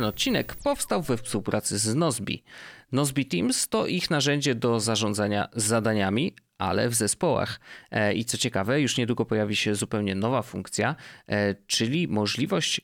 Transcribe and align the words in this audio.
ten 0.00 0.08
odcinek 0.08 0.54
powstał 0.54 1.02
we 1.02 1.16
współpracy 1.16 1.78
z 1.78 1.94
Nozbi. 1.94 2.42
Nozbi 2.92 3.26
Teams 3.26 3.68
to 3.68 3.86
ich 3.86 4.10
narzędzie 4.10 4.54
do 4.54 4.80
zarządzania 4.80 5.48
zadaniami, 5.52 6.34
ale 6.58 6.88
w 6.88 6.94
zespołach. 6.94 7.60
E, 7.90 8.14
I 8.14 8.24
co 8.24 8.38
ciekawe, 8.38 8.80
już 8.80 8.96
niedługo 8.96 9.24
pojawi 9.24 9.56
się 9.56 9.74
zupełnie 9.74 10.14
nowa 10.14 10.42
funkcja, 10.42 10.96
e, 11.28 11.54
czyli 11.54 12.08
możliwość 12.08 12.80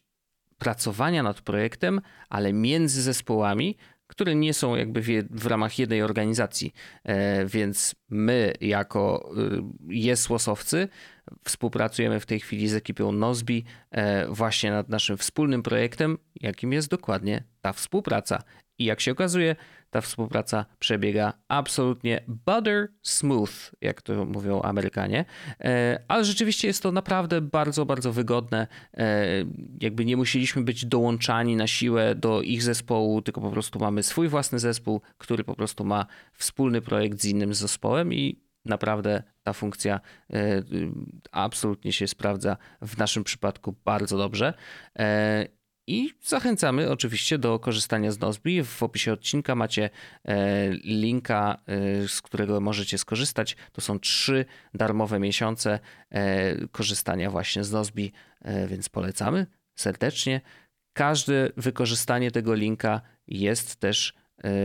pracowania 0.58 1.22
nad 1.22 1.40
projektem, 1.40 2.00
ale 2.28 2.52
między 2.52 3.02
zespołami, 3.02 3.76
które 4.06 4.34
nie 4.34 4.54
są 4.54 4.76
jakby 4.76 5.02
w, 5.02 5.06
w 5.30 5.46
ramach 5.46 5.78
jednej 5.78 6.02
organizacji. 6.02 6.72
E, 7.04 7.46
więc 7.46 7.94
my, 8.08 8.52
jako 8.60 9.30
jesłosowcy, 9.88 10.88
współpracujemy 11.44 12.20
w 12.20 12.26
tej 12.26 12.40
chwili 12.40 12.68
z 12.68 12.74
ekipą 12.74 13.12
Nozbi 13.12 13.64
właśnie 14.28 14.70
nad 14.70 14.88
naszym 14.88 15.16
wspólnym 15.16 15.62
projektem, 15.62 16.18
jakim 16.40 16.72
jest 16.72 16.88
dokładnie 16.88 17.44
ta 17.60 17.72
współpraca. 17.72 18.42
I 18.78 18.84
jak 18.84 19.00
się 19.00 19.12
okazuje, 19.12 19.56
ta 19.96 20.00
współpraca 20.00 20.66
przebiega 20.78 21.32
absolutnie 21.48 22.20
butter 22.28 22.88
smooth, 23.02 23.72
jak 23.80 24.02
to 24.02 24.24
mówią 24.24 24.62
Amerykanie. 24.62 25.24
E, 25.60 26.02
ale 26.08 26.24
rzeczywiście 26.24 26.68
jest 26.68 26.82
to 26.82 26.92
naprawdę 26.92 27.40
bardzo, 27.40 27.86
bardzo 27.86 28.12
wygodne. 28.12 28.66
E, 28.94 29.26
jakby 29.80 30.04
nie 30.04 30.16
musieliśmy 30.16 30.62
być 30.62 30.86
dołączani 30.86 31.56
na 31.56 31.66
siłę 31.66 32.14
do 32.14 32.42
ich 32.42 32.62
zespołu, 32.62 33.22
tylko 33.22 33.40
po 33.40 33.50
prostu 33.50 33.78
mamy 33.78 34.02
swój 34.02 34.28
własny 34.28 34.58
zespół, 34.58 35.00
który 35.18 35.44
po 35.44 35.54
prostu 35.54 35.84
ma 35.84 36.06
wspólny 36.32 36.80
projekt 36.80 37.20
z 37.20 37.24
innym 37.24 37.54
zespołem 37.54 38.14
i 38.14 38.40
naprawdę 38.64 39.22
ta 39.42 39.52
funkcja 39.52 40.00
e, 40.32 40.62
absolutnie 41.32 41.92
się 41.92 42.06
sprawdza 42.08 42.56
w 42.82 42.98
naszym 42.98 43.24
przypadku 43.24 43.74
bardzo 43.84 44.18
dobrze. 44.18 44.54
I 45.86 46.10
zachęcamy 46.22 46.90
oczywiście 46.90 47.38
do 47.38 47.58
korzystania 47.58 48.10
z 48.10 48.20
Nozbi. 48.20 48.64
W 48.64 48.82
opisie 48.82 49.12
odcinka 49.12 49.54
macie 49.54 49.90
e, 50.24 50.68
linka, 50.70 51.58
e, 51.66 52.08
z 52.08 52.22
którego 52.22 52.60
możecie 52.60 52.98
skorzystać. 52.98 53.56
To 53.72 53.80
są 53.80 53.98
trzy 53.98 54.44
darmowe 54.74 55.18
miesiące 55.18 55.78
e, 56.10 56.68
korzystania 56.68 57.30
właśnie 57.30 57.64
z 57.64 57.72
Nozbi, 57.72 58.12
więc 58.68 58.88
polecamy 58.88 59.46
serdecznie. 59.78 60.40
Każde 60.92 61.50
wykorzystanie 61.56 62.30
tego 62.30 62.54
linka 62.54 63.00
jest 63.26 63.76
też 63.76 64.14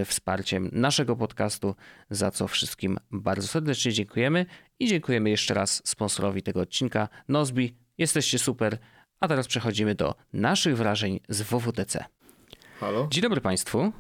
wsparciem 0.06 0.70
naszego 0.74 1.16
podcastu, 1.16 1.76
za 2.10 2.32
co 2.32 2.48
wszystkim 2.48 2.98
bardzo 3.12 3.48
serdecznie 3.48 3.92
dziękujemy 3.92 4.46
i 4.80 4.88
dziękujemy 4.88 5.30
jeszcze 5.30 5.54
raz 5.54 5.82
sponsorowi 5.86 6.44
tego 6.44 6.62
odcinka, 6.62 7.10
Nozbi. 7.28 7.76
Jesteście 7.98 8.40
super. 8.40 8.78
A 9.22 9.28
teraz 9.28 9.48
przechodzimy 9.48 9.96
do 9.96 10.16
naszych 10.34 10.78
wrażeń 10.78 11.20
z 11.30 11.42
WWDC. 11.42 12.06
Halo? 12.80 13.08
Dzień 13.12 13.22
dobry 13.22 13.42
Państwu. 13.42 13.92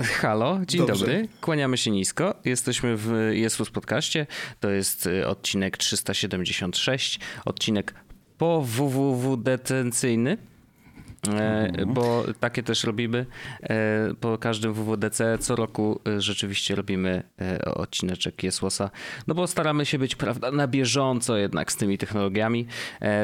Halo, 0.00 0.60
dzień 0.66 0.86
Dobrze. 0.86 0.94
dobry. 1.06 1.28
Kłaniamy 1.40 1.76
się 1.76 1.90
nisko. 1.90 2.34
Jesteśmy 2.44 2.96
w 2.96 3.30
Jesus 3.32 3.70
Podcaście. 3.70 4.26
To 4.60 4.70
jest 4.70 5.06
y, 5.06 5.26
odcinek 5.28 5.76
376, 5.76 7.20
odcinek 7.44 7.94
po 8.38 8.64
WWW-detencyjny. 8.66 10.30
E, 10.30 10.49
mhm. 11.28 11.94
bo 11.94 12.24
takie 12.40 12.62
też 12.62 12.84
robimy 12.84 13.26
e, 13.62 14.14
po 14.20 14.38
każdym 14.38 14.74
WWDC. 14.74 15.38
Co 15.38 15.56
roku 15.56 16.00
e, 16.06 16.20
rzeczywiście 16.20 16.74
robimy 16.74 17.22
odcineczek 17.74 18.42
Jesłosa, 18.42 18.90
no 19.26 19.34
bo 19.34 19.46
staramy 19.46 19.86
się 19.86 19.98
być 19.98 20.16
prawda, 20.16 20.50
na 20.50 20.68
bieżąco 20.68 21.36
jednak 21.36 21.72
z 21.72 21.76
tymi 21.76 21.98
technologiami, 21.98 22.66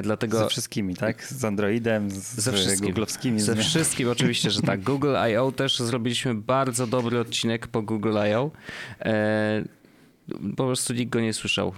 dlatego... 0.03 0.39
Ze 0.39 0.49
wszystkimi, 0.49 0.95
tak? 0.95 1.25
Z 1.25 1.45
Androidem, 1.45 2.11
z 2.11 2.35
Ze 2.35 2.53
wszystkim. 2.53 2.87
googlowskimi. 2.87 3.41
Ze 3.41 3.57
wszystkim, 3.57 4.09
oczywiście, 4.09 4.51
że 4.51 4.63
tak. 4.63 4.83
Google 4.83 5.17
I.O. 5.33 5.53
też 5.53 5.79
zrobiliśmy 5.79 6.35
bardzo 6.35 6.87
dobry 6.87 7.21
odcinek 7.21 7.67
po 7.67 7.83
Google 7.83 8.17
I.O. 8.31 8.51
Po 10.57 10.67
prostu 10.67 10.95
nikt 10.95 11.13
go 11.13 11.21
nie 11.21 11.33
słyszał. 11.33 11.73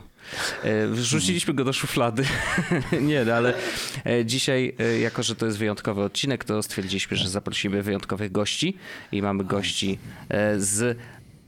E, 0.63 0.87
wrzuciliśmy 0.87 1.55
go 1.55 1.65
do 1.65 1.73
szuflady. 1.73 2.25
nie, 3.01 3.25
no 3.25 3.33
ale 3.33 3.55
e, 4.07 4.25
dzisiaj, 4.25 4.75
e, 4.79 4.99
jako 4.99 5.23
że 5.23 5.37
to 5.37 5.47
jest 5.47 5.59
wyjątkowy 5.59 6.03
odcinek, 6.03 6.45
to 6.45 6.63
stwierdziliśmy, 6.63 7.17
że 7.17 7.29
zaprosimy 7.29 7.83
wyjątkowych 7.83 8.33
gości 8.33 8.77
i 9.13 9.23
mamy 9.23 9.45
gości 9.45 9.99
z 10.57 10.99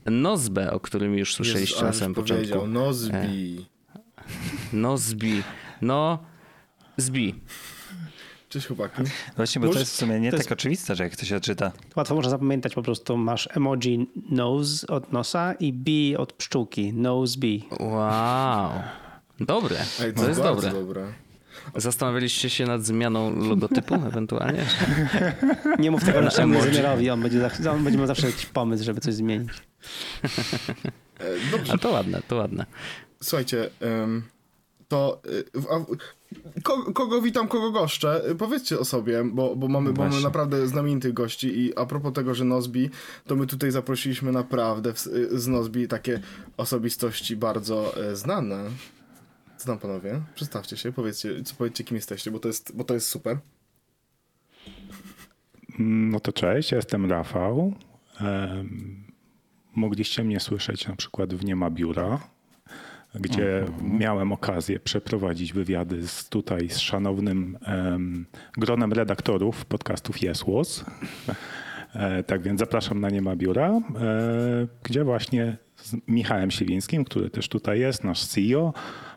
Nozbe, 0.05 0.71
o 0.71 0.79
którym 0.79 1.17
już 1.17 1.33
słyszeliście 1.35 1.83
na 1.83 1.93
samym 1.93 2.13
początku. 2.13 2.67
Nozbi. 2.67 3.65
Nozbi. 4.73 5.43
No, 5.81 6.19
zbi. 6.97 7.35
Cześć 8.51 8.67
chłopaki. 8.67 9.01
Właśnie, 9.35 9.59
bo 9.59 9.67
Może, 9.67 9.77
to 9.77 9.79
jest 9.79 9.93
w 9.93 9.95
sumie 9.95 10.19
nie 10.19 10.31
tak 10.31 10.39
jest... 10.39 10.51
oczywiste, 10.51 10.95
że 10.95 11.03
jak 11.03 11.15
to 11.15 11.25
się 11.25 11.39
czyta. 11.39 11.71
Łatwo 11.95 12.15
można 12.15 12.29
zapamiętać 12.29 12.73
po 12.75 12.83
prostu. 12.83 13.17
Masz 13.17 13.49
emoji 13.51 14.09
nose 14.29 14.87
od 14.87 15.11
nosa 15.11 15.53
i 15.53 15.73
bee 15.73 16.17
od 16.17 16.33
pszczółki. 16.33 16.93
Nose 16.93 17.39
bee. 17.39 17.59
Wow. 17.79 18.71
Dobre. 19.39 19.77
Ej, 20.01 20.13
to, 20.13 20.21
to 20.21 20.27
jest 20.29 20.41
dobre. 20.41 20.71
dobre. 20.71 21.07
Zastanawialiście 21.75 22.49
się 22.49 22.65
nad 22.65 22.83
zmianą 22.83 23.35
logotypu 23.35 23.95
ewentualnie? 24.11 24.65
Nie 25.79 25.91
mów 25.91 26.03
tego 26.03 26.21
naszemu 26.21 26.53
inżynierowi, 26.53 27.09
on 27.09 27.21
będzie, 27.21 27.49
on 27.71 27.83
będzie 27.83 27.97
miał 27.99 28.07
zawsze 28.07 28.27
jakiś 28.27 28.45
pomysł, 28.45 28.83
żeby 28.83 29.01
coś 29.01 29.13
zmienić. 29.13 29.51
E, 31.19 31.51
dobrze. 31.51 31.73
A 31.73 31.77
to 31.77 31.91
ładne, 31.91 32.21
to 32.27 32.35
ładne. 32.35 32.65
Słuchajcie, 33.21 33.69
to 34.87 35.21
y, 36.57 36.61
Kogo, 36.93 37.21
witam, 37.21 37.47
kogo 37.47 37.71
goszczę? 37.71 38.21
Powiedzcie 38.37 38.79
o 38.79 38.85
sobie, 38.85 39.23
bo, 39.23 39.55
bo, 39.55 39.67
mamy, 39.67 39.93
bo 39.93 40.03
mamy 40.03 40.21
naprawdę 40.21 40.67
znamienitych 40.67 41.13
gości 41.13 41.59
i 41.59 41.77
a 41.77 41.85
propos 41.85 42.13
tego, 42.13 42.35
że 42.35 42.45
Nozbi, 42.45 42.89
to 43.27 43.35
my 43.35 43.47
tutaj 43.47 43.71
zaprosiliśmy 43.71 44.31
naprawdę 44.31 44.93
w, 44.93 44.99
z 45.31 45.47
Nozbi 45.47 45.87
takie 45.87 46.19
osobistości 46.57 47.35
bardzo 47.35 47.97
e, 47.97 48.15
znane. 48.15 48.69
Tam 49.65 49.79
panowie? 49.79 50.21
Przedstawcie 50.35 50.77
się, 50.77 50.91
powiedzcie, 50.91 51.43
co, 51.43 51.55
powiedzcie 51.55 51.83
kim 51.83 51.95
jesteście, 51.95 52.31
bo 52.31 52.39
to 52.39 52.47
jest, 52.47 52.75
bo 52.75 52.83
to 52.83 52.93
jest 52.93 53.07
super. 53.07 53.37
No 55.79 56.19
to 56.19 56.33
cześć, 56.33 56.71
ja 56.71 56.75
jestem 56.75 57.11
Rafał. 57.11 57.73
mogliście 59.75 60.23
mnie 60.23 60.39
słyszeć 60.39 60.87
na 60.87 60.95
przykład 60.95 61.33
w 61.33 61.45
Nie 61.45 61.55
ma 61.55 61.69
biura 61.69 62.19
gdzie 63.15 63.59
mhm. 63.59 63.97
miałem 63.99 64.31
okazję 64.31 64.79
przeprowadzić 64.79 65.53
wywiady 65.53 66.07
z, 66.07 66.29
tutaj 66.29 66.69
z 66.69 66.77
szanownym 66.77 67.57
um, 67.67 68.25
gronem 68.57 68.93
redaktorów 68.93 69.65
podcastów 69.65 70.21
Jesłos. 70.21 70.85
E, 71.95 72.23
tak 72.23 72.41
więc 72.41 72.59
zapraszam 72.59 72.99
na 72.99 73.09
Nie 73.09 73.21
ma 73.21 73.35
biura, 73.35 73.69
e, 73.69 73.81
gdzie 74.83 75.03
właśnie 75.03 75.57
z 75.75 75.95
Michałem 76.07 76.51
Siwińskim, 76.51 77.05
który 77.05 77.29
też 77.29 77.49
tutaj 77.49 77.79
jest, 77.79 78.03
nasz 78.03 78.25
CEO, 78.25 78.73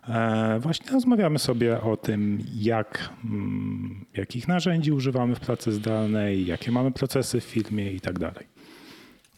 e, 0.09 0.59
właśnie 0.61 0.93
rozmawiamy 0.93 1.39
sobie 1.39 1.81
o 1.81 1.97
tym, 1.97 2.39
jak, 2.55 3.09
mm, 3.25 4.05
jakich 4.15 4.49
narzędzi 4.49 4.93
używamy 4.93 5.35
w 5.35 5.41
pracy 5.41 5.73
zdalnej, 5.73 6.47
jakie 6.47 6.73
mamy 6.73 6.93
procesy 6.93 7.41
w 7.41 7.45
firmie 7.45 7.93
i 7.93 8.01
tak 8.01 8.19
dalej. 8.19 8.47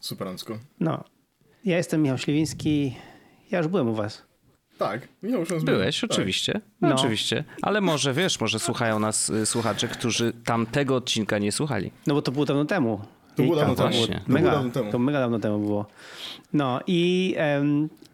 Superancko. 0.00 0.58
No, 0.80 1.04
ja 1.64 1.76
jestem 1.76 2.02
Michał 2.02 2.18
Śliwiński. 2.18 2.94
Ja 3.50 3.58
już 3.58 3.68
byłem 3.68 3.88
u 3.88 3.94
was. 3.94 4.25
Tak, 4.78 5.08
Michał 5.22 5.40
już 5.40 5.64
Byłeś, 5.64 6.00
tak. 6.00 6.10
oczywiście. 6.10 6.60
No. 6.80 6.94
Oczywiście. 6.94 7.44
Ale 7.62 7.80
może 7.80 8.12
wiesz, 8.12 8.40
może 8.40 8.58
słuchają 8.58 8.98
nas 8.98 9.30
y, 9.30 9.46
słuchacze, 9.46 9.88
którzy 9.88 10.32
tamtego 10.44 10.96
odcinka 10.96 11.38
nie 11.38 11.52
słuchali. 11.52 11.90
No 12.06 12.14
bo 12.14 12.22
to 12.22 12.32
było 12.32 12.44
dawno 12.44 12.64
temu. 12.64 13.00
To 13.36 13.42
było 13.42 13.56
dawno 13.56 13.74
temu. 13.74 13.90
Mega, 14.26 14.50
dawno 14.50 14.70
temu. 14.70 14.92
To 14.92 14.98
mega 14.98 15.20
dawno 15.20 15.38
temu 15.38 15.58
było. 15.58 15.86
No 16.52 16.80
i, 16.86 17.34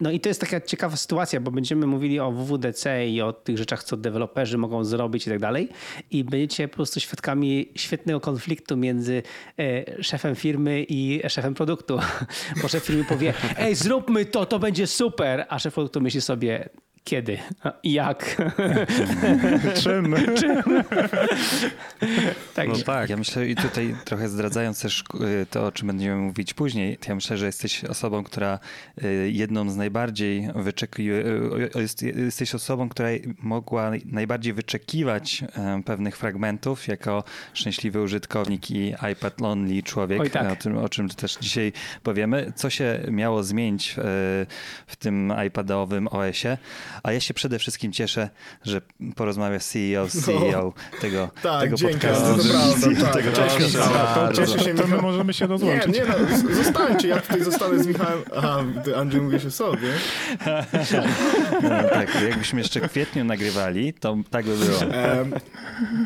no 0.03 0.11
i 0.11 0.21
to 0.21 0.29
jest 0.29 0.41
taka 0.41 0.61
ciekawa 0.61 0.97
sytuacja, 0.97 1.41
bo 1.41 1.51
będziemy 1.51 1.87
mówili 1.87 2.21
o 2.21 2.33
WWDC 2.33 3.09
i 3.09 3.23
o 3.23 3.33
tych 3.33 3.59
rzeczach, 3.59 3.85
co 3.85 3.97
deweloperzy 3.97 4.59
mogą 4.59 4.85
zrobić 4.85 5.27
i 5.27 5.31
tak 5.31 5.39
dalej. 5.39 5.69
I 6.11 6.25
będziecie 6.25 6.69
po 6.69 6.75
prostu 6.75 7.01
świadkami 7.01 7.69
świetnego 7.77 8.21
konfliktu 8.21 8.77
między 8.77 9.23
e, 9.59 10.03
szefem 10.03 10.35
firmy 10.35 10.87
i 10.89 11.23
szefem 11.29 11.55
produktu. 11.55 11.99
Bo 12.63 12.69
szef 12.69 12.85
firmy 12.85 13.05
powie, 13.05 13.35
ej 13.59 13.75
zróbmy 13.75 14.25
to, 14.25 14.47
to 14.47 14.59
będzie 14.59 14.87
super, 14.87 15.47
a 15.49 15.59
szef 15.59 15.75
produktu 15.75 16.01
myśli 16.01 16.21
sobie, 16.21 16.69
kiedy? 17.05 17.39
Jak? 17.85 18.37
Czym? 19.83 20.15
Czym? 20.37 20.63
tak, 22.55 22.69
no 22.69 22.75
tak. 22.87 23.11
Ja 23.11 23.17
myślę 23.17 23.49
i 23.49 23.57
tutaj 23.57 23.97
trochę 24.05 24.29
zdradzając 24.29 24.81
też 24.81 25.05
y, 25.43 25.47
to, 25.47 25.67
o 25.67 25.73
czym 25.73 25.87
będziemy 25.87 26.17
mówić 26.17 26.55
później, 26.55 26.99
ja 27.09 27.15
myślę, 27.15 27.39
że 27.39 27.47
jesteś 27.47 27.85
osobą, 27.85 28.25
która 28.25 28.59
y, 29.05 29.31
jedną 29.33 29.71
z 29.71 29.77
najbardziej 29.77 30.49
wyczekuje, 30.55 31.15
y, 31.15 32.23
jesteś 32.25 32.55
osobą, 32.55 32.89
która 32.89 33.09
mogła 33.39 33.91
najbardziej 34.05 34.53
wyczekiwać 34.53 35.45
pewnych 35.85 36.17
fragmentów 36.17 36.89
jako 36.89 37.25
szczęśliwy 37.55 38.03
użytkownik 38.03 38.71
i 38.71 38.95
iPad 39.13 39.41
Lonely 39.41 39.83
człowiek, 39.83 40.21
Oj, 40.21 40.31
tak. 40.31 40.53
o, 40.53 40.57
tym, 40.57 40.79
o 40.79 40.89
czym 40.89 41.09
też 41.09 41.37
dzisiaj 41.41 41.73
powiemy. 42.03 42.53
Co 42.57 42.71
się 42.71 43.01
miało 43.11 43.43
zmienić 43.43 43.97
w 44.87 44.97
tym 44.99 45.33
iPadowym 45.47 46.09
OS-ie? 46.09 46.59
A 47.03 47.13
ja 47.13 47.21
się 47.21 47.35
przede 47.35 47.59
wszystkim 47.59 47.93
cieszę, 47.93 48.31
że 48.65 48.81
porozmawia 49.17 49.61
z 49.61 49.69
CEO, 49.69 50.09
CEO 50.09 50.51
no. 50.51 51.01
tego, 51.01 51.31
tak, 51.43 51.61
tego 51.61 51.77
dzięki, 51.77 51.95
podcastu. 51.95 52.37
To 52.37 52.49
prawda, 52.49 53.07
tak, 53.07 53.13
tego 53.13 53.33
cieszę 53.33 53.71
się, 53.71 53.79
to, 53.79 54.33
cieszę 54.33 54.59
się, 54.59 54.75
to 54.75 54.87
my 54.87 54.97
możemy 54.97 55.35
się 55.35 55.47
rozłączyć. 55.47 55.95
Nie, 55.95 56.01
nie 56.01 56.07
no, 56.49 56.55
zostańcie, 56.55 57.09
ja 57.09 57.21
tutaj 57.21 57.45
zostanę 57.45 57.85
z 57.85 57.87
Michałem. 57.87 58.19
Aha, 58.37 58.65
Andrzej 58.97 59.21
mówi 59.21 59.41
się 59.41 59.51
sobie. 59.51 59.89
No, 61.63 61.69
tak, 61.91 62.23
jakbyśmy 62.29 62.61
jeszcze 62.61 62.81
w 62.81 62.91
kwietniu 62.91 63.25
nagrywali, 63.25 63.93
to 63.95 64.17
tak 64.31 64.45
by 64.47 64.57
było. 64.57 64.79
Um, 64.79 65.33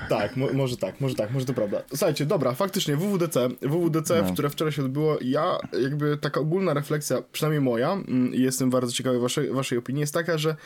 tak, 0.09 0.37
mo 0.37 0.47
może 0.53 0.77
tak, 0.77 1.01
może 1.01 1.15
tak, 1.15 1.31
może 1.31 1.47
to 1.47 1.55
prawda. 1.55 1.83
Słuchajcie, 1.89 2.27
dobra, 2.27 2.55
faktycznie 2.55 2.97
WWDC, 2.97 3.49
WWDC, 3.63 4.23
no. 4.23 4.33
które 4.33 4.51
wczoraj 4.51 4.73
się 4.73 4.83
odbyło, 4.85 5.19
ja 5.21 5.59
jakby 5.83 6.17
taka 6.17 6.41
ogólna 6.41 6.75
refleksja, 6.75 7.23
przynajmniej 7.33 7.61
moja, 7.61 7.93
mm, 7.93 8.35
i 8.35 8.43
jestem 8.43 8.71
bardzo 8.71 8.93
ciekawy 8.93 9.21
waszej, 9.21 9.51
waszej 9.51 9.79
opinii, 9.79 10.01
jest 10.01 10.15
taka, 10.15 10.39
że 10.39 10.57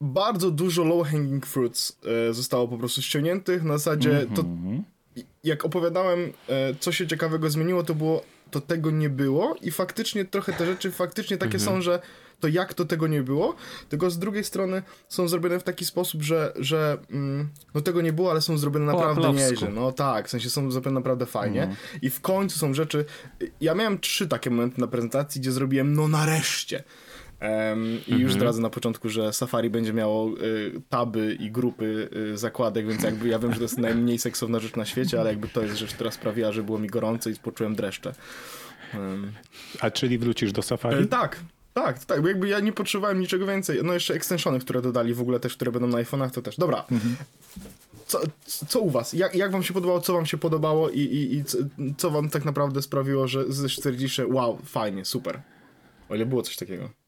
bardzo 0.00 0.50
dużo 0.50 0.82
low-hanging 0.82 1.46
fruits 1.46 1.98
e, 2.30 2.34
zostało 2.34 2.68
po 2.68 2.78
prostu 2.78 3.02
ściągniętych. 3.02 3.62
Na 3.62 3.78
zasadzie 3.78 4.10
mm 4.10 4.28
-hmm. 4.28 4.36
to, 4.36 4.42
mhm. 4.42 4.82
jak 5.44 5.64
opowiadałem, 5.64 6.32
e, 6.48 6.74
co 6.80 6.92
się 6.92 7.06
ciekawego 7.06 7.50
zmieniło, 7.50 7.82
to 7.82 7.94
było, 7.94 8.22
to 8.50 8.60
tego 8.60 8.90
nie 8.90 9.10
było 9.10 9.56
i 9.62 9.70
faktycznie 9.70 10.24
trochę 10.24 10.52
te 10.52 10.66
rzeczy 10.66 10.90
faktycznie 10.90 11.36
takie 11.36 11.56
mm 11.56 11.66
-hmm. 11.66 11.70
są, 11.70 11.82
że 11.82 12.00
to 12.40 12.48
jak 12.48 12.74
to 12.74 12.84
tego 12.84 13.06
nie 13.06 13.22
było, 13.22 13.54
tylko 13.88 14.10
z 14.10 14.18
drugiej 14.18 14.44
strony 14.44 14.82
są 15.08 15.28
zrobione 15.28 15.60
w 15.60 15.62
taki 15.62 15.84
sposób, 15.84 16.22
że, 16.22 16.52
że 16.56 16.98
mm, 17.10 17.48
no 17.74 17.80
tego 17.80 18.00
nie 18.00 18.12
było, 18.12 18.30
ale 18.30 18.40
są 18.40 18.58
zrobione 18.58 18.86
naprawdę 18.86 19.32
nieźle. 19.32 19.68
No 19.68 19.92
tak, 19.92 20.26
w 20.26 20.30
sensie 20.30 20.50
są 20.50 20.70
zrobione 20.70 20.94
naprawdę 20.94 21.26
fajnie 21.26 21.62
mm. 21.62 21.76
i 22.02 22.10
w 22.10 22.20
końcu 22.20 22.58
są 22.58 22.74
rzeczy, 22.74 23.04
ja 23.60 23.74
miałem 23.74 23.98
trzy 23.98 24.28
takie 24.28 24.50
momenty 24.50 24.80
na 24.80 24.86
prezentacji, 24.86 25.40
gdzie 25.40 25.52
zrobiłem 25.52 25.94
no 25.94 26.08
nareszcie. 26.08 26.84
Um, 27.40 28.00
I 28.06 28.10
już 28.10 28.22
mhm. 28.22 28.32
zdradzę 28.32 28.62
na 28.62 28.70
początku, 28.70 29.08
że 29.08 29.32
Safari 29.32 29.70
będzie 29.70 29.92
miało 29.92 30.38
y, 30.38 30.72
taby 30.88 31.36
i 31.40 31.50
grupy 31.50 32.08
y, 32.32 32.38
zakładek, 32.38 32.86
więc 32.86 33.02
jakby 33.02 33.28
ja 33.28 33.38
wiem, 33.38 33.52
że 33.52 33.56
to 33.56 33.64
jest 33.64 33.78
najmniej 33.78 34.18
seksowna 34.18 34.58
rzecz 34.58 34.76
na 34.76 34.84
świecie, 34.84 35.20
ale 35.20 35.30
jakby 35.30 35.48
to 35.48 35.62
jest 35.62 35.76
rzecz, 35.76 35.94
która 35.94 36.10
sprawiła, 36.10 36.52
że 36.52 36.62
było 36.62 36.78
mi 36.78 36.88
gorąco 36.88 37.30
i 37.30 37.34
poczułem 37.34 37.74
dreszcze. 37.74 38.12
Um. 38.94 39.32
A 39.80 39.90
czyli 39.90 40.18
wrócisz 40.18 40.52
do 40.52 40.62
Safari? 40.62 41.02
Y, 41.02 41.06
tak, 41.06 41.40
tak, 41.74 42.04
tak, 42.04 42.22
bo 42.22 42.28
jakby 42.28 42.48
ja 42.48 42.60
nie 42.60 42.72
potrzebowałem 42.72 43.20
niczego 43.20 43.46
więcej. 43.46 43.80
No 43.84 43.92
jeszcze 43.92 44.14
extensiony, 44.14 44.60
które 44.60 44.82
dodali 44.82 45.14
w 45.14 45.20
ogóle 45.20 45.40
też, 45.40 45.56
które 45.56 45.72
będą 45.72 45.88
na 45.88 45.98
iPhone'ach, 45.98 46.30
to 46.30 46.42
też. 46.42 46.56
Dobra. 46.56 46.84
Mhm. 46.90 47.16
Co, 48.06 48.20
co 48.68 48.80
u 48.80 48.90
was? 48.90 49.12
Jak, 49.12 49.34
jak 49.34 49.52
wam 49.52 49.62
się 49.62 49.74
podobało, 49.74 50.00
co 50.00 50.12
wam 50.12 50.26
się 50.26 50.38
podobało 50.38 50.90
i, 50.90 51.00
i, 51.00 51.36
i 51.36 51.44
co, 51.44 51.58
co 51.96 52.10
wam 52.10 52.30
tak 52.30 52.44
naprawdę 52.44 52.82
sprawiło, 52.82 53.28
że 53.28 53.44
stwierdziliście, 53.68 54.26
wow, 54.26 54.58
fajnie, 54.64 55.04
super. 55.04 55.40
O 56.08 56.14
ile 56.14 56.26
było 56.26 56.42
coś 56.42 56.56
takiego. 56.56 56.99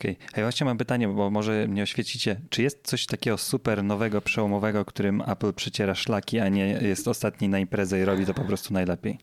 Okej, 0.00 0.16
okay. 0.28 0.28
ja 0.36 0.42
właśnie 0.42 0.64
mam 0.64 0.78
pytanie, 0.78 1.08
bo 1.08 1.30
może 1.30 1.68
mnie 1.68 1.82
oświecicie. 1.82 2.40
Czy 2.50 2.62
jest 2.62 2.86
coś 2.86 3.06
takiego 3.06 3.38
super 3.38 3.84
nowego, 3.84 4.20
przełomowego, 4.20 4.84
którym 4.84 5.22
Apple 5.26 5.52
przeciera 5.52 5.94
szlaki, 5.94 6.38
a 6.38 6.48
nie 6.48 6.66
jest 6.66 7.08
ostatni 7.08 7.48
na 7.48 7.58
imprezę 7.58 8.00
i 8.00 8.04
robi 8.04 8.26
to 8.26 8.34
po 8.34 8.44
prostu 8.44 8.74
najlepiej? 8.74 9.18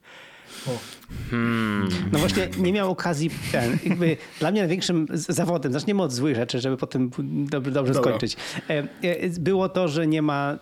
Hmm. 1.30 1.90
No 2.12 2.20
właśnie 2.20 2.50
nie 2.58 2.74
miał 2.74 2.92
okazji, 2.92 3.30
ten, 3.52 3.78
jakby 3.86 4.18
dla 4.40 4.52
mnie 4.52 4.62
największym 4.62 5.08
zawodem, 5.14 5.74
zaczniemy 5.74 6.02
od 6.02 6.14
złych 6.14 6.36
rzeczy, 6.36 6.60
żeby 6.60 6.78
potem 6.78 7.12
dobrze, 7.50 7.72
dobrze 7.72 7.94
skończyć. 7.94 8.38
E, 8.70 8.78
e, 9.02 9.30
było 9.40 9.70
to, 9.70 9.88
że 9.88 10.08
nie 10.08 10.22
ma 10.22 10.58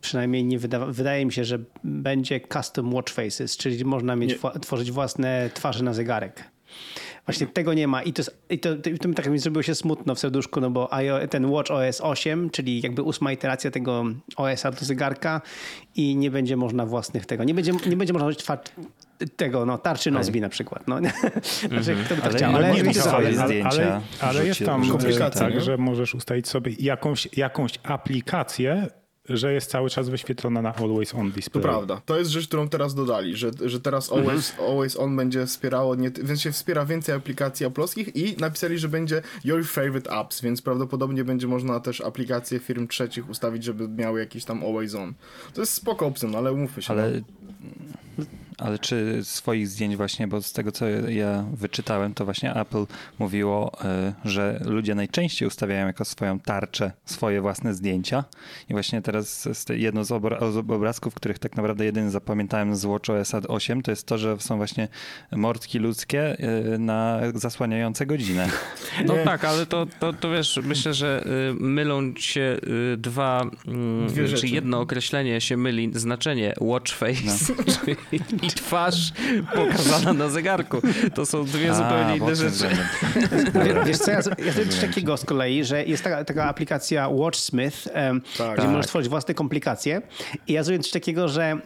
przynajmniej 0.00 0.44
nie 0.44 0.58
wyda, 0.58 0.86
wydaje 0.86 1.26
mi 1.26 1.32
się, 1.32 1.44
że 1.44 1.58
będzie 1.84 2.40
custom 2.52 2.94
watch 2.94 3.12
faces, 3.12 3.56
czyli 3.56 3.84
można 3.84 4.16
mieć, 4.16 4.38
tworzyć 4.60 4.90
własne 4.90 5.50
twarze 5.54 5.84
na 5.84 5.94
zegarek. 5.94 6.44
Właśnie 7.26 7.46
tego 7.46 7.74
nie 7.74 7.88
ma 7.88 8.02
i 8.02 8.12
to, 8.12 8.22
i 8.50 8.58
to, 8.58 8.76
to, 8.76 8.90
to 9.00 9.14
tak 9.14 9.30
mi 9.30 9.38
zrobiło 9.38 9.62
się 9.62 9.74
smutno 9.74 10.14
w 10.14 10.18
serduszku, 10.18 10.60
no 10.60 10.70
bo 10.70 10.90
ten 11.30 11.46
Watch 11.46 11.70
OS 11.70 12.00
8, 12.00 12.50
czyli 12.50 12.80
jakby 12.80 13.02
ósma 13.02 13.32
iteracja 13.32 13.70
tego 13.70 14.04
OS-a 14.36 14.70
do 14.70 14.84
zegarka 14.84 15.40
i 15.96 16.16
nie 16.16 16.30
będzie 16.30 16.56
można 16.56 16.86
własnych 16.86 17.26
tego, 17.26 17.44
nie 17.44 17.54
będzie, 17.54 17.72
nie 17.86 17.96
będzie 17.96 18.12
można 18.12 18.28
użyć 18.28 18.44
tego, 19.36 19.66
no, 19.66 19.78
tarczy 19.78 20.10
Nozbi 20.10 20.40
na 20.40 20.48
przykład. 20.48 20.88
No. 20.88 20.98
znaczy, 21.68 21.96
kto 22.04 22.14
by 22.14 22.20
to 22.20 22.26
ale, 22.26 22.36
chciał, 22.36 22.56
ale, 22.56 22.72
nie, 22.72 22.82
nie 22.82 23.02
ale, 23.02 23.34
zdjęcia. 23.34 23.68
Ale, 23.68 24.00
ale 24.20 24.46
jest 24.46 24.64
tam 24.64 24.88
komplikacja, 24.88 25.40
tak, 25.40 25.60
że 25.60 25.76
możesz 25.76 26.14
ustalić 26.14 26.48
sobie 26.48 26.72
jakąś, 26.78 27.28
jakąś 27.36 27.80
aplikację, 27.82 28.86
że 29.28 29.52
jest 29.52 29.70
cały 29.70 29.90
czas 29.90 30.08
wyświetlona 30.08 30.62
na 30.62 30.74
Always 30.74 31.14
On 31.14 31.30
Display. 31.30 31.62
To 31.62 31.68
prawda. 31.68 32.00
To 32.06 32.18
jest 32.18 32.30
rzecz, 32.30 32.46
którą 32.46 32.68
teraz 32.68 32.94
dodali, 32.94 33.36
że, 33.36 33.50
że 33.64 33.80
teraz 33.80 34.08
mhm. 34.08 34.28
Always, 34.28 34.50
mhm. 34.50 34.70
Always 34.70 34.96
On 34.96 35.16
będzie 35.16 35.46
wspierało, 35.46 35.94
nie, 35.94 36.10
więc 36.10 36.40
się 36.40 36.52
wspiera 36.52 36.84
więcej 36.84 37.14
aplikacji 37.14 37.66
aploskich 37.66 38.16
i 38.16 38.36
napisali, 38.36 38.78
że 38.78 38.88
będzie 38.88 39.22
Your 39.44 39.64
Favorite 39.64 40.10
Apps, 40.10 40.40
więc 40.40 40.62
prawdopodobnie 40.62 41.24
będzie 41.24 41.46
można 41.46 41.80
też 41.80 42.00
aplikacje 42.00 42.58
firm 42.58 42.88
trzecich 42.88 43.28
ustawić, 43.28 43.64
żeby 43.64 43.88
miały 43.88 44.20
jakiś 44.20 44.44
tam 44.44 44.64
Always 44.64 44.94
On. 44.94 45.14
To 45.54 45.60
jest 45.60 45.72
spoko 45.72 46.06
opcją, 46.06 46.28
no 46.30 46.38
ale 46.38 46.52
umówmy 46.52 46.82
się. 46.82 46.92
Ale 46.92 47.10
no. 47.10 48.03
Ale 48.58 48.78
czy 48.78 49.20
swoich 49.22 49.68
zdjęć 49.68 49.96
właśnie, 49.96 50.28
bo 50.28 50.42
z 50.42 50.52
tego 50.52 50.72
co 50.72 50.88
ja 50.88 51.44
wyczytałem, 51.52 52.14
to 52.14 52.24
właśnie 52.24 52.54
Apple 52.54 52.86
mówiło, 53.18 53.72
e, 53.84 54.12
że 54.24 54.60
ludzie 54.64 54.94
najczęściej 54.94 55.48
ustawiają 55.48 55.86
jako 55.86 56.04
swoją 56.04 56.40
tarczę 56.40 56.92
swoje 57.04 57.40
własne 57.40 57.74
zdjęcia. 57.74 58.24
I 58.68 58.72
właśnie 58.72 59.02
teraz 59.02 59.48
jedno 59.70 60.04
z, 60.04 60.12
obrazków, 60.56 61.14
których 61.14 61.38
tak 61.38 61.56
naprawdę 61.56 61.84
jedyny 61.84 62.10
zapamiętałem 62.10 62.76
z 62.76 62.84
WatchOS 62.84 63.34
8, 63.48 63.82
to 63.82 63.90
jest 63.90 64.06
to, 64.06 64.18
że 64.18 64.36
są 64.40 64.56
właśnie 64.56 64.88
mordki 65.32 65.78
ludzkie 65.78 66.36
e, 66.38 66.78
na 66.78 67.20
zasłaniające 67.34 68.06
godzinę. 68.06 68.48
No 69.06 69.14
tak, 69.24 69.44
ale 69.44 69.66
to, 69.66 69.86
to, 70.00 70.12
to 70.12 70.30
wiesz, 70.30 70.60
myślę, 70.62 70.94
że 70.94 71.24
y, 71.50 71.54
mylą 71.54 72.14
się 72.16 72.56
y, 72.92 72.96
dwa, 72.96 73.50
mm, 73.66 74.08
Dwie 74.08 74.28
czy 74.28 74.48
jedno 74.48 74.80
określenie 74.80 75.40
się 75.40 75.56
myli, 75.56 75.90
znaczenie 75.94 76.54
watch 76.60 76.92
face, 76.92 77.22
no. 77.26 77.64
czyli 77.64 77.96
i 78.46 78.48
twarz 78.48 79.12
pokazana 79.54 80.12
na 80.12 80.28
zegarku. 80.28 80.80
To 81.14 81.26
są 81.26 81.44
dwie 81.44 81.70
A, 81.70 81.74
zupełnie 81.74 82.16
inne 82.16 82.36
rzeczy. 82.36 82.76
Wiesz 83.86 83.98
co, 83.98 84.10
ja, 84.10 84.16
ja 84.16 84.52
coś 84.70 84.80
takiego 84.80 85.16
z 85.16 85.24
kolei, 85.24 85.64
że 85.64 85.84
jest 85.84 86.04
taka, 86.04 86.24
taka 86.24 86.44
aplikacja 86.44 87.08
WatchSmith, 87.10 87.88
um, 87.94 88.20
tak, 88.38 88.52
gdzie 88.52 88.62
tak. 88.62 88.70
możesz 88.70 88.86
tworzyć 88.86 89.08
własne 89.08 89.34
komplikacje 89.34 90.02
i 90.46 90.52
ja 90.52 90.62
zrobiłem 90.62 90.82
coś 90.82 90.92
takiego, 90.92 91.28
że 91.28 91.42
e, 91.42 91.58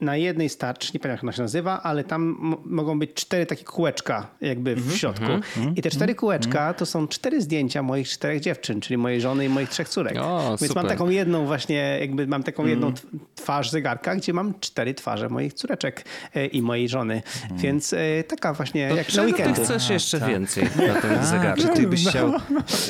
na 0.00 0.16
jednej 0.16 0.48
starcz, 0.48 0.94
nie 0.94 1.00
pamiętam 1.00 1.16
jak 1.16 1.24
ona 1.24 1.32
się 1.32 1.42
nazywa, 1.42 1.82
ale 1.82 2.04
tam 2.04 2.36
mogą 2.64 2.98
być 2.98 3.14
cztery 3.14 3.46
takie 3.46 3.64
kółeczka 3.64 4.26
jakby 4.40 4.74
w 4.74 4.78
mhm, 4.78 4.96
środku 4.96 5.24
mm 5.24 5.68
i 5.76 5.82
te 5.82 5.90
cztery 5.90 6.12
mhm, 6.12 6.18
kółeczka 6.18 6.58
mhm. 6.58 6.74
to 6.74 6.86
są 6.86 7.08
cztery 7.08 7.42
zdjęcia 7.42 7.82
moich 7.82 8.08
czterech 8.08 8.40
dziewczyn, 8.40 8.80
czyli 8.80 8.98
mojej 8.98 9.20
żony 9.20 9.44
i 9.44 9.48
moich 9.48 9.68
trzech 9.68 9.88
córek. 9.88 10.16
O, 10.20 10.48
Więc 10.48 10.60
super. 10.60 10.76
mam 10.76 10.86
taką 10.86 11.08
jedną 11.08 11.46
właśnie, 11.46 11.98
jakby 12.00 12.26
mam 12.26 12.42
taką 12.42 12.66
jedną 12.66 12.92
twarz 13.34 13.70
zegarka, 13.70 14.16
gdzie 14.16 14.32
mam 14.32 14.54
cztery 14.60 14.94
twarze 14.94 15.28
moich 15.28 15.54
córeczek. 15.78 16.04
E, 16.34 16.46
i 16.46 16.62
mojej 16.62 16.88
żony. 16.88 17.22
Hmm. 17.40 17.58
Więc 17.58 17.92
e, 17.92 18.24
taka 18.24 18.52
właśnie 18.52 18.88
to 18.88 18.96
jak 18.96 19.14
na 19.14 19.22
weekendy. 19.22 19.54
Ty 19.54 19.64
chcesz 19.64 19.90
jeszcze 19.90 20.20
tak. 20.20 20.28
więcej 20.28 20.64
na 20.88 21.00
ten 21.00 21.26
zegarek. 21.26 21.58
Czy 21.58 21.68
ty 21.68 21.86
byś 21.86 22.04
no. 22.04 22.10
chciał, 22.10 22.32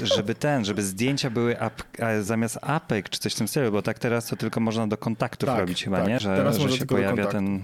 żeby 0.03 0.35
ten, 0.35 0.65
żeby 0.65 0.83
zdjęcia 0.83 1.31
były 1.31 1.61
ap, 1.61 1.83
zamiast 2.21 2.59
apek 2.63 3.09
czy 3.09 3.21
coś 3.21 3.35
w 3.35 3.37
tym 3.37 3.49
stylu, 3.49 3.73
bo 3.73 3.83
tak 3.83 3.99
teraz 3.99 4.27
to 4.27 4.37
tylko 4.37 4.61
można 4.61 4.87
do 4.87 4.97
kontaktów 4.97 5.49
tak, 5.49 5.61
robić 5.61 5.85
chyba, 5.85 5.99
tak. 5.99 6.09
nie? 6.09 6.21
Że, 6.21 6.37
teraz 6.37 6.59
że 6.59 6.73
się 6.73 6.87
pojawia 6.87 7.27
ten... 7.27 7.61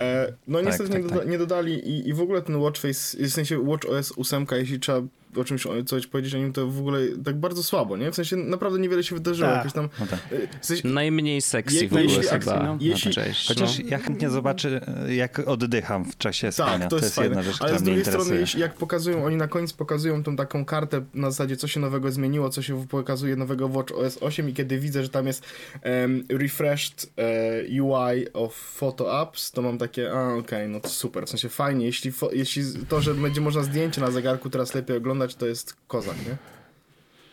E, 0.00 0.04
e, 0.04 0.32
no 0.48 0.58
tak, 0.58 0.66
niestety 0.66 0.90
nie, 0.90 0.98
tak, 0.98 1.12
doda 1.12 1.24
nie, 1.24 1.38
dodali 1.38 1.74
i, 1.74 2.08
i 2.08 2.14
w 2.14 2.20
ogóle 2.20 2.42
ten 2.42 2.56
Watchface, 2.56 3.18
w 3.18 3.30
sensie 3.30 3.64
WatchOS 3.64 4.12
8, 4.16 4.46
jeśli 4.52 4.80
trzeba 4.80 5.00
o 5.36 5.44
czymś 5.44 5.66
coś 5.86 6.06
powiedzieć 6.06 6.34
o 6.34 6.38
nim, 6.38 6.52
to 6.52 6.66
w 6.66 6.78
ogóle 6.78 7.00
tak 7.24 7.36
bardzo 7.36 7.62
słabo, 7.62 7.96
nie? 7.96 8.10
W 8.10 8.14
sensie 8.14 8.36
naprawdę 8.36 8.78
niewiele 8.78 9.04
się 9.04 9.14
wydarzyło. 9.14 9.48
Tak. 9.48 9.56
Jakieś 9.56 9.72
tam, 9.72 9.88
no 10.00 10.06
tak. 10.06 10.20
w 10.60 10.66
sensie, 10.66 10.88
Najmniej 10.88 11.40
sexy 11.42 11.88
w 11.88 11.92
ogóle 11.92 12.02
jeśli, 12.02 12.28
chyba. 12.28 12.62
No, 12.62 12.78
jeśli, 12.80 13.12
Chociaż 13.48 13.78
no. 13.78 13.84
ja 13.88 13.98
chętnie 13.98 14.30
zobaczę, 14.30 14.80
jak 15.08 15.38
oddycham 15.38 16.04
w 16.04 16.16
czasie 16.16 16.46
tak, 16.46 16.54
spania. 16.54 16.78
Tak, 16.78 16.90
to, 16.90 16.98
to 16.98 17.04
jest, 17.04 17.18
jedna 17.18 17.42
rzecz, 17.42 17.62
Ale 17.62 17.78
z 17.78 17.82
drugiej 17.82 18.04
strony, 18.04 18.36
jeśli, 18.36 18.60
jak 18.60 18.74
pokazują, 18.74 19.24
oni 19.24 19.36
na 19.36 19.48
koniec 19.48 19.72
pokazują 19.72 20.22
tą 20.22 20.36
taką 20.36 20.64
kartę 20.64 21.04
na 21.14 21.30
zasadzie, 21.30 21.56
co 21.56 21.68
się 21.68 21.80
nowego 21.80 22.12
zmieniło, 22.12 22.50
co 22.50 22.62
się 22.62 22.86
pokazuje 22.86 23.36
nowego 23.36 23.66
Watch 23.66 23.94
OS 23.94 24.18
8 24.20 24.48
i 24.48 24.52
kiedy 24.52 24.78
widzę, 24.78 25.02
że 25.02 25.08
tam 25.08 25.26
jest 25.26 25.44
um, 25.84 26.24
refreshed 26.28 27.04
uh, 27.04 27.24
e, 27.24 27.82
UI 27.82 28.32
of 28.32 28.54
photo 28.54 29.20
apps, 29.20 29.50
to 29.50 29.62
mam 29.62 29.78
takie, 29.78 30.12
a 30.12 30.28
okej, 30.28 30.40
okay, 30.40 30.68
no 30.68 30.80
to 30.80 30.88
super, 30.88 31.26
w 31.26 31.30
sensie 31.30 31.48
fajnie, 31.48 31.86
jeśli, 31.86 32.12
jeśli 32.32 32.62
to, 32.88 33.00
że 33.00 33.14
będzie 33.14 33.40
można 33.40 33.62
zdjęcie 33.62 34.00
na 34.00 34.10
zegarku 34.10 34.50
teraz 34.50 34.74
lepiej 34.74 34.96
oglądać, 34.96 35.19
to 35.28 35.46
jest 35.46 35.76
kozak, 35.86 36.16
nie? 36.26 36.36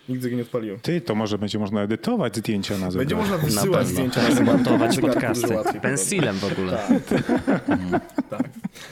Nigdy 0.09 0.29
go 0.29 0.35
nie 0.35 0.41
odpaliłem. 0.41 0.79
Ty, 0.79 1.01
to 1.01 1.15
może 1.15 1.37
będzie 1.37 1.59
można 1.59 1.81
edytować 1.81 2.35
zdjęcia 2.35 2.77
na 2.77 2.91
zegarku. 2.91 2.97
Będzie 2.97 3.15
można 3.15 3.37
wysyłać 3.37 3.81
na 3.81 3.93
zdjęcia 3.93 4.21
na 4.21 4.31
zegarku. 4.31 4.51
Montować 4.51 4.99
podcasty. 4.99 5.79
Pensilem 5.81 6.35
w 6.35 6.43
ogóle. 6.43 6.79
Tak. 7.09 7.23
tak. 8.29 8.49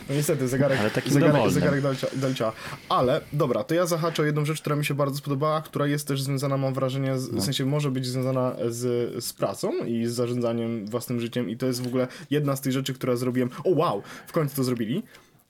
No 0.09 0.15
niestety, 0.15 0.47
zegarek, 0.47 0.79
Ale 0.79 0.91
taki 0.91 1.11
zegarek, 1.11 1.51
zegarek 1.51 1.81
dolcia, 2.13 2.51
Ale 2.89 3.21
dobra, 3.33 3.63
to 3.63 3.75
ja 3.75 3.85
zahaczę 3.85 4.21
o 4.21 4.25
jedną 4.25 4.45
rzecz, 4.45 4.61
która 4.61 4.75
mi 4.75 4.85
się 4.85 4.93
bardzo 4.93 5.17
spodobała, 5.17 5.61
która 5.61 5.87
jest 5.87 6.07
też 6.07 6.21
związana, 6.21 6.57
mam 6.57 6.73
wrażenie, 6.73 7.19
z, 7.19 7.31
no. 7.31 7.41
w 7.41 7.43
sensie 7.43 7.65
może 7.65 7.91
być 7.91 8.05
związana 8.05 8.55
z, 8.67 9.23
z 9.23 9.33
pracą 9.33 9.71
i 9.85 10.05
z 10.05 10.11
zarządzaniem 10.11 10.85
własnym 10.85 11.19
życiem 11.19 11.49
i 11.49 11.57
to 11.57 11.65
jest 11.65 11.83
w 11.83 11.87
ogóle 11.87 12.07
jedna 12.29 12.55
z 12.55 12.61
tych 12.61 12.71
rzeczy, 12.71 12.93
która 12.93 13.15
zrobiłem. 13.15 13.49
O 13.63 13.69
wow, 13.69 14.01
w 14.27 14.31
końcu 14.31 14.55
to 14.55 14.63
zrobili. 14.63 15.03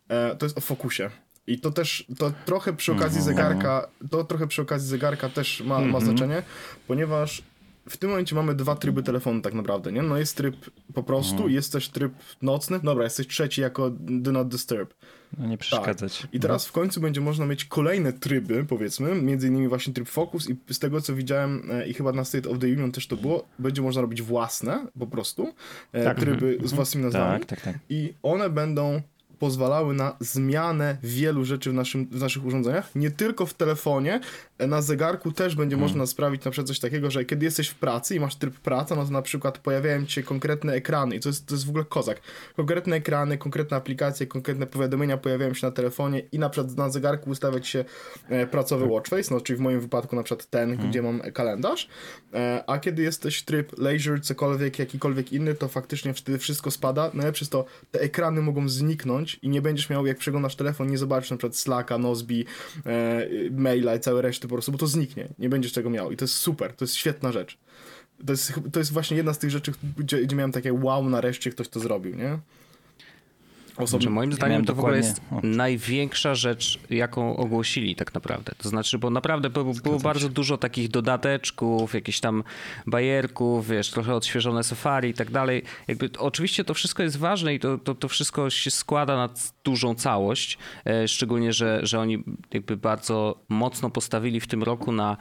E, 0.10 0.36
to 0.36 0.46
jest 0.46 0.58
o 0.58 0.62
fokusie. 0.62 1.10
I 1.48 1.60
to 1.60 1.72
też, 1.72 2.06
to 2.18 2.32
trochę 2.46 2.74
przy 2.74 2.92
okazji 2.92 3.20
mhm. 3.20 3.36
zegarka, 3.36 3.88
to 4.10 4.24
trochę 4.24 4.48
przy 4.48 4.62
okazji 4.62 4.90
zegarka 4.90 5.30
też 5.30 5.62
ma, 5.62 5.80
ma 5.80 5.86
mhm. 5.86 6.06
znaczenie, 6.06 6.44
ponieważ 6.88 7.44
w 7.90 7.98
tym 7.98 8.10
momencie 8.10 8.36
mamy 8.36 8.56
dwa 8.56 8.76
tryby 8.76 9.04
telefonu 9.04 9.42
tak 9.42 9.54
naprawdę, 9.54 9.92
nie? 9.92 10.02
No 10.02 10.18
jest 10.18 10.38
tryb 10.38 10.56
po 10.94 11.04
prostu, 11.04 11.34
mhm. 11.34 11.52
jest 11.52 11.72
też 11.72 11.90
tryb 11.90 12.14
nocny. 12.42 12.80
Dobra, 12.80 13.04
jesteś 13.04 13.28
trzeci 13.28 13.62
jako 13.62 13.92
do 14.00 14.32
not 14.32 14.48
disturb. 14.48 14.94
No 15.38 15.48
nie 15.48 15.58
przeszkadzać. 15.58 16.22
Tak. 16.22 16.34
I 16.34 16.40
teraz 16.40 16.68
w 16.68 16.72
końcu 16.72 17.02
będzie 17.02 17.22
można 17.22 17.46
mieć 17.46 17.66
kolejne 17.66 18.14
tryby, 18.14 18.66
powiedzmy, 18.66 19.16
między 19.16 19.48
innymi 19.48 19.68
właśnie 19.68 19.94
tryb 19.94 20.10
Focus 20.10 20.50
i 20.50 20.74
z 20.74 20.80
tego 20.80 21.02
co 21.02 21.16
widziałem 21.16 21.70
i 21.88 21.94
chyba 21.94 22.12
na 22.12 22.26
State 22.26 22.50
of 22.50 22.60
the 22.60 22.68
Union 22.68 22.92
też 22.92 23.08
to 23.08 23.18
było, 23.18 23.48
będzie 23.60 23.82
można 23.82 24.02
robić 24.02 24.22
własne 24.22 24.88
po 25.00 25.08
prostu 25.08 25.54
tak. 25.92 26.20
tryby 26.20 26.52
z 26.52 26.54
mhm. 26.54 26.76
własnymi 26.76 27.06
nazwami. 27.06 27.40
Tak, 27.40 27.50
tak, 27.50 27.62
tak. 27.62 27.80
I 27.90 28.14
one 28.24 28.50
będą 28.50 29.02
pozwalały 29.40 29.94
na 29.94 30.16
zmianę 30.20 30.98
wielu 31.04 31.46
rzeczy 31.46 31.72
w, 31.72 31.74
naszym, 31.74 32.06
w 32.06 32.20
naszych 32.20 32.46
urządzeniach, 32.46 32.96
nie 32.96 33.12
tylko 33.12 33.46
w 33.46 33.54
telefonie, 33.54 34.20
na 34.60 34.82
zegarku 34.82 35.32
też 35.32 35.56
będzie 35.56 35.76
hmm. 35.76 35.90
można 35.90 36.06
sprawić 36.06 36.46
na 36.46 36.52
przykład 36.52 36.68
coś 36.68 36.80
takiego, 36.80 37.12
że 37.12 37.26
kiedy 37.26 37.46
jesteś 37.46 37.68
w 37.68 37.76
pracy 37.76 38.16
i 38.16 38.20
masz 38.20 38.36
tryb 38.36 38.60
praca, 38.60 38.96
no 38.96 39.06
to 39.06 39.12
na 39.12 39.22
przykład 39.22 39.58
pojawiają 39.58 40.06
ci 40.06 40.14
się 40.14 40.24
konkretne 40.24 40.74
ekrany 40.74 41.16
i 41.16 41.20
to 41.20 41.30
jest, 41.30 41.46
to 41.46 41.56
jest 41.56 41.66
w 41.66 41.70
ogóle 41.70 41.86
kozak. 41.86 42.22
Konkretne 42.56 42.96
ekrany, 42.96 43.38
konkretne 43.38 43.78
aplikacje, 43.78 44.28
konkretne 44.28 44.68
powiadomienia 44.68 45.18
pojawiają 45.18 45.54
się 45.54 45.68
na 45.68 45.72
telefonie 45.72 46.20
i 46.32 46.40
na 46.40 46.50
przykład 46.50 46.78
na 46.78 46.90
zegarku 46.90 47.30
ustawiać 47.30 47.68
się 47.68 47.86
e, 48.30 48.48
pracowy 48.48 48.84
tak. 48.84 48.92
watchface, 48.92 49.34
no 49.34 49.42
czyli 49.42 49.58
w 49.58 49.60
moim 49.60 49.80
wypadku 49.80 50.16
na 50.16 50.24
przykład 50.24 50.50
ten, 50.50 50.70
hmm. 50.70 50.90
gdzie 50.90 51.02
mam 51.02 51.20
kalendarz, 51.20 51.88
e, 52.34 52.64
a 52.68 52.80
kiedy 52.80 53.04
jesteś 53.04 53.44
tryb 53.44 53.80
leisure, 53.80 54.20
cokolwiek, 54.20 54.80
jakikolwiek 54.80 55.34
inny, 55.34 55.56
to 55.56 55.68
faktycznie 55.68 56.14
wtedy 56.14 56.38
wszystko 56.38 56.72
spada. 56.72 57.12
Najlepsze 57.14 57.44
jest 57.44 57.52
to, 57.52 57.66
te 57.92 58.02
ekrany 58.02 58.42
mogą 58.42 58.70
zniknąć 58.70 59.25
i 59.42 59.50
nie 59.50 59.62
będziesz 59.62 59.90
miał, 59.90 60.06
jak 60.06 60.18
przeglądasz 60.18 60.56
telefon, 60.56 60.88
nie 60.88 60.98
zobaczysz 60.98 61.32
na 61.32 61.38
przykład 61.38 61.56
Slacka, 61.56 61.98
Nozbi, 61.98 62.46
e, 62.86 63.28
maila 63.52 63.96
i 63.96 64.00
całe 64.00 64.22
reszty 64.22 64.48
po 64.48 64.56
prostu, 64.56 64.72
bo 64.72 64.78
to 64.78 64.88
zniknie. 64.88 65.28
Nie 65.40 65.50
będziesz 65.50 65.74
tego 65.74 65.90
miał 65.90 66.12
i 66.12 66.18
to 66.18 66.24
jest 66.26 66.36
super, 66.36 66.74
to 66.74 66.86
jest 66.86 66.96
świetna 66.96 67.32
rzecz. 67.32 67.58
To 68.26 68.34
jest, 68.34 68.54
to 68.72 68.80
jest 68.80 68.94
właśnie 68.94 69.18
jedna 69.18 69.34
z 69.34 69.40
tych 69.40 69.50
rzeczy, 69.50 69.72
gdzie, 69.98 70.22
gdzie 70.22 70.36
miałem 70.36 70.52
takie 70.52 70.74
wow, 70.74 71.10
nareszcie 71.10 71.52
ktoś 71.52 71.70
to 71.70 71.80
zrobił, 71.80 72.16
nie? 72.16 72.40
Osobno. 73.78 74.12
Moim 74.12 74.34
zdaniem 74.34 74.66
to 74.66 74.76
w 74.76 74.80
ogóle 74.80 74.98
jest 74.98 75.22
największa 75.44 76.36
rzecz, 76.36 76.80
jaką 76.90 77.38
ogłosili 77.38 77.96
tak 77.96 78.14
naprawdę. 78.14 78.52
To 78.58 78.70
znaczy, 78.70 78.98
bo 78.98 79.10
naprawdę 79.10 79.50
było, 79.50 79.74
było 79.74 80.00
bardzo 80.00 80.30
dużo 80.30 80.58
takich 80.58 80.90
dodateczków, 80.90 81.94
jakichś 81.94 82.20
tam 82.20 82.44
bajerków, 82.88 83.68
wiesz, 83.68 83.90
trochę 83.90 84.16
odświeżone 84.16 84.64
Safari 84.64 85.10
i 85.10 85.14
tak 85.14 85.32
dalej. 85.32 85.64
Jakby 85.88 86.10
oczywiście 86.20 86.64
to 86.64 86.74
wszystko 86.74 87.04
jest 87.04 87.18
ważne 87.18 87.54
i 87.54 87.60
to, 87.60 87.78
to, 87.78 87.96
to 87.96 88.08
wszystko 88.08 88.50
się 88.50 88.72
składa 88.72 89.16
na 89.16 89.30
dużą 89.64 89.96
całość, 89.96 90.58
e, 90.86 91.08
szczególnie, 91.08 91.54
że, 91.54 91.80
że 91.84 92.00
oni 92.00 92.24
jakby 92.54 92.78
bardzo 92.78 93.40
mocno 93.50 93.90
postawili 93.90 94.40
w 94.40 94.48
tym 94.48 94.64
roku 94.64 94.92
na 94.92 95.18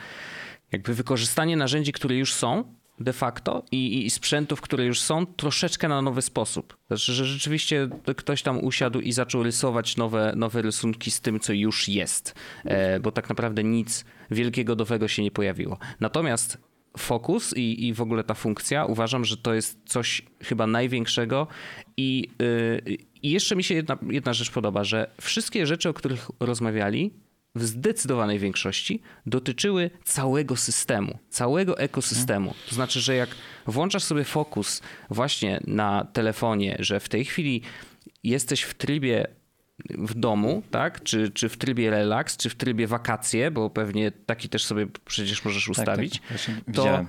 jakby 0.73 0.95
wykorzystanie 0.95 1.57
narzędzi, 1.57 1.93
które 1.93 2.17
już 2.17 2.33
są, 2.33 2.65
de 3.01 3.13
facto 3.13 3.65
i, 3.73 4.07
i, 4.07 4.11
sprzętów, 4.11 4.61
które 4.61 4.85
już 4.85 5.01
są, 5.01 5.27
troszeczkę 5.27 5.89
na 5.89 6.03
nowy 6.03 6.23
sposób. 6.23 6.77
Znaczy, 6.87 7.13
że 7.13 7.25
rzeczywiście 7.25 7.89
ktoś 8.17 8.43
tam 8.43 8.65
usiadł 8.65 9.01
i 9.01 9.13
zaczął 9.13 9.43
rysować 9.43 9.97
nowe, 9.97 10.33
nowe 10.37 10.63
rysunki 10.63 11.11
z 11.11 11.21
tym, 11.21 11.41
co 11.41 11.53
już 11.53 11.89
jest, 11.89 12.35
e, 12.65 13.01
bo 13.01 13.13
tak 13.13 13.29
naprawdę 13.29 13.65
nic 13.65 14.05
wielkiego 14.31 14.75
nowego 14.75 15.09
się 15.09 15.23
nie 15.23 15.31
pojawiło. 15.31 15.79
Natomiast 16.01 16.59
Focus 16.99 17.57
i, 17.57 17.87
i 17.87 17.95
w 17.95 18.01
ogóle 18.01 18.25
ta 18.25 18.35
funkcja, 18.35 18.85
uważam, 18.85 19.25
że 19.25 19.37
to 19.37 19.55
jest 19.55 19.79
coś 19.87 20.23
chyba 20.43 20.67
największego 20.67 21.47
i, 21.97 22.29
i 23.23 23.31
jeszcze 23.31 23.57
mi 23.57 23.65
się 23.65 23.75
jedna, 23.75 23.99
jedna 24.11 24.33
rzecz 24.33 24.51
podoba, 24.51 24.85
że 24.85 25.11
wszystkie 25.21 25.67
rzeczy, 25.67 25.89
o 25.89 25.95
których 25.95 26.31
rozmawiali, 26.41 27.11
w 27.55 27.65
zdecydowanej 27.65 28.39
większości 28.39 29.03
dotyczyły 29.27 29.91
całego 30.05 30.57
systemu, 30.57 31.19
całego 31.31 31.79
ekosystemu. 31.79 32.55
To 32.69 32.75
znaczy, 32.75 33.01
że 33.01 33.15
jak 33.15 33.29
włączasz 33.67 34.03
sobie 34.03 34.25
fokus 34.25 34.83
właśnie 35.11 35.61
na 35.67 36.07
telefonie, 36.13 36.77
że 36.79 37.01
w 37.01 37.09
tej 37.09 37.25
chwili 37.25 37.63
jesteś 38.23 38.63
w 38.63 38.75
trybie 38.75 39.27
w 39.89 40.15
domu, 40.15 40.63
tak? 40.71 41.03
Czy, 41.03 41.31
czy 41.31 41.49
w 41.49 41.57
trybie 41.57 41.91
relaks, 41.91 42.37
czy 42.37 42.51
w 42.51 42.55
trybie 42.55 42.87
wakacje, 42.87 43.51
bo 43.51 43.71
pewnie 43.71 44.11
taki 44.11 44.49
też 44.49 44.65
sobie 44.65 44.87
przecież 45.05 45.45
możesz 45.45 45.69
ustawić, 45.69 46.21
tak, 46.21 46.29
tak. 46.29 46.75
To, 46.75 47.05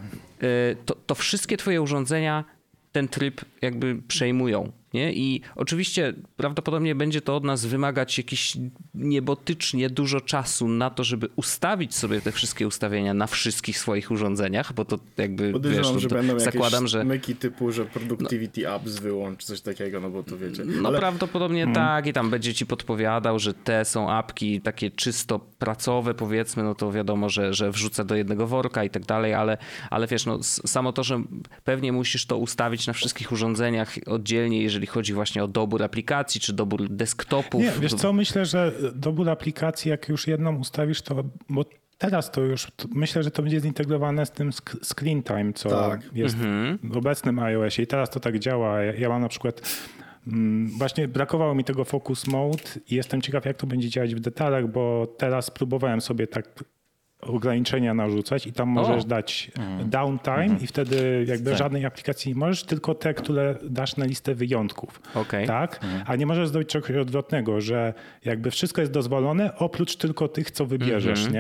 y, 0.48 0.78
to, 0.86 0.96
to 0.96 1.16
wszystkie 1.16 1.58
twoje 1.58 1.82
urządzenia 1.82 2.44
ten 2.92 3.08
tryb 3.08 3.42
jakby 3.62 4.02
przejmują. 4.08 4.72
Nie? 4.96 5.14
I 5.14 5.42
oczywiście 5.56 6.14
prawdopodobnie 6.38 6.96
będzie 6.96 7.22
to 7.22 7.36
od 7.36 7.44
nas 7.44 7.66
wymagać 7.66 8.18
jakiś 8.18 8.58
niebotycznie 8.94 9.90
dużo 9.90 10.22
czasu 10.22 10.68
na 10.68 10.90
to, 10.90 11.04
żeby 11.04 11.30
ustawić 11.36 11.96
sobie 11.96 12.22
te 12.22 12.32
wszystkie 12.32 12.68
ustawienia 12.68 13.14
na 13.14 13.28
wszystkich 13.28 13.78
swoich 13.78 14.12
urządzeniach, 14.12 14.74
bo 14.74 14.86
to 14.86 15.00
jakby 15.18 15.52
Podejrzewam, 15.52 15.94
wiesz, 15.94 16.02
że 16.04 16.10
to 16.10 16.16
będą 16.16 16.40
zakładam, 16.40 16.84
jakieś 16.84 16.92
że 16.92 17.04
myki 17.04 17.36
typu, 17.36 17.72
że 17.72 17.86
productivity 17.86 18.62
no, 18.64 18.70
apps 18.70 19.00
wyłącz, 19.00 19.44
coś 19.44 19.62
takiego, 19.62 20.00
no 20.00 20.10
bo 20.10 20.24
to 20.24 20.38
wiecie. 20.38 20.64
No 20.66 20.90
Ale... 20.90 21.00
prawdopodobnie 21.00 21.66
hmm. 21.66 21.76
tak 21.76 22.08
i 22.08 22.14
tam 22.14 22.30
będzie 22.30 22.54
ci 22.54 22.66
podpowiadał, 22.66 23.40
że 23.40 23.54
te 23.54 23.86
są 23.86 24.12
apki 24.12 24.62
takie 24.62 24.92
czysto 24.92 25.40
pracowe 25.40 26.14
powiedzmy, 26.14 26.64
no 26.64 26.76
to 26.76 26.92
wiadomo, 26.92 27.30
że, 27.30 27.54
że 27.54 27.72
wrzuca 27.72 28.04
do 28.04 28.16
jednego 28.16 28.48
worka 28.48 28.84
i 28.84 28.90
tak 28.90 29.06
dalej, 29.06 29.34
ale, 29.34 29.58
ale 29.90 30.08
wiesz, 30.08 30.26
no 30.26 30.44
samo 30.44 30.94
to, 30.94 31.04
że 31.04 31.24
pewnie 31.64 31.92
musisz 31.92 32.26
to 32.26 32.38
ustawić 32.38 32.88
na 32.88 32.94
wszystkich 32.94 33.32
urządzeniach 33.32 33.96
oddzielnie, 34.06 34.62
jeżeli 34.62 34.85
chodzi 34.86 35.14
właśnie 35.14 35.44
o 35.44 35.48
dobór 35.48 35.84
aplikacji, 35.84 36.42
czy 36.42 36.54
dobór 36.54 36.90
desktopów. 36.90 37.62
Nie, 37.62 37.72
wiesz 37.80 37.94
co, 37.94 38.14
myślę, 38.14 38.46
że 38.46 38.72
dobór 38.96 39.30
aplikacji, 39.30 39.92
jak 39.92 40.10
już 40.10 40.28
jedną 40.28 40.56
ustawisz, 40.56 41.02
to 41.02 41.24
bo 41.50 41.66
teraz 41.98 42.32
to 42.32 42.42
już 42.42 42.68
myślę, 42.90 43.24
że 43.24 43.32
to 43.32 43.42
będzie 43.42 43.60
zintegrowane 43.60 44.26
z 44.26 44.32
tym 44.32 44.52
screen 44.84 45.24
time, 45.24 45.54
co 45.54 45.70
tak. 45.70 46.02
jest 46.14 46.36
mhm. 46.36 46.80
w 46.84 46.98
obecnym 46.98 47.40
iOSie 47.40 47.84
i 47.84 47.88
teraz 47.88 48.10
to 48.10 48.20
tak 48.20 48.40
działa. 48.40 48.82
Ja, 48.82 48.94
ja 48.94 49.10
mam 49.10 49.22
na 49.22 49.30
przykład 49.30 49.62
mm, 50.28 50.70
Właśnie 50.78 51.08
brakowało 51.08 51.56
mi 51.56 51.64
tego 51.64 51.86
focus 51.86 52.28
mode 52.28 52.64
i 52.90 52.96
jestem 52.96 53.22
ciekaw, 53.22 53.46
jak 53.46 53.58
to 53.58 53.68
będzie 53.68 53.90
działać 53.90 54.16
w 54.16 54.20
detalach, 54.20 54.68
bo 54.68 55.08
teraz 55.18 55.52
próbowałem 55.52 56.02
sobie 56.02 56.28
tak 56.28 56.64
ograniczenia 57.22 57.94
narzucać 57.94 58.48
i 58.48 58.54
tam 58.54 58.70
możesz 58.70 59.04
o. 59.04 59.08
dać 59.08 59.52
mm. 59.58 59.90
downtime 59.90 60.44
mm. 60.44 60.62
i 60.62 60.68
wtedy 60.68 61.26
jakby 61.28 61.50
tak. 61.50 61.60
żadnej 61.60 61.86
aplikacji 61.86 62.30
nie 62.30 62.40
możesz, 62.40 62.64
tylko 62.64 62.96
te, 62.96 63.14
które 63.14 63.56
dasz 63.70 63.98
na 63.98 64.06
listę 64.06 64.36
wyjątków. 64.36 65.02
Okay. 65.16 65.48
Tak? 65.48 65.80
Mm. 65.84 66.04
A 66.08 66.16
nie 66.16 66.26
możesz 66.26 66.50
zrobić 66.50 66.70
czegoś 66.70 66.92
odwrotnego, 66.92 67.62
że 67.62 67.94
jakby 68.26 68.52
wszystko 68.52 68.82
jest 68.82 68.94
dozwolone, 68.94 69.56
oprócz 69.58 69.96
tylko 69.96 70.28
tych, 70.28 70.52
co 70.52 70.66
wybierzesz, 70.66 71.28
mm-hmm, 71.28 71.34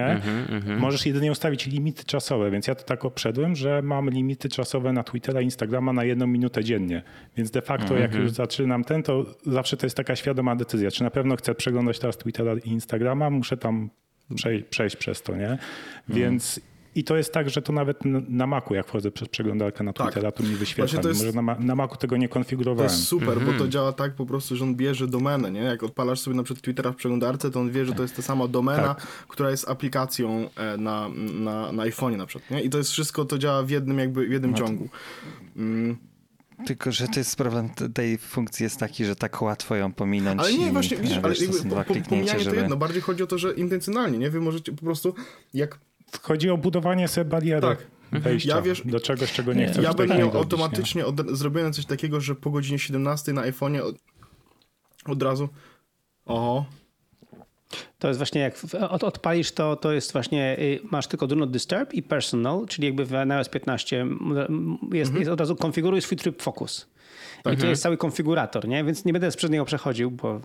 nie? 0.67 0.77
Możesz 0.77 1.05
jedynie 1.05 1.31
ustawić 1.31 1.65
limity 1.65 2.03
czasowe, 2.03 2.51
więc 2.51 2.67
ja 2.67 2.75
to 2.75 2.83
tak 2.83 3.05
obszedłem, 3.05 3.55
że 3.55 3.81
mam 3.81 4.09
limity 4.09 4.49
czasowe 4.49 4.93
na 4.93 5.03
Twittera 5.03 5.41
i 5.41 5.43
Instagrama 5.43 5.93
na 5.93 6.03
jedną 6.03 6.27
minutę 6.27 6.63
dziennie. 6.63 7.01
Więc 7.37 7.51
de 7.51 7.61
facto 7.61 7.97
jak 7.97 8.15
już 8.15 8.31
zaczynam 8.31 8.83
ten, 8.83 9.03
to 9.03 9.25
zawsze 9.45 9.77
to 9.77 9.85
jest 9.85 9.97
taka 9.97 10.15
świadoma 10.15 10.55
decyzja, 10.55 10.91
czy 10.91 11.03
na 11.03 11.11
pewno 11.11 11.35
chcę 11.35 11.55
przeglądać 11.55 11.99
teraz 11.99 12.17
Twittera 12.17 12.53
i 12.65 12.69
Instagrama, 12.69 13.29
muszę 13.29 13.57
tam 13.57 13.89
przejść, 14.35 14.65
przejść 14.69 14.95
przez 14.95 15.21
to, 15.21 15.35
nie? 15.35 15.57
Więc 16.09 16.59
i 16.95 17.03
to 17.03 17.17
jest 17.17 17.33
tak, 17.33 17.49
że 17.49 17.61
to 17.61 17.73
nawet 17.73 17.99
na 18.29 18.47
Macu, 18.47 18.73
jak 18.73 18.87
wchodzę 18.87 19.11
przez 19.11 19.29
przeglądarkę 19.29 19.83
na 19.83 19.93
tak. 19.93 20.07
Twittera, 20.07 20.31
tak. 20.31 20.41
to 20.41 20.49
mi 20.49 20.55
wyświetla. 20.55 21.01
To 21.01 21.07
jest, 21.07 21.25
Może 21.25 21.41
na, 21.41 21.55
na 21.59 21.75
Macu 21.75 21.97
tego 21.97 22.17
nie 22.17 22.29
konfigurowałem. 22.29 22.89
To 22.89 22.95
jest 22.95 23.07
super, 23.07 23.29
mm 23.29 23.39
-hmm. 23.39 23.45
bo 23.45 23.51
to 23.51 23.53
mhm. 23.53 23.71
działa 23.71 23.93
tak 23.93 24.15
po 24.15 24.25
prostu, 24.25 24.55
że 24.55 24.63
on 24.63 24.75
bierze 24.75 25.07
domenę, 25.07 25.51
nie? 25.51 25.59
Jak 25.59 25.83
odpalasz 25.83 26.19
sobie 26.19 26.37
na 26.37 26.43
przykład 26.43 26.63
Twittera 26.63 26.91
w 26.91 26.95
przeglądarce, 26.95 27.51
to 27.51 27.59
on 27.59 27.71
wie, 27.71 27.85
że 27.85 27.93
to 27.93 28.01
jest 28.01 28.15
ta 28.15 28.21
sama 28.21 28.47
domena, 28.47 28.95
tak. 28.95 29.07
która 29.27 29.51
jest 29.51 29.69
aplikacją 29.69 30.49
e, 30.55 30.77
na, 30.77 31.09
na, 31.33 31.71
na 31.71 31.83
iPhone'ie 31.83 32.17
na 32.17 32.25
przykład, 32.25 32.51
nie? 32.51 32.63
I 32.63 32.69
to 32.69 32.77
jest 32.77 32.91
wszystko, 32.91 33.25
to 33.25 33.37
działa 33.37 33.63
w 33.63 33.69
jednym 33.69 33.99
jakby, 33.99 34.27
w 34.27 34.31
jednym 34.31 34.51
no 34.51 34.57
ciągu. 34.57 34.89
Mm. 35.55 35.97
Tylko, 36.65 36.91
że 36.91 37.07
to 37.07 37.19
jest 37.19 37.35
problem 37.35 37.69
tej 37.93 38.17
funkcji 38.17 38.63
jest 38.63 38.77
taki, 38.79 39.05
że 39.05 39.15
tak 39.15 39.41
łatwo 39.41 39.75
ją 39.75 39.93
pominąć. 39.93 40.41
Ale 40.41 40.53
nie, 40.53 40.71
właśnie, 40.71 40.97
widzisz, 40.97 41.17
ale 41.23 41.35
jakby, 41.35 41.69
po, 41.69 41.93
po, 41.93 42.09
pomijanie 42.09 42.39
żeby... 42.39 42.55
to 42.55 42.61
jedno, 42.61 42.77
bardziej 42.77 43.01
chodzi 43.01 43.23
o 43.23 43.27
to, 43.27 43.37
że 43.37 43.53
intencjonalnie, 43.53 44.17
nie? 44.17 44.29
Wy 44.29 44.41
możecie 44.41 44.71
po 44.71 44.85
prostu, 44.85 45.15
jak... 45.53 45.79
Chodzi 46.21 46.49
o 46.49 46.57
budowanie 46.57 47.07
sobie 47.07 47.25
bariery. 47.25 47.61
Tak. 47.61 47.87
Wejścia 48.11 48.55
ja 48.55 48.61
wiesz, 48.61 48.81
do 48.85 48.99
czegoś, 48.99 49.33
czego 49.33 49.53
nie, 49.53 49.59
nie 49.59 49.67
chcesz. 49.67 49.83
Ja 49.83 49.93
bym 49.93 50.09
miał 50.09 50.37
automatycznie 50.37 51.05
od, 51.05 51.29
zrobione 51.29 51.71
coś 51.71 51.85
takiego, 51.85 52.21
że 52.21 52.35
po 52.35 52.51
godzinie 52.51 52.79
17 52.79 53.33
na 53.33 53.41
iPhone'ie 53.41 53.81
od, 53.81 53.95
od 55.05 55.23
razu 55.23 55.49
oho, 56.25 56.65
to 57.99 58.07
jest 58.07 58.19
właśnie 58.19 58.41
jak 58.41 58.55
od, 58.89 59.03
odpalisz 59.03 59.51
to, 59.51 59.75
to 59.75 59.91
jest 59.91 60.13
właśnie, 60.13 60.59
y, 60.59 60.79
masz 60.91 61.07
tylko 61.07 61.27
do 61.27 61.35
not 61.35 61.51
disturb 61.51 61.93
i 61.93 62.03
personal, 62.03 62.65
czyli 62.67 62.87
jakby 62.87 63.05
w 63.05 63.13
iOS 63.13 63.49
15 63.49 63.97
jest, 64.91 65.09
mhm. 65.09 65.19
jest 65.19 65.31
od 65.31 65.39
razu 65.39 65.55
konfiguruj 65.55 66.01
swój 66.01 66.17
tryb 66.17 66.41
focus. 66.41 66.87
I 67.35 67.49
mhm. 67.49 67.61
to 67.61 67.67
jest 67.67 67.81
cały 67.81 67.97
konfigurator, 67.97 68.67
nie? 68.67 68.83
Więc 68.83 69.05
nie 69.05 69.13
będę 69.13 69.31
przez 69.31 69.51
niego 69.51 69.65
przechodził, 69.65 70.11
bo 70.11 70.41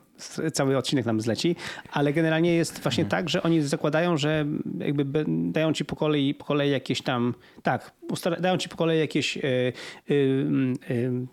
cały 0.52 0.78
odcinek 0.78 1.06
nam 1.06 1.20
zleci, 1.20 1.56
ale 1.92 2.12
generalnie 2.12 2.54
jest 2.54 2.82
właśnie 2.82 3.04
mhm. 3.04 3.22
tak, 3.22 3.28
że 3.28 3.42
oni 3.42 3.62
zakładają, 3.62 4.16
że 4.16 4.46
jakby 4.78 5.24
dają 5.28 5.72
ci 5.72 5.84
po 5.84 5.96
kolei, 5.96 6.34
po 6.34 6.44
kolei 6.44 6.70
jakieś 6.70 7.02
tam, 7.02 7.34
tak, 7.62 7.92
dają 8.40 8.56
ci 8.56 8.68
po 8.68 8.76
kolei 8.76 8.98
jakieś 8.98 9.36
y, 9.36 9.72
y, 10.10 11.26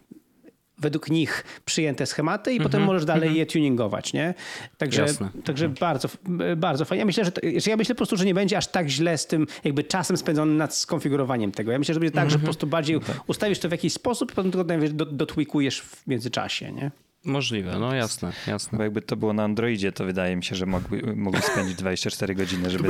według 0.78 1.10
nich 1.10 1.44
przyjęte 1.66 2.06
schematy 2.06 2.54
i 2.54 2.60
potem 2.60 2.84
możesz 2.84 3.06
dalej 3.06 3.36
je 3.36 3.46
tuningować, 3.46 4.14
nie? 4.14 4.34
Także, 4.78 5.06
także 5.46 5.70
bardzo, 5.70 6.10
bardzo 6.58 6.86
fajnie. 6.86 7.00
Ja 7.00 7.06
myślę, 7.06 7.26
że 7.26 7.32
to, 7.32 7.42
ja 7.68 7.78
myślę 7.78 7.96
po 7.96 7.98
prostu, 7.98 8.18
że 8.18 8.26
nie 8.26 8.34
będzie 8.34 8.58
aż 8.58 8.68
tak 8.68 8.90
źle 8.90 9.18
z 9.18 9.28
tym 9.28 9.48
jakby 9.64 9.84
czasem 9.84 10.18
spędzonym 10.18 10.58
nad 10.58 10.76
skonfigurowaniem 10.76 11.52
tego. 11.52 11.72
Ja 11.72 11.80
myślę, 11.80 11.94
że 11.94 12.00
będzie 12.00 12.16
tak, 12.16 12.32
że 12.32 12.40
po 12.40 12.44
prostu 12.44 12.68
bardziej 12.68 13.00
ustawisz 13.28 13.60
to 13.60 13.70
w 13.70 13.72
jakiś 13.72 13.94
sposób 13.94 14.32
i 14.32 14.36
potem 14.36 14.52
tylko 14.52 15.06
dotwikujesz 15.06 15.82
w 15.82 16.08
międzyczasie, 16.08 16.72
nie? 16.72 16.92
Możliwe, 17.28 17.80
no 17.80 17.96
jasne, 17.96 18.32
jasne. 18.48 18.78
Bo 18.78 18.84
jakby 18.84 19.02
to 19.02 19.16
było 19.16 19.34
na 19.34 19.44
Androidzie, 19.44 19.92
to 19.92 20.06
wydaje 20.06 20.36
mi 20.36 20.44
się, 20.44 20.56
że 20.56 20.66
mogli, 20.66 21.16
mogli 21.16 21.42
spędzić 21.42 21.76
24 21.76 22.36
godziny, 22.36 22.70
żeby 22.70 22.90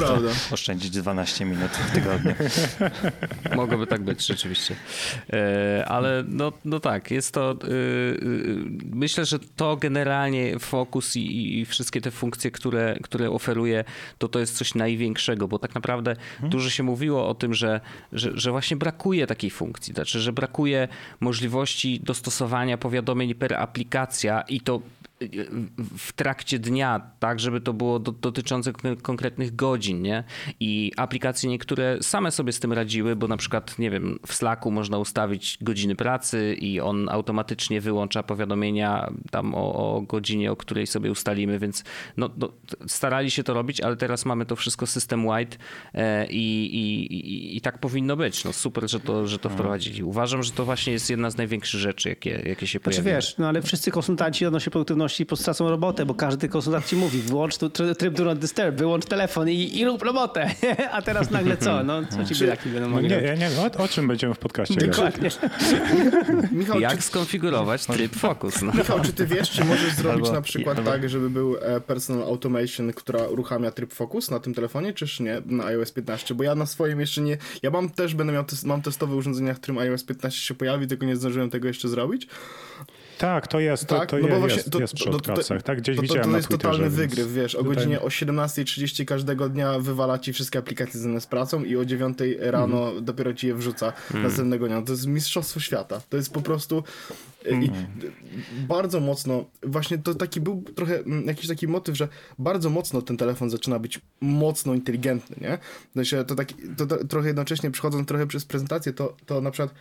oszczędzić 0.52 0.92
12 0.92 1.46
minut 1.46 1.72
w 1.72 1.92
tygodniu. 1.92 2.34
Mogłoby 3.56 3.88
tak 3.88 4.02
być, 4.02 4.26
rzeczywiście. 4.26 4.76
E, 5.34 5.86
ale 5.88 6.24
no, 6.28 6.54
no 6.66 6.80
tak, 6.80 7.12
jest 7.12 7.34
to. 7.34 7.52
E, 7.52 7.56
e, 7.56 7.58
myślę, 8.94 9.26
że 9.26 9.40
to 9.40 9.78
generalnie 9.78 10.60
fokus 10.60 11.16
i, 11.16 11.60
i 11.60 11.66
wszystkie 11.66 12.02
te 12.02 12.12
funkcje, 12.12 12.52
które, 12.52 12.98
które 13.04 13.32
oferuje, 13.32 13.84
to 14.18 14.28
to 14.28 14.40
jest 14.40 14.58
coś 14.58 14.76
największego, 14.76 15.48
bo 15.48 15.60
tak 15.60 15.76
naprawdę 15.76 16.16
hmm. 16.38 16.50
dużo 16.50 16.70
się 16.70 16.84
mówiło 16.84 17.30
o 17.30 17.36
tym, 17.36 17.54
że, 17.54 17.82
że, 18.12 18.32
że 18.34 18.52
właśnie 18.52 18.78
brakuje 18.78 19.28
takiej 19.28 19.50
funkcji, 19.50 19.94
znaczy, 19.94 20.20
że 20.20 20.34
brakuje 20.34 20.88
możliwości 21.20 22.00
dostosowania 22.00 22.78
powiadomień 22.78 23.36
per 23.36 23.54
aplikacja 23.54 24.27
i 24.30 24.60
to 24.60 24.84
w 25.98 26.14
trakcie 26.14 26.60
dnia, 26.60 27.12
tak, 27.20 27.40
żeby 27.40 27.62
to 27.62 27.74
było 27.74 28.00
do, 28.00 28.12
dotyczące 28.12 28.74
konkretnych 29.02 29.56
godzin, 29.56 30.02
nie? 30.02 30.24
I 30.60 30.92
aplikacje 30.98 31.50
niektóre 31.50 31.98
same 32.02 32.32
sobie 32.32 32.52
z 32.54 32.60
tym 32.60 32.74
radziły, 32.74 33.16
bo 33.16 33.28
na 33.28 33.38
przykład, 33.38 33.80
nie 33.80 33.90
wiem, 33.92 34.20
w 34.28 34.34
Slacku 34.34 34.72
można 34.72 34.98
ustawić 34.98 35.58
godziny 35.62 35.96
pracy 35.96 36.56
i 36.60 36.80
on 36.80 37.10
automatycznie 37.10 37.82
wyłącza 37.82 38.24
powiadomienia 38.24 39.12
tam 39.32 39.56
o, 39.56 39.96
o 39.96 40.02
godzinie, 40.02 40.52
o 40.52 40.56
której 40.56 40.88
sobie 40.88 41.12
ustalimy, 41.12 41.60
więc 41.60 41.84
no, 42.18 42.30
no, 42.38 42.50
starali 42.88 43.32
się 43.32 43.44
to 43.44 43.54
robić, 43.54 43.82
ale 43.82 43.96
teraz 43.96 44.26
mamy 44.26 44.46
to 44.46 44.56
wszystko 44.56 44.86
system-wide 44.86 45.58
e, 45.94 46.28
i, 46.28 46.76
i, 46.76 47.14
i, 47.14 47.58
i, 47.58 47.62
tak 47.62 47.80
powinno 47.80 48.16
być. 48.16 48.44
No 48.44 48.54
super, 48.54 48.90
że 48.90 49.00
to, 49.00 49.28
że 49.28 49.40
to 49.40 49.50
mhm. 49.50 49.58
wprowadzili. 49.58 50.04
Uważam, 50.04 50.44
że 50.44 50.52
to 50.52 50.66
właśnie 50.66 50.94
jest 50.94 51.10
jedna 51.10 51.30
z 51.30 51.38
największych 51.38 51.80
rzeczy, 51.80 52.10
jakie, 52.10 52.42
jakie 52.46 52.68
się 52.68 52.80
pojawiły. 52.80 53.04
Znaczy 53.04 53.16
wiesz, 53.16 53.38
no 53.38 53.48
ale 53.48 53.62
wszyscy 53.62 53.92
konsultanci 53.92 54.46
odnośnie 54.46 54.72
produktywności 54.72 55.07
pewności 55.08 55.44
stracą 55.44 55.70
robotę, 55.70 56.06
bo 56.06 56.14
każdy 56.14 56.50
konsultant 56.50 56.86
ci 56.86 56.96
mówi, 56.96 57.22
wyłącz 57.22 57.58
tu, 57.58 57.70
tryb 57.70 58.14
do 58.14 58.26
not 58.26 58.40
disturb, 58.40 58.76
wyłącz 58.76 59.06
telefon 59.06 59.50
i, 59.50 59.80
i 59.80 59.86
rób 59.86 60.02
robotę. 60.02 60.52
A 60.92 61.02
teraz 61.02 61.32
nagle 61.32 61.58
co? 61.58 61.84
No, 61.84 62.02
co 62.06 62.26
ci 62.26 62.36
bylaki 62.36 62.70
będą 62.70 62.90
mogli 62.90 63.10
Nie, 63.10 63.22
nie, 63.22 63.50
o, 63.80 63.84
o 63.84 63.88
czym 63.88 64.08
będziemy 64.08 64.34
w 64.34 64.40
podcaście 64.40 64.76
Dokładnie. 64.76 65.30
Michał, 66.52 66.80
Jak 66.80 66.96
czy... 66.96 67.02
skonfigurować 67.02 67.86
tryb 67.86 68.16
focus? 68.16 68.62
No. 68.62 68.72
Michał, 68.74 69.00
czy 69.00 69.14
ty 69.14 69.26
wiesz, 69.26 69.52
czy 69.52 69.66
możesz 69.66 69.94
zrobić 70.02 70.26
albo, 70.26 70.34
na 70.36 70.42
przykład 70.42 70.78
albo... 70.78 70.92
tak, 70.92 71.10
żeby 71.10 71.30
był 71.30 71.58
e, 71.62 71.82
personal 71.82 72.24
automation, 72.24 72.94
która 72.94 73.28
uruchamia 73.28 73.72
tryb 73.72 73.94
focus 73.94 74.32
na 74.32 74.40
tym 74.40 74.54
telefonie, 74.54 74.94
czyż 74.94 75.20
nie, 75.20 75.42
na 75.46 75.66
iOS 75.66 75.92
15? 75.92 76.36
Bo 76.36 76.44
ja 76.44 76.56
na 76.56 76.66
swoim 76.66 77.00
jeszcze 77.00 77.22
nie... 77.22 77.38
Ja 77.64 77.70
mam 77.70 77.90
też, 77.90 78.16
będę 78.16 78.34
miał, 78.34 78.44
test, 78.44 78.66
mam 78.66 78.82
testowe 78.82 79.16
urządzenia, 79.16 79.54
w 79.54 79.58
którym 79.58 79.78
iOS 79.78 80.04
15 80.04 80.42
się 80.42 80.54
pojawi, 80.54 80.88
tylko 80.88 81.06
nie 81.06 81.16
zdążyłem 81.16 81.50
tego 81.50 81.68
jeszcze 81.68 81.90
zrobić. 81.90 82.28
Tak, 83.18 83.48
to 83.48 83.60
jest, 83.60 83.86
to, 83.86 84.00
tak? 84.00 84.10
to, 84.10 84.18
no 84.18 84.28
jest, 84.28 84.40
właśnie, 84.40 84.64
to, 84.64 84.80
jest 84.80 84.94
przy 84.94 85.06
to, 85.06 85.20
to, 85.20 85.60
tak? 85.64 85.82
Gdzieś 85.82 85.96
to, 85.96 86.02
widziałem 86.02 86.24
to, 86.24 86.32
to 86.32 86.38
jest 86.38 86.50
totalny 86.50 86.90
wygryw, 86.90 87.34
wiesz, 87.34 87.56
o 87.56 87.64
godzinie 87.64 88.02
o 88.02 88.08
17.30 88.08 89.06
każdego 89.06 89.50
dnia 89.50 89.80
wywala 89.80 90.20
ci 90.20 90.34
wszystkie 90.34 90.60
aplikacje 90.60 91.00
związane 91.00 91.22
z 91.22 91.28
pracą 91.28 91.64
i 91.64 91.78
o 91.78 91.86
9 91.86 92.18
rano 92.40 92.92
mm. 92.92 93.06
dopiero 93.06 93.34
ci 93.34 93.48
je 93.48 93.56
wrzuca 93.56 93.94
mm. 94.12 94.24
następnego 94.24 94.68
dnia. 94.68 94.82
To 94.82 94.92
jest 94.92 95.08
mistrzostwo 95.08 95.60
świata. 95.60 96.02
To 96.10 96.18
jest 96.18 96.34
po 96.34 96.42
prostu 96.42 96.84
mm. 97.46 97.64
i 97.64 97.72
bardzo 98.68 99.00
mocno, 99.00 99.46
właśnie 99.64 99.98
to 99.98 100.16
taki 100.16 100.42
był 100.42 100.64
trochę 100.76 101.00
mm, 101.00 101.26
jakiś 101.26 101.48
taki 101.48 101.68
motyw, 101.68 101.98
że 101.98 102.08
bardzo 102.40 102.70
mocno 102.70 103.02
ten 103.02 103.18
telefon 103.18 103.50
zaczyna 103.50 103.80
być 103.80 104.02
mocno 104.22 104.74
inteligentny, 104.74 105.36
nie? 105.42 105.58
Znaczy, 105.94 106.26
to, 106.26 106.36
taki, 106.36 106.56
to, 106.78 107.06
trochę 107.06 107.28
jednocześnie 107.28 107.72
przechodząc 107.72 108.08
trochę 108.08 108.28
przez 108.28 108.46
prezentację, 108.46 108.94
to, 108.94 109.16
to 109.26 109.42
na 109.42 109.52
przykład 109.52 109.74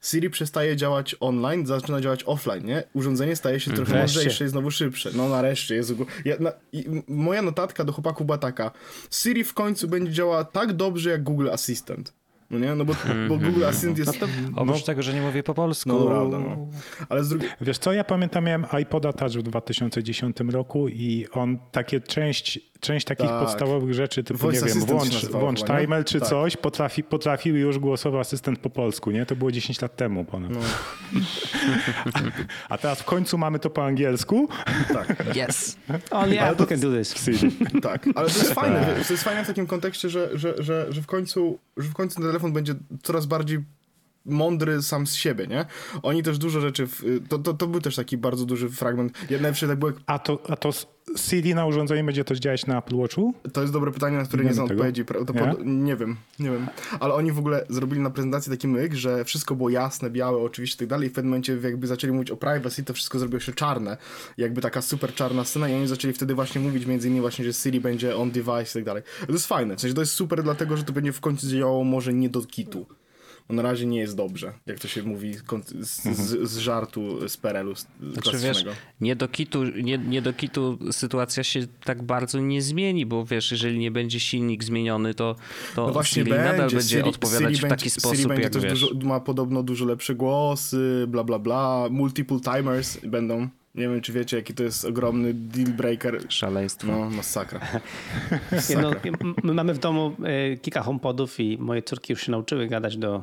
Siri 0.00 0.30
przestaje 0.30 0.76
działać 0.76 1.16
online, 1.20 1.66
zaczyna 1.66 2.00
działać 2.00 2.24
offline, 2.26 2.64
nie? 2.64 2.82
Urządzenie 2.92 3.36
staje 3.36 3.60
się 3.60 3.70
trochę 3.70 3.98
mądrzejsze 3.98 4.44
i 4.44 4.48
znowu 4.48 4.70
szybsze. 4.70 5.10
No 5.14 5.28
nareszcie, 5.28 5.74
jest. 5.74 5.94
Ja, 6.24 6.36
na, 6.40 6.52
moja 7.08 7.42
notatka 7.42 7.84
do 7.84 7.92
chłopaku 7.92 8.24
była 8.24 8.38
taka. 8.38 8.70
Siri 9.10 9.44
w 9.44 9.54
końcu 9.54 9.88
będzie 9.88 10.12
działała 10.12 10.44
tak 10.44 10.72
dobrze 10.72 11.10
jak 11.10 11.22
Google 11.22 11.50
Assistant. 11.50 12.12
No 12.50 12.58
nie? 12.58 12.74
No 12.74 12.84
bo, 12.84 12.94
bo 13.28 13.34
Google 13.34 13.46
mhm. 13.46 13.68
Assistant 13.68 13.98
jest... 13.98 14.20
No 14.20 14.26
to, 14.26 14.32
oprócz 14.62 14.80
no, 14.80 14.86
tego, 14.86 15.02
że 15.02 15.14
nie 15.14 15.20
mówię 15.20 15.42
po 15.42 15.54
polsku. 15.54 15.88
No 15.88 16.06
prawda, 16.06 16.38
no. 16.38 16.68
Ale 17.08 17.24
z 17.24 17.28
drugiej... 17.28 17.50
Wiesz 17.60 17.78
co, 17.78 17.92
ja 17.92 18.04
pamiętam, 18.04 18.44
miałem 18.44 18.66
iPoda 18.82 19.12
Touch 19.12 19.32
w 19.32 19.42
2010 19.42 20.36
roku 20.40 20.88
i 20.88 21.26
on 21.32 21.58
takie 21.72 22.00
część 22.00 22.69
część 22.80 23.06
takich 23.06 23.26
tak. 23.26 23.44
podstawowych 23.44 23.94
rzeczy, 23.94 24.24
typu 24.24 24.40
Voice 24.40 24.66
nie 24.66 24.72
wiem, 24.72 24.84
włącz, 24.84 25.26
włącz 25.26 25.64
timer 25.64 26.04
czy 26.04 26.20
tak. 26.20 26.28
coś, 26.28 26.56
potrafi, 26.56 27.02
potrafił 27.02 27.56
już 27.56 27.78
głosowy 27.78 28.18
asystent 28.18 28.58
po 28.58 28.70
polsku, 28.70 29.10
nie? 29.10 29.26
To 29.26 29.36
było 29.36 29.52
10 29.52 29.82
lat 29.82 29.96
temu 29.96 30.24
ponad. 30.24 30.50
No. 30.50 30.60
A 32.68 32.78
teraz 32.78 33.00
w 33.00 33.04
końcu 33.04 33.38
mamy 33.38 33.58
to 33.58 33.70
po 33.70 33.84
angielsku. 33.84 34.48
Tak. 34.92 35.36
Yes. 35.36 35.76
Only 36.10 36.34
yeah, 36.34 36.50
Apple 36.50 36.66
can 36.66 36.80
do 36.80 36.98
this. 36.98 37.14
Tak, 37.82 38.06
ale 38.14 38.30
to 38.30 38.38
jest 38.38 38.52
fajne. 38.52 38.94
To 39.06 39.12
jest 39.12 39.24
fajne 39.24 39.44
w 39.44 39.46
takim 39.46 39.66
kontekście, 39.66 40.08
że, 40.08 40.38
że, 40.38 40.54
że, 40.58 40.86
że, 40.92 41.02
w 41.02 41.06
końcu, 41.06 41.58
że 41.76 41.88
w 41.88 41.94
końcu 41.94 42.14
ten 42.14 42.24
telefon 42.24 42.52
będzie 42.52 42.74
coraz 43.02 43.26
bardziej 43.26 43.58
mądry 44.26 44.82
sam 44.82 45.06
z 45.06 45.14
siebie, 45.14 45.46
nie? 45.46 45.64
Oni 46.02 46.22
też 46.22 46.38
dużo 46.38 46.60
rzeczy, 46.60 46.86
w, 46.86 47.02
to, 47.28 47.38
to, 47.38 47.54
to 47.54 47.66
był 47.66 47.80
też 47.80 47.96
taki 47.96 48.16
bardzo 48.16 48.44
duży 48.44 48.68
fragment. 48.68 49.12
Najpierw 49.30 49.60
tak 49.60 49.78
było... 49.78 49.92
A 50.06 50.18
to, 50.18 50.38
a 50.48 50.56
to 50.56 50.70
CD 51.16 51.54
na 51.54 51.66
urządzeniu 51.66 52.04
będzie 52.04 52.24
też 52.24 52.38
działać 52.38 52.66
na 52.66 52.78
Apple 52.78 52.96
Watchu? 52.96 53.34
To 53.52 53.60
jest 53.60 53.72
dobre 53.72 53.92
pytanie, 53.92 54.16
na 54.16 54.24
które 54.24 54.42
nie, 54.42 54.48
nie 54.48 54.54
znam 54.54 54.66
odpowiedzi. 54.66 55.04
To 55.04 55.32
nie? 55.32 55.40
Pod... 55.40 55.66
nie 55.66 55.96
wiem, 55.96 56.16
nie 56.38 56.50
wiem. 56.50 56.66
Ale 57.00 57.14
oni 57.14 57.32
w 57.32 57.38
ogóle 57.38 57.66
zrobili 57.68 58.00
na 58.00 58.10
prezentacji 58.10 58.52
taki 58.52 58.68
myk, 58.68 58.94
że 58.94 59.24
wszystko 59.24 59.54
było 59.54 59.70
jasne, 59.70 60.10
białe 60.10 60.38
oczywiście 60.38 60.76
i 60.76 60.78
tak 60.78 60.88
dalej 60.88 61.06
i 61.06 61.10
w 61.10 61.14
pewnym 61.14 61.30
momencie 61.30 61.58
jakby 61.62 61.86
zaczęli 61.86 62.12
mówić 62.12 62.30
o 62.30 62.36
privacy, 62.36 62.84
to 62.84 62.94
wszystko 62.94 63.18
zrobiło 63.18 63.40
się 63.40 63.52
czarne. 63.52 63.96
Jakby 64.36 64.60
taka 64.60 64.82
super 64.82 65.14
czarna 65.14 65.44
scena 65.44 65.68
i 65.68 65.74
oni 65.74 65.86
zaczęli 65.86 66.14
wtedy 66.14 66.34
właśnie 66.34 66.60
mówić 66.60 66.86
między 66.86 67.08
innymi 67.08 67.20
właśnie, 67.20 67.44
że 67.44 67.52
Siri 67.52 67.80
będzie 67.80 68.16
on 68.16 68.30
device 68.30 68.60
i 68.60 68.74
tak 68.74 68.84
dalej. 68.84 69.02
To 69.26 69.32
jest 69.32 69.46
fajne, 69.46 69.76
w 69.76 69.80
sensie 69.80 69.94
to 69.94 70.02
jest 70.02 70.12
super 70.12 70.42
dlatego, 70.42 70.76
że 70.76 70.84
to 70.84 70.92
będzie 70.92 71.12
w 71.12 71.20
końcu 71.20 71.48
działało 71.48 71.84
może 71.84 72.14
nie 72.14 72.28
do 72.28 72.42
kitu 72.42 72.86
na 73.52 73.62
razie 73.62 73.86
nie 73.86 73.98
jest 73.98 74.16
dobrze, 74.16 74.52
jak 74.66 74.78
to 74.78 74.88
się 74.88 75.02
mówi 75.02 75.34
z, 75.80 76.02
z, 76.02 76.50
z 76.50 76.58
żartu 76.58 77.28
z 77.28 77.36
Perelu 77.36 77.74
znaczy, 77.74 78.38
wiesz, 78.38 78.64
nie 79.00 79.16
do, 79.16 79.28
kitu, 79.28 79.64
nie, 79.64 79.98
nie 79.98 80.22
do 80.22 80.32
kitu 80.32 80.78
sytuacja 80.90 81.44
się 81.44 81.60
tak 81.84 82.02
bardzo 82.02 82.40
nie 82.40 82.62
zmieni, 82.62 83.06
bo 83.06 83.24
wiesz, 83.24 83.50
jeżeli 83.50 83.78
nie 83.78 83.90
będzie 83.90 84.20
silnik 84.20 84.64
zmieniony, 84.64 85.14
to, 85.14 85.36
to 85.74 85.86
no 85.86 85.92
właśnie 85.92 86.22
Siri 86.22 86.30
będzie. 86.30 86.44
nadal 86.44 86.70
będzie 86.70 86.96
Siri, 86.96 87.08
odpowiadać 87.08 87.56
Siri 87.56 87.66
w 87.66 87.70
taki 87.70 87.84
będzie, 87.84 87.90
sposób, 87.90 88.16
Siri 88.16 88.28
będzie 88.28 88.42
jak 88.42 88.52
też 88.52 88.62
wiesz. 88.62 88.80
Dużo, 88.80 89.08
ma 89.08 89.20
podobno 89.20 89.62
dużo 89.62 89.84
lepsze 89.84 90.14
głosy, 90.14 91.04
bla 91.08 91.24
bla 91.24 91.38
bla, 91.38 91.88
multiple 91.90 92.40
timers 92.40 92.98
będą. 93.06 93.48
Nie 93.74 93.88
wiem, 93.88 94.00
czy 94.00 94.12
wiecie, 94.12 94.36
jaki 94.36 94.54
to 94.54 94.62
jest 94.62 94.84
ogromny 94.84 95.34
deal 95.34 95.68
breaker. 95.68 96.20
Szaleństwo. 96.28 96.86
No, 96.86 97.10
masakra. 97.10 97.60
masakra. 98.52 98.82
No, 98.82 99.34
my 99.42 99.54
mamy 99.54 99.74
w 99.74 99.78
domu 99.78 100.16
e, 100.24 100.56
kilka 100.56 100.82
homepodów 100.82 101.40
i 101.40 101.58
moje 101.58 101.82
córki 101.82 102.12
już 102.12 102.22
się 102.22 102.32
nauczyły 102.32 102.66
gadać 102.66 102.96
do 102.96 103.22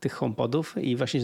tych 0.00 0.12
HomePodów 0.12 0.74
i 0.78 0.96
właśnie 0.96 1.20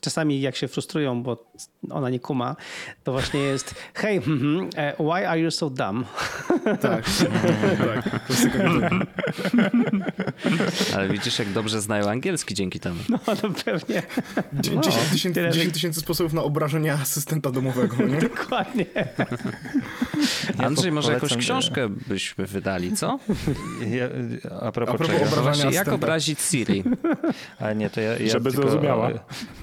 czasami 0.00 0.40
jak 0.40 0.56
się 0.56 0.68
frustrują, 0.68 1.22
bo 1.22 1.50
ona 1.90 2.10
nie 2.10 2.20
kuma, 2.20 2.56
to 3.04 3.12
właśnie 3.12 3.40
jest 3.40 3.74
hey, 3.94 4.22
mm, 4.26 4.70
why 4.98 5.28
are 5.28 5.40
you 5.40 5.50
so 5.50 5.70
dumb? 5.70 6.06
Tak, 6.64 6.80
tak. 6.82 7.04
Ale 10.96 11.08
widzisz, 11.08 11.38
jak 11.38 11.52
dobrze 11.52 11.80
znają 11.80 12.10
angielski 12.10 12.54
dzięki 12.54 12.80
temu. 12.80 13.00
No, 13.08 13.18
no 13.26 13.50
pewnie. 13.64 14.02
10 14.52 15.36
no, 15.36 15.72
tysięcy 15.72 16.00
sposobów 16.00 16.32
na 16.32 16.42
obrażenie 16.42 16.92
asystenta 16.92 17.50
domowego, 17.50 17.96
nie? 18.06 18.16
Dokładnie. 18.16 18.86
Andrzej, 20.58 20.92
może 20.92 21.12
jakąś 21.12 21.36
książkę 21.36 21.88
byśmy 21.88 22.46
wydali, 22.46 22.96
co? 22.96 23.18
Ja, 23.90 24.08
a 24.60 24.72
propos, 24.72 24.94
a 24.94 24.98
propos 24.98 25.32
obrażania 25.32 25.70
Jak 25.70 25.88
obrazić 25.88 26.40
Siri? 26.40 26.84
Ale 27.58 27.75
nie, 27.76 27.90
to 27.90 28.00
ja, 28.00 28.18
ja 28.18 28.28
Żeby 28.28 28.50
tylko, 28.50 28.68
zrozumiała. 28.68 29.10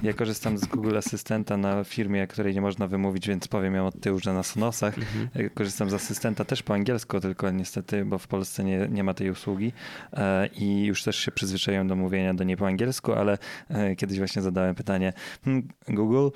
Ja 0.02 0.12
korzystam 0.12 0.58
z 0.58 0.66
Google 0.66 0.96
Asystenta 0.96 1.56
na 1.56 1.84
firmie, 1.84 2.26
której 2.26 2.54
nie 2.54 2.60
można 2.60 2.86
wymówić, 2.86 3.28
więc 3.28 3.48
powiem 3.48 3.74
ją 3.74 3.86
od 3.86 4.00
tyłu, 4.00 4.18
że 4.18 4.32
na 4.32 4.42
Sonosach. 4.42 4.98
Mhm. 4.98 5.50
Korzystam 5.54 5.90
z 5.90 5.94
asystenta 5.94 6.44
też 6.44 6.62
po 6.62 6.74
angielsku, 6.74 7.20
tylko 7.20 7.50
niestety, 7.50 8.04
bo 8.04 8.18
w 8.18 8.26
Polsce 8.26 8.64
nie, 8.64 8.88
nie 8.90 9.04
ma 9.04 9.14
tej 9.14 9.30
usługi 9.30 9.72
e, 10.12 10.46
i 10.46 10.84
już 10.84 11.02
też 11.02 11.16
się 11.16 11.32
przyzwyczaiłem 11.32 11.88
do 11.88 11.96
mówienia 11.96 12.34
do 12.34 12.44
niej 12.44 12.56
po 12.56 12.66
angielsku, 12.66 13.12
ale 13.12 13.38
e, 13.68 13.96
kiedyś 13.96 14.18
właśnie 14.18 14.42
zadałem 14.42 14.74
pytanie 14.74 15.12
hmm, 15.44 15.68
Google, 15.88 16.28
e, 16.28 16.30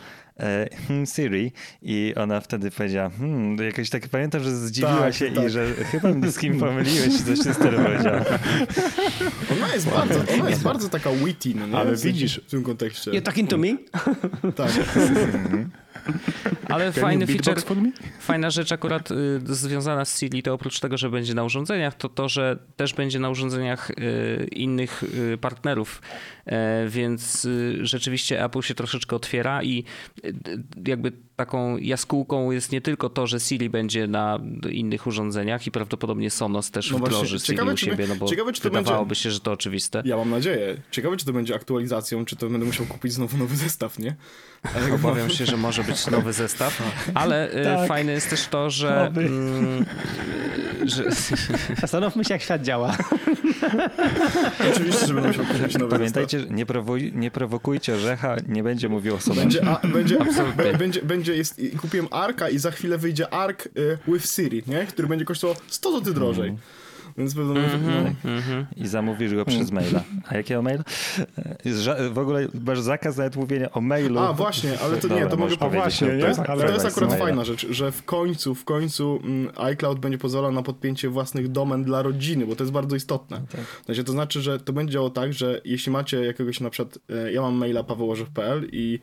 hmm, 0.86 1.06
Siri 1.06 1.52
i 1.82 2.14
ona 2.16 2.40
wtedy 2.40 2.70
powiedziała, 2.70 3.10
hmm, 3.10 3.56
jakoś 3.56 3.90
tak 3.90 4.08
pamiętam, 4.08 4.42
że 4.42 4.56
zdziwiła 4.56 4.98
tak, 4.98 5.14
się 5.14 5.32
tak. 5.32 5.44
i 5.44 5.50
że 5.50 5.74
chyba 5.74 6.08
mnie 6.08 6.30
z 6.30 6.38
kim 6.38 6.60
pomyliłeś, 6.60 7.22
coś 7.22 7.38
się 7.38 7.54
powiedziała. 7.54 8.24
Ona 9.56 9.74
jest 9.74 9.90
bardzo, 9.90 10.20
ona 10.40 10.50
jest 10.50 10.62
bardzo 10.62 10.88
taka 10.88 11.10
witty, 11.12 11.54
no 11.54 11.66
nie? 11.66 11.76
Ale 11.76 11.96
widzisz 11.96 12.40
w 12.46 12.50
tym 12.50 12.62
kontekście. 12.62 13.10
You're 13.10 13.22
talking 13.22 13.50
to 13.50 13.58
me? 13.58 13.76
tak. 14.56 14.70
Ale 16.68 16.92
fajny 16.92 17.26
feature, 17.26 17.62
fajna 18.20 18.50
rzecz 18.50 18.72
akurat 18.72 19.10
y, 19.10 19.40
związana 19.44 20.04
z 20.04 20.18
Siri, 20.18 20.42
to 20.42 20.54
oprócz 20.54 20.80
tego, 20.80 20.98
że 20.98 21.10
będzie 21.10 21.34
na 21.34 21.44
urządzeniach, 21.44 21.94
to 21.94 22.08
to, 22.08 22.28
że 22.28 22.58
też 22.76 22.94
będzie 22.94 23.18
na 23.18 23.30
urządzeniach 23.30 23.90
y, 23.90 24.48
innych 24.52 25.02
y, 25.02 25.38
partnerów, 25.38 26.02
e, 26.46 26.88
więc 26.88 27.44
y, 27.44 27.78
rzeczywiście 27.80 28.44
Apple 28.44 28.60
się 28.60 28.74
troszeczkę 28.74 29.16
otwiera 29.16 29.62
i 29.62 29.84
y, 30.24 30.34
jakby 30.86 31.12
taką 31.38 31.76
jaskółką 31.76 32.50
jest 32.50 32.72
nie 32.72 32.80
tylko 32.80 33.08
to, 33.08 33.26
że 33.26 33.40
Siri 33.40 33.70
będzie 33.70 34.06
na 34.06 34.38
innych 34.70 35.06
urządzeniach 35.06 35.66
i 35.66 35.70
prawdopodobnie 35.70 36.30
Sonos 36.30 36.70
też 36.70 36.90
no 36.90 36.98
wdroży 36.98 37.38
Siri 37.38 37.56
ciekawe, 37.56 37.72
u 37.72 37.76
siebie, 37.76 38.06
no 38.08 38.16
bo 38.16 38.26
ciekawe, 38.26 38.52
czy 38.52 38.62
to 38.62 38.70
wydawałoby 38.70 39.08
będzie... 39.08 39.22
się, 39.22 39.30
że 39.30 39.40
to 39.40 39.52
oczywiste. 39.52 40.02
Ja 40.04 40.16
mam 40.16 40.30
nadzieję. 40.30 40.76
Ciekawe, 40.90 41.16
czy 41.16 41.26
to 41.26 41.32
będzie 41.32 41.54
aktualizacją, 41.54 42.24
czy 42.24 42.36
to 42.36 42.48
będę 42.48 42.66
musiał 42.66 42.86
kupić 42.86 43.12
znowu 43.12 43.38
nowy 43.38 43.56
zestaw, 43.56 43.98
nie? 43.98 44.16
Ale 44.74 44.92
Obawiam 44.94 45.30
się, 45.30 45.46
że 45.46 45.56
może 45.56 45.84
być 45.84 46.06
nowy 46.06 46.32
zestaw, 46.32 46.82
ale 47.14 47.60
y, 47.60 47.64
tak. 47.64 47.88
fajne 47.88 48.12
jest 48.12 48.30
też 48.30 48.46
to, 48.46 48.70
że... 48.70 49.06
Mm, 49.06 49.84
że... 50.94 51.04
Zastanówmy 51.80 52.24
się, 52.24 52.34
jak 52.34 52.42
świat 52.42 52.62
działa. 52.62 52.96
Oczywiście, 54.70 55.06
że 55.06 55.14
będę 55.14 55.28
musiał 55.28 55.44
kupić 55.44 55.78
nowy 55.78 55.90
Pamiętajcie, 55.90 56.38
zestaw. 56.38 56.56
nie, 56.56 56.66
prowuj, 56.66 57.12
nie 57.14 57.30
prowokujcie 57.30 57.94
orzecha, 57.94 58.36
nie 58.48 58.62
będzie 58.62 58.88
mówił 58.88 59.14
o 59.14 59.20
sobie. 59.20 59.40
Będzie, 59.40 59.68
a, 59.68 59.86
będzie, 59.86 60.18
będzie, 60.78 61.02
będzie 61.02 61.27
jest, 61.36 61.60
kupiłem 61.80 62.08
Arka 62.10 62.48
i 62.48 62.58
za 62.58 62.70
chwilę 62.70 62.98
wyjdzie 62.98 63.34
Ark 63.34 63.66
y, 63.66 63.98
with 64.08 64.26
Siri, 64.26 64.62
nie? 64.66 64.86
który 64.86 65.08
będzie 65.08 65.24
kosztował 65.24 65.56
100 65.68 65.92
zł 65.92 66.14
drożej. 66.14 66.48
Mm. 66.48 66.60
Więc 67.18 67.34
pewno 67.34 67.52
mm 67.52 67.70
-hmm, 67.70 68.12
mm 68.24 68.40
-hmm. 68.40 68.64
I 68.76 68.86
zamówisz 68.86 69.34
go 69.34 69.44
przez 69.44 69.70
maila. 69.70 70.02
A 70.28 70.36
jakiego 70.36 70.62
maila? 70.62 70.84
W 72.12 72.18
ogóle 72.18 72.48
masz 72.64 72.80
zakaz 72.80 73.16
nawet 73.16 73.36
mówienia 73.36 73.70
o 73.70 73.80
mailu. 73.80 74.18
A 74.18 74.32
właśnie, 74.32 74.80
ale 74.80 74.96
to 74.96 75.08
nie, 75.08 75.26
to 75.26 75.36
mogę 75.36 75.56
powiedzieć. 75.56 75.98
To 75.98 76.06
jest, 76.06 76.40
ale 76.40 76.64
to 76.64 76.72
jest 76.72 76.86
akurat 76.86 77.18
fajna 77.18 77.44
rzecz, 77.44 77.66
że 77.70 77.92
w 77.92 78.04
końcu, 78.04 78.54
w 78.54 78.64
końcu 78.64 79.20
mm, 79.24 79.52
iCloud 79.56 79.98
będzie 79.98 80.18
pozwalał 80.18 80.52
na 80.52 80.62
podpięcie 80.62 81.08
własnych 81.08 81.48
domen 81.48 81.84
dla 81.84 82.02
rodziny, 82.02 82.46
bo 82.46 82.56
to 82.56 82.64
jest 82.64 82.72
bardzo 82.72 82.96
istotne. 82.96 83.40
No 83.40 83.94
tak. 83.94 84.04
to 84.04 84.12
znaczy, 84.12 84.40
że 84.40 84.60
to 84.60 84.72
będzie 84.72 84.92
działało 84.92 85.10
tak, 85.10 85.32
że 85.32 85.60
jeśli 85.64 85.92
macie 85.92 86.24
jakiegoś 86.24 86.60
na 86.60 86.70
przykład, 86.70 86.98
e, 87.10 87.32
ja 87.32 87.42
mam 87.42 87.54
maila 87.54 87.84
pawełorzech.pl 87.84 88.68
i 88.72 89.00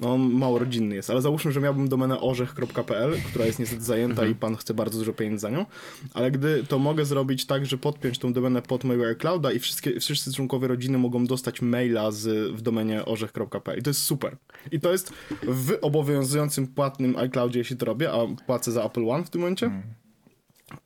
no, 0.00 0.18
mało 0.18 0.58
rodzinny 0.58 0.94
jest, 0.94 1.10
ale 1.10 1.22
załóżmy, 1.22 1.52
że 1.52 1.60
miałbym 1.60 1.88
domenę 1.88 2.20
orzech.pl, 2.20 3.12
która 3.30 3.46
jest 3.46 3.58
niestety 3.58 3.82
zajęta 3.82 4.12
mhm. 4.12 4.30
i 4.30 4.34
pan 4.34 4.56
chce 4.56 4.74
bardzo 4.74 4.98
dużo 4.98 5.12
pieniędzy 5.12 5.42
za 5.42 5.50
nią, 5.50 5.66
ale 6.14 6.30
gdy 6.30 6.64
to 6.64 6.78
mogę 6.78 7.04
zrobić 7.04 7.46
tak, 7.46 7.66
że 7.66 7.78
podpiąć 7.78 8.18
tą 8.18 8.32
domenę 8.32 8.62
pod 8.62 8.84
mojego 8.84 9.04
iClouda 9.06 9.52
i 9.52 9.58
wszystkie, 9.58 10.00
wszyscy 10.00 10.32
członkowie 10.32 10.68
rodziny 10.68 10.98
mogą 10.98 11.26
dostać 11.26 11.62
maila 11.62 12.10
z, 12.10 12.52
w 12.52 12.62
domenie 12.62 13.04
orzech.pl 13.04 13.78
i 13.78 13.82
to 13.82 13.90
jest 13.90 14.02
super. 14.02 14.36
I 14.72 14.80
to 14.80 14.92
jest 14.92 15.12
w 15.42 15.78
obowiązującym 15.82 16.66
płatnym 16.66 17.16
iCloudzie, 17.16 17.58
jeśli 17.58 17.76
to 17.76 17.86
robię, 17.86 18.12
a 18.12 18.18
płacę 18.46 18.72
za 18.72 18.84
Apple 18.84 19.08
One 19.08 19.24
w 19.24 19.30
tym 19.30 19.40
momencie. 19.40 19.66
Mhm. 19.66 19.84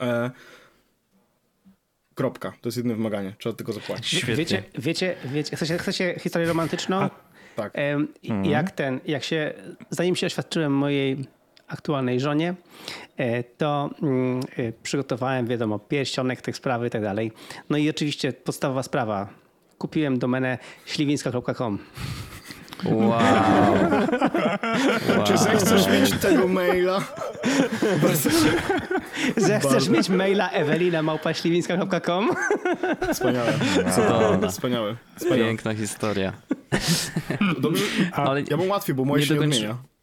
E, 0.01 0.31
Kropka. 2.15 2.51
To 2.61 2.69
jest 2.69 2.77
jedyne 2.77 2.95
wymaganie. 2.95 3.35
Trzeba 3.39 3.57
tylko 3.57 3.73
zapłacić. 3.73 4.07
Świetnie. 4.07 4.37
Wiecie, 4.37 4.65
wiecie, 4.79 5.17
wiecie 5.25 5.57
chcecie, 5.57 5.79
chcecie 5.79 6.15
historię 6.21 6.49
romantyczną? 6.49 6.97
A, 6.97 7.11
tak. 7.57 7.73
Mhm. 8.23 8.45
Jak 8.45 8.71
ten, 8.71 9.01
jak 9.07 9.25
się, 9.25 9.55
zanim 9.91 10.17
się 10.17 10.27
oświadczyłem 10.27 10.73
mojej 10.73 11.25
aktualnej 11.69 12.21
żonie, 12.21 12.55
e, 13.17 13.45
to 13.45 13.91
mm, 14.03 14.41
e, 14.57 14.73
przygotowałem, 14.73 15.47
wiadomo, 15.47 15.79
pierścionek, 15.79 16.41
tych 16.41 16.57
sprawy 16.57 16.87
i 16.87 16.91
tak 16.91 17.03
dalej. 17.03 17.33
No 17.71 17.77
i 17.77 17.91
oczywiście 17.91 18.33
podstawowa 18.33 18.83
sprawa. 18.83 19.29
Kupiłem 19.79 20.19
domenę 20.19 20.59
śliwińska.com. 20.87 21.79
Wow. 22.85 23.09
wow. 23.09 23.19
Czy 25.25 25.39
zechcesz 25.39 25.89
mieć 25.89 26.13
tego 26.13 26.49
maila? 26.49 27.01
Zechcesz 29.37 29.89
mieć 29.89 30.09
maila 30.09 30.51
ewelina 30.51 31.03
małpaśliwińska.com? 31.03 32.31
Wspaniałe. 33.13 33.53
Wow. 34.11 34.51
Wspaniałe. 34.51 34.97
Wspaniałe. 35.17 35.49
Piękna 35.49 35.75
historia. 35.75 36.33
Dobrze, 37.61 37.85
ale 38.13 38.43
ja 38.51 38.57
mam 38.57 38.69
łatwiej, 38.69 38.95
bo 38.95 39.05
moje 39.05 39.21
nie 39.21 39.27
się 39.27 39.35
dokończy... 39.35 39.61
nie 39.61 39.71
odmienia. 39.71 39.94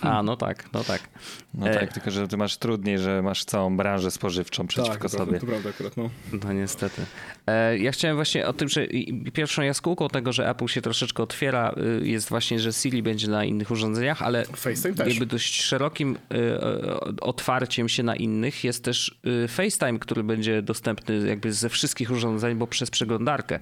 A, 0.00 0.22
no 0.22 0.36
tak, 0.36 0.72
no 0.72 0.84
tak. 0.84 1.08
No 1.54 1.68
e... 1.68 1.74
tak, 1.74 1.92
tylko 1.92 2.10
że 2.10 2.28
ty 2.28 2.36
masz 2.36 2.56
trudniej, 2.56 2.98
że 2.98 3.22
masz 3.22 3.44
całą 3.44 3.76
branżę 3.76 4.10
spożywczą 4.10 4.66
przeciwko 4.66 5.08
tak, 5.08 5.10
sobie. 5.10 5.40
To 5.40 5.46
prawda 5.46 5.70
akurat, 5.70 5.96
no. 5.96 6.10
No 6.44 6.52
niestety. 6.52 7.02
E, 7.46 7.78
ja 7.78 7.92
chciałem 7.92 8.16
właśnie 8.16 8.46
o 8.46 8.52
tym, 8.52 8.68
że 8.68 8.86
pierwszą 9.32 9.62
jaskółką 9.62 10.08
tego, 10.08 10.32
że 10.32 10.48
Apple 10.48 10.66
się 10.66 10.82
troszeczkę 10.82 11.22
otwiera 11.22 11.74
y, 12.02 12.08
jest 12.08 12.28
właśnie, 12.28 12.60
że 12.60 12.72
Siri 12.72 13.02
będzie 13.02 13.28
na 13.28 13.44
innych 13.44 13.70
urządzeniach, 13.70 14.22
ale 14.22 14.44
FaceTime 14.44 14.94
też. 14.94 15.08
jakby 15.08 15.26
dość 15.26 15.62
szerokim 15.62 16.16
y, 16.34 17.20
otwarciem 17.20 17.88
się 17.88 18.02
na 18.02 18.16
innych 18.16 18.64
jest 18.64 18.84
też 18.84 19.20
y, 19.44 19.48
FaceTime, 19.48 19.98
który 19.98 20.22
będzie 20.22 20.62
dostępny 20.62 21.28
jakby 21.28 21.52
ze 21.52 21.68
wszystkich 21.68 22.10
urządzeń, 22.10 22.56
bo 22.56 22.66
przez 22.66 22.90
przeglądarkę. 22.90 23.60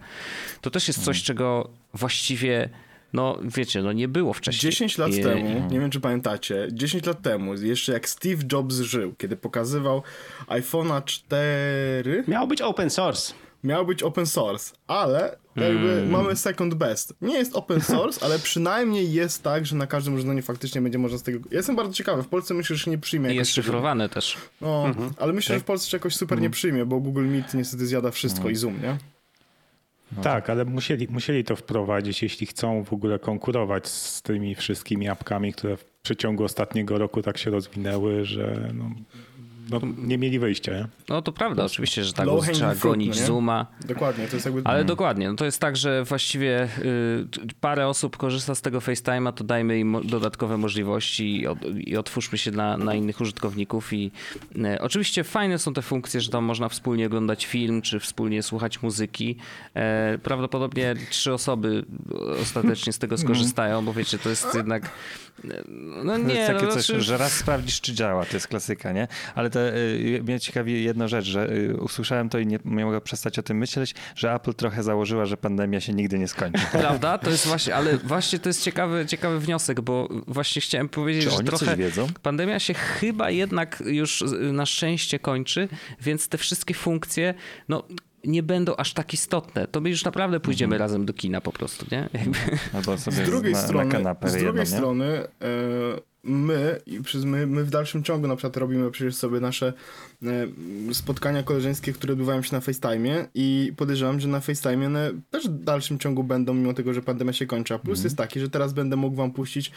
To 0.61 0.71
też 0.71 0.89
jest 0.89 1.05
coś, 1.05 1.17
hmm. 1.17 1.25
czego 1.25 1.71
właściwie 1.95 2.69
no 3.13 3.39
wiecie, 3.43 3.83
no 3.83 3.93
nie 3.93 4.09
było 4.09 4.33
wcześniej. 4.33 4.73
10 4.73 4.99
lat 4.99 5.11
I... 5.11 5.23
temu, 5.23 5.69
nie 5.71 5.81
wiem 5.81 5.91
czy 5.91 6.01
pamiętacie, 6.01 6.69
10 6.73 7.07
lat 7.07 7.23
temu, 7.23 7.55
jeszcze 7.55 7.93
jak 7.93 8.09
Steve 8.09 8.43
Jobs 8.53 8.75
żył, 8.75 9.15
kiedy 9.19 9.37
pokazywał 9.37 10.03
iPhone'a 10.47 11.05
4... 11.05 12.25
Miał 12.29 12.47
być 12.47 12.63
open 12.63 12.91
source. 12.91 13.35
Miał 13.65 13.87
być 13.87 14.03
open 14.03 14.27
source, 14.27 14.75
ale 14.87 15.37
jakby 15.57 15.89
hmm. 15.89 16.11
mamy 16.11 16.37
second 16.37 16.75
best. 16.75 17.15
Nie 17.21 17.35
jest 17.35 17.57
open 17.57 17.81
source, 17.93 18.25
ale 18.25 18.39
przynajmniej 18.39 19.13
jest 19.13 19.43
tak, 19.43 19.67
że 19.67 19.77
na 19.77 19.87
każdym 19.87 20.15
urządzeniu 20.15 20.43
faktycznie 20.43 20.81
będzie 20.81 20.99
można 20.99 21.19
z 21.19 21.23
tego... 21.23 21.39
Ja 21.51 21.57
jestem 21.57 21.77
bardzo 21.77 21.93
ciekawy, 21.93 22.23
w 22.23 22.29
Polsce 22.29 22.55
myślę, 22.55 22.77
że 22.77 22.85
się 22.85 22.91
nie 22.91 22.99
przyjmie. 22.99 23.33
I 23.33 23.37
jest 23.37 23.55
szyfrowane 23.55 24.09
też. 24.09 24.37
No, 24.61 24.87
mhm. 24.87 25.11
ale 25.19 25.33
myślę, 25.33 25.55
tak? 25.55 25.61
że 25.61 25.65
w 25.65 25.67
Polsce 25.67 25.91
się 25.91 25.97
jakoś 25.97 26.17
super 26.17 26.39
nie 26.39 26.47
mhm. 26.47 26.53
przyjmie, 26.53 26.87
bo 26.87 27.01
Google 27.01 27.25
Meet 27.25 27.55
niestety 27.55 27.87
zjada 27.87 28.11
wszystko 28.11 28.39
mhm. 28.39 28.53
i 28.53 28.57
Zoom, 28.57 28.83
nie? 28.83 28.99
No. 30.17 30.23
Tak, 30.23 30.51
ale 30.51 30.65
musieli, 30.65 31.09
musieli 31.11 31.45
to 31.45 31.57
wprowadzić, 31.57 32.23
jeśli 32.23 32.47
chcą 32.47 32.85
w 32.85 32.93
ogóle 32.93 33.19
konkurować 33.19 33.89
z 33.89 34.23
tymi 34.23 34.55
wszystkimi 34.55 35.09
apkami, 35.09 35.53
które 35.53 35.77
w 35.77 35.85
przeciągu 35.85 36.45
ostatniego 36.45 36.99
roku 36.99 37.23
tak 37.23 37.39
się 37.39 37.51
rozwinęły, 37.51 38.25
że 38.25 38.71
no, 38.75 38.91
no, 39.73 39.81
nie 39.99 40.19
mieli 40.19 40.39
wyjścia. 40.39 40.73
Nie? 40.73 40.87
No 41.09 41.23
to 41.23 41.33
prawda, 41.33 41.65
oczywiście, 41.65 42.05
że 42.05 42.13
tak, 42.13 42.29
trzeba 42.53 42.75
gonić 42.75 43.21
no 43.21 43.27
Zooma. 43.27 43.67
Dokładnie, 43.85 44.27
to 44.27 44.37
jest 44.37 44.47
jakby... 44.47 44.61
Ale 44.65 44.75
hmm. 44.75 44.87
dokładnie, 44.87 45.29
no 45.29 45.37
to 45.37 45.45
jest 45.45 45.59
tak, 45.59 45.77
że 45.77 46.05
właściwie 46.05 46.69
y, 46.79 47.27
parę 47.61 47.89
osób 47.89 48.17
korzysta 48.17 48.55
z 48.55 48.61
tego 48.61 48.79
FaceTime'a, 48.79 49.33
to 49.33 49.45
dajmy 49.45 49.79
im 49.79 50.01
dodatkowe 50.05 50.57
możliwości 50.57 51.41
i, 51.41 51.47
od, 51.47 51.59
i 51.77 51.97
otwórzmy 51.97 52.39
się 52.39 52.51
na, 52.51 52.77
na 52.77 52.95
innych 52.95 53.21
użytkowników 53.21 53.93
i 53.93 54.11
y, 54.57 54.81
oczywiście 54.81 55.25
fajne 55.25 55.59
są 55.59 55.75
te 55.75 55.83
funkcje, 55.83 56.21
że 56.21 56.31
tam 56.31 56.45
można 56.45 56.69
wspólnie 56.69 57.07
oglądać 57.07 57.47
film, 57.47 57.83
czy 57.83 58.01
wspólnie 58.01 58.43
słuchać 58.43 58.83
muzyki. 58.83 59.37
E, 59.75 60.19
prawdopodobnie 60.23 60.95
trzy 61.11 61.33
osoby 61.33 61.85
ostatecznie 62.43 62.93
z 62.93 62.99
tego 62.99 63.15
mhm. 63.15 63.29
skorzystają, 63.29 63.85
bo 63.85 63.93
wiecie, 63.93 64.19
to 64.19 64.29
jest 64.29 64.55
jednak 64.55 64.91
no 66.05 66.19
nie, 66.19 66.25
to 66.25 66.33
jest 66.33 66.47
takie 66.53 66.67
no, 66.67 66.73
coś, 66.73 66.87
znaczy... 66.87 67.01
że 67.01 67.17
raz 67.17 67.33
sprawdzisz, 67.33 67.81
czy 67.81 67.95
działa, 67.95 68.25
to 68.25 68.37
jest 68.37 68.49
klasyka, 68.49 68.93
nie? 68.93 69.09
Ale 69.35 69.51
to 69.51 69.61
y, 69.63 70.23
mnie 70.23 70.41
ciekawi 70.41 70.85
jedna 70.85 71.09
rzecz, 71.09 71.25
że 71.25 71.51
y, 71.53 71.77
usłyszałem 71.77 72.29
to 72.29 72.39
i 72.39 72.47
nie, 72.47 72.59
nie 72.65 72.85
mogę 72.85 73.01
przestać 73.01 73.39
o 73.39 73.43
tym 73.43 73.59
myśleć, 73.59 73.95
że 74.17 74.35
Apple 74.35 74.55
trochę 74.55 74.83
założyła, 74.83 75.27
że 75.27 75.37
pandemia 75.37 75.81
się 75.81 75.93
nigdy 75.93 76.19
nie 76.19 76.29
skończy. 76.29 76.63
Prawda? 76.73 77.19
To 77.19 77.31
jest 77.31 77.47
właśnie, 77.47 77.75
ale 77.75 77.99
właśnie 77.99 78.39
to 78.39 78.49
jest 78.49 78.63
ciekawy, 78.63 79.07
ciekawy 79.07 79.41
wniosek, 79.41 79.81
bo 79.81 80.09
właśnie 80.27 80.63
chciałem 80.63 80.89
powiedzieć, 80.89 81.25
czy 81.25 81.37
że 81.37 81.43
trochę 81.43 81.77
wiedzą? 81.77 82.07
pandemia 82.23 82.59
się 82.59 82.75
chyba 82.75 83.31
jednak 83.31 83.83
już 83.87 84.25
na 84.53 84.67
szczęście 84.67 85.19
kończy, 85.19 85.69
więc 86.01 86.29
te 86.29 86.39
wszystkie 86.39 86.75
funkcje, 86.75 87.35
no 87.69 87.83
nie 88.25 88.43
będą 88.43 88.77
aż 88.77 88.93
tak 88.93 89.15
istotne. 89.15 89.67
To 89.67 89.81
my 89.81 89.91
już 89.91 90.05
naprawdę 90.05 90.41
pójdziemy 90.41 90.75
mhm. 90.75 90.81
razem 90.81 91.07
do 91.07 91.13
kina 91.13 91.41
po 91.41 91.53
prostu, 91.53 91.87
nie? 91.93 92.09
Albo 92.75 92.99
sobie 92.99 93.17
z 93.17 93.31
drugiej 93.31 93.53
na, 93.53 93.59
strony, 93.59 93.85
na 93.85 93.91
kanapę 93.91 94.29
z 94.29 94.33
drugiej 94.33 94.61
jedno, 94.61 94.79
strony 94.79 95.07
e, 95.07 95.29
my, 96.25 96.81
i 96.87 97.01
przez 97.01 97.25
my, 97.25 97.47
my 97.47 97.65
w 97.65 97.71
dalszym 97.71 98.03
ciągu 98.03 98.29
na 98.29 98.37
przykład 98.37 98.57
robimy 98.57 98.91
przecież 98.91 99.15
sobie 99.15 99.41
nasze 99.41 99.73
e, 100.23 100.95
spotkania 100.95 101.43
koleżeńskie, 101.43 101.93
które 101.93 102.13
odbywają 102.13 102.43
się 102.43 102.57
na 102.57 102.61
FaceTime 102.61 103.29
i 103.35 103.73
podejrzewam, 103.77 104.21
że 104.21 104.29
na 104.29 104.41
FaceTime 104.41 104.87
one 104.87 105.11
też 105.31 105.49
w 105.49 105.65
dalszym 105.65 105.99
ciągu 105.99 106.25
będą, 106.25 106.55
mimo 106.55 106.75
tego, 106.75 106.95
że 106.95 107.03
pandemia 107.03 107.33
się 107.33 107.47
kończy. 107.47 107.75
A 107.75 107.79
plus 107.79 107.99
mhm. 107.99 108.05
jest 108.05 108.17
taki, 108.17 108.41
że 108.41 108.51
teraz 108.51 108.73
będę 108.73 108.97
mógł 108.97 109.17
wam 109.17 109.33
puścić 109.33 109.73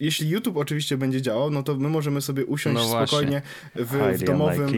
jeśli 0.00 0.28
YouTube 0.28 0.56
oczywiście 0.56 0.96
będzie 0.96 1.22
działał, 1.22 1.50
no 1.50 1.62
to 1.62 1.74
my 1.74 1.88
możemy 1.88 2.20
sobie 2.20 2.46
usiąść 2.46 2.76
no 2.76 3.06
spokojnie 3.06 3.42
w, 3.74 4.18
w, 4.18 4.22
domowym, 4.24 4.72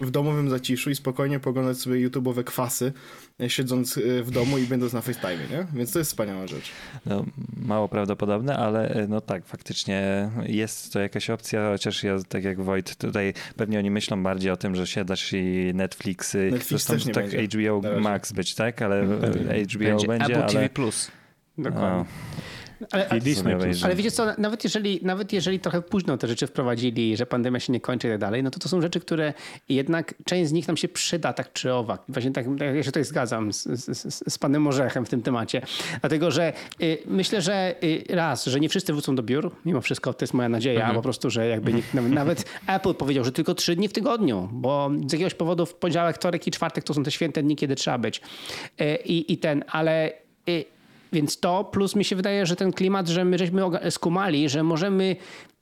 w 0.00 0.10
domowym 0.10 0.50
zaciszu 0.50 0.90
i 0.90 0.94
spokojnie 0.94 1.40
poglądać 1.40 1.78
sobie 1.78 2.08
YouTube'owe 2.08 2.44
kwasy, 2.44 2.92
e, 3.40 3.50
siedząc 3.50 3.98
e, 3.98 4.22
w 4.22 4.30
domu 4.30 4.58
i 4.58 4.66
będąc 4.66 4.92
na 4.92 5.00
FaceTime, 5.00 5.48
nie? 5.50 5.66
Więc 5.74 5.92
to 5.92 5.98
jest 5.98 6.10
wspaniała 6.10 6.46
rzecz. 6.46 6.70
No, 7.06 7.24
mało 7.56 7.88
prawdopodobne, 7.88 8.56
ale 8.56 8.88
e, 8.88 9.08
no 9.08 9.20
tak, 9.20 9.46
faktycznie 9.46 10.30
jest 10.46 10.92
to 10.92 11.00
jakaś 11.00 11.30
opcja, 11.30 11.70
chociaż 11.70 12.02
ja, 12.02 12.16
tak 12.28 12.44
jak 12.44 12.60
Wojt, 12.60 12.96
tutaj 12.96 13.34
pewnie 13.56 13.78
oni 13.78 13.90
myślą 13.90 14.22
bardziej 14.22 14.50
o 14.50 14.56
tym, 14.56 14.76
że 14.76 14.86
siadasz 14.86 15.32
i 15.32 15.70
Netflixy, 15.74 16.50
Netflix 16.52 16.84
też 16.84 17.06
nie 17.06 17.14
tak 17.14 17.30
będzie. 17.30 17.58
HBO 17.58 18.00
Max 18.00 18.32
być, 18.32 18.54
tak? 18.54 18.82
Ale 18.82 19.04
HBO 19.04 19.78
będzie, 19.78 20.06
będzie 20.06 20.24
Apple 20.24 20.42
ale... 20.42 20.52
TV+. 20.52 20.68
Plus. 20.68 21.10
Dokładnie. 21.58 22.04
Ale, 22.92 23.08
ale 23.82 23.94
wiecie 23.96 24.10
co, 24.10 24.26
nawet 24.38 24.64
jeżeli, 24.64 25.00
nawet 25.02 25.32
jeżeli 25.32 25.60
trochę 25.60 25.82
późno 25.82 26.18
te 26.18 26.28
rzeczy 26.28 26.46
wprowadzili, 26.46 27.16
że 27.16 27.26
pandemia 27.26 27.60
się 27.60 27.72
nie 27.72 27.80
kończy 27.80 28.08
i 28.08 28.10
tak 28.10 28.20
dalej, 28.20 28.42
no 28.42 28.50
to 28.50 28.58
to 28.58 28.68
są 28.68 28.80
rzeczy, 28.80 29.00
które 29.00 29.34
jednak 29.68 30.14
część 30.24 30.48
z 30.48 30.52
nich 30.52 30.68
nam 30.68 30.76
się 30.76 30.88
przyda 30.88 31.32
tak 31.32 31.52
czy 31.52 31.74
owak. 31.74 32.02
Właśnie 32.08 32.30
tak, 32.30 32.46
ja 32.60 32.82
się 32.82 32.88
tutaj 32.88 33.04
zgadzam 33.04 33.52
z, 33.52 33.64
z, 33.64 34.32
z 34.32 34.38
panem 34.38 34.66
Orzechem 34.66 35.06
w 35.06 35.08
tym 35.08 35.22
temacie. 35.22 35.62
Dlatego, 36.00 36.30
że 36.30 36.52
y, 36.82 36.98
myślę, 37.06 37.42
że 37.42 37.74
y, 37.84 38.04
raz, 38.08 38.44
że 38.44 38.60
nie 38.60 38.68
wszyscy 38.68 38.92
wrócą 38.92 39.14
do 39.14 39.22
biur, 39.22 39.50
mimo 39.64 39.80
wszystko 39.80 40.14
to 40.14 40.22
jest 40.24 40.34
moja 40.34 40.48
nadzieja, 40.48 40.80
mhm. 40.80 40.96
po 40.96 41.02
prostu, 41.02 41.30
że 41.30 41.48
jakby 41.48 41.72
nikt, 41.72 41.94
nawet 41.94 42.44
Apple 42.66 42.94
powiedział, 42.94 43.24
że 43.24 43.32
tylko 43.32 43.54
trzy 43.54 43.76
dni 43.76 43.88
w 43.88 43.92
tygodniu, 43.92 44.48
bo 44.52 44.90
z 45.06 45.12
jakiegoś 45.12 45.34
powodu 45.34 45.66
w 45.66 45.74
poniedziałek, 45.74 46.16
wtorek 46.16 46.46
i 46.46 46.50
czwartek 46.50 46.84
to 46.84 46.94
są 46.94 47.02
te 47.02 47.10
święte 47.10 47.42
dni, 47.42 47.56
kiedy 47.56 47.74
trzeba 47.76 47.98
być. 47.98 48.20
Y, 48.80 48.96
I, 49.04 49.32
i 49.32 49.38
ten, 49.38 49.64
ale 49.68 50.12
y, 50.48 50.77
więc 51.12 51.40
to 51.40 51.64
plus 51.64 51.96
mi 51.96 52.04
się 52.04 52.16
wydaje, 52.16 52.46
że 52.46 52.56
ten 52.56 52.72
klimat, 52.72 53.08
że 53.08 53.24
my 53.24 53.38
żeśmy 53.38 53.62
skumali, 53.90 54.48
że 54.48 54.62
możemy 54.62 55.16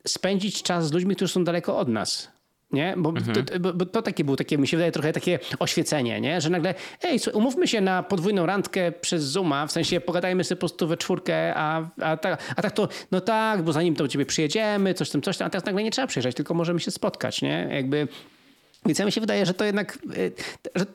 spędzić 0.06 0.62
czas 0.62 0.88
z 0.88 0.92
ludźmi, 0.92 1.16
którzy 1.16 1.32
są 1.32 1.44
daleko 1.44 1.78
od 1.78 1.88
nas. 1.88 2.36
Nie? 2.72 2.94
Bo, 2.96 3.10
mhm. 3.10 3.44
to, 3.44 3.60
bo, 3.60 3.72
bo, 3.72 3.86
to 3.86 4.02
takie 4.02 4.24
było 4.24 4.36
takie, 4.36 4.58
mi 4.58 4.68
się 4.68 4.76
wydaje, 4.76 4.92
trochę 4.92 5.12
takie 5.12 5.38
oświecenie, 5.58 6.20
nie? 6.20 6.40
że 6.40 6.50
nagle, 6.50 6.74
ej, 7.02 7.20
umówmy 7.32 7.68
się 7.68 7.80
na 7.80 8.02
podwójną 8.02 8.46
randkę 8.46 8.92
przez 8.92 9.24
Zooma, 9.24 9.66
w 9.66 9.72
sensie 9.72 10.00
pogadajmy 10.00 10.44
sobie 10.44 10.56
po 10.56 10.60
prostu 10.60 10.88
we 10.88 10.96
czwórkę, 10.96 11.54
a, 11.54 11.88
a, 12.00 12.16
tak, 12.16 12.54
a 12.56 12.62
tak 12.62 12.72
to, 12.72 12.88
no 13.12 13.20
tak, 13.20 13.62
bo 13.62 13.72
zanim 13.72 13.94
to 13.94 14.04
u 14.04 14.08
ciebie 14.08 14.26
przyjedziemy, 14.26 14.94
coś 14.94 15.10
tam, 15.10 15.22
coś 15.22 15.36
tam, 15.36 15.46
a 15.46 15.50
teraz 15.50 15.64
nagle 15.64 15.82
nie 15.82 15.90
trzeba 15.90 16.06
przyjeżdżać, 16.06 16.34
tylko 16.36 16.54
możemy 16.54 16.80
się 16.80 16.90
spotkać, 16.90 17.42
nie? 17.42 17.68
Jakby 17.70 18.08
więc 18.86 18.98
ja 18.98 19.04
mi 19.04 19.12
się 19.12 19.20
wydaje, 19.20 19.46
że 19.46 19.54
to 19.54 19.64
jednak, 19.64 19.98
y, 20.16 20.32
że 20.74 20.86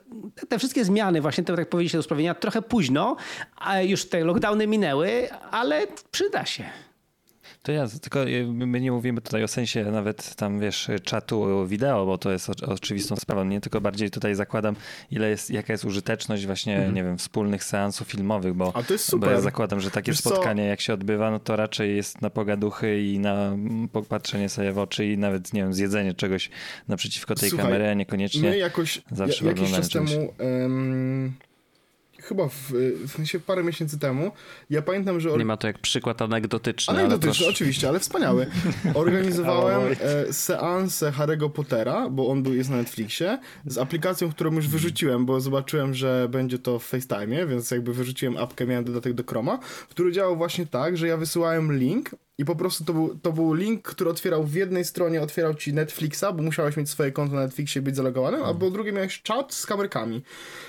te 0.48 0.58
wszystkie 0.58 0.84
zmiany, 0.84 1.20
właśnie 1.20 1.44
tak 1.44 1.68
powiedzieliście 1.68 1.98
do 1.98 2.00
usprawienia, 2.00 2.34
trochę 2.34 2.62
późno, 2.62 3.16
a 3.56 3.80
już 3.80 4.04
te 4.04 4.24
lockdowny 4.24 4.66
minęły, 4.66 5.28
ale 5.50 5.86
przyda 6.10 6.46
się. 6.46 6.64
To 7.62 7.72
ja, 7.72 7.86
tylko 8.00 8.28
y, 8.28 8.46
my 8.46 8.80
nie 8.80 8.92
mówimy 8.92 9.20
tutaj 9.20 9.44
o 9.44 9.48
sensie 9.48 9.84
nawet 9.84 10.34
tam, 10.34 10.60
wiesz, 10.60 10.90
czatu 11.04 11.66
wideo, 11.66 12.06
bo 12.06 12.18
to 12.18 12.32
jest 12.32 12.50
oczywistą 12.62 13.16
sprawą. 13.16 13.44
Nie 13.44 13.60
tylko 13.60 13.80
bardziej 13.80 14.10
tutaj 14.10 14.34
zakładam, 14.34 14.76
ile 15.10 15.28
jest, 15.30 15.50
jaka 15.50 15.72
jest 15.72 15.84
użyteczność 15.84 16.46
właśnie, 16.46 16.76
mm. 16.76 16.94
nie 16.94 17.04
wiem, 17.04 17.18
wspólnych 17.18 17.64
seansów 17.64 18.08
filmowych, 18.08 18.54
bo, 18.54 18.76
A 18.76 18.82
to 18.82 18.92
jest 18.92 19.04
super. 19.04 19.28
bo 19.28 19.34
ja 19.34 19.40
zakładam, 19.40 19.80
że 19.80 19.90
takie 19.90 20.12
wiesz 20.12 20.18
spotkanie, 20.18 20.62
co? 20.62 20.66
jak 20.66 20.80
się 20.80 20.94
odbywa, 20.94 21.30
no 21.30 21.38
to 21.38 21.56
raczej 21.56 21.96
jest 21.96 22.22
na 22.22 22.30
pogaduchy 22.30 23.02
i 23.02 23.18
na 23.18 23.56
popatrzenie 23.92 24.48
sobie 24.48 24.72
w 24.72 24.78
oczy 24.78 25.06
i 25.06 25.18
nawet, 25.18 25.52
nie 25.52 25.62
wiem, 25.62 25.74
zjedzenie 25.74 26.14
czegoś 26.14 26.50
naprzeciwko 26.88 27.34
tej 27.34 27.50
Słuchaj, 27.50 27.66
kamery, 27.66 27.88
a 27.88 27.94
niekoniecznie 27.94 28.50
my 28.50 28.58
jakoś, 28.58 29.02
zawsze 29.10 29.44
ja, 29.44 29.50
jakiś 29.50 29.72
czas 29.72 29.88
temu... 29.88 30.34
Um 30.38 31.32
chyba 32.32 32.48
w, 32.48 32.72
w 33.06 33.10
sensie 33.10 33.40
parę 33.40 33.64
miesięcy 33.64 33.98
temu, 33.98 34.32
ja 34.70 34.82
pamiętam, 34.82 35.20
że... 35.20 35.36
Nie 35.36 35.44
ma 35.44 35.56
to 35.56 35.66
jak 35.66 35.78
przykład 35.78 36.22
anegdotyczny. 36.22 36.94
Anegdotyczny, 36.94 37.46
oczywiście, 37.46 37.88
ale 37.88 38.00
wspaniały. 38.00 38.46
Organizowałem 38.94 39.96
e, 40.00 40.32
seansę 40.32 41.10
Harry'ego 41.10 41.50
Pottera, 41.50 42.10
bo 42.10 42.28
on 42.28 42.42
był, 42.42 42.54
jest 42.54 42.70
na 42.70 42.76
Netflixie, 42.76 43.38
z 43.66 43.78
aplikacją, 43.78 44.30
którą 44.30 44.52
już 44.52 44.68
wyrzuciłem, 44.68 45.26
bo 45.26 45.40
zobaczyłem, 45.40 45.94
że 45.94 46.28
będzie 46.30 46.58
to 46.58 46.78
w 46.78 46.84
FaceTime, 46.84 47.46
więc 47.46 47.70
jakby 47.70 47.94
wyrzuciłem 47.94 48.36
apkę, 48.36 48.66
miałem 48.66 48.84
dodatek 48.84 49.12
do 49.12 49.24
Chroma, 49.24 49.58
który 49.88 50.12
działał 50.12 50.36
właśnie 50.36 50.66
tak, 50.66 50.96
że 50.96 51.08
ja 51.08 51.16
wysyłałem 51.16 51.78
link 51.78 52.10
i 52.38 52.44
po 52.44 52.56
prostu 52.56 52.84
to 52.84 52.92
był, 52.92 53.18
to 53.22 53.32
był 53.32 53.54
link, 53.54 53.82
który 53.82 54.10
otwierał 54.10 54.44
w 54.44 54.54
jednej 54.54 54.84
stronie, 54.84 55.22
otwierał 55.22 55.54
ci 55.54 55.74
Netflixa, 55.74 56.24
bo 56.34 56.42
musiałeś 56.42 56.76
mieć 56.76 56.90
swoje 56.90 57.12
konto 57.12 57.34
na 57.34 57.42
Netflixie 57.42 57.82
być 57.82 57.96
zalogowanym, 57.96 58.40
mhm. 58.40 58.56
a 58.56 58.60
po 58.60 58.70
drugie 58.70 58.92
miałeś 58.92 59.22
czat 59.22 59.54
z 59.54 59.66
kamerkami. 59.66 60.22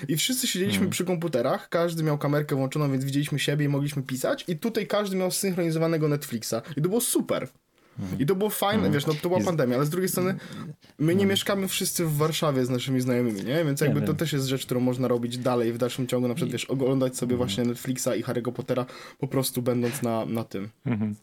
I 0.08 0.16
wszyscy 0.16 0.46
siedzieliśmy 0.46 0.78
mhm. 0.78 0.90
przy 0.90 1.04
komputerach, 1.04 1.68
każdy 1.68 2.02
miał 2.02 2.18
kamerkę 2.18 2.56
włączoną, 2.56 2.90
więc 2.90 3.04
widzieliśmy 3.04 3.38
siebie 3.38 3.64
i 3.64 3.68
mogliśmy 3.68 4.02
pisać 4.02 4.44
i 4.48 4.56
tutaj 4.56 4.86
każdy 4.86 5.16
miał 5.16 5.30
synchronizowanego 5.30 6.08
Netflixa. 6.08 6.54
I 6.76 6.82
to 6.82 6.88
było 6.88 7.00
super. 7.00 7.48
Mhm. 7.98 8.20
I 8.20 8.26
to 8.26 8.34
było 8.34 8.50
fajne, 8.50 8.76
mhm. 8.76 8.92
wiesz, 8.92 9.06
no 9.06 9.14
to 9.14 9.28
była 9.28 9.36
jest... 9.36 9.46
pandemia, 9.46 9.76
ale 9.76 9.86
z 9.86 9.90
drugiej 9.90 10.08
strony 10.08 10.34
my 10.98 11.06
nie 11.06 11.12
mhm. 11.12 11.28
mieszkamy 11.28 11.68
wszyscy 11.68 12.06
w 12.06 12.16
Warszawie 12.16 12.64
z 12.64 12.70
naszymi 12.70 13.00
znajomymi, 13.00 13.44
nie? 13.44 13.64
Więc 13.64 13.80
jakby 13.80 14.02
to 14.02 14.14
też 14.14 14.32
jest 14.32 14.46
rzecz, 14.46 14.66
którą 14.66 14.80
można 14.80 15.08
robić 15.08 15.38
dalej 15.38 15.72
w 15.72 15.78
dalszym 15.78 16.06
ciągu, 16.06 16.28
na 16.28 16.34
przykład, 16.34 16.52
wiesz, 16.52 16.64
oglądać 16.64 17.16
sobie 17.16 17.36
właśnie 17.36 17.64
Netflixa 17.64 18.08
i 18.18 18.24
Harry'ego 18.24 18.52
Pottera 18.52 18.86
po 19.18 19.28
prostu 19.28 19.62
będąc 19.62 20.02
na, 20.02 20.26
na 20.26 20.44
tym. 20.44 20.68
Mhm. 20.86 21.14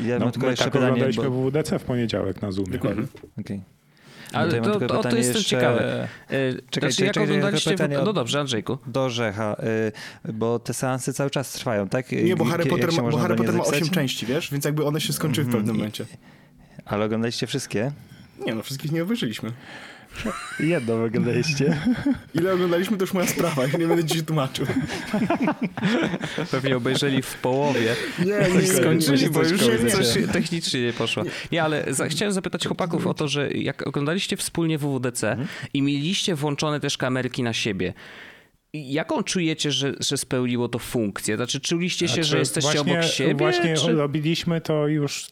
Ja 0.00 0.18
no, 0.18 0.30
tylko 0.30 0.46
my 0.46 0.52
jeszcze 0.52 0.64
tak 0.64 0.72
pytanie, 0.72 0.92
oglądaliśmy 0.92 1.30
bo... 1.30 1.50
WWDC 1.50 1.78
w 1.78 1.84
poniedziałek 1.84 2.42
na 2.42 2.52
Zoomie. 2.52 2.72
Dokładnie. 2.72 3.04
Okay. 3.40 3.60
Ale 4.32 4.60
to, 4.60 4.80
to, 4.80 5.02
to 5.02 5.16
jestem 5.16 5.36
jeszcze... 5.36 5.44
ciekawy. 5.44 6.08
Czekaj, 6.70 6.92
znaczy, 6.92 7.04
jak 7.04 7.14
czekaj, 7.14 7.28
oglądaliście... 7.28 7.70
Pytanie 7.70 7.98
no 8.04 8.12
dobrze, 8.12 8.40
Andrzejku. 8.40 8.78
Do 8.86 9.10
Rzecha, 9.10 9.56
y, 10.28 10.32
bo 10.32 10.58
te 10.58 10.74
seansy 10.74 11.12
cały 11.12 11.30
czas 11.30 11.52
trwają, 11.52 11.88
tak? 11.88 12.12
Nie, 12.12 12.36
bo 12.36 12.44
Harry 12.44 12.66
Potter, 12.66 12.92
ma, 12.92 13.02
bo 13.02 13.18
Harry 13.18 13.36
Potter 13.36 13.54
ma 13.54 13.64
8 13.64 13.88
części, 13.88 14.26
wiesz? 14.26 14.50
Więc 14.52 14.64
jakby 14.64 14.84
one 14.84 15.00
się 15.00 15.12
skończyły 15.12 15.46
w 15.46 15.52
pewnym 15.52 15.76
momencie. 15.76 16.04
Ale 16.84 17.04
oglądaliście 17.04 17.46
wszystkie? 17.46 17.92
Nie, 18.46 18.54
no 18.54 18.62
wszystkich 18.62 18.92
nie 18.92 19.02
obejrzeliśmy. 19.02 19.52
Jedno 20.60 21.04
oglądaliście. 21.04 21.80
Ile 22.34 22.52
oglądaliśmy, 22.52 22.96
to 22.96 23.02
już 23.02 23.12
moja 23.12 23.26
sprawa. 23.26 23.66
Ja 23.66 23.78
nie 23.78 23.86
będę 23.86 24.04
ci 24.04 24.22
tłumaczył. 24.24 24.66
Pewnie 26.50 26.76
obejrzeli 26.76 27.22
w 27.22 27.34
połowie. 27.34 27.96
Nie, 28.18 28.60
nie, 28.60 28.66
skończyli, 28.66 29.22
nie, 29.22 29.30
bo 29.30 29.42
już 29.42 29.60
coś 29.92 30.18
technicznie 30.32 30.82
nie 30.82 30.92
poszło. 30.92 31.22
Nie, 31.52 31.62
ale 31.62 31.94
za, 31.94 32.08
chciałem 32.08 32.32
zapytać 32.32 32.66
chłopaków 32.66 33.06
o 33.06 33.14
to, 33.14 33.28
że 33.28 33.50
jak 33.50 33.86
oglądaliście 33.86 34.36
wspólnie 34.36 34.78
WWDC 34.78 35.30
mhm. 35.30 35.48
i 35.74 35.82
mieliście 35.82 36.34
włączone 36.34 36.80
też 36.80 36.96
kamerki 36.96 37.42
na 37.42 37.52
siebie, 37.52 37.94
Jaką 38.72 39.22
czujecie, 39.22 39.72
że, 39.72 39.94
że 40.00 40.16
spełniło 40.16 40.68
to 40.68 40.78
funkcję? 40.78 41.36
Znaczy, 41.36 41.60
czuliście 41.60 42.08
się, 42.08 42.14
znaczy, 42.14 42.28
że 42.28 42.38
jesteście 42.38 42.72
właśnie, 42.72 42.92
obok 42.92 43.10
siebie? 43.10 43.34
Właśnie 43.34 43.74
czy... 43.74 43.92
robiliśmy 43.92 44.60
to 44.60 44.88
już 44.88 45.30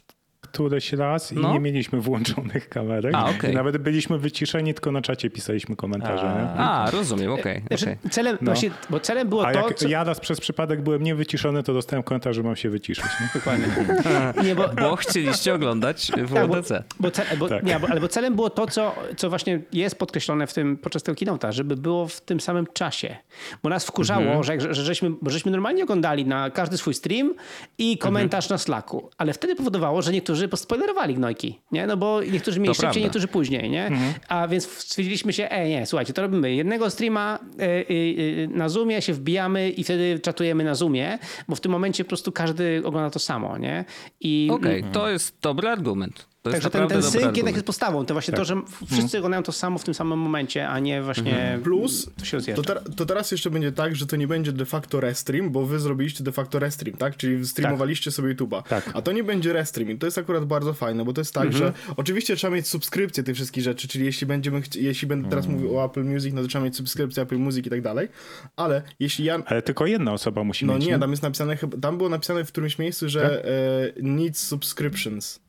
któryś 0.59 0.93
raz 0.93 1.33
i 1.33 1.37
no. 1.37 1.53
nie 1.53 1.61
mieliśmy 1.61 2.01
włączonych 2.01 2.69
kamerek. 2.69 3.15
A, 3.15 3.31
okay. 3.31 3.53
Nawet 3.53 3.77
byliśmy 3.77 4.19
wyciszeni, 4.19 4.75
tylko 4.75 4.93
na 4.93 5.03
czacie 5.03 5.31
pisaliśmy 5.31 5.77
komentarze. 5.77 6.55
A, 6.57 6.85
a 6.85 6.91
rozumiem, 6.91 7.33
okej. 7.33 7.63
Okay, 7.65 7.79
okay. 7.79 8.11
celem, 8.11 8.39
no. 8.41 8.53
właśnie, 8.53 8.71
bo 8.91 9.01
celem 9.01 9.29
było 9.29 9.47
a 9.47 9.53
to... 9.53 9.59
jak 9.59 9.75
co... 9.75 9.89
ja 9.89 10.05
raz 10.05 10.21
przez 10.21 10.41
przypadek 10.41 10.83
byłem 10.83 11.03
niewyciszony, 11.03 11.63
to 11.63 11.75
dostałem 11.75 12.03
komentarz, 12.03 12.37
że 12.37 12.43
mam 12.43 12.57
się 12.57 12.71
wyciszyć. 12.71 13.05
Nie? 13.21 13.29
Dokładnie. 13.35 13.67
nie, 14.49 14.55
bo... 14.55 14.69
bo 14.69 14.97
chcieliście 14.97 15.55
oglądać 15.55 16.13
w 16.17 16.35
tak, 16.35 16.49
bo, 16.49 16.57
bo, 16.99 17.11
bo, 17.39 17.49
tak. 17.49 17.65
nie, 17.65 17.81
bo, 17.81 17.89
ale 17.91 18.01
bo 18.01 18.09
celem 18.09 18.35
było 18.35 18.51
to, 18.51 18.67
co, 18.67 18.95
co 19.17 19.29
właśnie 19.29 19.61
jest 19.73 19.99
podkreślone 19.99 20.47
w 20.47 20.55
tym, 20.55 20.77
podczas 20.77 21.03
tego 21.03 21.17
kinota, 21.17 21.53
żeby 21.53 21.77
było 21.77 22.09
w 22.09 22.21
tym 22.21 22.41
samym 22.41 22.67
czasie. 22.73 23.17
Bo 23.63 23.69
nas 23.69 23.87
wkurzało, 23.87 24.23
mhm. 24.23 24.45
że, 24.45 24.61
że, 24.61 24.75
że, 24.75 24.83
żeśmy, 24.83 25.11
bo 25.23 25.31
żeśmy 25.31 25.53
normalnie 25.53 25.85
oglądali 25.85 26.27
na 26.27 26.51
każdy 26.51 26.79
swój 26.79 26.95
stream 26.95 27.35
i 27.79 27.99
komentarz 27.99 28.45
mhm. 28.45 28.55
na 28.55 28.59
Slacku. 28.59 29.11
Ale 29.19 29.33
wtedy 29.33 29.57
powodowało, 29.57 30.03
że 30.03 30.13
niektórzy 30.13 30.48
niektórzy 30.49 30.67
pospoilerowali 30.67 31.15
gnojki, 31.15 31.61
nie? 31.73 31.87
No 31.87 31.97
bo 31.97 32.23
niektórzy 32.23 32.61
mieli 32.61 32.69
to 32.69 32.75
szybciej, 32.75 32.87
prawda. 32.87 33.01
niektórzy 33.01 33.29
później, 33.29 33.71
nie? 33.71 33.87
Mhm. 33.87 34.15
A 34.29 34.49
więc 34.49 34.67
stwierdziliśmy 34.67 35.33
się, 35.33 35.51
ej, 35.51 35.71
nie, 35.71 35.87
słuchajcie, 35.87 36.13
to 36.13 36.23
robimy 36.23 36.55
jednego 36.55 36.91
streama 36.91 37.39
y, 37.61 37.65
y, 37.65 38.49
na 38.51 38.69
Zoomie, 38.69 39.03
się 39.03 39.13
wbijamy 39.13 39.71
i 39.71 39.85
wtedy 39.85 40.21
czatujemy 40.23 40.65
na 40.65 40.75
Zoomie, 40.75 41.19
bo 41.49 41.57
w 41.57 41.61
tym 41.61 41.73
momencie 41.73 42.05
po 42.05 42.09
prostu 42.09 42.33
każdy 42.33 42.83
ogląda 42.85 43.11
to 43.11 43.19
samo, 43.19 43.59
nie? 43.59 43.85
Okej, 44.19 44.51
okay, 44.51 44.77
mhm. 44.77 44.93
to 44.93 45.09
jest 45.09 45.37
dobry 45.43 45.69
argument. 45.69 46.28
To 46.43 46.51
Także 46.51 46.71
ten, 46.71 46.89
ten 46.89 47.03
sync 47.03 47.37
jednak 47.37 47.55
jest 47.55 47.67
podstawą. 47.67 48.07
To 48.07 48.15
właśnie 48.15 48.33
tak. 48.33 48.39
to, 48.39 48.45
że 48.45 48.63
wszyscy 48.87 48.97
hmm. 48.97 49.19
oglądają 49.19 49.43
to 49.43 49.53
samo 49.53 49.79
w 49.79 49.85
tym 49.85 49.95
samym 49.95 50.19
momencie, 50.19 50.69
a 50.69 50.79
nie 50.79 51.03
właśnie 51.03 51.33
hmm. 51.33 51.63
Plus, 51.63 52.11
to, 52.19 52.25
się 52.25 52.55
to, 52.55 52.63
ter 52.63 52.83
to, 52.97 53.07
teraz 53.07 53.31
jeszcze 53.31 53.51
będzie 53.51 53.73
tak, 53.73 53.97
że 53.97 54.07
to 54.07 54.17
nie 54.17 54.27
będzie 54.27 54.53
de 54.53 54.65
facto 54.65 55.01
restream, 55.01 55.51
bo 55.51 55.67
wy 55.67 55.81
zrobiliście 55.81 56.25
de 56.25 56.33
facto 56.33 56.59
restream, 56.59 56.97
tak? 56.97 57.17
Czyli 57.17 57.47
streamowaliście 57.47 58.11
tak. 58.11 58.17
sobie 58.17 58.35
YouTube'a. 58.35 58.63
Tak. 58.63 58.91
A 58.95 59.03
to 59.03 59.13
nie 59.13 59.25
będzie 59.25 59.53
restream 59.53 59.91
i 59.91 59.99
to 59.99 60.07
jest 60.07 60.19
akurat 60.19 60.45
bardzo 60.45 60.75
fajne, 60.75 61.05
bo 61.05 61.13
to 61.13 61.21
jest 61.21 61.35
tak, 61.35 61.47
mhm. 61.47 61.65
że 61.65 61.73
oczywiście 61.97 62.37
trzeba 62.37 62.55
mieć 62.55 62.69
subskrypcję 62.69 63.23
tych 63.23 63.35
wszystkich 63.35 63.65
rzeczy, 63.65 63.89
czyli 63.89 64.05
jeśli 64.05 64.27
będziemy, 64.27 64.63
jeśli 64.75 65.09
będę 65.09 65.29
teraz 65.29 65.45
mhm. 65.45 65.63
mówił 65.63 65.79
o 65.79 65.85
Apple 65.85 66.05
Music, 66.05 66.35
no 66.35 66.43
to 66.43 66.49
trzeba 66.49 66.65
mieć 66.65 66.77
subskrypcję 66.77 67.23
Apple 67.23 67.39
Music 67.39 67.67
i 67.67 67.71
tak 67.71 67.83
dalej, 67.83 68.09
ale 68.57 68.83
jeśli 69.01 69.25
ja... 69.25 69.39
Ale 69.47 69.63
tylko 69.63 69.87
jedna 69.87 70.13
osoba 70.13 70.45
musi 70.45 70.67
no 70.67 70.75
mieć. 70.75 70.85
No 70.85 70.91
nie, 70.91 70.99
tam 70.99 71.11
jest 71.11 71.23
napisane, 71.23 71.57
tam 71.83 71.99
było 71.99 72.09
napisane 72.09 72.45
w 72.45 72.49
którymś 72.49 72.79
miejscu, 72.79 73.09
że 73.09 73.21
tak? 73.23 73.33
e, 73.33 74.03
needs 74.03 74.47
subscriptions. 74.47 75.48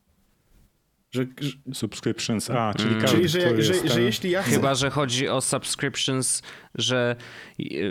Że, 1.12 1.26
że, 1.40 1.52
Subscriptions, 1.74 2.50
a, 2.50 2.74
czyli 2.74 2.94
mm. 2.94 3.06
Czyli, 3.06 3.28
że, 3.28 3.62
że, 3.62 3.88
że, 3.88 4.02
jeśli 4.02 4.30
ja 4.30 4.42
chcę... 4.42 4.50
Chyba, 4.50 4.74
że 4.74 4.90
chodzi 4.90 5.28
o 5.28 5.40
subscriptions, 5.40 6.42
że 6.74 7.16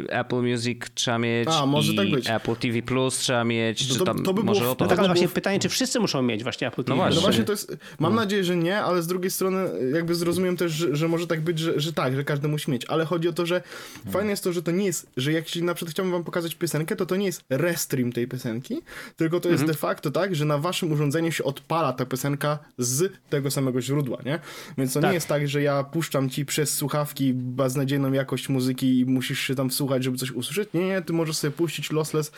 Apple 0.10 0.42
Music 0.42 0.82
trzeba 0.94 1.20
mieć 1.20 1.50
a, 1.52 1.66
może 1.66 1.94
tak 1.94 2.12
być. 2.12 2.30
Apple 2.30 2.56
TV 2.56 2.82
Plus 2.82 3.18
trzeba 3.18 3.44
mieć, 3.44 3.88
to, 3.88 3.94
czy 3.94 4.06
tam 4.06 4.24
to 4.24 4.34
by 4.34 4.44
może 4.44 4.60
było, 4.60 4.72
o 4.72 4.76
to 4.76 4.86
no 4.86 4.90
tak, 4.90 5.00
właśnie 5.00 5.28
było... 5.28 5.34
pytanie, 5.34 5.60
czy 5.60 5.70
wszyscy 5.70 6.00
muszą 6.00 6.22
mieć 6.22 6.44
właśnie 6.44 6.68
Apple 6.68 6.84
TV? 6.84 6.90
No 6.90 6.96
właśnie, 6.96 7.16
no 7.16 7.22
właśnie 7.22 7.44
to 7.44 7.52
jest, 7.52 7.78
mam 8.00 8.16
no. 8.16 8.22
nadzieję, 8.22 8.44
że 8.44 8.56
nie, 8.56 8.82
ale 8.82 9.02
z 9.02 9.08
drugiej 9.08 9.32
strony 9.32 9.70
jakby 9.94 10.16
zrozumiem 10.16 10.58
też, 10.58 10.72
że, 10.72 10.96
że 10.96 11.08
może 11.08 11.28
tak 11.28 11.42
być, 11.42 11.60
że, 11.60 11.80
że 11.80 11.94
tak, 11.94 12.16
że 12.16 12.24
każdy 12.24 12.48
musi 12.48 12.72
mieć, 12.72 12.86
ale 12.86 13.06
chodzi 13.06 13.28
o 13.28 13.34
to, 13.34 13.46
że 13.46 13.62
hmm. 13.96 14.14
fajne 14.14 14.30
jest 14.30 14.44
to, 14.44 14.54
że 14.54 14.64
to 14.64 14.72
nie 14.72 14.86
jest, 14.86 15.10
że 15.18 15.32
jak 15.32 15.46
na 15.56 15.74
przykład 15.74 15.94
chciałbym 15.94 16.12
wam 16.12 16.24
pokazać 16.24 16.56
piosenkę, 16.56 16.96
to 16.96 17.06
to 17.06 17.16
nie 17.16 17.26
jest 17.26 17.44
restream 17.50 18.12
tej 18.12 18.28
piosenki, 18.28 18.82
tylko 19.16 19.40
to 19.40 19.50
jest 19.50 19.62
mhm. 19.62 19.76
de 19.76 19.80
facto 19.80 20.12
tak, 20.12 20.36
że 20.36 20.46
na 20.46 20.58
waszym 20.58 20.92
urządzeniu 20.92 21.32
się 21.32 21.44
odpala 21.44 21.94
ta 21.94 22.06
piosenka 22.06 22.60
z 22.78 23.09
tego 23.30 23.52
samego 23.52 23.82
źródła, 23.82 24.18
nie? 24.26 24.40
Więc 24.78 24.94
to 24.94 25.02
tak. 25.02 25.10
nie 25.10 25.14
jest 25.14 25.28
tak, 25.28 25.48
że 25.48 25.62
ja 25.62 25.84
puszczam 25.84 26.30
ci 26.30 26.46
przez 26.46 26.76
słuchawki 26.76 27.34
beznadziejną 27.34 28.14
jakość 28.14 28.50
muzyki 28.50 29.00
i 29.00 29.06
musisz 29.06 29.40
się 29.40 29.56
tam 29.56 29.70
wsłuchać, 29.70 30.04
żeby 30.04 30.18
coś 30.18 30.32
usłyszeć. 30.32 30.70
Nie, 30.74 30.88
nie, 30.88 31.02
ty 31.02 31.14
możesz 31.14 31.38
sobie 31.38 31.52
puścić 31.52 31.92
lossless, 31.92 32.32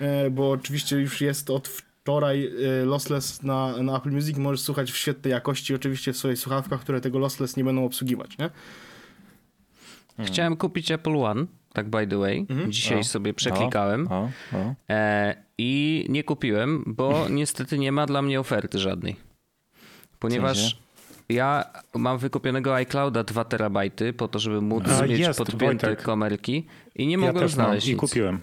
e, 0.00 0.30
bo 0.30 0.50
oczywiście 0.50 0.96
już 0.96 1.20
jest 1.20 1.50
od 1.50 1.68
wczoraj 1.68 2.46
e, 2.46 2.84
lossless 2.84 3.42
na, 3.42 3.82
na 3.82 3.96
Apple 3.96 4.10
Music 4.10 4.36
możesz 4.36 4.60
słuchać 4.60 4.92
w 4.92 4.96
świetnej 4.96 5.30
jakości, 5.32 5.74
oczywiście 5.74 6.12
w 6.12 6.16
swoich 6.16 6.38
słuchawkach, 6.38 6.80
które 6.80 7.00
tego 7.00 7.18
lossless 7.18 7.56
nie 7.56 7.64
będą 7.64 7.84
obsługiwać, 7.84 8.38
nie? 8.38 8.50
Chciałem 10.24 10.56
kupić 10.56 10.90
Apple 10.90 11.16
One, 11.16 11.46
tak 11.72 11.90
by 11.90 12.06
the 12.06 12.18
way. 12.18 12.46
Mhm. 12.50 12.72
Dzisiaj 12.72 13.00
o, 13.00 13.04
sobie 13.04 13.34
przeklikałem 13.34 14.08
o, 14.12 14.30
o, 14.52 14.74
e, 14.88 15.34
i 15.58 16.06
nie 16.08 16.24
kupiłem, 16.24 16.84
bo 16.86 17.24
niestety 17.30 17.78
nie 17.78 17.92
ma 17.92 18.06
dla 18.06 18.22
mnie 18.22 18.40
oferty 18.40 18.78
żadnej. 18.78 19.27
Ponieważ 20.18 20.78
ja 21.28 21.64
mam 21.94 22.18
wykupionego 22.18 22.74
iClouda 22.74 23.24
2 23.24 23.44
terabajty 23.44 24.12
po 24.12 24.28
to, 24.28 24.38
żeby 24.38 24.60
móc 24.60 24.84
A, 24.88 25.06
mieć 25.06 25.18
jest, 25.20 25.38
podpięte 25.38 25.86
Wojtek. 25.86 26.02
kamerki 26.04 26.66
i 26.94 27.06
nie 27.06 27.18
mogłem 27.18 27.42
ja 27.42 27.48
znaleźć 27.48 27.86
mam, 27.86 27.94
I 27.94 27.96
kupiłem. 27.96 28.40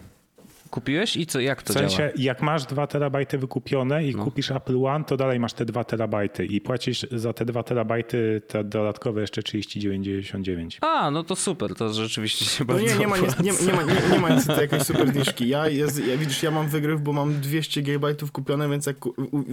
Kupiłeś 0.75 1.17
i 1.17 1.25
co, 1.25 1.39
jak 1.39 1.63
to 1.63 1.73
w 1.73 1.77
sensie, 1.77 1.97
działa? 1.97 2.11
jak 2.17 2.41
masz 2.41 2.65
2 2.65 2.87
terabajty 2.87 3.37
wykupione 3.37 4.07
i 4.07 4.15
no. 4.15 4.23
kupisz 4.23 4.51
Apple 4.51 4.85
One, 4.85 5.05
to 5.05 5.17
dalej 5.17 5.39
masz 5.39 5.53
te 5.53 5.65
2 5.65 5.83
terabajty 5.83 6.45
i 6.45 6.61
płacisz 6.61 7.05
za 7.11 7.33
te 7.33 7.45
2 7.45 7.63
terabajty 7.63 8.41
te 8.47 8.63
dodatkowe 8.63 9.21
jeszcze 9.21 9.41
39,99. 9.41 10.77
A, 10.81 11.11
no 11.11 11.23
to 11.23 11.35
super, 11.35 11.75
to 11.75 11.93
rzeczywiście 11.93 12.45
się 12.45 12.63
no 12.63 12.73
bardzo 12.73 12.87
nie, 12.87 12.99
nie, 12.99 13.07
ma, 13.07 13.17
nie, 13.17 13.27
nie, 13.43 13.51
nie, 13.67 13.73
ma, 13.73 13.83
nie, 13.83 14.09
nie 14.11 14.19
ma 14.19 14.29
niestety 14.29 14.61
jakiejś 14.61 14.83
super 14.83 15.11
zniżki. 15.11 15.47
Ja, 15.47 15.67
jest, 15.67 16.07
ja, 16.07 16.17
widzisz, 16.17 16.43
ja 16.43 16.51
mam 16.51 16.67
wygryw, 16.67 17.01
bo 17.01 17.13
mam 17.13 17.41
200 17.41 17.81
GB 17.81 18.15
kupione, 18.31 18.69
więc 18.69 18.85
jak... 18.85 18.97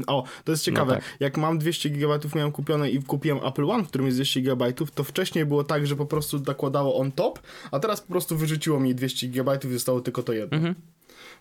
O, 0.06 0.24
to 0.44 0.52
jest 0.52 0.64
ciekawe. 0.64 0.94
No 0.94 1.00
tak. 1.00 1.16
Jak 1.20 1.37
mam 1.37 1.58
200 1.58 1.90
GB 1.90 2.18
miałem 2.35 2.52
kupione 2.52 2.90
i 2.90 3.02
kupiłem 3.02 3.46
Apple 3.46 3.70
One, 3.70 3.85
w 3.85 3.88
którym 3.88 4.06
jest 4.06 4.18
200 4.18 4.40
GB, 4.40 4.72
to 4.94 5.04
wcześniej 5.04 5.46
było 5.46 5.64
tak, 5.64 5.87
że 5.87 5.96
po 5.96 6.06
prostu 6.06 6.40
nakładało 6.46 6.96
on 6.96 7.12
top, 7.12 7.40
a 7.70 7.78
teraz 7.78 8.00
po 8.00 8.08
prostu 8.08 8.37
wyrzuciło 8.37 8.80
mi 8.80 8.94
200 8.94 9.28
GB 9.28 9.58
i 9.64 9.72
zostało 9.72 10.00
tylko 10.00 10.22
to 10.22 10.32
jedno. 10.32 10.56
Mhm. 10.56 10.74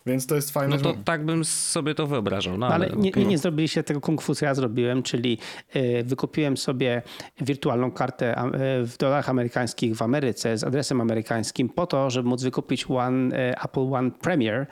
Więc 0.06 0.28
to 0.28 0.36
jest 0.36 0.52
fajne. 0.52 0.76
No 0.76 0.82
to 0.82 0.90
że... 0.90 1.04
tak 1.06 1.26
bym 1.26 1.46
sobie 1.46 1.96
to 1.96 2.08
wyobrażał. 2.08 2.58
No, 2.58 2.68
ale, 2.68 2.86
ale 2.86 2.96
nie, 2.98 3.12
nie, 3.16 3.26
nie 3.26 3.38
zrobiliście 3.38 3.84
tego 3.84 4.02
kung 4.02 4.22
fu, 4.22 4.36
co 4.36 4.46
ja 4.46 4.56
zrobiłem, 4.56 5.04
czyli 5.04 5.38
y, 5.76 6.04
wykupiłem 6.04 6.58
sobie 6.58 7.02
wirtualną 7.42 7.92
kartę 7.92 8.46
y, 8.46 8.50
w 8.86 8.98
dolarach 8.98 9.30
amerykańskich 9.30 9.96
w 9.96 10.02
Ameryce 10.02 10.58
z 10.58 10.64
adresem 10.64 11.02
amerykańskim 11.02 11.70
po 11.70 11.88
to, 11.88 12.10
żeby 12.10 12.30
móc 12.30 12.44
wykupić 12.44 12.86
One, 12.90 13.50
y, 13.50 13.56
Apple 13.64 13.94
One 13.94 14.12
Premier 14.12 14.68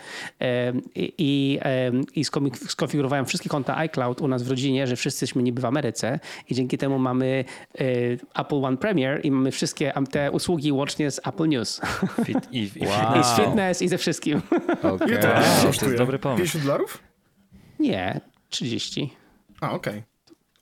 i, 0.95 1.59
i 2.15 2.25
skonfigurowałem 2.67 3.25
wszystkie 3.25 3.49
konta 3.49 3.77
iCloud 3.77 4.21
u 4.21 4.27
nas 4.27 4.43
w 4.43 4.49
rodzinie, 4.49 4.87
że 4.87 4.95
wszyscy 4.95 5.23
jesteśmy 5.23 5.43
niby 5.43 5.61
w 5.61 5.65
Ameryce 5.65 6.19
i 6.49 6.55
dzięki 6.55 6.77
temu 6.77 6.99
mamy 6.99 7.45
Apple 8.35 8.65
One 8.65 8.77
Premier 8.77 9.25
i 9.25 9.31
mamy 9.31 9.51
wszystkie 9.51 9.93
te 10.11 10.31
usługi 10.31 10.71
łącznie 10.71 11.11
z 11.11 11.27
Apple 11.27 11.47
News. 11.47 11.81
Fit, 12.25 12.37
i, 12.51 12.71
i, 12.75 12.87
wow. 12.87 13.17
I 13.19 13.23
z 13.23 13.35
fitness 13.35 13.81
i 13.81 13.87
ze 13.87 13.97
wszystkim. 13.97 14.41
Okay 14.83 15.18
to, 15.21 15.79
to 15.79 15.85
jest 15.85 15.97
dobry 15.97 16.19
pomysł. 16.19 16.43
50 16.43 16.65
dolarów? 16.65 17.03
Nie, 17.79 18.21
30. 18.49 19.13
A, 19.61 19.71
okej. 19.71 19.93
Okay. 19.93 20.03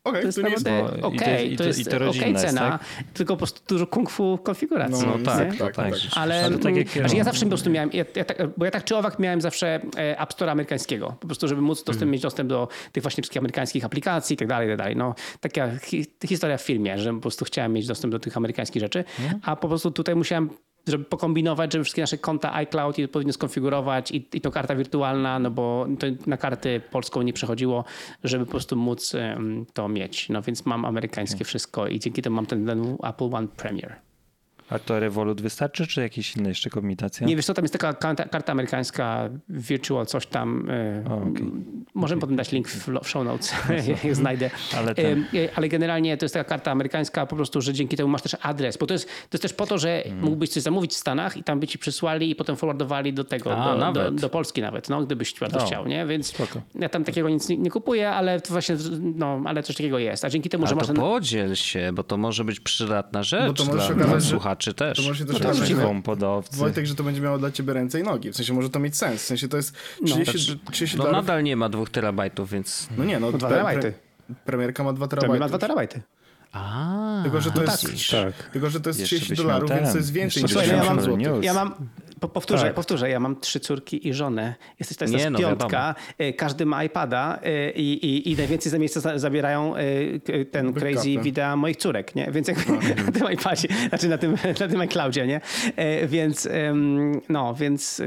Okay, 0.08 0.22
to 0.22 0.28
jest 0.28 0.38
naprawdę 0.38 1.02
okej, 1.02 1.46
okay, 1.46 1.58
to, 1.58 1.63
jest 1.63 1.93
okay 1.93 2.34
cena, 2.34 2.72
tak? 2.72 3.04
tylko 3.13 3.34
po 3.34 3.38
prostu 3.38 3.62
dużo 3.67 3.88
kung 3.88 4.10
fu 4.10 4.38
konfiguracji. 4.43 5.06
No, 5.08 5.17
no 5.17 5.26
tak, 5.26 5.50
tak, 5.50 5.58
tak, 5.58 5.76
tak, 5.76 5.93
Ale, 6.15 6.46
ale 6.46 6.60
tak 6.60 6.76
jak 6.76 6.89
znaczy 6.89 7.15
ja 7.15 7.24
zawsze 7.24 7.46
po 7.46 7.50
prostu 7.50 7.70
miałem, 7.70 7.89
ja, 7.93 8.06
ja 8.15 8.26
tak, 8.26 8.38
bo 8.58 8.65
ja 8.65 8.72
tak 8.72 8.84
czy 8.84 8.98
owak 8.98 9.20
miałem 9.20 9.41
zawsze 9.41 9.82
e, 9.98 10.20
App 10.20 10.34
Store 10.34 10.52
amerykańskiego, 10.52 11.15
po 11.20 11.28
prostu 11.28 11.48
żeby 11.48 11.62
móc 11.62 11.78
dostęp, 11.78 12.02
mm. 12.02 12.12
mieć 12.12 12.22
dostęp 12.22 12.50
do 12.50 12.67
tych 12.91 13.04
właśnie 13.04 13.22
wszystkich 13.22 13.39
amerykańskich 13.39 13.86
aplikacji 13.86 14.34
i 14.34 14.38
tak 14.38 14.48
dalej, 14.48 14.67
tak 14.67 14.78
dalej. 14.78 14.96
No, 14.96 15.15
taka 15.39 15.78
hi, 15.78 16.06
historia 16.26 16.58
w 16.58 16.62
filmie, 16.62 16.98
że 16.98 17.13
po 17.13 17.22
prostu 17.22 17.46
chciałem 17.46 17.74
mieć 17.74 17.88
dostęp 17.88 18.12
do 18.12 18.20
tych 18.20 18.38
amerykańskich 18.38 18.80
rzeczy, 18.80 19.04
mm. 19.20 19.39
a 19.43 19.56
po 19.56 19.67
prostu 19.67 19.91
tutaj 19.91 20.15
musiałem 20.15 20.50
żeby 20.88 21.04
pokombinować, 21.04 21.73
żeby 21.73 21.84
wszystkie 21.84 22.02
nasze 22.02 22.17
konta 22.17 22.54
iCloud 22.54 23.00
i 23.00 23.08
powinno 23.08 23.34
skonfigurować 23.34 24.12
i, 24.12 24.28
i 24.34 24.41
to 24.41 24.52
karta 24.52 24.76
wirtualna, 24.76 25.39
no 25.39 25.52
bo 25.52 25.88
to 26.00 26.08
na 26.26 26.38
kartę 26.38 26.80
polską 26.80 27.21
nie 27.21 27.34
przechodziło, 27.34 27.86
żeby 28.23 28.45
po 28.45 28.52
prostu 28.52 28.76
móc 28.76 29.13
to 29.73 29.88
mieć. 29.88 30.30
No 30.30 30.41
więc 30.41 30.65
mam 30.65 30.86
amerykańskie 30.86 31.45
wszystko 31.45 31.88
i 31.88 32.00
dzięki 32.00 32.21
temu 32.21 32.36
mam 32.36 32.45
ten, 32.45 32.65
ten 32.65 32.97
Apple 33.04 33.30
One 33.34 33.47
Premier. 33.47 34.07
A 34.69 34.80
to 34.80 34.99
Revolut 34.99 35.41
wystarczy, 35.41 35.88
czy 35.88 36.01
jakieś 36.01 36.36
inne 36.36 36.49
jeszcze 36.49 36.69
kombinacje? 36.69 37.27
Nie, 37.27 37.36
wiesz 37.36 37.45
co, 37.45 37.53
tam 37.53 37.63
jest 37.63 37.73
taka 37.73 37.93
karta, 37.93 38.25
karta 38.25 38.51
amerykańska, 38.51 39.30
virtual 39.49 40.06
coś 40.06 40.27
tam. 40.27 40.69
E, 40.69 41.03
o, 41.10 41.15
okay. 41.15 41.43
Możemy 41.93 42.17
okay. 42.17 42.21
potem 42.21 42.36
dać 42.36 42.51
link 42.51 42.67
w, 42.67 43.08
show 43.08 43.25
notes, 43.25 43.53
jak 44.03 44.15
znajdę. 44.15 44.49
Ale, 44.77 44.95
ten... 44.95 45.25
E, 45.34 45.49
ale, 45.56 45.69
generalnie 45.69 46.17
to 46.17 46.25
jest 46.25 46.34
taka 46.34 46.49
karta 46.49 46.71
amerykańska 46.71 47.25
po 47.25 47.36
prostu, 47.36 47.62
że 47.62 47.73
dzięki 47.73 47.97
temu 47.97 48.10
masz 48.10 48.21
też 48.21 48.36
adres, 48.41 48.77
bo 48.77 48.88
to 48.88 48.93
jest, 48.93 49.06
to 49.06 49.12
jest 49.34 49.41
też 49.41 49.53
po 49.53 49.65
to, 49.65 49.77
że 49.77 50.01
hmm. 50.03 50.23
mógłbyś 50.23 50.49
coś 50.49 50.63
zamówić 50.63 50.91
w 50.91 50.97
Stanach 50.97 51.38
i 51.38 51.43
tam 51.43 51.60
by 51.60 51.67
ci 51.67 51.77
przysłali 51.80 52.30
i 52.30 52.36
potem 52.36 52.56
forwardowali 52.56 53.13
do 53.13 53.23
tego, 53.23 53.58
A, 53.58 53.91
do, 53.91 54.03
do, 54.03 54.12
do, 54.12 54.30
Polski 54.30 54.62
nawet, 54.62 54.89
no, 54.89 55.03
gdybyś 55.03 55.39
bardzo 55.39 55.60
chciał, 55.60 55.88
nie? 55.88 56.06
Więc 56.06 56.27
Spoko. 56.27 56.62
ja 56.75 56.89
tam 56.89 57.03
takiego 57.03 57.30
nic 57.30 57.49
nie, 57.49 57.58
nie, 57.58 57.71
kupuję, 57.71 58.10
ale 58.10 58.41
to 58.41 58.53
właśnie, 58.53 58.75
no, 59.01 59.41
ale 59.45 59.63
coś 59.63 59.75
takiego 59.75 59.99
jest. 59.99 60.25
A 60.25 60.30
dzięki 60.30 60.49
temu, 60.49 60.63
A 60.63 60.67
że 60.67 60.75
masz... 60.75 60.88
to 60.88 60.93
podziel 60.93 61.56
się, 61.56 61.91
bo 61.93 62.03
to 62.03 62.17
może 62.17 62.43
być 62.43 62.60
przydatna 62.60 63.23
rzecz 63.23 63.47
bo 63.47 63.53
to 63.53 63.63
dla, 63.63 63.89
dla 63.89 64.19
słuchaczy 64.19 64.57
słuchaczy 64.58 64.74
też. 64.74 64.98
To 64.98 65.04
może 65.04 65.20
się 65.20 65.26
też 65.26 65.70
no 65.76 66.02
podawcy. 66.02 66.58
Wojtek, 66.58 66.86
że 66.86 66.96
to 66.96 67.04
będzie 67.04 67.22
miało 67.22 67.38
dla 67.38 67.52
ciebie 67.52 67.74
ręce 67.74 68.00
i 68.00 68.04
nogi. 68.04 68.32
W 68.32 68.36
sensie 68.36 68.54
może 68.54 68.70
to 68.70 68.80
mieć 68.80 68.98
sens. 68.98 69.22
W 69.22 69.26
sensie 69.26 69.48
to 69.48 69.58
jest 69.58 69.76
30, 70.06 70.60
no, 70.65 70.72
30 70.72 70.98
no, 70.98 71.04
no 71.04 71.12
nadal 71.12 71.43
nie 71.43 71.56
ma 71.56 71.70
dwóch 71.70 71.89
terabajtów, 71.89 72.52
więc... 72.52 72.88
No 72.98 73.06
nie, 73.06 73.20
no 73.20 73.32
2 73.32 73.50
terabajty. 73.50 73.93
Premierka 74.46 74.84
ma 74.84 74.93
2 74.93 75.08
terabajty. 75.08 75.39
ma 75.39 75.48
2 75.48 75.58
terabajty. 75.58 76.02
A, 76.52 77.20
tylko, 77.24 77.41
że 77.41 77.52
to 77.52 77.62
jest, 77.62 78.12
tak. 78.12 78.50
tylko, 78.50 78.70
że 78.70 78.80
to 78.80 78.89
jest 78.89 79.04
30 79.04 79.36
dolarów, 79.36 79.70
więc 79.70 79.91
to 79.91 79.98
jest 79.98 80.12
więcej 80.12 80.43
niż 80.43 80.56
80 80.56 81.08
ja 81.08 81.17
mam, 81.17 81.43
ja 81.43 81.54
mam 81.54 81.74
powtórzę, 82.19 82.63
tak. 82.63 82.73
powtórzę, 82.73 83.10
ja 83.10 83.19
mam 83.19 83.39
trzy 83.39 83.60
córki 83.60 84.08
i 84.08 84.13
żonę. 84.13 84.56
Jesteś 84.80 84.97
to 84.97 85.06
jest 85.06 85.15
Nie, 85.15 85.30
no, 85.30 85.39
piątka, 85.39 85.95
wiadomo. 86.19 86.38
każdy 86.38 86.65
ma 86.65 86.84
iPada 86.84 87.39
y, 87.45 87.71
i, 87.71 88.06
i, 88.06 88.32
i 88.32 88.36
najwięcej 88.36 88.71
za 88.71 88.80
miejsca 88.80 89.19
zabierają 89.19 89.77
y, 89.77 90.45
ten 90.51 90.73
crazy 90.73 91.10
wideo 91.21 91.58
moich 91.58 91.77
córek, 91.77 92.15
nie? 92.15 92.32
Więc 92.32 92.47
jak 92.47 92.58
na 93.06 93.12
tym 93.12 93.32
iPadzie, 93.32 93.67
znaczy 93.89 94.10
na 94.10 94.17
tym, 94.17 94.32
na 94.60 94.67
tym 94.67 94.82
iCloudzie, 94.82 95.27
nie? 95.27 95.41
Więc 96.08 96.49
no, 97.30 97.53
więc 97.53 98.01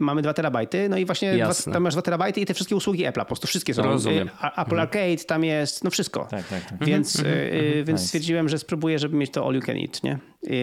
mamy 0.00 0.22
dwa 0.22 0.34
terabajty, 0.34 0.88
no 0.88 0.96
i 0.96 1.04
właśnie 1.04 1.34
dwa, 1.34 1.72
tam 1.72 1.82
masz 1.82 1.94
dwa 1.94 2.02
terabajty 2.02 2.40
i 2.40 2.46
te 2.46 2.54
wszystkie 2.54 2.76
usługi 2.76 3.06
Apple'a, 3.06 3.20
po 3.20 3.24
prostu 3.24 3.46
wszystkie 3.46 3.74
są. 3.74 3.82
Rozumiem. 3.82 4.30
Apple 4.42 4.60
mhm. 4.60 4.80
Arcade 4.80 5.24
tam 5.26 5.44
jest, 5.44 5.84
no 5.84 5.90
wszystko. 5.90 6.26
Tak, 6.30 6.48
tak, 6.48 6.64
tak. 6.64 6.84
Więc, 6.84 7.18
mhm. 7.18 7.36
więc 7.74 7.88
nice. 7.88 7.98
stwierdziłem, 7.98 8.48
że 8.48 8.58
spróbuję, 8.58 8.98
żeby 8.98 9.16
mieć 9.16 9.30
to 9.30 9.46
all 9.46 9.54
you 9.54 9.60
can 9.60 9.76
eat, 9.76 10.02
nie? 10.02 10.18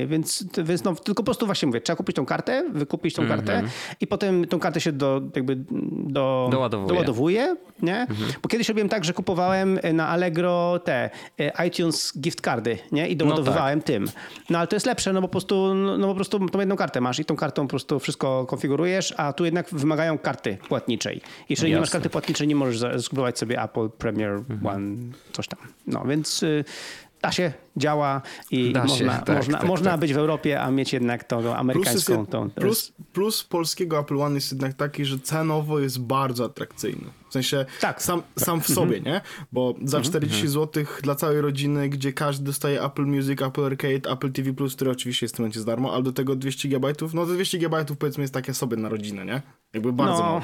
Więc, 0.08 0.46
więc 0.64 0.84
no, 0.84 0.96
tylko 0.96 1.24
po 1.24 1.26
prostu 1.26 1.46
właśnie 1.46 1.68
mówię, 1.68 1.82
trzeba 1.82 1.98
kupić 1.98 2.16
tą 2.16 2.26
kartę, 2.26 2.70
wykupić 2.74 3.16
tą 3.16 3.28
kartę 3.28 3.62
-hmm. 3.62 3.96
i 4.02 4.08
potem 4.08 4.48
tą 4.48 4.60
kartę 4.60 4.82
się 4.82 4.92
do, 4.92 5.22
jakby 5.36 5.56
do, 5.92 6.48
doładowuje. 6.52 6.90
doładowuje 6.90 7.56
nie? 7.82 7.96
Mm 7.96 8.08
-hmm. 8.08 8.40
Bo 8.42 8.50
kiedyś 8.50 8.70
robiłem 8.70 8.90
tak, 8.90 9.06
że 9.06 9.14
kupowałem 9.14 9.80
na 9.94 10.08
Allegro 10.08 10.80
te 10.80 11.10
e, 11.40 11.68
iTunes 11.68 12.20
gift 12.20 12.42
cardy 12.42 12.78
nie? 12.92 13.08
i 13.08 13.16
doładowywałem 13.16 13.80
no 13.80 13.82
tak. 13.82 13.88
tym. 13.88 14.06
No 14.50 14.58
ale 14.58 14.68
to 14.68 14.76
jest 14.76 14.86
lepsze, 14.86 15.14
no 15.14 15.22
bo 15.22 15.28
po 15.28 15.32
prostu, 15.32 15.74
no 15.74 16.08
po 16.08 16.16
prostu 16.16 16.50
tą 16.50 16.60
jedną 16.60 16.76
kartę 16.76 17.02
masz 17.02 17.20
i 17.20 17.26
tą 17.26 17.36
kartą 17.36 17.62
po 17.62 17.70
prostu 17.70 18.00
wszystko 18.00 18.46
konfigurujesz, 18.46 19.14
a 19.18 19.34
tu 19.34 19.46
jednak 19.46 19.70
wymagają 19.70 20.18
karty 20.18 20.58
płatniczej. 20.70 21.22
Jeżeli 21.50 21.72
Jasne. 21.72 21.78
nie 21.78 21.80
masz 21.82 21.90
karty 21.90 22.10
płatniczej, 22.10 22.48
nie 22.48 22.56
możesz 22.56 23.04
skupować 23.04 23.40
sobie 23.40 23.62
Apple 23.62 23.90
Premier 23.90 24.32
-hmm. 24.32 24.68
One, 24.68 24.96
coś 25.32 25.48
tam. 25.48 25.60
No 25.88 26.04
więc 26.08 26.44
y, 26.44 26.64
da 27.22 27.32
się, 27.32 27.54
działa 27.78 28.22
i 28.52 28.74
da 28.74 28.84
można, 28.84 29.20
się, 29.20 29.26
tak, 29.26 29.36
można, 29.38 29.58
tak, 29.58 29.68
można 29.68 29.92
tak. 29.92 30.00
być 30.00 30.14
w 30.14 30.18
Europie, 30.18 30.62
a 30.62 30.72
mieć 30.72 30.94
jednak 30.94 31.24
tą 31.24 31.56
amerykańską. 31.56 32.16
Plus, 32.16 32.30
tą, 32.30 32.50
plus, 32.50 32.94
plus 33.14 33.44
polskiego 33.44 34.00
Apple 34.00 34.22
One 34.22 34.36
jest 34.36 34.52
jednak 34.52 34.74
taki, 34.74 35.06
że 35.06 35.20
cenowo 35.20 35.80
jest 35.80 36.00
bardzo 36.00 36.46
atrakcyjny. 36.46 37.21
W 37.32 37.34
sensie 37.34 37.66
tak. 37.80 38.02
sam, 38.02 38.22
sam 38.40 38.62
w 38.62 38.68
sobie, 38.68 38.98
mhm. 38.98 39.16
nie? 39.16 39.22
Bo 39.52 39.76
za 39.84 40.02
40 40.02 40.36
mhm. 40.36 40.54
zł 40.54 40.84
dla 41.02 41.16
całej 41.16 41.42
rodziny, 41.42 41.90
gdzie 41.90 42.14
każdy 42.14 42.46
dostaje 42.46 42.84
Apple 42.84 43.06
Music, 43.06 43.42
Apple 43.42 43.66
Arcade, 43.66 44.12
Apple 44.12 44.32
TV+, 44.32 44.54
który 44.76 44.92
oczywiście 44.92 45.26
jest 45.26 45.36
w 45.36 45.38
tym 45.38 45.44
momencie 45.44 45.60
za 45.60 45.66
darmo, 45.66 45.94
ale 45.94 46.04
do 46.04 46.12
tego 46.12 46.36
200 46.36 46.68
GB, 46.68 46.94
no 47.14 47.26
to 47.26 47.34
200 47.34 47.58
GB 47.58 47.86
powiedzmy 48.00 48.24
jest 48.24 48.34
takie 48.34 48.54
sobie 48.54 48.78
na 48.78 48.90
rodzinę, 48.90 49.26
nie? 49.26 49.42
Jakby 49.74 49.94
bardzo 49.94 50.18
no. 50.18 50.24
mało. 50.24 50.42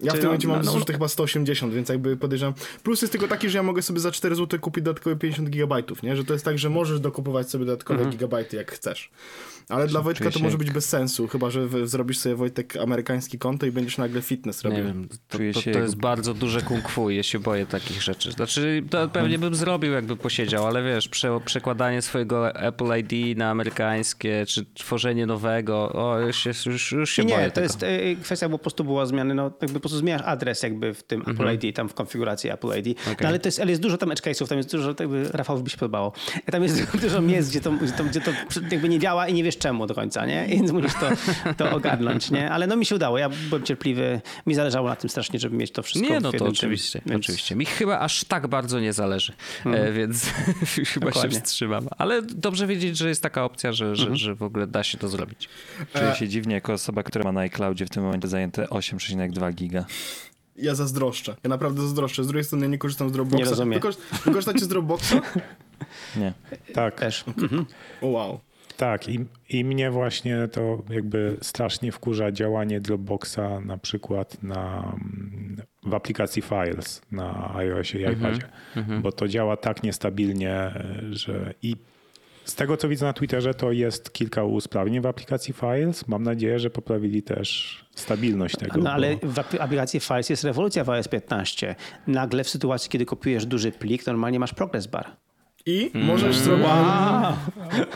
ja 0.00 0.12
w 0.12 0.14
tym 0.14 0.24
momencie 0.24 0.48
mam 0.48 0.62
no, 0.62 0.72
zużyte 0.72 0.92
no, 0.92 0.96
chyba 0.96 1.08
180, 1.08 1.74
więc 1.74 1.88
jakby 1.88 2.16
podejrzewam. 2.16 2.54
Plus 2.82 3.02
jest 3.02 3.12
tylko 3.12 3.28
taki, 3.28 3.50
że 3.50 3.58
ja 3.58 3.62
mogę 3.62 3.82
sobie 3.82 4.00
za 4.00 4.10
4 4.10 4.34
zł 4.36 4.60
kupić 4.60 4.84
dodatkowe 4.84 5.16
50 5.16 5.48
GB, 5.48 5.82
nie? 6.02 6.16
Że 6.16 6.24
to 6.24 6.32
jest 6.32 6.44
tak, 6.44 6.58
że 6.58 6.70
możesz 6.70 7.00
dokupować 7.00 7.50
sobie 7.50 7.64
dodatkowe 7.64 7.98
mhm. 7.98 8.12
gigabajty 8.16 8.56
jak 8.56 8.72
chcesz. 8.72 9.10
Ale 9.68 9.86
dla 9.86 10.00
Wojtka 10.00 10.30
to 10.30 10.38
może 10.38 10.58
być 10.58 10.70
bez 10.70 10.88
sensu, 10.88 11.28
chyba 11.28 11.50
że 11.50 11.88
zrobisz 11.88 12.18
sobie 12.18 12.34
Wojtek 12.34 12.76
amerykański 12.76 13.38
konto 13.38 13.66
i 13.66 13.72
będziesz 13.72 13.98
nagle 13.98 14.22
fitness 14.22 14.62
robił. 14.62 14.73
Nie 14.76 14.82
wiem, 14.82 15.08
to, 15.08 15.38
to, 15.38 15.38
to, 15.54 15.72
to 15.72 15.78
jest 15.78 15.96
bardzo 15.96 16.34
duże 16.34 16.62
kung 16.62 16.88
fu, 16.88 17.10
ja 17.10 17.22
się 17.22 17.38
boję 17.38 17.66
takich 17.66 18.02
rzeczy. 18.02 18.32
Znaczy, 18.32 18.82
to 18.90 19.08
pewnie 19.08 19.38
bym 19.38 19.54
zrobił, 19.54 19.92
jakby 19.92 20.16
posiedział, 20.16 20.66
ale 20.66 20.82
wiesz, 20.82 21.08
prze, 21.08 21.40
przekładanie 21.44 22.02
swojego 22.02 22.54
Apple 22.54 22.98
ID 22.98 23.38
na 23.38 23.50
amerykańskie, 23.50 24.46
czy 24.46 24.64
tworzenie 24.74 25.26
nowego, 25.26 25.92
o, 25.92 26.20
już 26.20 26.36
się, 26.36 26.50
już, 26.66 26.92
już 26.92 27.10
się 27.10 27.24
nie, 27.24 27.34
boję. 27.34 27.44
Nie, 27.44 27.50
to 27.50 27.54
tego. 27.54 27.64
jest 27.64 27.82
y, 27.82 28.16
kwestia, 28.22 28.48
bo 28.48 28.58
po 28.58 28.62
prostu 28.62 28.84
była 28.84 29.06
zmiany, 29.06 29.34
no 29.34 29.44
jakby 29.44 29.74
po 29.74 29.80
prostu 29.80 29.98
zmieniasz 29.98 30.22
adres 30.24 30.62
jakby 30.62 30.94
w 30.94 31.02
tym 31.02 31.20
mhm. 31.20 31.36
Apple 31.36 31.66
ID, 31.68 31.76
tam 31.76 31.88
w 31.88 31.94
konfiguracji 31.94 32.50
Apple 32.50 32.78
ID. 32.78 32.98
Okay. 33.00 33.16
No 33.20 33.28
ale 33.28 33.38
to 33.38 33.48
jest, 33.48 33.60
ale 33.60 33.70
jest 33.70 33.82
dużo 33.82 33.98
tam 33.98 34.12
edge 34.12 34.20
case'ów, 34.20 34.48
tam 34.48 34.58
jest 34.58 34.72
dużo, 34.72 34.94
jakby 35.00 35.28
Rafał 35.32 35.62
by 35.62 35.70
się 35.70 35.76
podobało. 35.76 36.12
Tam 36.52 36.62
jest 36.62 36.96
dużo 37.04 37.20
miejsc, 37.20 37.50
gdzie 37.50 37.60
to, 37.60 37.72
gdzie 37.72 37.92
to, 37.92 38.04
gdzie 38.04 38.20
to 38.20 38.30
jakby 38.70 38.88
nie 38.88 38.98
działa 38.98 39.28
i 39.28 39.34
nie 39.34 39.44
wiesz 39.44 39.58
czemu 39.58 39.86
do 39.86 39.94
końca, 39.94 40.26
nie? 40.26 40.46
Więc 40.48 40.72
musisz 40.72 40.94
to, 40.94 41.08
to 41.56 41.70
ogarnąć, 41.70 42.30
nie? 42.30 42.50
Ale 42.50 42.66
no 42.66 42.76
mi 42.76 42.86
się 42.86 42.94
udało, 42.94 43.18
ja 43.18 43.28
byłem 43.48 43.62
cierpliwy, 43.62 44.20
mi 44.46 44.54
zależało 44.64 44.88
na 44.88 44.96
tym 44.96 45.10
strasznie, 45.10 45.38
żeby 45.38 45.56
mieć 45.56 45.70
to 45.70 45.82
wszystko 45.82 46.10
Nie, 46.10 46.20
no 46.20 46.32
to 46.32 46.44
oczywiście, 46.44 47.00
więc... 47.06 47.24
oczywiście. 47.24 47.56
Mi 47.56 47.66
chyba 47.66 47.98
aż 47.98 48.24
tak 48.24 48.48
bardzo 48.48 48.80
nie 48.80 48.92
zależy, 48.92 49.32
hmm. 49.64 49.94
więc 49.94 50.26
chyba 50.92 51.06
Dokładnie. 51.06 51.36
się 51.36 51.40
wstrzymam. 51.40 51.88
Ale 51.98 52.22
dobrze 52.22 52.66
wiedzieć, 52.66 52.96
że 52.96 53.08
jest 53.08 53.22
taka 53.22 53.44
opcja, 53.44 53.72
że, 53.72 53.96
że, 53.96 54.02
mhm. 54.02 54.16
że 54.16 54.34
w 54.34 54.42
ogóle 54.42 54.66
da 54.66 54.82
się 54.82 54.98
to 54.98 55.08
zrobić. 55.08 55.48
Czuję 55.92 56.14
się 56.14 56.28
dziwnie 56.28 56.54
jako 56.54 56.72
osoba, 56.72 57.02
która 57.02 57.24
ma 57.24 57.32
na 57.32 57.40
iCloudzie 57.40 57.86
w 57.86 57.90
tym 57.90 58.02
momencie 58.02 58.28
zajęte 58.28 58.64
8,2 58.64 59.54
giga 59.54 59.84
ja 60.56 60.74
zazdroszczę. 60.74 61.36
Ja 61.42 61.50
naprawdę 61.50 61.82
zazdroszczę. 61.82 62.24
Z 62.24 62.26
drugiej 62.26 62.44
strony 62.44 62.64
ja 62.64 62.70
nie 62.70 62.78
korzystam 62.78 63.08
z 63.08 63.12
Dropboxa. 63.12 63.38
Nie 63.38 63.50
rozumiem. 63.50 63.80
Wy 64.24 64.30
korzystacie 64.30 64.64
z 64.64 64.68
Dropboxa? 64.68 65.14
Nie. 66.16 66.32
Tak. 66.74 67.00
Też. 67.00 67.24
Mhm. 67.38 67.66
Wow. 68.02 68.40
Tak, 68.76 69.08
i, 69.08 69.26
i 69.48 69.64
mnie 69.64 69.90
właśnie 69.90 70.48
to 70.48 70.82
jakby 70.90 71.36
strasznie 71.42 71.92
wkurza 71.92 72.32
działanie 72.32 72.80
Dropboxa 72.80 73.60
na 73.64 73.78
przykład 73.78 74.42
na, 74.42 74.92
w 75.82 75.94
aplikacji 75.94 76.42
Files 76.42 77.02
na 77.12 77.54
iOSie 77.54 77.98
i 77.98 78.04
mhm, 78.04 78.18
iPadzie, 78.18 78.48
-hmm. 78.76 79.02
bo 79.02 79.12
to 79.12 79.28
działa 79.28 79.56
tak 79.56 79.82
niestabilnie, 79.82 80.72
że 81.10 81.54
i 81.62 81.76
z 82.44 82.54
tego 82.54 82.76
co 82.76 82.88
widzę 82.88 83.06
na 83.06 83.12
Twitterze, 83.12 83.54
to 83.54 83.72
jest 83.72 84.12
kilka 84.12 84.44
usprawnień 84.44 85.00
w 85.00 85.06
aplikacji 85.06 85.54
Files. 85.54 86.08
Mam 86.08 86.22
nadzieję, 86.22 86.58
że 86.58 86.70
poprawili 86.70 87.22
też 87.22 87.78
stabilność 87.94 88.56
tego. 88.56 88.80
No 88.80 88.92
ale 88.92 89.16
bo... 89.16 89.28
w 89.28 89.38
aplikacji 89.38 90.00
Files 90.00 90.30
jest 90.30 90.44
rewolucja 90.44 90.84
w 90.84 90.90
iOS 90.90 91.08
15. 91.08 91.76
Nagle 92.06 92.44
w 92.44 92.48
sytuacji, 92.48 92.90
kiedy 92.90 93.04
kopiujesz 93.04 93.46
duży 93.46 93.72
plik, 93.72 94.06
normalnie 94.06 94.38
masz 94.38 94.54
progress 94.54 94.86
bar. 94.86 95.16
I 95.66 95.90
mm. 95.94 96.06
możesz 96.06 96.36
zrobić. 96.36 96.66
Wow. 96.66 97.36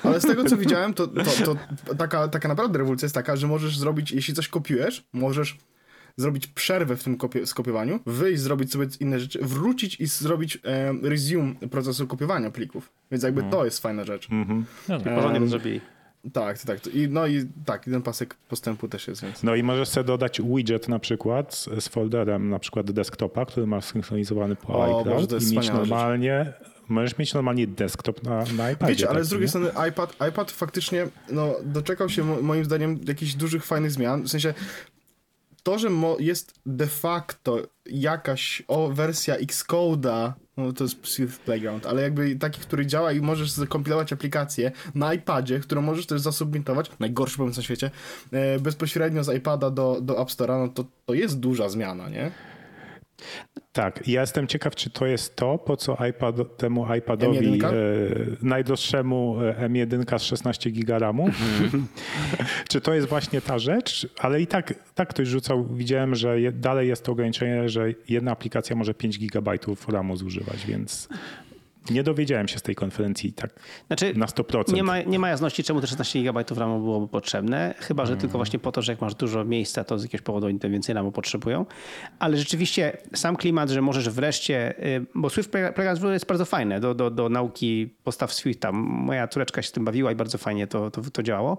Ale 0.02 0.20
z 0.20 0.26
tego 0.26 0.44
co 0.44 0.56
widziałem, 0.56 0.94
to, 0.94 1.06
to, 1.06 1.24
to, 1.44 1.94
taka, 1.94 2.28
taka 2.28 2.48
naprawdę 2.48 2.78
rewolucja 2.78 3.06
jest 3.06 3.14
taka, 3.14 3.36
że 3.36 3.46
możesz 3.46 3.78
zrobić, 3.78 4.12
jeśli 4.12 4.34
coś 4.34 4.48
kopiujesz, 4.48 5.04
możesz 5.12 5.58
zrobić 6.16 6.46
przerwę 6.46 6.96
w 6.96 7.04
tym 7.04 7.16
kopie, 7.16 7.46
skopiowaniu, 7.46 8.00
wyjść, 8.06 8.42
zrobić 8.42 8.72
sobie 8.72 8.86
inne 9.00 9.20
rzeczy, 9.20 9.38
wrócić 9.42 10.00
i 10.00 10.06
zrobić 10.06 10.58
e, 10.64 10.92
resume 11.02 11.54
procesu 11.54 12.06
kopiowania 12.06 12.50
plików. 12.50 12.90
Więc 13.10 13.24
jakby 13.24 13.40
mm. 13.40 13.52
to 13.52 13.64
jest 13.64 13.82
fajna 13.82 14.04
rzecz. 14.04 14.30
Mm 14.30 14.44
-hmm. 14.44 14.62
No, 14.88 15.00
porządnie 15.00 15.40
um, 15.40 15.48
zrobili. 15.48 15.80
Tak, 16.32 16.58
tak. 16.58 16.86
I, 16.86 17.08
no 17.08 17.26
i 17.26 17.46
tak, 17.64 17.84
ten 17.84 18.02
pasek 18.02 18.34
postępu 18.34 18.88
też 18.88 19.08
jest. 19.08 19.22
Więc... 19.22 19.42
No 19.42 19.54
i 19.54 19.62
możesz 19.62 19.88
sobie 19.88 20.04
dodać 20.04 20.40
widget 20.42 20.88
na 20.88 20.98
przykład 20.98 21.54
z, 21.54 21.84
z 21.84 21.88
folderem 21.88 22.50
na 22.50 22.58
przykład 22.58 22.90
desktopa, 22.90 23.46
który 23.46 23.66
masz 23.66 23.84
synchronizowany 23.84 24.56
po 24.56 24.78
o, 24.78 24.84
iCloud 24.84 25.30
Boże, 25.30 25.46
i 25.52 25.56
mieć 25.56 25.68
normalnie 25.68 26.44
rzecz 26.44 26.78
możesz 26.89 27.18
mieć 27.18 27.34
normalnie 27.34 27.66
desktop 27.66 28.22
na, 28.22 28.45
na 28.57 28.70
iPadzie. 28.70 28.93
Wiecie, 28.93 29.09
ale 29.09 29.18
tak, 29.18 29.24
z 29.24 29.28
drugiej 29.28 29.45
nie? 29.45 29.49
strony 29.49 29.70
iPad, 29.89 30.16
iPad 30.28 30.51
faktycznie 30.51 31.09
no, 31.30 31.55
doczekał 31.64 32.09
się 32.09 32.43
moim 32.43 32.64
zdaniem 32.64 33.01
jakichś 33.09 33.34
dużych, 33.34 33.64
fajnych 33.64 33.91
zmian. 33.91 34.22
W 34.22 34.28
sensie 34.28 34.55
to, 35.62 35.78
że 35.78 35.89
jest 36.18 36.55
de 36.66 36.86
facto 36.86 37.62
jakaś 37.86 38.62
o, 38.68 38.89
wersja 38.89 39.36
Xcode'a, 39.36 40.32
no 40.57 40.72
to 40.72 40.84
jest 40.84 41.07
Swift 41.07 41.41
Playground, 41.41 41.86
ale 41.86 42.03
jakby 42.03 42.36
taki, 42.36 42.61
który 42.61 42.86
działa 42.86 43.12
i 43.12 43.20
możesz 43.20 43.51
zakompilować 43.51 44.12
aplikację 44.12 44.72
na 44.95 45.14
iPadzie, 45.14 45.61
którą 45.61 45.82
możesz 45.82 46.07
też 46.07 46.20
zasubmitować, 46.20 46.91
najgorszy 47.01 47.36
pomysł 47.36 47.59
na 47.59 47.62
świecie, 47.62 47.91
e, 48.32 48.59
bezpośrednio 48.59 49.24
z 49.24 49.36
iPada 49.36 49.70
do, 49.70 50.01
do 50.01 50.22
App 50.22 50.28
Store'a, 50.28 50.59
no 50.59 50.68
to, 50.68 50.84
to 51.07 51.14
jest 51.14 51.41
duża 51.41 51.68
zmiana, 51.68 52.09
nie? 52.09 52.30
Tak, 53.72 54.08
ja 54.08 54.20
jestem 54.20 54.46
ciekaw, 54.46 54.74
czy 54.74 54.90
to 54.90 55.06
jest 55.06 55.36
to, 55.36 55.58
po 55.58 55.76
co 55.76 56.06
iPad, 56.06 56.56
temu 56.56 56.94
iPadowi 56.94 57.64
e, 57.64 57.70
najdroższemu 58.42 59.36
e, 59.42 59.68
M1 59.68 60.18
z 60.18 60.22
16 60.22 60.70
giga 60.70 60.98
RAMu. 60.98 61.26
Mhm. 61.26 61.86
czy 62.70 62.80
to 62.80 62.94
jest 62.94 63.08
właśnie 63.08 63.40
ta 63.40 63.58
rzecz? 63.58 64.08
Ale 64.18 64.40
i 64.40 64.46
tak, 64.46 64.74
tak 64.94 65.08
ktoś 65.08 65.28
rzucał, 65.28 65.66
widziałem, 65.66 66.14
że 66.14 66.40
je, 66.40 66.52
dalej 66.52 66.88
jest 66.88 67.04
to 67.04 67.12
ograniczenie, 67.12 67.68
że 67.68 67.94
jedna 68.08 68.32
aplikacja 68.32 68.76
może 68.76 68.94
5 68.94 69.18
gigabajtów 69.18 69.88
RAMu 69.88 70.16
zużywać, 70.16 70.66
więc 70.66 71.08
nie 71.91 72.03
dowiedziałem 72.03 72.49
się 72.49 72.59
z 72.59 72.62
tej 72.62 72.74
konferencji 72.74 73.32
tak 73.32 73.51
znaczy, 73.86 74.14
na 74.16 74.26
100%. 74.26 74.72
Nie 74.72 74.82
ma, 74.82 75.03
nie 75.03 75.18
ma 75.18 75.28
jasności, 75.28 75.64
czemu 75.64 75.80
te 75.80 75.86
16 75.86 76.22
GB 76.22 76.45
RAMu 76.57 76.80
byłoby 76.80 77.09
potrzebne, 77.09 77.74
chyba 77.78 78.03
że 78.03 78.09
hmm. 78.09 78.20
tylko 78.20 78.39
właśnie 78.39 78.59
po 78.59 78.72
to, 78.72 78.82
że 78.82 78.93
jak 78.93 79.01
masz 79.01 79.14
dużo 79.14 79.45
miejsca, 79.45 79.84
to 79.84 79.99
z 79.99 80.03
jakiegoś 80.03 80.22
powodu 80.24 80.47
oni 80.47 80.59
tym 80.59 80.72
więcej 80.72 80.95
RAMu 80.95 81.12
potrzebują. 81.12 81.66
Ale 82.18 82.36
rzeczywiście 82.36 82.97
sam 83.14 83.36
klimat, 83.36 83.70
że 83.70 83.82
możesz 83.82 84.09
wreszcie, 84.09 84.84
y, 84.86 85.07
bo 85.14 85.30
Swift 85.30 85.51
Playground 85.51 86.03
jest 86.03 86.26
bardzo 86.26 86.45
fajne 86.45 86.80
do, 86.80 86.95
do, 86.95 87.11
do 87.11 87.28
nauki 87.28 87.95
postaw 88.05 88.32
Swifta. 88.32 88.72
Moja 88.72 89.28
córeczka 89.28 89.62
się 89.62 89.68
z 89.68 89.72
tym 89.72 89.84
bawiła 89.84 90.12
i 90.12 90.14
bardzo 90.14 90.39
fajnie 90.39 90.66
to, 90.66 90.91
to, 90.91 91.03
to 91.12 91.22
działało 91.22 91.59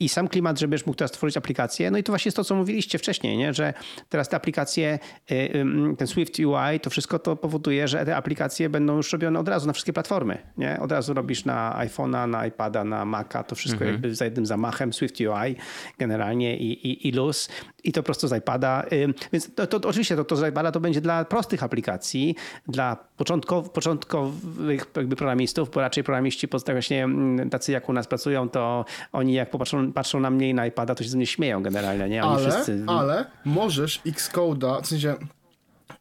i 0.00 0.08
sam 0.08 0.28
klimat, 0.28 0.60
żebyś 0.60 0.86
mógł 0.86 0.96
teraz 0.96 1.10
stworzyć 1.10 1.36
aplikację. 1.36 1.90
No 1.90 1.98
i 1.98 2.02
to 2.02 2.12
właśnie 2.12 2.28
jest 2.28 2.36
to, 2.36 2.44
co 2.44 2.54
mówiliście 2.54 2.98
wcześniej, 2.98 3.36
nie? 3.36 3.54
że 3.54 3.74
teraz 4.08 4.28
te 4.28 4.36
aplikacje, 4.36 4.98
y, 5.30 5.64
ten 5.98 6.06
Swift 6.06 6.38
UI, 6.38 6.80
to 6.82 6.90
wszystko 6.90 7.18
to 7.18 7.36
powoduje, 7.36 7.88
że 7.88 8.04
te 8.04 8.16
aplikacje 8.16 8.68
będą 8.68 8.96
już 8.96 9.12
robione 9.12 9.38
od 9.38 9.48
razu 9.48 9.66
na 9.66 9.72
wszystkie 9.72 9.92
platformy. 9.92 10.38
Nie? 10.56 10.80
Od 10.80 10.92
razu 10.92 11.14
robisz 11.14 11.44
na 11.44 11.86
iPhone'a, 11.86 12.28
na 12.28 12.46
iPada, 12.46 12.84
na 12.84 13.04
Maca, 13.04 13.42
to 13.42 13.54
wszystko 13.54 13.84
mhm. 13.84 13.92
jakby 13.92 14.14
za 14.14 14.24
jednym 14.24 14.46
zamachem, 14.46 14.92
Swift 14.92 15.20
UI 15.20 15.56
generalnie 15.98 16.56
i, 16.56 16.86
i, 16.88 17.08
i 17.08 17.12
luz 17.12 17.48
i 17.84 17.92
to 17.92 18.02
prosto 18.02 18.28
z 18.28 18.38
iPada. 18.38 18.84
Więc 19.32 19.54
to, 19.54 19.66
to 19.66 19.88
oczywiście 19.88 20.16
to, 20.16 20.24
to 20.24 20.36
z 20.36 20.48
iPada 20.48 20.72
to 20.72 20.80
będzie 20.80 21.00
dla 21.00 21.24
prostych 21.24 21.62
aplikacji, 21.62 22.34
dla 22.68 22.96
początkow, 23.16 23.70
początkowych 23.70 24.86
jakby 24.96 25.16
programistów, 25.16 25.70
bo 25.70 25.80
raczej 25.80 26.04
programiści 26.04 26.48
właśnie 26.66 27.08
tacy 27.50 27.72
jak 27.72 27.88
u 27.88 27.92
nas 27.92 28.06
pracują, 28.06 28.48
to 28.48 28.84
oni 29.12 29.32
jak 29.32 29.50
popatrzą 29.50 29.89
patrzą 29.92 30.20
na 30.20 30.30
mnie 30.30 30.50
i 30.50 30.54
na 30.54 30.66
iPada, 30.66 30.94
to 30.94 31.04
się 31.04 31.10
ze 31.10 31.16
mnie 31.16 31.26
śmieją 31.26 31.62
generalnie, 31.62 32.08
nie? 32.08 32.24
Oni 32.24 32.42
ale, 32.42 32.52
wszyscy... 32.52 32.84
ale 32.86 33.26
możesz 33.44 34.00
Xcode'a, 34.06 34.82
w 34.82 34.86
sensie 34.86 35.16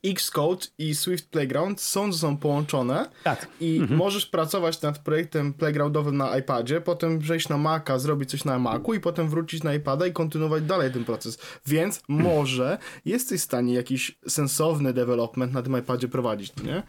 Xcode 0.04 0.66
i 0.78 0.96
Swift 0.96 1.30
Playground 1.30 1.82
są 1.82 2.14
ze 2.14 2.20
sobą 2.20 2.38
połączone 2.38 3.10
tak. 3.24 3.48
i 3.60 3.78
mhm. 3.78 3.98
możesz 3.98 4.26
pracować 4.26 4.82
nad 4.82 5.00
projektem 5.00 5.54
playgroundowym 5.54 6.18
na 6.18 6.38
iPadzie, 6.38 6.82
potem 6.82 7.20
przejść 7.20 7.50
na 7.50 7.58
Maca, 7.58 8.00
zrobić 8.00 8.30
coś 8.30 8.46
na 8.46 8.60
Macu 8.60 8.94
i 8.94 9.00
potem 9.00 9.30
wrócić 9.30 9.64
na 9.64 9.74
iPada 9.74 10.08
i 10.08 10.14
kontynuować 10.14 10.64
dalej 10.64 10.92
ten 10.92 11.06
proces. 11.06 11.40
Więc 11.66 12.02
może 12.08 12.78
jesteś 13.06 13.42
w 13.42 13.44
stanie 13.44 13.74
jakiś 13.74 14.20
sensowny 14.28 14.94
development 14.94 15.54
na 15.54 15.62
tym 15.62 15.80
iPadzie 15.80 16.08
prowadzić, 16.08 16.54
nie? 16.64 16.84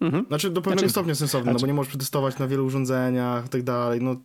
Mhm. 0.00 0.26
Znaczy 0.28 0.50
do 0.50 0.62
pewnego 0.62 0.80
znaczy, 0.80 0.90
stopnia 0.90 1.14
sensowny, 1.14 1.44
znaczy, 1.44 1.54
no 1.54 1.60
bo 1.60 1.66
nie 1.66 1.74
możesz 1.74 1.88
przetestować 1.88 2.38
na 2.38 2.48
wielu 2.48 2.66
urządzeniach 2.66 3.46
i 3.46 3.48
tak 3.48 3.62
dalej, 3.62 4.00
no 4.02 4.16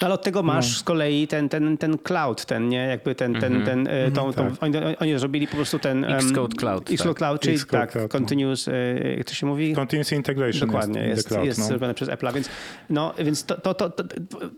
No 0.00 0.06
ale 0.06 0.14
od 0.14 0.22
tego 0.22 0.42
masz 0.42 0.68
no. 0.68 0.78
z 0.78 0.82
kolei 0.82 1.28
ten, 1.28 1.48
ten, 1.48 1.78
ten 1.78 1.98
cloud, 1.98 2.44
ten, 2.44 2.68
nie? 2.68 2.86
Jakby 2.86 3.14
ten, 3.14 3.34
ten, 3.34 3.52
mm 3.52 3.62
-hmm. 3.62 3.66
ten, 3.66 3.84
-hmm, 3.84 4.12
tą, 4.12 4.32
tą, 4.32 4.50
tak. 4.50 4.62
oni, 4.62 4.96
oni 5.00 5.18
zrobili 5.18 5.46
po 5.46 5.56
prostu 5.56 5.78
ten... 5.78 6.04
Xcode 6.04 6.56
Cloud. 6.56 6.90
Xcode 6.90 7.10
tak. 7.10 7.18
Cloud, 7.18 7.40
czyli 7.40 7.58
tak, 7.58 7.92
Cloud, 7.92 7.94
no. 7.94 8.08
continuous, 8.08 8.66
no. 8.66 8.72
jak 9.16 9.26
to 9.26 9.34
się 9.34 9.46
mówi? 9.46 9.74
Continuous 9.74 10.12
Integration 10.12 10.68
Dokładnie, 10.68 11.00
jest, 11.00 11.16
jest, 11.16 11.28
cloud, 11.28 11.44
jest 11.44 11.58
no. 11.58 11.64
zrobione 11.64 11.94
przez 11.94 12.08
Apple'a, 12.08 12.34
więc, 12.34 12.48
no, 12.90 13.14
więc 13.18 13.44
to, 13.44 13.60
to, 13.60 13.74
to, 13.74 13.90
to, 13.90 14.04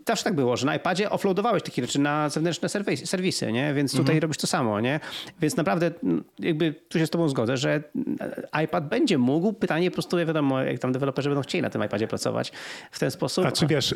też 0.05 0.23
tak 0.23 0.35
było, 0.35 0.57
że 0.57 0.65
na 0.65 0.75
iPadzie 0.75 1.09
offloadowałeś 1.09 1.63
takie 1.63 1.81
rzeczy 1.81 1.99
na 1.99 2.29
zewnętrzne 2.29 2.69
serwisy, 2.69 3.07
serwisy 3.07 3.51
nie? 3.51 3.73
Więc 3.73 3.91
tutaj 3.91 4.05
mm 4.05 4.17
-hmm. 4.17 4.21
robisz 4.21 4.37
to 4.37 4.47
samo, 4.47 4.81
nie? 4.81 4.99
Więc 5.41 5.57
naprawdę 5.57 5.91
jakby 6.39 6.73
tu 6.89 6.99
się 6.99 7.07
z 7.07 7.09
tobą 7.09 7.29
zgodzę, 7.29 7.57
że 7.57 7.83
iPad 8.63 8.89
będzie 8.89 9.17
mógł, 9.17 9.53
pytanie 9.53 9.91
po 9.91 9.93
prostu, 9.93 10.17
wiadomo, 10.17 10.61
jak 10.61 10.79
tam 10.79 10.91
deweloperzy 10.91 11.29
będą 11.29 11.41
chcieli 11.41 11.61
na 11.61 11.69
tym 11.69 11.83
iPadzie 11.83 12.07
pracować 12.07 12.51
w 12.91 12.99
ten 12.99 13.11
sposób. 13.11 13.45
A 13.45 13.51
czy 13.51 13.67
wiesz, 13.67 13.95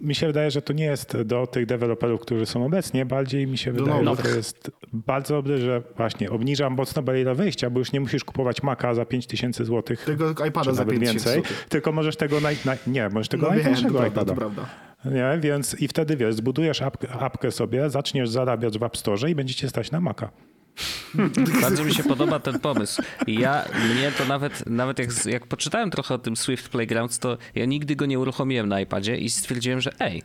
mi 0.00 0.14
się 0.14 0.25
wydaje, 0.26 0.50
że 0.50 0.62
to 0.62 0.72
nie 0.72 0.84
jest 0.84 1.22
do 1.22 1.46
tych 1.46 1.66
deweloperów, 1.66 2.20
którzy 2.20 2.46
są 2.46 2.66
obecnie, 2.66 3.06
bardziej 3.06 3.46
mi 3.46 3.58
się 3.58 3.72
wydaje, 3.72 4.02
no, 4.02 4.14
że 4.14 4.22
to 4.22 4.28
jest 4.28 4.70
bardzo 4.92 5.34
dobre, 5.34 5.58
że 5.58 5.82
właśnie 5.96 6.30
obniżam 6.30 6.74
mocno 6.74 7.02
barierę 7.02 7.34
wejścia, 7.34 7.70
bo 7.70 7.78
już 7.78 7.92
nie 7.92 8.00
musisz 8.00 8.24
kupować 8.24 8.62
Maca 8.62 8.94
za 8.94 9.04
5000 9.04 9.64
zł. 9.64 9.96
Tego 10.06 10.44
iPada 10.46 10.72
za 10.72 10.84
5000 10.84 11.34
więcej, 11.34 11.56
tylko 11.68 11.92
możesz 11.92 12.16
tego, 12.16 12.40
na, 12.40 12.48
na, 12.64 12.76
nie, 12.86 13.08
możesz 13.08 13.28
tego 13.28 13.46
no 13.46 13.54
najtańszego 13.54 14.06
iPada. 14.06 14.34
To 14.34 14.34
prawda. 14.34 14.66
Nie, 15.04 15.38
więc 15.40 15.80
i 15.80 15.88
wtedy 15.88 16.16
wiesz, 16.16 16.34
zbudujesz 16.34 16.82
apkę, 16.82 17.08
apkę 17.08 17.50
sobie, 17.50 17.90
zaczniesz 17.90 18.30
zarabiać 18.30 18.78
w 18.78 18.82
App 18.82 18.96
Store 18.96 19.30
i 19.30 19.34
będziecie 19.34 19.68
stać 19.68 19.90
na 19.90 20.00
Maca. 20.00 20.30
Bardzo 21.62 21.84
mi 21.84 21.94
się 21.94 22.02
podoba 22.02 22.40
ten 22.40 22.58
pomysł. 22.58 23.02
Ja, 23.26 23.64
mnie 23.94 24.12
to 24.18 24.24
nawet, 24.24 24.66
nawet 24.66 24.98
jak, 24.98 25.26
jak 25.26 25.46
poczytałem 25.46 25.90
trochę 25.90 26.14
o 26.14 26.18
tym 26.18 26.36
Swift 26.36 26.68
Playgrounds, 26.68 27.18
to 27.18 27.38
ja 27.54 27.64
nigdy 27.64 27.96
go 27.96 28.06
nie 28.06 28.18
uruchomiłem 28.18 28.68
na 28.68 28.80
iPadzie 28.80 29.16
i 29.16 29.30
stwierdziłem, 29.30 29.80
że 29.80 29.92
ej, 30.00 30.22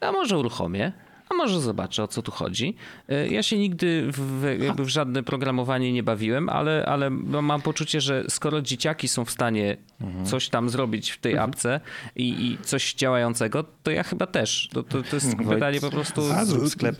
a 0.00 0.12
może 0.12 0.38
uruchomię, 0.38 0.92
a 1.28 1.34
może 1.34 1.60
zobaczę 1.60 2.02
o 2.02 2.08
co 2.08 2.22
tu 2.22 2.32
chodzi. 2.32 2.76
E, 3.08 3.28
ja 3.28 3.42
się 3.42 3.58
nigdy 3.58 4.08
w, 4.12 4.56
jakby 4.60 4.84
w 4.84 4.88
żadne 4.88 5.22
programowanie 5.22 5.92
nie 5.92 6.02
bawiłem, 6.02 6.48
ale, 6.48 6.86
ale 6.86 7.10
mam 7.10 7.62
poczucie, 7.62 8.00
że 8.00 8.24
skoro 8.28 8.62
dzieciaki 8.62 9.08
są 9.08 9.24
w 9.24 9.30
stanie 9.30 9.76
mhm. 10.00 10.26
coś 10.26 10.48
tam 10.48 10.70
zrobić 10.70 11.10
w 11.10 11.18
tej 11.18 11.32
mhm. 11.32 11.50
apce 11.50 11.80
i, 12.16 12.46
i, 12.46 12.58
coś 12.62 12.94
działającego, 12.94 13.64
to 13.82 13.90
ja 13.90 14.02
chyba 14.02 14.26
też. 14.26 14.68
To, 14.72 14.82
to, 14.82 15.02
to 15.02 15.16
jest 15.16 15.26
mhm. 15.26 15.48
pytanie 15.48 15.80
po 15.80 15.90
prostu 15.90 16.22
a, 16.32 16.44
z, 16.44 16.72
sklep 16.72 16.96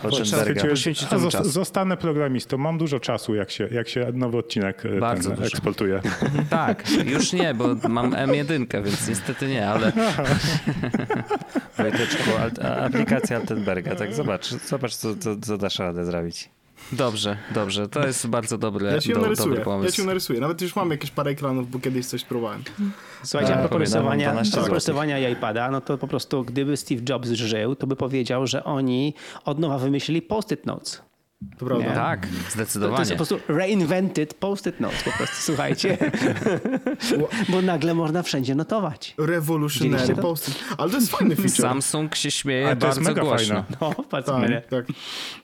czas. 1.30 1.46
Zostanę 1.52 1.96
programistą, 1.96 2.58
mam 2.58 2.78
dużo 2.78 3.00
czasu, 3.00 3.34
jak 3.34 3.50
się, 3.50 3.68
jak 3.72 3.88
się 3.88 4.06
nowy 4.12 4.38
odcinek 4.38 4.86
e, 4.86 5.00
Bardzo 5.00 5.30
ten 5.30 5.44
eksportuje. 5.44 6.00
tak, 6.50 6.84
już 7.04 7.32
nie, 7.32 7.54
bo 7.54 7.88
mam 7.88 8.10
M1, 8.10 8.84
więc 8.84 9.08
niestety 9.08 9.48
nie, 9.48 9.68
ale... 9.68 9.92
Wojteczku, 11.78 12.30
aplikacja 12.84 13.36
Altenberga, 13.36 13.94
tak 13.94 14.14
Zobacz, 14.14 14.46
zobacz 14.48 14.96
co, 14.96 15.16
co, 15.16 15.36
co 15.36 15.58
dasz 15.58 15.78
radę 15.78 16.04
zrobić. 16.04 16.55
Dobrze, 16.92 17.36
dobrze. 17.54 17.88
To 17.88 18.06
jest 18.06 18.26
bardzo 18.26 18.58
dobre, 18.58 18.92
ja 18.92 19.00
ci 19.00 19.12
do, 19.12 19.34
dobry 19.34 19.60
pomysł. 19.60 19.86
Ja 19.86 19.92
ci 19.92 20.06
narysuję. 20.06 20.40
Nawet 20.40 20.62
już 20.62 20.76
mam 20.76 20.90
jakieś 20.90 21.10
parę 21.10 21.30
ekranów, 21.30 21.70
bo 21.70 21.78
kiedyś 21.78 22.06
coś 22.06 22.24
próbowałem. 22.24 22.62
Słuchajcie, 23.22 23.54
a 23.54 23.58
propos 23.58 23.78
rysowania, 23.78 24.42
rysowania 24.72 25.28
iPada, 25.28 25.70
no 25.70 25.80
to 25.80 25.98
po 25.98 26.08
prostu 26.08 26.44
gdyby 26.44 26.76
Steve 26.76 27.02
Jobs 27.08 27.28
żył, 27.28 27.76
to 27.76 27.86
by 27.86 27.96
powiedział, 27.96 28.46
że 28.46 28.64
oni 28.64 29.14
od 29.44 29.58
nowa 29.58 29.78
wymyślili 29.78 30.22
post-it 30.22 30.66
notes. 30.66 31.02
To 31.58 31.66
prawda. 31.66 31.94
Tak, 31.94 32.28
zdecydowanie. 32.50 32.92
To, 32.92 32.96
to, 32.96 33.02
jest 33.02 33.12
po 33.12 33.16
prostu 33.16 33.52
reinvented 33.52 34.34
post-it 34.34 34.80
notes, 34.80 35.02
po 35.02 35.10
prostu, 35.10 35.36
słuchajcie. 35.38 35.98
Bo 37.48 37.62
nagle 37.62 37.94
można 37.94 38.22
wszędzie 38.22 38.54
notować. 38.54 39.14
Revolutionary 39.18 40.16
post-it. 40.16 40.64
Ale 40.78 40.90
to 40.90 40.96
jest 40.96 41.10
fajny 41.10 41.36
feature. 41.36 41.56
Samsung 41.56 42.14
się 42.14 42.30
śmieje 42.30 42.66
bardzo 42.66 42.86
jest 42.86 43.00
mega 43.00 43.22
głośno. 43.22 43.54
Fajne. 43.54 43.76
No, 43.80 44.04
patrzmy. 44.04 44.62
Tak, 44.70 44.86
tak. 44.86 44.96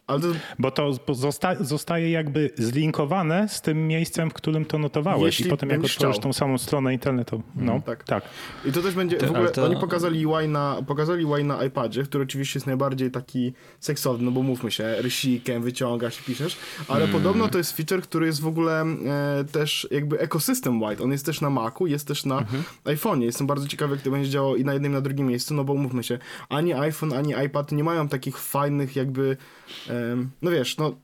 To... 0.06 0.18
Bo 0.58 0.70
to 0.70 0.92
zosta 1.14 1.64
zostaje 1.64 2.10
jakby 2.10 2.50
zlinkowane 2.58 3.48
z 3.48 3.60
tym 3.60 3.88
miejscem, 3.88 4.30
w 4.30 4.34
którym 4.34 4.64
to 4.64 4.78
notowałeś 4.78 5.24
Jeśli 5.24 5.46
i 5.46 5.50
potem 5.50 5.68
jak 5.70 5.84
otworzysz 5.84 6.18
tą 6.18 6.32
samą 6.32 6.58
stronę 6.58 6.92
internetu. 6.92 7.42
No, 7.56 7.72
mm, 7.72 7.82
tak. 7.82 8.04
tak. 8.04 8.24
I 8.64 8.72
to 8.72 8.82
też 8.82 8.94
będzie, 8.94 9.18
w 9.18 9.30
ogóle 9.30 9.50
to... 9.50 9.64
oni 9.64 9.76
pokazali 9.76 10.26
UI, 10.26 10.48
na, 10.48 10.76
pokazali 10.86 11.24
UI 11.24 11.44
na 11.44 11.64
iPadzie, 11.64 12.02
który 12.02 12.24
oczywiście 12.24 12.58
jest 12.58 12.66
najbardziej 12.66 13.10
taki 13.10 13.52
seksowny, 13.80 14.24
no 14.24 14.30
bo 14.30 14.42
mówmy 14.42 14.70
się, 14.70 14.94
rysikiem 14.98 15.62
wyciągasz 15.62 16.20
i 16.20 16.22
piszesz, 16.22 16.56
ale 16.88 17.04
mm. 17.04 17.12
podobno 17.12 17.48
to 17.48 17.58
jest 17.58 17.76
feature, 17.76 18.02
który 18.02 18.26
jest 18.26 18.40
w 18.40 18.46
ogóle 18.46 18.82
e, 18.82 19.44
też 19.52 19.88
jakby 19.90 20.20
ekosystem 20.20 20.82
white. 20.82 21.04
On 21.04 21.12
jest 21.12 21.26
też 21.26 21.40
na 21.40 21.50
Macu, 21.50 21.86
jest 21.86 22.08
też 22.08 22.24
na 22.24 22.38
mm 22.38 22.46
-hmm. 22.46 22.96
iPhone'ie. 22.96 23.22
Jestem 23.22 23.46
bardzo 23.46 23.68
ciekawy, 23.68 23.94
jak 23.94 24.04
to 24.04 24.10
będzie 24.10 24.30
działało 24.30 24.56
i 24.56 24.64
na 24.64 24.72
jednym, 24.72 24.92
i 24.92 24.94
na 24.94 25.00
drugim 25.00 25.26
miejscu, 25.26 25.54
no 25.54 25.64
bo 25.64 25.74
mówmy 25.74 26.02
się, 26.02 26.18
ani 26.48 26.74
iPhone, 26.74 27.12
ani 27.12 27.34
iPad 27.46 27.72
nie 27.72 27.84
mają 27.84 28.08
takich 28.08 28.38
fajnych 28.38 28.96
jakby 28.96 29.36
no 30.42 30.50
wiesz, 30.50 30.76
no 30.76 30.96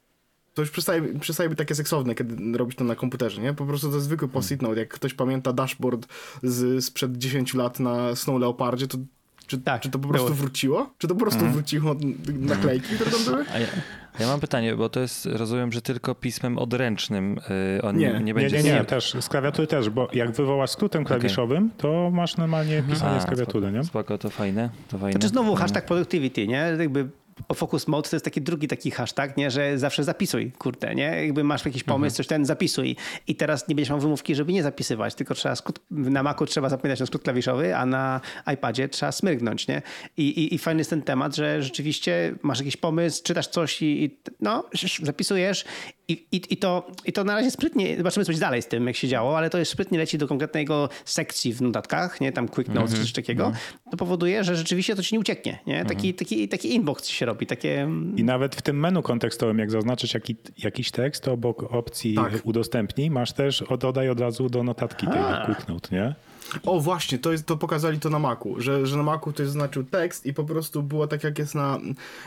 to 0.55 0.63
już 0.63 0.71
przestaje, 0.71 1.19
przestaje 1.19 1.49
być 1.49 1.59
takie 1.59 1.75
seksowne, 1.75 2.15
kiedy 2.15 2.59
robisz 2.59 2.77
to 2.77 2.85
na 2.85 2.95
komputerze, 2.95 3.43
nie? 3.43 3.55
Po 3.55 3.67
prostu 3.67 3.89
to 3.89 3.95
jest 3.95 4.07
zwykły 4.07 4.29
post-it 4.29 4.63
note. 4.63 4.81
Jak 4.81 4.89
ktoś 4.89 5.15
pamięta 5.15 5.53
dashboard 5.53 6.07
z, 6.43 6.85
sprzed 6.85 7.17
10 7.17 7.55
lat 7.55 7.81
na 7.81 8.17
Snow 8.17 8.41
Leopardzie, 8.41 8.87
to 8.87 8.99
czy, 9.47 9.59
tak, 9.59 9.83
czy 9.83 9.91
to 9.91 9.99
po 9.99 10.09
prostu 10.09 10.27
było. 10.27 10.37
wróciło? 10.37 10.91
Czy 10.99 11.09
to 11.09 11.15
po 11.15 11.21
prostu 11.21 11.41
mm. 11.41 11.53
wróciło 11.53 11.97
naklejki, 12.41 12.95
które 12.95 13.11
tam 13.11 13.25
były? 13.25 13.45
Ja, 13.45 13.61
ja, 14.21 14.27
mam 14.27 14.41
pytanie, 14.41 14.77
bo 14.77 14.89
to 14.89 15.01
jest, 15.01 15.27
rozumiem, 15.27 15.73
że 15.73 15.83
tylko 15.83 16.15
pismem 16.15 16.59
odręcznym 16.59 17.41
yy, 17.75 17.83
on 17.83 17.97
nie, 17.97 18.21
nie 18.25 18.35
będzie... 18.35 18.57
Nie, 18.57 18.63
nie, 18.63 18.73
nie, 18.73 18.85
też, 18.85 19.15
z 19.21 19.29
klawiatury 19.29 19.67
też, 19.67 19.91
bo 19.91 20.09
jak 20.13 20.31
wywołasz 20.31 20.71
skrótem 20.71 21.05
klawiszowym, 21.05 21.65
okay. 21.67 21.79
to 21.79 22.11
masz 22.13 22.37
normalnie 22.37 22.83
pisanie 22.91 23.17
A, 23.17 23.21
z 23.21 23.27
klawiatury, 23.27 23.67
spoko, 23.67 23.79
nie? 23.79 23.85
Spoko, 23.85 24.19
to 24.19 24.31
fajne, 24.31 24.71
to 24.89 24.99
fajne. 24.99 25.13
To 25.13 25.19
czy 25.19 25.29
znowu 25.29 25.55
hashtag 25.55 25.87
productivity, 25.87 26.47
nie? 26.47 26.77
Jakby 26.79 27.09
focus 27.55 27.89
mode 27.89 28.09
to 28.11 28.17
jest 28.17 28.25
taki 28.25 28.41
drugi 28.41 28.69
taki 28.69 28.91
hashtag, 28.91 29.37
nie? 29.37 29.51
że 29.51 29.79
zawsze 29.79 30.05
zapisuj, 30.05 30.53
kurde, 30.53 30.95
nie? 30.95 31.25
Jakby 31.25 31.45
masz 31.45 31.65
jakiś 31.65 31.85
pomysł, 31.85 32.05
mhm. 32.05 32.17
coś 32.17 32.27
ten, 32.27 32.45
zapisuj. 32.45 32.97
I 33.27 33.35
teraz 33.35 33.69
nie 33.69 33.75
będziesz 33.75 33.91
miał 33.91 34.01
wymówki, 34.01 34.35
żeby 34.35 34.53
nie 34.53 34.63
zapisywać, 34.63 35.15
tylko 35.15 35.35
trzeba 35.35 35.57
skrót, 35.57 35.81
na 35.91 36.23
Macu 36.23 36.47
trzeba 36.47 36.69
zapamiętać 36.69 37.01
na 37.01 37.07
skrót 37.07 37.23
klawiszowy, 37.23 37.77
a 37.77 37.87
na 37.87 38.21
iPadzie 38.55 38.89
trzeba 38.89 39.13
smyrgnąć, 39.13 39.69
nie? 39.69 39.83
I, 40.17 40.23
i, 40.23 40.55
i 40.55 40.59
fajny 40.59 40.81
jest 40.81 40.91
ten 40.91 41.03
temat, 41.03 41.37
że 41.37 41.63
rzeczywiście 41.63 42.35
masz 42.43 42.59
jakiś 42.59 42.77
pomysł, 42.77 43.23
czytasz 43.23 43.47
coś 43.47 43.83
i, 43.83 44.05
i 44.05 44.19
no, 44.41 44.65
zapisujesz 45.03 45.65
i, 46.09 46.27
i, 46.33 46.43
i, 46.51 46.57
to, 46.57 46.87
I 47.05 47.13
to 47.13 47.25
na 47.25 47.35
razie 47.35 47.51
sprytnie, 47.51 47.97
zobaczymy 47.97 48.25
coś 48.25 48.39
dalej 48.39 48.63
z 48.63 48.67
tym, 48.67 48.87
jak 48.87 48.97
się 48.97 49.09
działo, 49.09 49.39
ale 49.39 49.51
to 49.51 49.59
jest 49.59 49.71
sprytnie 49.71 49.99
leci 49.99 50.19
do 50.19 50.29
konkretnego 50.29 50.89
sekcji 51.05 51.55
w 51.55 51.63
notatkach, 51.63 52.21
nie, 52.21 52.33
tam 52.33 52.49
quick 52.49 52.69
notes 52.69 52.91
mm 52.91 52.95
-hmm. 52.95 52.97
czy 52.97 53.03
coś 53.03 53.13
takiego, 53.13 53.45
mm 53.45 53.57
-hmm. 53.57 53.91
to 53.91 53.97
powoduje, 53.97 54.45
że 54.45 54.57
rzeczywiście 54.57 54.97
to 54.97 55.03
ci 55.03 55.15
nie 55.15 55.21
ucieknie, 55.21 55.59
nie? 55.67 55.85
Taki, 55.85 56.09
mm 56.09 56.15
-hmm. 56.15 56.19
taki, 56.19 56.49
taki 56.49 56.75
inbox 56.75 57.09
się 57.09 57.27
robi, 57.27 57.47
takie... 57.47 57.89
I 58.17 58.25
nawet 58.25 58.57
w 58.57 58.63
tym 58.63 58.81
menu 58.81 59.03
kontekstowym, 59.03 59.59
jak 59.59 59.71
zaznaczysz 59.71 60.15
jaki, 60.15 60.37
jakiś 60.59 60.91
tekst, 60.91 61.25
to 61.25 61.33
obok 61.33 61.63
opcji 61.63 62.15
tak. 62.15 62.33
udostępnij, 62.45 63.11
masz 63.11 63.33
też 63.33 63.65
dodaj 63.79 64.11
od 64.11 64.21
razu 64.21 64.49
do 64.49 64.63
notatki 64.63 65.07
tej 65.07 65.45
quick 65.47 65.69
note, 65.69 65.97
nie? 65.97 66.15
O 66.67 66.81
właśnie, 66.81 67.19
to, 67.19 67.33
jest, 67.33 67.47
to 67.47 67.57
pokazali 67.57 68.01
to 68.01 68.11
na 68.11 68.19
Macu, 68.19 68.61
że, 68.61 68.87
że 68.87 68.97
na 68.97 69.03
Macu 69.03 69.33
to 69.33 69.43
jest 69.43 69.53
znaczył 69.53 69.85
tekst 69.85 70.27
i 70.27 70.35
po 70.35 70.45
prostu 70.45 70.83
było 70.83 71.07
tak 71.07 71.25
jak 71.25 71.39
jest 71.39 71.55
na... 71.55 71.79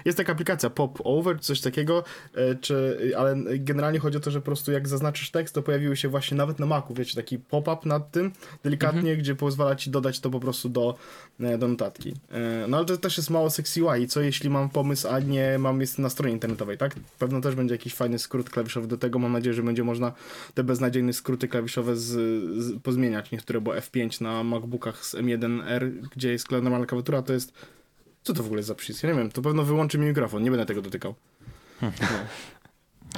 Jest 0.05 0.17
taka 0.17 0.31
aplikacja 0.33 0.69
Pop 0.69 0.99
Over, 1.03 1.39
coś 1.39 1.61
takiego, 1.61 2.03
e, 2.35 2.55
czy, 2.55 3.11
ale 3.17 3.35
generalnie 3.55 3.99
chodzi 3.99 4.17
o 4.17 4.19
to, 4.19 4.31
że 4.31 4.39
po 4.39 4.45
prostu 4.45 4.71
jak 4.71 4.87
zaznaczysz 4.87 5.31
tekst, 5.31 5.55
to 5.55 5.61
pojawiły 5.61 5.97
się 5.97 6.09
właśnie 6.09 6.37
nawet 6.37 6.59
na 6.59 6.65
Macu, 6.65 6.93
wiecie, 6.93 7.15
taki 7.15 7.39
pop-up 7.39 7.77
nad 7.85 8.11
tym, 8.11 8.31
delikatnie, 8.63 8.99
mhm. 8.99 9.17
gdzie 9.17 9.35
pozwala 9.35 9.75
ci 9.75 9.89
dodać 9.89 10.19
to 10.19 10.29
po 10.29 10.39
prostu 10.39 10.69
do, 10.69 10.95
e, 11.39 11.57
do 11.57 11.67
notatki. 11.67 12.13
E, 12.31 12.65
no 12.67 12.77
ale 12.77 12.85
to 12.85 12.97
też 12.97 13.17
jest 13.17 13.29
mało 13.29 13.49
sexy 13.49 13.83
UI. 13.83 14.07
Co 14.07 14.21
jeśli 14.21 14.49
mam 14.49 14.69
pomysł, 14.69 15.07
a 15.07 15.19
nie 15.19 15.57
mam 15.59 15.81
jest 15.81 15.99
na 15.99 16.09
stronie 16.09 16.33
internetowej, 16.33 16.77
tak? 16.77 16.95
Pewno 17.19 17.41
też 17.41 17.55
będzie 17.55 17.75
jakiś 17.75 17.93
fajny 17.93 18.19
skrót 18.19 18.49
klawiszowy 18.49 18.87
do 18.87 18.97
tego. 18.97 19.19
Mam 19.19 19.31
nadzieję, 19.31 19.53
że 19.53 19.63
będzie 19.63 19.83
można 19.83 20.11
te 20.53 20.63
beznadziejne 20.63 21.13
skróty 21.13 21.47
klawiszowe 21.47 21.95
z, 21.95 22.07
z 22.63 22.81
pozmieniać. 22.81 23.31
Niektóre, 23.31 23.61
bo 23.61 23.71
F5 23.71 24.10
na 24.19 24.43
MacBookach 24.43 25.05
z 25.05 25.15
M1R, 25.15 25.91
gdzie 26.15 26.31
jest 26.31 26.51
normalna 26.51 26.85
klawiatura, 26.85 27.21
to 27.21 27.33
jest... 27.33 27.53
Co 28.23 28.33
to 28.33 28.43
w 28.43 28.45
ogóle 28.45 28.59
jest 28.59 28.67
za 28.67 28.75
przycisk? 28.75 29.03
Ja 29.03 29.09
nie 29.09 29.17
wiem, 29.17 29.31
to 29.31 29.41
pewno 29.41 29.63
wyłączy 29.63 29.97
mi 29.97 30.05
mikrofon, 30.05 30.43
nie 30.43 30.51
będę 30.51 30.65
tego 30.65 30.81
dotykał. 30.81 31.15
No. 31.81 31.91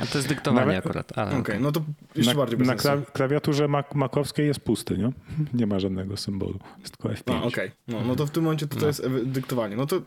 A 0.01 0.05
to 0.05 0.17
jest 0.17 0.27
dyktowanie 0.27 0.65
Nawet, 0.65 0.85
akurat. 0.85 1.11
Okej, 1.11 1.39
okay, 1.39 1.59
no 1.59 1.71
to 1.71 1.81
jeszcze 2.15 2.33
na, 2.33 2.37
bardziej 2.37 2.57
bez 2.57 2.67
Na 2.67 2.97
klawiaturze 3.13 3.67
Mac, 3.67 3.85
makowskiej 3.95 4.47
jest 4.47 4.59
pusty, 4.59 4.97
nie? 4.97 5.11
Nie 5.59 5.67
ma 5.67 5.79
żadnego 5.79 6.17
symbolu. 6.17 6.59
Jest 6.79 6.97
tylko 6.97 7.15
F5. 7.15 7.37
Okej, 7.37 7.47
okay. 7.47 7.71
no, 7.87 8.01
no 8.01 8.15
to 8.15 8.25
w 8.25 8.31
tym 8.31 8.43
momencie 8.43 8.67
to, 8.67 8.75
to 8.75 8.81
no. 8.81 8.87
jest 8.87 9.07
dyktowanie. 9.23 9.75
No 9.75 9.85
to 9.85 10.01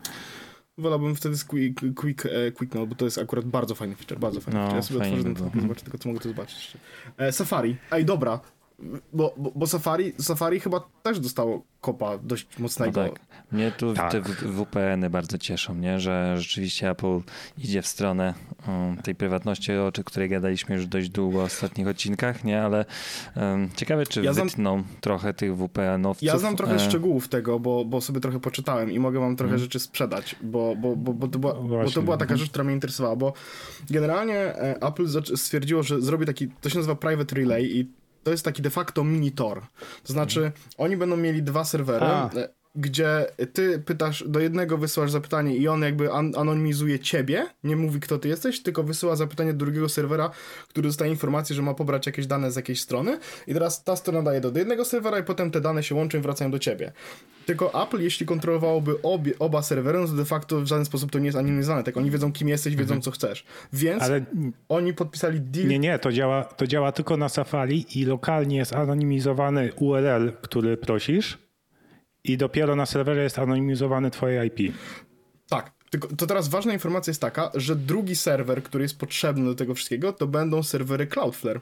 wolałbym 0.78 1.14
wtedy 1.14 1.36
z 1.36 1.44
quick, 1.44 1.80
quick, 1.96 2.26
e, 2.26 2.52
quick 2.52 2.74
no, 2.74 2.86
bo 2.86 2.94
to 2.94 3.04
jest 3.04 3.18
akurat 3.18 3.44
bardzo 3.44 3.74
fajny 3.74 3.96
feature, 3.96 4.18
bardzo 4.18 4.40
fajny 4.40 4.60
no, 4.60 4.66
feature. 4.66 4.76
Ja 4.76 4.82
sobie 4.82 5.00
otworzę 5.00 5.50
ten, 5.50 5.60
zobaczę 5.62 5.82
tylko, 5.82 5.98
co 5.98 6.08
mogę 6.08 6.20
tu 6.20 6.28
zobaczyć 6.28 6.56
jeszcze. 6.56 6.78
E, 7.18 7.32
Safari. 7.32 7.76
Ej, 7.90 8.04
dobra, 8.04 8.40
bo, 9.12 9.34
bo, 9.36 9.52
bo, 9.54 9.66
Safari, 9.66 10.12
Safari 10.18 10.60
chyba 10.60 10.80
też 11.02 11.20
dostało 11.20 11.62
kopa 11.80 12.18
dość 12.18 12.58
mocnego. 12.58 13.02
No 13.02 13.08
tak. 13.08 13.20
Mnie 13.52 13.72
tu 13.72 13.94
tak. 13.94 14.12
te 14.12 14.20
VPN-y 14.42 15.10
bardzo 15.10 15.38
cieszą, 15.38 15.74
nie? 15.74 16.00
że 16.00 16.34
rzeczywiście 16.38 16.90
Apple 16.90 17.20
idzie 17.58 17.82
w 17.82 17.86
stronę 17.86 18.34
um, 18.68 18.96
tej 18.96 19.14
prywatności, 19.14 19.72
o 19.72 19.92
której 20.04 20.28
gadaliśmy 20.28 20.74
już 20.74 20.86
dość 20.86 21.08
długo 21.08 21.40
w 21.40 21.44
ostatnich 21.44 21.88
odcinkach, 21.88 22.44
nie? 22.44 22.62
ale 22.62 22.84
um, 23.36 23.70
ciekawe, 23.76 24.06
czy 24.06 24.22
ja 24.22 24.32
wytną 24.32 24.48
znam, 24.48 24.84
trochę 25.00 25.34
tych 25.34 25.56
VPN-owców. 25.56 26.22
Ja 26.22 26.38
znam 26.38 26.56
trochę 26.56 26.74
e... 26.74 26.78
szczegółów 26.78 27.28
tego, 27.28 27.60
bo, 27.60 27.84
bo 27.84 28.00
sobie 28.00 28.20
trochę 28.20 28.40
poczytałem 28.40 28.90
i 28.90 28.98
mogę 28.98 29.20
wam 29.20 29.36
trochę 29.36 29.50
hmm. 29.50 29.64
rzeczy 29.64 29.78
sprzedać, 29.78 30.36
bo, 30.42 30.76
bo, 30.76 30.96
bo, 30.96 31.12
bo, 31.12 31.28
to 31.28 31.38
była, 31.38 31.54
bo 31.54 31.90
to 31.90 32.02
była 32.02 32.16
taka 32.16 32.34
mhm. 32.34 32.38
rzecz, 32.38 32.50
która 32.50 32.64
mnie 32.64 32.74
interesowała, 32.74 33.16
bo 33.16 33.32
generalnie 33.90 34.36
e, 34.36 34.82
Apple 34.82 35.36
stwierdziło, 35.36 35.82
że 35.82 36.00
zrobi 36.00 36.26
taki, 36.26 36.48
to 36.48 36.68
się 36.68 36.76
nazywa 36.76 36.94
Private 36.94 37.34
Relay 37.34 37.78
i 37.78 38.05
to 38.26 38.30
jest 38.30 38.44
taki 38.44 38.62
de 38.62 38.70
facto 38.70 39.04
mini 39.04 39.32
Tor. 39.32 39.62
To 40.04 40.12
znaczy, 40.12 40.52
oni 40.78 40.96
będą 40.96 41.16
mieli 41.16 41.42
dwa 41.42 41.64
serwery, 41.64 42.06
A. 42.06 42.30
Gdzie 42.76 43.26
ty 43.52 43.78
pytasz, 43.78 44.24
do 44.28 44.40
jednego 44.40 44.78
wysyłasz 44.78 45.10
zapytanie 45.10 45.56
i 45.56 45.68
on 45.68 45.82
jakby 45.82 46.12
an 46.12 46.32
anonimizuje 46.36 46.98
ciebie, 46.98 47.46
nie 47.64 47.76
mówi 47.76 48.00
kto 48.00 48.18
ty 48.18 48.28
jesteś, 48.28 48.62
tylko 48.62 48.82
wysyła 48.82 49.16
zapytanie 49.16 49.52
do 49.52 49.58
drugiego 49.58 49.88
serwera, 49.88 50.30
który 50.68 50.88
dostaje 50.88 51.10
informację, 51.10 51.56
że 51.56 51.62
ma 51.62 51.74
pobrać 51.74 52.06
jakieś 52.06 52.26
dane 52.26 52.50
z 52.50 52.56
jakiejś 52.56 52.80
strony 52.80 53.18
i 53.46 53.54
teraz 53.54 53.84
ta 53.84 53.96
strona 53.96 54.22
daje 54.22 54.40
do 54.40 54.58
jednego 54.58 54.84
serwera 54.84 55.18
i 55.18 55.22
potem 55.22 55.50
te 55.50 55.60
dane 55.60 55.82
się 55.82 55.94
łączą 55.94 56.18
i 56.18 56.20
wracają 56.20 56.50
do 56.50 56.58
ciebie. 56.58 56.92
Tylko 57.46 57.82
Apple, 57.82 58.00
jeśli 58.00 58.26
kontrolowałoby 58.26 59.02
obie, 59.02 59.32
oba 59.38 59.62
serwery, 59.62 59.98
no 59.98 60.06
to 60.06 60.12
de 60.12 60.24
facto 60.24 60.60
w 60.60 60.66
żaden 60.66 60.84
sposób 60.84 61.10
to 61.10 61.18
nie 61.18 61.26
jest 61.26 61.38
anonimizowane. 61.38 61.84
Tak, 61.84 61.96
oni 61.96 62.10
wiedzą 62.10 62.32
kim 62.32 62.48
jesteś, 62.48 62.76
wiedzą 62.76 62.94
mhm. 62.94 63.02
co 63.02 63.10
chcesz. 63.10 63.44
Więc 63.72 64.02
Ale... 64.02 64.24
oni 64.68 64.94
podpisali 64.94 65.40
deal... 65.40 65.68
Nie, 65.68 65.78
nie, 65.78 65.98
to 65.98 66.12
działa, 66.12 66.44
to 66.44 66.66
działa 66.66 66.92
tylko 66.92 67.16
na 67.16 67.28
Safari 67.28 68.00
i 68.00 68.04
lokalnie 68.04 68.56
jest 68.56 68.72
anonimizowany 68.72 69.72
URL, 69.72 70.32
który 70.42 70.76
prosisz 70.76 71.45
i 72.32 72.36
dopiero 72.36 72.76
na 72.76 72.86
serwerze 72.86 73.22
jest 73.22 73.38
anonimizowany 73.38 74.10
twoje 74.10 74.46
IP. 74.46 74.74
Tak, 75.48 75.72
tylko 75.90 76.08
to 76.16 76.26
teraz 76.26 76.48
ważna 76.48 76.72
informacja 76.72 77.10
jest 77.10 77.20
taka, 77.20 77.50
że 77.54 77.76
drugi 77.76 78.16
serwer, 78.16 78.62
który 78.62 78.84
jest 78.84 78.98
potrzebny 78.98 79.44
do 79.44 79.54
tego 79.54 79.74
wszystkiego, 79.74 80.12
to 80.12 80.26
będą 80.26 80.62
serwery 80.62 81.06
Cloudflare. 81.06 81.60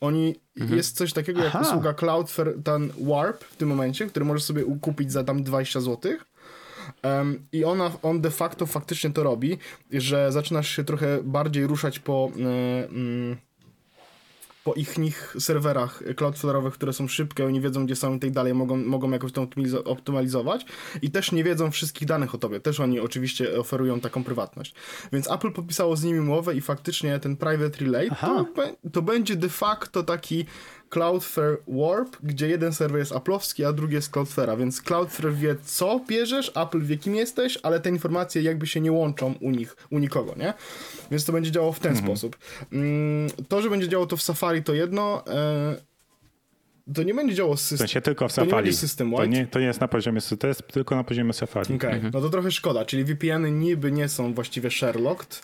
Oni, 0.00 0.34
mhm. 0.56 0.76
jest 0.76 0.96
coś 0.96 1.12
takiego 1.12 1.44
jak 1.44 1.54
Aha. 1.54 1.68
usługa 1.68 1.94
Cloudflare, 1.94 2.54
ten 2.64 2.92
Warp 3.00 3.44
w 3.44 3.56
tym 3.56 3.68
momencie, 3.68 4.06
który 4.06 4.24
możesz 4.24 4.44
sobie 4.44 4.64
kupić 4.80 5.12
za 5.12 5.24
tam 5.24 5.42
20 5.42 5.80
zł. 5.80 6.12
Um, 7.02 7.46
I 7.52 7.64
ona, 7.64 7.90
on 8.02 8.20
de 8.20 8.30
facto 8.30 8.66
faktycznie 8.66 9.10
to 9.10 9.22
robi, 9.22 9.58
że 9.92 10.32
zaczynasz 10.32 10.68
się 10.68 10.84
trochę 10.84 11.22
bardziej 11.22 11.66
ruszać 11.66 11.98
po, 11.98 12.30
y, 12.36 13.36
po 14.66 14.74
ich 14.74 14.98
nich 14.98 15.36
serwerach 15.38 16.02
Cloudflare'owych, 16.02 16.70
które 16.70 16.92
są 16.92 17.08
szybkie, 17.08 17.46
oni 17.46 17.60
wiedzą 17.60 17.84
gdzie 17.84 17.96
są 17.96 18.14
i 18.14 18.18
tak 18.18 18.30
dalej, 18.30 18.54
mogą, 18.54 18.76
mogą 18.76 19.10
jakoś 19.10 19.32
to 19.32 19.46
optymalizować 19.84 20.66
i 21.02 21.10
też 21.10 21.32
nie 21.32 21.44
wiedzą 21.44 21.70
wszystkich 21.70 22.08
danych 22.08 22.34
o 22.34 22.38
tobie. 22.38 22.60
Też 22.60 22.80
oni 22.80 23.00
oczywiście 23.00 23.58
oferują 23.58 24.00
taką 24.00 24.24
prywatność. 24.24 24.74
Więc 25.12 25.30
Apple 25.30 25.52
podpisało 25.52 25.96
z 25.96 26.04
nimi 26.04 26.20
umowę 26.20 26.54
i 26.54 26.60
faktycznie 26.60 27.18
ten 27.18 27.36
private 27.36 27.84
relay 27.84 28.10
to, 28.20 28.46
to 28.92 29.02
będzie 29.02 29.36
de 29.36 29.48
facto 29.48 30.02
taki 30.02 30.46
Cloudflare 30.88 31.56
Warp, 31.68 32.16
gdzie 32.22 32.48
jeden 32.48 32.72
serwer 32.72 32.98
jest 32.98 33.12
Apple'owski, 33.12 33.64
a 33.64 33.72
drugi 33.72 33.94
jest 33.94 34.10
Cloudflare'a, 34.10 34.58
więc 34.58 34.82
Cloudflare 34.82 35.34
wie 35.34 35.56
co 35.64 36.00
bierzesz, 36.08 36.52
Apple 36.54 36.82
wie 36.82 36.96
kim 36.96 37.14
jesteś, 37.14 37.58
ale 37.62 37.80
te 37.80 37.90
informacje 37.90 38.42
jakby 38.42 38.66
się 38.66 38.80
nie 38.80 38.92
łączą 38.92 39.34
u 39.40 39.50
nich, 39.50 39.76
u 39.90 39.98
nikogo, 39.98 40.34
nie? 40.36 40.54
Więc 41.10 41.24
to 41.24 41.32
będzie 41.32 41.50
działało 41.50 41.72
w 41.72 41.80
ten 41.80 41.92
mhm. 41.92 42.06
sposób. 42.06 42.36
Mm, 42.72 43.30
to, 43.48 43.62
że 43.62 43.70
będzie 43.70 43.88
działało 43.88 44.06
to 44.06 44.16
w 44.16 44.22
Safari 44.22 44.62
to 44.62 44.74
jedno, 44.74 45.24
e, 45.26 45.76
to 46.94 47.02
nie 47.02 47.14
będzie 47.14 47.34
działało 47.34 47.56
system. 47.56 47.86
To 47.86 47.92
się 47.92 48.00
tylko 48.00 48.28
w 48.28 48.32
Safari. 48.32 48.50
To 48.50 48.60
nie, 48.60 48.72
system 48.72 49.12
to, 49.12 49.26
nie, 49.26 49.46
to 49.46 49.60
nie 49.60 49.66
jest 49.66 49.80
na 49.80 49.88
poziomie, 49.88 50.20
to 50.38 50.46
jest 50.46 50.68
tylko 50.68 50.96
na 50.96 51.04
poziomie 51.04 51.32
Safari. 51.32 51.64
Okej, 51.64 51.76
okay. 51.76 51.92
mhm. 51.92 52.12
no 52.14 52.20
to 52.20 52.30
trochę 52.30 52.50
szkoda, 52.50 52.84
czyli 52.84 53.04
VPN-y 53.04 53.50
niby 53.50 53.92
nie 53.92 54.08
są 54.08 54.34
właściwie 54.34 54.70
Sherlocked, 54.70 55.42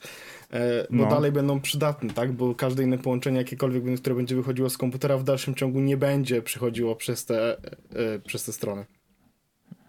bo 0.91 1.05
no. 1.05 1.11
dalej 1.11 1.33
będą 1.33 1.61
przydatne, 1.61 2.11
tak? 2.11 2.33
Bo 2.33 2.55
każde 2.55 2.83
inne 2.83 2.99
połączenie, 2.99 3.39
jakiekolwiek, 3.39 4.01
które 4.01 4.17
będzie 4.17 4.37
wychodziło 4.37 4.71
z 4.71 4.79
komputera 4.79 5.19
w 5.19 5.25
dalszym 5.25 5.55
ciągu 5.55 5.81
nie 5.81 5.97
będzie 5.97 6.43
przychodziło 6.43 6.97
przez 6.97 7.25
te, 7.25 7.57
e, 7.59 8.19
przez 8.19 8.45
te 8.45 8.53
strony. 8.53 8.87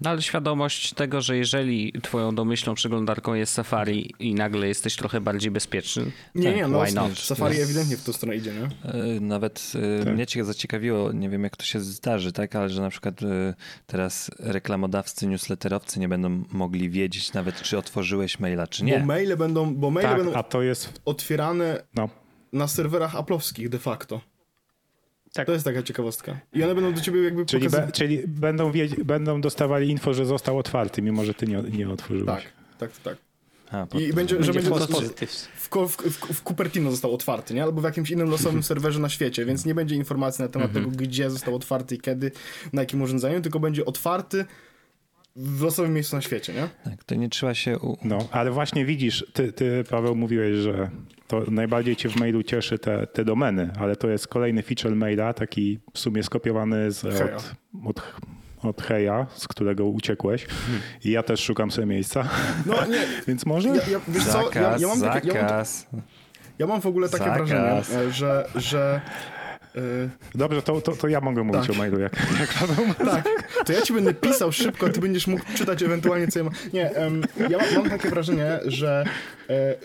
No 0.03 0.09
ale 0.09 0.21
świadomość 0.21 0.93
tego, 0.93 1.21
że 1.21 1.37
jeżeli 1.37 1.93
twoją 2.01 2.35
domyślną 2.35 2.75
przeglądarką 2.75 3.33
jest 3.33 3.53
Safari 3.53 4.13
i 4.19 4.35
nagle 4.35 4.67
jesteś 4.67 4.95
trochę 4.95 5.21
bardziej 5.21 5.51
bezpieczny, 5.51 6.11
nie, 6.35 6.43
tak, 6.43 6.55
nie, 6.55 6.67
no, 6.67 6.85
why 6.85 6.93
not? 6.93 7.19
Safari 7.19 7.61
ewidentnie 7.61 7.97
w 7.97 8.03
tą 8.03 8.13
stronę 8.13 8.35
idzie, 8.35 8.53
nie? 8.53 8.91
E, 8.91 9.19
nawet 9.19 9.71
e, 10.01 10.03
tak. 10.03 10.13
mnie 10.13 10.27
cię 10.27 10.45
zaciekawiło, 10.45 11.11
nie 11.11 11.29
wiem 11.29 11.43
jak 11.43 11.57
to 11.57 11.63
się 11.63 11.79
zdarzy, 11.79 12.31
tak, 12.31 12.55
ale 12.55 12.69
że 12.69 12.81
na 12.81 12.89
przykład 12.89 13.23
e, 13.23 13.53
teraz 13.87 14.31
reklamodawcy, 14.39 15.27
newsletterowcy 15.27 15.99
nie 15.99 16.07
będą 16.07 16.43
mogli 16.51 16.89
wiedzieć 16.89 17.33
nawet, 17.33 17.61
czy 17.61 17.77
otworzyłeś 17.77 18.39
maila, 18.39 18.67
czy 18.67 18.83
nie. 18.83 18.99
Bo 18.99 19.05
maile 19.05 19.37
będą, 19.37 19.75
bo 19.75 19.91
maile 19.91 20.07
tak, 20.07 20.17
będą 20.17 20.33
a 20.33 20.43
to 20.43 20.61
jest... 20.61 21.01
otwierane 21.05 21.83
no. 21.95 22.09
na 22.53 22.67
serwerach 22.67 23.15
aplowskich 23.15 23.69
de 23.69 23.79
facto. 23.79 24.32
Tak. 25.33 25.45
To 25.45 25.53
jest 25.53 25.65
taka 25.65 25.83
ciekawostka. 25.83 26.39
I 26.53 26.63
one 26.63 26.75
będą 26.75 26.93
do 26.93 27.01
ciebie 27.01 27.23
jakby 27.23 27.45
Czyli, 27.45 27.69
be, 27.69 27.91
czyli 27.93 28.27
będą, 28.27 28.71
będą 29.05 29.41
dostawali 29.41 29.89
info, 29.89 30.13
że 30.13 30.25
został 30.25 30.57
otwarty, 30.57 31.01
mimo 31.01 31.25
że 31.25 31.33
ty 31.33 31.47
nie, 31.47 31.61
nie 31.61 31.89
otworzyłeś. 31.89 32.25
Tak, 32.25 32.43
tak, 32.77 32.91
tak. 33.03 33.17
A, 33.71 33.87
I 33.97 34.13
będzie, 34.13 34.35
będzie 34.35 34.43
że 34.43 34.53
będzie 34.53 34.69
w, 34.69 35.69
w, 35.69 35.97
w, 35.97 36.33
w, 36.33 36.43
Cupertino 36.43 36.91
został 36.91 37.13
otwarty, 37.13 37.53
nie? 37.53 37.63
Albo 37.63 37.81
w 37.81 37.83
jakimś 37.83 38.11
innym 38.11 38.29
losowym 38.29 38.63
serwerze 38.73 38.99
na 38.99 39.09
świecie, 39.09 39.45
więc 39.45 39.65
nie 39.65 39.75
będzie 39.75 39.95
informacji 39.95 40.41
na 40.41 40.47
temat 40.47 40.67
mhm. 40.67 40.85
tego, 40.85 40.97
gdzie 40.97 41.29
został 41.29 41.55
otwarty 41.55 41.95
i 41.95 41.99
kiedy, 41.99 42.31
na 42.73 42.81
jakim 42.81 43.01
urządzeniu, 43.01 43.41
tylko 43.41 43.59
będzie 43.59 43.85
otwarty 43.85 44.45
w 45.35 45.61
losowym 45.61 45.93
miejscu 45.93 46.15
na 46.15 46.21
świecie, 46.21 46.53
nie? 46.53 46.69
Tak, 46.83 47.03
to 47.03 47.15
nie 47.15 47.29
trzeba 47.29 47.53
się... 47.53 47.79
U... 47.79 47.97
No, 48.03 48.27
ale 48.31 48.51
właśnie 48.51 48.85
widzisz, 48.85 49.25
ty, 49.33 49.53
ty 49.53 49.83
Paweł 49.89 50.15
mówiłeś, 50.15 50.55
że 50.55 50.89
to 51.27 51.43
najbardziej 51.51 51.95
cię 51.95 52.09
w 52.09 52.15
mailu 52.15 52.43
cieszy 52.43 52.79
te, 52.79 53.07
te 53.07 53.25
domeny, 53.25 53.71
ale 53.79 53.95
to 53.95 54.09
jest 54.09 54.27
kolejny 54.27 54.63
feature 54.63 54.95
maila, 54.95 55.33
taki 55.33 55.79
w 55.93 55.99
sumie 55.99 56.23
skopiowany 56.23 56.91
z, 56.91 57.05
od, 57.05 57.53
od, 57.85 58.13
od 58.63 58.81
Heja, 58.81 59.27
z 59.35 59.47
którego 59.47 59.85
uciekłeś 59.85 60.47
i 61.03 61.11
ja 61.11 61.23
też 61.23 61.39
szukam 61.39 61.71
sobie 61.71 61.87
miejsca, 61.87 62.29
no, 62.65 62.85
nie. 62.85 63.07
więc 63.27 63.45
może? 63.45 63.69
Ja, 63.69 63.75
ja, 63.75 63.99
wiesz 64.07 64.23
zakaz, 64.23 64.53
co? 64.53 64.59
Ja, 64.59 64.77
ja 64.79 64.87
mam 64.87 65.01
takie, 65.01 65.31
zakaz. 65.31 65.87
Ja 65.91 65.97
mam, 65.97 66.07
ja 66.59 66.67
mam 66.67 66.81
w 66.81 66.85
ogóle 66.85 67.09
takie 67.09 67.23
zakaz. 67.23 67.37
wrażenie, 67.37 68.11
że, 68.11 68.47
że 68.55 69.01
Y, 69.01 69.32
Dobrze, 70.35 70.61
to, 70.61 70.81
to, 70.81 70.95
to 70.95 71.07
ja 71.07 71.21
mogę 71.21 71.43
mówić 71.43 71.61
tak. 71.61 71.75
o 71.75 71.79
mailu, 71.79 71.99
jak, 71.99 72.39
jak 72.39 72.53
Paweł 72.53 72.85
Tak, 73.11 73.63
to 73.65 73.73
ja 73.73 73.81
ci 73.81 73.93
będę 73.93 74.13
pisał 74.13 74.51
szybko, 74.51 74.89
ty 74.89 74.99
będziesz 74.99 75.27
mógł 75.27 75.43
czytać 75.55 75.83
ewentualnie, 75.83 76.27
co 76.27 76.39
ja 76.39 76.45
mam. 76.45 76.53
Nie, 76.73 76.91
um, 76.97 77.23
ja 77.49 77.57
mam, 77.57 77.73
mam, 77.75 77.89
takie 77.89 78.09
wrażenie, 78.09 78.59
że 78.65 79.05
e, 79.49 79.75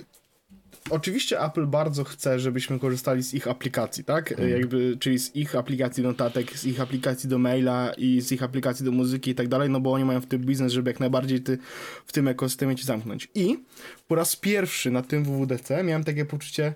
oczywiście 0.90 1.40
Apple 1.40 1.66
bardzo 1.66 2.04
chce, 2.04 2.40
żebyśmy 2.40 2.78
korzystali 2.78 3.22
z 3.22 3.34
ich 3.34 3.48
aplikacji, 3.48 4.04
tak? 4.04 4.32
Mm. 4.32 4.50
Jakby, 4.50 4.96
czyli 5.00 5.18
z 5.18 5.36
ich 5.36 5.56
aplikacji 5.56 6.02
do 6.02 6.08
notatek, 6.08 6.58
z 6.58 6.64
ich 6.64 6.80
aplikacji 6.80 7.28
do 7.28 7.38
maila 7.38 7.92
i 7.96 8.20
z 8.20 8.32
ich 8.32 8.42
aplikacji 8.42 8.84
do 8.84 8.92
muzyki 8.92 9.30
i 9.30 9.34
tak 9.34 9.48
dalej, 9.48 9.70
no 9.70 9.80
bo 9.80 9.92
oni 9.92 10.04
mają 10.04 10.20
w 10.20 10.26
tym 10.26 10.40
biznes, 10.40 10.72
żeby 10.72 10.90
jak 10.90 11.00
najbardziej 11.00 11.40
ty 11.40 11.58
w 12.06 12.12
tym 12.12 12.28
ekosystemie 12.28 12.76
ci 12.76 12.84
zamknąć. 12.84 13.28
I 13.34 13.64
po 14.08 14.14
raz 14.14 14.36
pierwszy 14.36 14.90
na 14.90 15.02
tym 15.02 15.24
WWDC 15.24 15.84
miałem 15.84 16.04
takie 16.04 16.24
poczucie, 16.24 16.74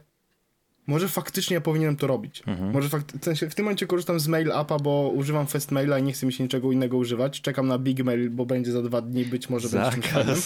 może 0.86 1.08
faktycznie 1.08 1.54
ja 1.54 1.60
powinienem 1.60 1.96
to 1.96 2.06
robić. 2.06 2.42
Mhm. 2.46 2.72
Może 2.72 2.88
fakt, 2.88 3.18
w, 3.18 3.24
sensie 3.24 3.50
w 3.50 3.54
tym 3.54 3.64
momencie 3.64 3.86
korzystam 3.86 4.20
z 4.20 4.28
mail 4.28 4.52
appa, 4.52 4.78
bo 4.78 5.12
używam 5.14 5.46
fest 5.46 5.70
maila 5.70 5.98
i 5.98 6.02
nie 6.02 6.12
chcę 6.12 6.26
mi 6.26 6.32
się 6.32 6.44
niczego 6.44 6.72
innego 6.72 6.96
używać. 6.96 7.40
Czekam 7.40 7.66
na 7.68 7.78
big 7.78 8.04
mail, 8.04 8.30
bo 8.30 8.46
będzie 8.46 8.72
za 8.72 8.82
dwa 8.82 9.00
dni, 9.00 9.24
być 9.24 9.50
może 9.50 9.68
Zakaz. 9.68 9.94
będzie 9.94 10.38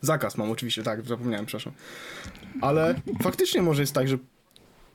Zakaz 0.00 0.36
mam 0.36 0.50
oczywiście, 0.50 0.82
tak, 0.82 1.06
zapomniałem, 1.06 1.46
przepraszam. 1.46 1.72
Ale 2.60 3.00
faktycznie 3.22 3.62
może 3.62 3.82
jest 3.82 3.92
tak, 3.92 4.08
że 4.08 4.18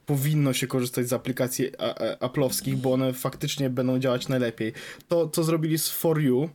powinno 0.05 0.53
się 0.53 0.67
korzystać 0.67 1.07
z 1.07 1.13
aplikacji 1.13 1.71
Apple'owskich, 2.19 2.75
bo 2.75 2.93
one 2.93 3.13
faktycznie 3.13 3.69
będą 3.69 3.99
działać 3.99 4.27
najlepiej. 4.27 4.73
To, 5.07 5.29
co 5.29 5.43
zrobili 5.43 5.77
z 5.77 5.89
For 5.89 6.21
You, 6.21 6.49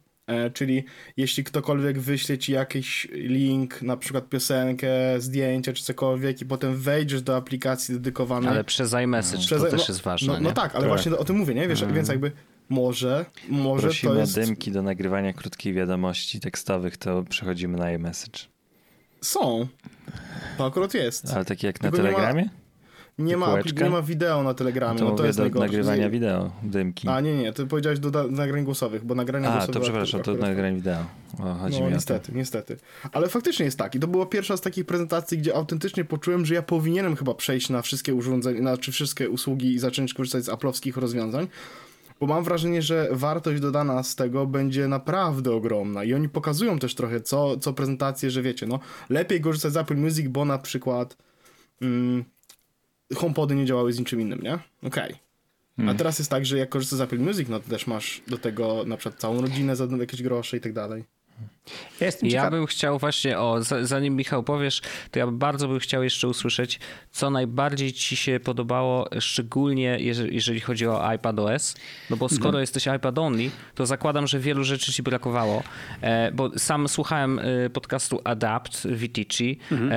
czyli 0.54 0.84
jeśli 1.16 1.44
ktokolwiek 1.44 1.98
wyśle 1.98 2.38
ci 2.38 2.52
jakiś 2.52 3.08
link, 3.12 3.82
na 3.82 3.96
przykład 3.96 4.28
piosenkę, 4.28 4.88
zdjęcie 5.18 5.72
czy 5.72 5.84
cokolwiek 5.84 6.40
i 6.40 6.46
potem 6.46 6.76
wejdziesz 6.76 7.22
do 7.22 7.36
aplikacji 7.36 7.94
dedykowanej. 7.94 8.50
Ale 8.50 8.64
przez 8.64 8.94
iMessage 9.04 9.46
przez, 9.46 9.62
to 9.62 9.70
też 9.70 9.88
jest 9.88 10.00
ważne. 10.00 10.32
No, 10.32 10.40
no 10.40 10.52
tak, 10.52 10.74
ale 10.74 10.80
tak. 10.80 10.88
właśnie 10.88 11.16
o 11.16 11.24
tym 11.24 11.36
mówię, 11.36 11.54
nie? 11.54 11.68
Wiesz, 11.68 11.82
mm. 11.82 11.94
więc 11.94 12.08
jakby 12.08 12.32
może, 12.68 13.24
może 13.48 13.88
Prosimy 13.88 14.12
to 14.12 14.20
jest... 14.20 14.38
o 14.38 14.40
dymki 14.40 14.72
do 14.72 14.82
nagrywania 14.82 15.32
krótkich 15.32 15.74
wiadomości 15.74 16.40
tekstowych, 16.40 16.96
to 16.96 17.22
przechodzimy 17.22 17.78
na 17.78 17.92
iMessage. 17.92 18.38
Są. 19.20 19.66
To 20.58 20.66
akurat 20.66 20.94
jest. 20.94 21.32
Ale 21.34 21.44
takie 21.44 21.66
jak 21.66 21.82
na 21.82 21.90
Telegramie? 21.90 22.48
Nie 23.20 23.36
ma, 23.36 23.54
nie 23.82 23.90
ma 23.90 24.02
wideo 24.02 24.42
na 24.42 24.54
Telegramie. 24.54 24.98
To, 24.98 25.04
no 25.04 25.10
to 25.10 25.26
jest 25.26 25.38
najgorsze. 25.38 25.66
nagrywania 25.66 26.10
wideo, 26.10 26.50
dymki. 26.62 27.08
A 27.08 27.20
nie, 27.20 27.38
nie, 27.38 27.52
ty 27.52 27.66
powiedziałeś 27.66 27.98
do, 27.98 28.10
do 28.10 28.28
nagrań 28.28 28.64
głosowych, 28.64 29.04
bo 29.04 29.14
nagrania 29.14 29.48
A, 29.48 29.52
głosowe... 29.52 29.70
A, 29.70 29.74
to 29.74 29.80
przepraszam, 29.80 30.22
to 30.22 30.34
nagrań 30.34 30.74
wideo. 30.74 31.04
O, 31.38 31.54
chodzi 31.54 31.80
no 31.80 31.86
mi 31.86 31.92
niestety, 31.92 32.32
niestety. 32.34 32.76
Ale 33.12 33.28
faktycznie 33.28 33.64
jest 33.64 33.78
tak 33.78 33.94
i 33.94 34.00
to 34.00 34.08
była 34.08 34.26
pierwsza 34.26 34.56
z 34.56 34.60
takich 34.60 34.86
prezentacji, 34.86 35.38
gdzie 35.38 35.54
autentycznie 35.54 36.04
poczułem, 36.04 36.46
że 36.46 36.54
ja 36.54 36.62
powinienem 36.62 37.16
chyba 37.16 37.34
przejść 37.34 37.70
na 37.70 37.82
wszystkie 37.82 38.14
urządzenia, 38.14 38.62
na, 38.62 38.76
czy 38.76 38.92
wszystkie 38.92 39.30
usługi 39.30 39.72
i 39.72 39.78
zacząć 39.78 40.14
korzystać 40.14 40.44
z 40.44 40.48
aplowskich 40.48 40.96
rozwiązań, 40.96 41.48
bo 42.20 42.26
mam 42.26 42.44
wrażenie, 42.44 42.82
że 42.82 43.08
wartość 43.12 43.60
dodana 43.60 44.02
z 44.02 44.16
tego 44.16 44.46
będzie 44.46 44.88
naprawdę 44.88 45.52
ogromna 45.52 46.04
i 46.04 46.14
oni 46.14 46.28
pokazują 46.28 46.78
też 46.78 46.94
trochę 46.94 47.20
co, 47.20 47.56
co 47.56 47.72
prezentacje, 47.72 48.30
że 48.30 48.42
wiecie, 48.42 48.66
no 48.66 48.78
lepiej 49.10 49.40
korzystać 49.40 49.72
z 49.72 49.76
Apple 49.76 49.96
Music, 49.96 50.28
bo 50.28 50.44
na 50.44 50.58
przykład 50.58 51.16
mm, 51.82 52.24
HomePody 53.14 53.54
nie 53.54 53.66
działały 53.66 53.92
z 53.92 53.98
niczym 53.98 54.20
innym, 54.20 54.40
nie? 54.42 54.54
Okej. 54.54 54.60
Okay. 54.82 55.18
A 55.78 55.82
hmm. 55.82 55.96
teraz 55.96 56.18
jest 56.18 56.30
tak, 56.30 56.46
że 56.46 56.58
jak 56.58 56.68
korzystasz 56.68 56.98
z 56.98 57.00
Apple 57.00 57.18
Music, 57.18 57.48
no 57.48 57.60
to 57.60 57.70
też 57.70 57.86
masz 57.86 58.22
do 58.28 58.38
tego 58.38 58.84
na 58.86 58.96
przykład 58.96 59.20
całą 59.20 59.40
rodzinę 59.40 59.76
za 59.76 59.86
jakieś 60.00 60.22
grosze 60.22 60.56
i 60.56 60.60
tak 60.60 60.72
dalej. 60.72 61.04
Ja, 62.00 62.10
ja 62.22 62.50
bym 62.50 62.66
chciał 62.66 62.98
właśnie, 62.98 63.38
o, 63.38 63.56
zanim 63.82 64.16
Michał 64.16 64.42
powiesz, 64.42 64.80
to 65.10 65.18
ja 65.18 65.26
bardzo 65.26 65.68
bym 65.68 65.78
chciał 65.78 66.02
jeszcze 66.02 66.28
usłyszeć, 66.28 66.80
co 67.10 67.30
najbardziej 67.30 67.92
ci 67.92 68.16
się 68.16 68.40
podobało, 68.40 69.08
szczególnie 69.20 69.96
jeżeli, 70.00 70.34
jeżeli 70.34 70.60
chodzi 70.60 70.86
o 70.86 71.12
iPadOS, 71.12 71.74
no 72.10 72.16
bo 72.16 72.28
skoro 72.28 72.48
mhm. 72.48 72.60
jesteś 72.60 72.86
iPad 72.96 73.18
only, 73.18 73.50
to 73.74 73.86
zakładam, 73.86 74.26
że 74.26 74.38
wielu 74.38 74.64
rzeczy 74.64 74.92
ci 74.92 75.02
brakowało, 75.02 75.62
e, 76.00 76.32
bo 76.32 76.58
sam 76.58 76.88
słuchałem 76.88 77.38
e, 77.38 77.70
podcastu 77.70 78.20
Adapt 78.24 78.86
Vitici, 78.88 79.58
mhm. 79.72 79.90
e, 79.92 79.96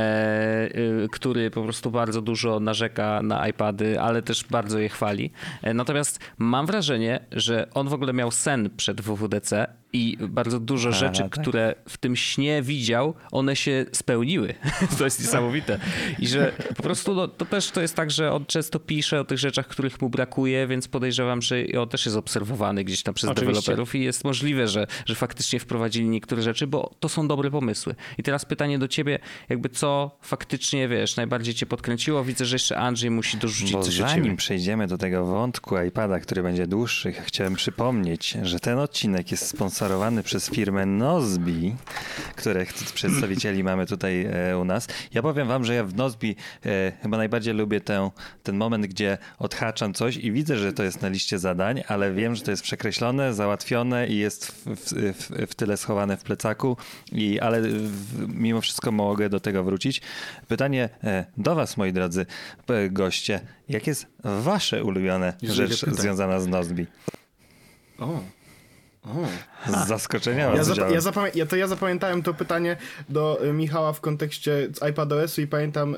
który 1.12 1.52
po 1.52 1.64
prostu 1.64 1.92
bardzo 1.92 2.22
dużo 2.22 2.60
narzeka 2.60 3.22
na 3.24 3.48
iPady, 3.48 4.02
ale 4.02 4.22
też 4.22 4.44
bardzo 4.44 4.80
je 4.80 4.90
chwali. 4.90 5.32
Natomiast 5.74 6.20
mam 6.38 6.66
wrażenie, 6.66 7.20
że 7.32 7.68
on 7.74 7.90
w 7.90 7.94
ogóle 7.94 8.14
miał 8.14 8.32
sen 8.32 8.70
przed 8.78 9.02
WWDC 9.02 9.83
i 9.94 10.18
bardzo 10.30 10.60
dużo 10.60 10.90
A, 10.90 10.92
rzeczy, 10.92 11.22
tak? 11.24 11.32
które 11.32 11.76
w 11.90 11.98
tym 11.98 12.16
śnie 12.16 12.62
widział, 12.62 13.14
one 13.32 13.56
się 13.56 13.86
spełniły. 13.92 14.54
to 14.98 15.04
jest 15.04 15.20
niesamowite. 15.20 15.80
I 16.20 16.28
że 16.28 16.52
po 16.76 16.84
prostu 16.84 17.16
no, 17.16 17.28
to 17.28 17.46
też 17.46 17.72
to 17.72 17.82
jest 17.82 17.96
tak, 17.96 18.12
że 18.12 18.32
on 18.32 18.46
często 18.46 18.80
pisze 18.80 19.20
o 19.20 19.24
tych 19.24 19.38
rzeczach, 19.38 19.68
których 19.68 20.02
mu 20.02 20.10
brakuje, 20.10 20.68
więc 20.68 20.88
podejrzewam, 20.88 21.42
że 21.42 21.56
on 21.82 21.90
też 21.90 22.06
jest 22.06 22.18
obserwowany 22.18 22.84
gdzieś 22.84 23.04
tam 23.04 23.14
przez 23.14 23.30
Oczywiście. 23.30 23.62
deweloperów 23.62 23.96
i 23.96 24.04
jest 24.04 24.24
możliwe, 24.24 24.68
że, 24.68 24.88
że 25.06 25.16
faktycznie 25.16 25.60
wprowadzili 25.60 26.10
niektóre 26.10 26.42
rzeczy, 26.42 26.68
bo 26.68 26.92
to 27.00 27.10
są 27.10 27.28
dobre 27.28 27.52
pomysły. 27.52 27.96
I 28.18 28.24
teraz 28.24 28.46
pytanie 28.46 28.80
do 28.80 28.88
ciebie, 28.88 29.20
jakby 29.50 29.70
co 29.70 30.18
faktycznie, 30.22 30.88
wiesz, 30.88 31.16
najbardziej 31.16 31.54
cię 31.54 31.66
podkręciło? 31.66 32.24
Widzę, 32.24 32.46
że 32.46 32.56
jeszcze 32.56 32.78
Andrzej 32.78 33.12
musi 33.12 33.38
dorzucić 33.38 33.72
bo 33.72 33.84
coś 33.84 33.96
zanim 33.96 34.38
przejdziemy 34.38 34.88
do 34.88 34.98
tego 34.98 35.26
wątku 35.26 35.82
iPada, 35.88 36.20
który 36.20 36.44
będzie 36.44 36.68
dłuższy, 36.68 37.12
chciałem 37.12 37.56
przypomnieć, 37.56 38.38
że 38.44 38.60
ten 38.60 38.80
odcinek 38.80 39.32
jest 39.32 39.48
sponsorowany 39.48 39.83
przez 40.24 40.50
firmę 40.50 40.86
Nozbi, 40.86 41.76
których 42.36 42.74
przedstawicieli 42.74 43.64
mamy 43.64 43.86
tutaj 43.86 44.26
e, 44.26 44.58
u 44.58 44.66
nas. 44.66 44.88
Ja 45.14 45.22
powiem 45.22 45.48
wam, 45.48 45.66
że 45.66 45.74
ja 45.74 45.84
w 45.84 45.96
Nozbi 45.96 46.36
e, 46.66 46.92
chyba 47.02 47.18
najbardziej 47.18 47.54
lubię 47.54 47.82
tę, 47.82 48.12
ten 48.44 48.58
moment, 48.58 48.88
gdzie 48.88 49.18
odhaczam 49.40 49.94
coś 49.94 50.18
i 50.18 50.32
widzę, 50.32 50.58
że 50.58 50.74
to 50.74 50.84
jest 50.84 51.02
na 51.02 51.08
liście 51.08 51.40
zadań, 51.40 51.84
ale 51.88 52.14
wiem, 52.14 52.36
że 52.36 52.42
to 52.42 52.52
jest 52.52 52.64
przekreślone, 52.64 53.34
załatwione 53.34 54.08
i 54.08 54.18
jest 54.18 54.52
w, 54.66 54.94
w, 55.14 55.50
w 55.52 55.56
tyle 55.56 55.78
schowane 55.78 56.18
w 56.18 56.24
plecaku, 56.24 56.78
i, 57.12 57.40
ale 57.40 57.62
w, 57.62 58.28
mimo 58.28 58.62
wszystko 58.62 58.92
mogę 58.92 59.30
do 59.30 59.40
tego 59.40 59.64
wrócić. 59.64 60.02
Pytanie 60.48 60.90
e, 61.04 61.26
do 61.38 61.56
was, 61.56 61.78
moi 61.78 61.94
drodzy 61.94 62.26
goście. 62.92 63.40
Jak 63.70 63.88
jest 63.88 64.08
wasze 64.24 64.84
ulubione 64.84 65.34
rzecz 65.44 65.86
związana 65.86 66.40
z 66.40 66.48
Nozbi? 66.48 66.88
O. 68.00 68.43
Z 69.68 69.88
zaskoczenia 69.88 70.56
ja, 70.56 70.64
zap 70.64 70.78
ja, 70.92 71.02
zapamię 71.02 71.32
ja, 71.36 71.46
to 71.46 71.56
ja 71.56 71.68
zapamiętałem 71.68 72.24
to 72.24 72.34
pytanie 72.34 72.78
do 73.10 73.46
y, 73.46 73.54
Michała 73.54 73.94
w 73.94 74.02
kontekście 74.02 74.70
iPadOS-u 74.90 75.42
i 75.42 75.48
pamiętam 75.48 75.96
y, 75.96 75.98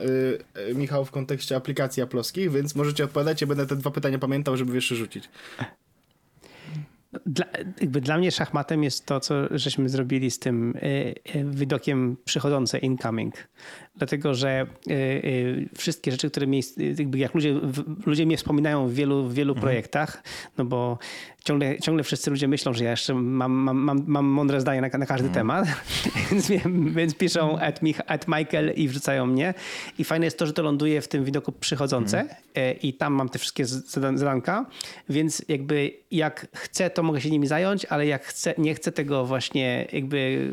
y, 0.70 0.76
Michał 0.76 1.06
w 1.06 1.12
kontekście 1.12 1.56
aplikacji 1.56 2.04
aploskich, 2.04 2.52
więc 2.52 2.76
możecie 2.76 3.04
odpowiadać, 3.04 3.42
ja 3.42 3.48
będę 3.48 3.68
te 3.68 3.76
dwa 3.76 3.92
pytania 3.92 4.20
pamiętał, 4.20 4.58
żeby 4.58 4.76
jeszcze 4.76 4.96
rzucić. 4.96 5.30
Dla, 7.26 7.46
jakby 7.82 8.02
dla 8.02 8.18
mnie 8.18 8.32
szachmatem 8.32 8.84
jest 8.84 9.06
to, 9.06 9.20
co 9.20 9.36
żeśmy 9.52 9.90
zrobili 9.90 10.32
z 10.32 10.40
tym 10.40 10.76
y, 10.76 11.16
y, 11.36 11.46
widokiem 11.46 12.18
przychodzące 12.26 12.78
incoming. 12.78 13.36
Dlatego, 13.98 14.34
że 14.34 14.68
y, 14.90 15.70
wszystkie 15.78 16.12
rzeczy, 16.12 16.30
które 16.30 16.48
mi, 16.48 16.62
jakby 16.98 17.18
jak 17.18 17.34
ludzie, 17.34 17.60
ludzie 18.06 18.26
mnie 18.26 18.38
wspominają 18.38 18.88
w 18.88 18.94
wielu, 18.94 19.24
w 19.24 19.34
wielu 19.34 19.54
mhm. 19.54 19.62
projektach, 19.62 20.24
no 20.58 20.66
bo 20.66 20.98
ciągle, 21.44 21.80
ciągle 21.80 22.04
wszyscy 22.04 22.30
ludzie 22.30 22.48
myślą, 22.48 22.74
że 22.74 22.84
ja 22.84 22.92
jeszcze 22.92 23.14
mam, 23.14 23.52
mam, 23.52 23.78
mam, 23.78 24.04
mam 24.08 24.26
mądre 24.26 24.62
zdanie 24.62 24.82
na, 24.82 24.98
na 24.98 25.06
każdy 25.06 25.28
mhm. 25.28 25.34
temat, 25.34 25.68
więc, 26.32 26.52
więc 26.96 27.16
piszą 27.16 27.60
at, 27.60 27.82
Mich, 27.82 28.02
at 28.08 28.28
Michael 28.28 28.74
i 28.76 28.88
wrzucają 28.88 29.26
mnie. 29.26 29.54
I 29.98 30.04
fajne 30.04 30.26
jest 30.26 30.40
to, 30.40 30.48
że 30.48 30.54
to 30.54 30.64
ląduje 30.64 31.02
w 31.02 31.08
tym 31.08 31.24
widoku 31.24 31.52
przychodzące 31.52 32.20
mhm. 32.20 32.40
E, 32.56 32.72
i 32.72 32.94
tam 32.94 33.14
mam 33.14 33.30
te 33.30 33.40
wszystkie 33.40 33.66
zadanka, 33.66 34.66
więc 35.10 35.46
jakby 35.48 35.92
jak 36.12 36.48
chcę, 36.54 36.90
to 36.90 37.04
mogę 37.04 37.22
się 37.22 37.30
nimi 37.30 37.48
zająć, 37.48 37.86
ale 37.86 38.08
jak 38.08 38.26
chcę, 38.26 38.54
nie 38.58 38.76
chcę 38.76 38.92
tego 38.92 39.26
właśnie 39.26 39.88
jakby 39.92 40.50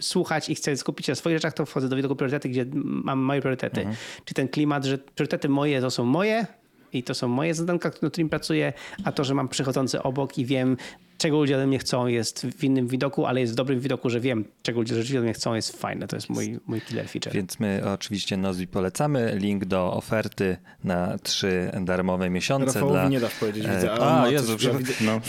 słuchać 0.00 0.48
i 0.48 0.54
chcę 0.54 0.76
skupić 0.76 1.06
się 1.06 1.12
na 1.12 1.16
swoich 1.16 1.36
rzeczach, 1.36 1.54
to 1.54 1.66
wchodzę 1.66 1.88
do 1.88 1.96
widoku 1.96 2.16
priorytety, 2.16 2.48
gdzie 2.48 2.66
mam 2.84 3.18
moje 3.18 3.40
priorytety. 3.40 3.80
Mhm. 3.80 3.96
Czy 4.24 4.34
ten 4.34 4.48
klimat, 4.48 4.84
że 4.84 4.98
priorytety 4.98 5.48
moje 5.48 5.80
to 5.80 5.90
są 5.90 6.04
moje, 6.04 6.46
i 6.92 7.02
to 7.02 7.14
są 7.14 7.28
moje 7.28 7.54
zadanka, 7.54 7.88
nad 7.88 7.98
którymi 8.10 8.30
pracuję, 8.30 8.72
a 9.04 9.12
to, 9.12 9.24
że 9.24 9.34
mam 9.34 9.48
przychodzący 9.48 10.02
obok 10.02 10.38
i 10.38 10.44
wiem, 10.44 10.76
czego 11.18 11.36
ludzie 11.36 11.56
ode 11.56 11.66
mnie 11.66 11.78
chcą, 11.78 12.06
jest 12.06 12.46
w 12.46 12.64
innym 12.64 12.88
widoku, 12.88 13.26
ale 13.26 13.40
jest 13.40 13.52
w 13.52 13.56
dobrym 13.56 13.80
widoku, 13.80 14.10
że 14.10 14.20
wiem, 14.20 14.44
czego 14.62 14.80
ludzie 14.80 14.94
rzeczywiście 14.94 15.18
ode 15.18 15.24
mnie 15.24 15.34
chcą, 15.34 15.54
jest 15.54 15.80
fajne. 15.80 16.08
To 16.08 16.16
jest 16.16 16.28
mój, 16.28 16.58
mój 16.66 16.80
killer 16.80 17.08
feature. 17.08 17.32
Więc 17.32 17.60
my 17.60 17.82
oczywiście 17.94 18.36
Nozbi 18.36 18.66
polecamy. 18.66 19.36
Link 19.36 19.64
do 19.64 19.92
oferty 19.92 20.56
na 20.84 21.18
trzy 21.18 21.70
darmowe 21.80 22.30
miesiące. 22.30 22.66
Rafałowi 22.66 22.92
dla... 22.92 23.08
nie 23.08 23.20
dasz 23.20 23.34
powiedzieć, 23.34 23.64
e, 23.64 23.74
widzę. 23.74 23.92
A, 23.92 24.22
a 24.22 24.28
Jezu, 24.28 24.56
ja 24.60 24.74
widzę... 24.74 24.92
no. 25.00 25.20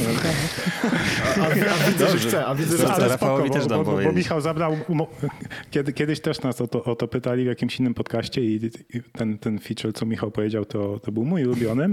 a, 1.38 1.42
a, 1.42 1.46
a 1.46 1.92
widzę, 1.92 2.18
że 2.18 2.18
chce, 2.18 2.46
a 2.46 2.56
widzę, 2.56 2.78
że 2.78 2.94
chce. 2.94 3.08
Rafałowi 3.08 3.50
też 3.50 3.68
dam 3.68 3.84
bo, 3.84 3.92
bo, 3.92 4.04
bo 4.04 4.12
Michał 4.12 4.42
zabrał, 4.42 4.78
kiedy, 5.72 5.94
kiedyś 5.94 6.20
też 6.20 6.42
nas 6.42 6.62
o 6.62 6.68
to, 6.68 6.84
o 6.84 6.96
to 6.96 7.08
pytali 7.08 7.44
w 7.44 7.48
jakimś 7.48 7.80
innym 7.80 7.94
podcaście 7.94 8.42
i 8.42 8.72
ten, 9.12 9.38
ten 9.38 9.60
feature, 9.60 9.94
co 9.94 10.06
Michał 10.06 10.32
powiedział, 10.32 10.66
to, 10.66 11.00
to 11.00 11.12
był 11.12 11.26
mój 11.26 11.46
ulubiony 11.46 11.90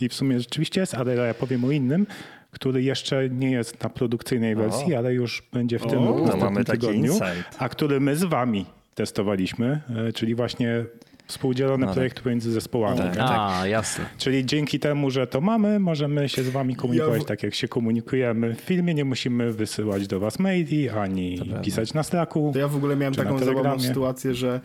i 0.00 0.08
w 0.08 0.14
sumie 0.14 0.40
rzeczywiście 0.40 0.80
jest, 0.80 0.94
ale 0.94 1.14
ja 1.14 1.34
powiem 1.34 1.64
o 1.64 1.70
innym, 1.70 2.06
który 2.50 2.82
jeszcze 2.82 3.28
nie 3.28 3.50
jest 3.50 3.82
na 3.82 3.90
produkcyjnej 3.90 4.56
wersji, 4.56 4.94
o. 4.94 4.98
ale 4.98 5.14
już 5.14 5.42
będzie 5.52 5.78
w 5.78 5.86
tym 5.86 5.98
o, 5.98 6.18
no 6.26 6.36
mamy 6.36 6.64
tygodniu, 6.64 7.18
a 7.58 7.68
który 7.68 8.00
my 8.00 8.16
z 8.16 8.24
wami 8.24 8.66
testowaliśmy, 8.94 9.80
e, 10.08 10.12
czyli 10.12 10.34
właśnie 10.34 10.84
współdzielone 11.28 11.86
no 11.86 11.92
projekty 11.92 12.14
tak. 12.14 12.24
pomiędzy 12.24 12.52
zespołami. 12.52 12.98
Tak, 12.98 13.16
tak? 13.16 13.30
A, 13.30 13.66
jasne. 13.66 14.04
Czyli 14.18 14.46
dzięki 14.46 14.80
temu, 14.80 15.10
że 15.10 15.26
to 15.26 15.40
mamy, 15.40 15.78
możemy 15.78 16.28
się 16.28 16.42
z 16.42 16.48
wami 16.48 16.76
komunikować 16.76 17.18
ja 17.18 17.24
w... 17.24 17.26
tak, 17.26 17.42
jak 17.42 17.54
się 17.54 17.68
komunikujemy 17.68 18.54
w 18.54 18.60
filmie. 18.60 18.94
Nie 18.94 19.04
musimy 19.04 19.52
wysyłać 19.52 20.06
do 20.06 20.20
was 20.20 20.38
maili, 20.38 20.88
ani 20.88 21.40
pisać 21.62 21.94
na 21.94 22.02
Slacku. 22.02 22.50
To 22.52 22.58
ja 22.58 22.68
w 22.68 22.76
ogóle 22.76 22.96
miałem 22.96 23.14
taką 23.14 23.38
zabawną 23.38 23.80
sytuację, 23.80 24.34
że 24.34 24.60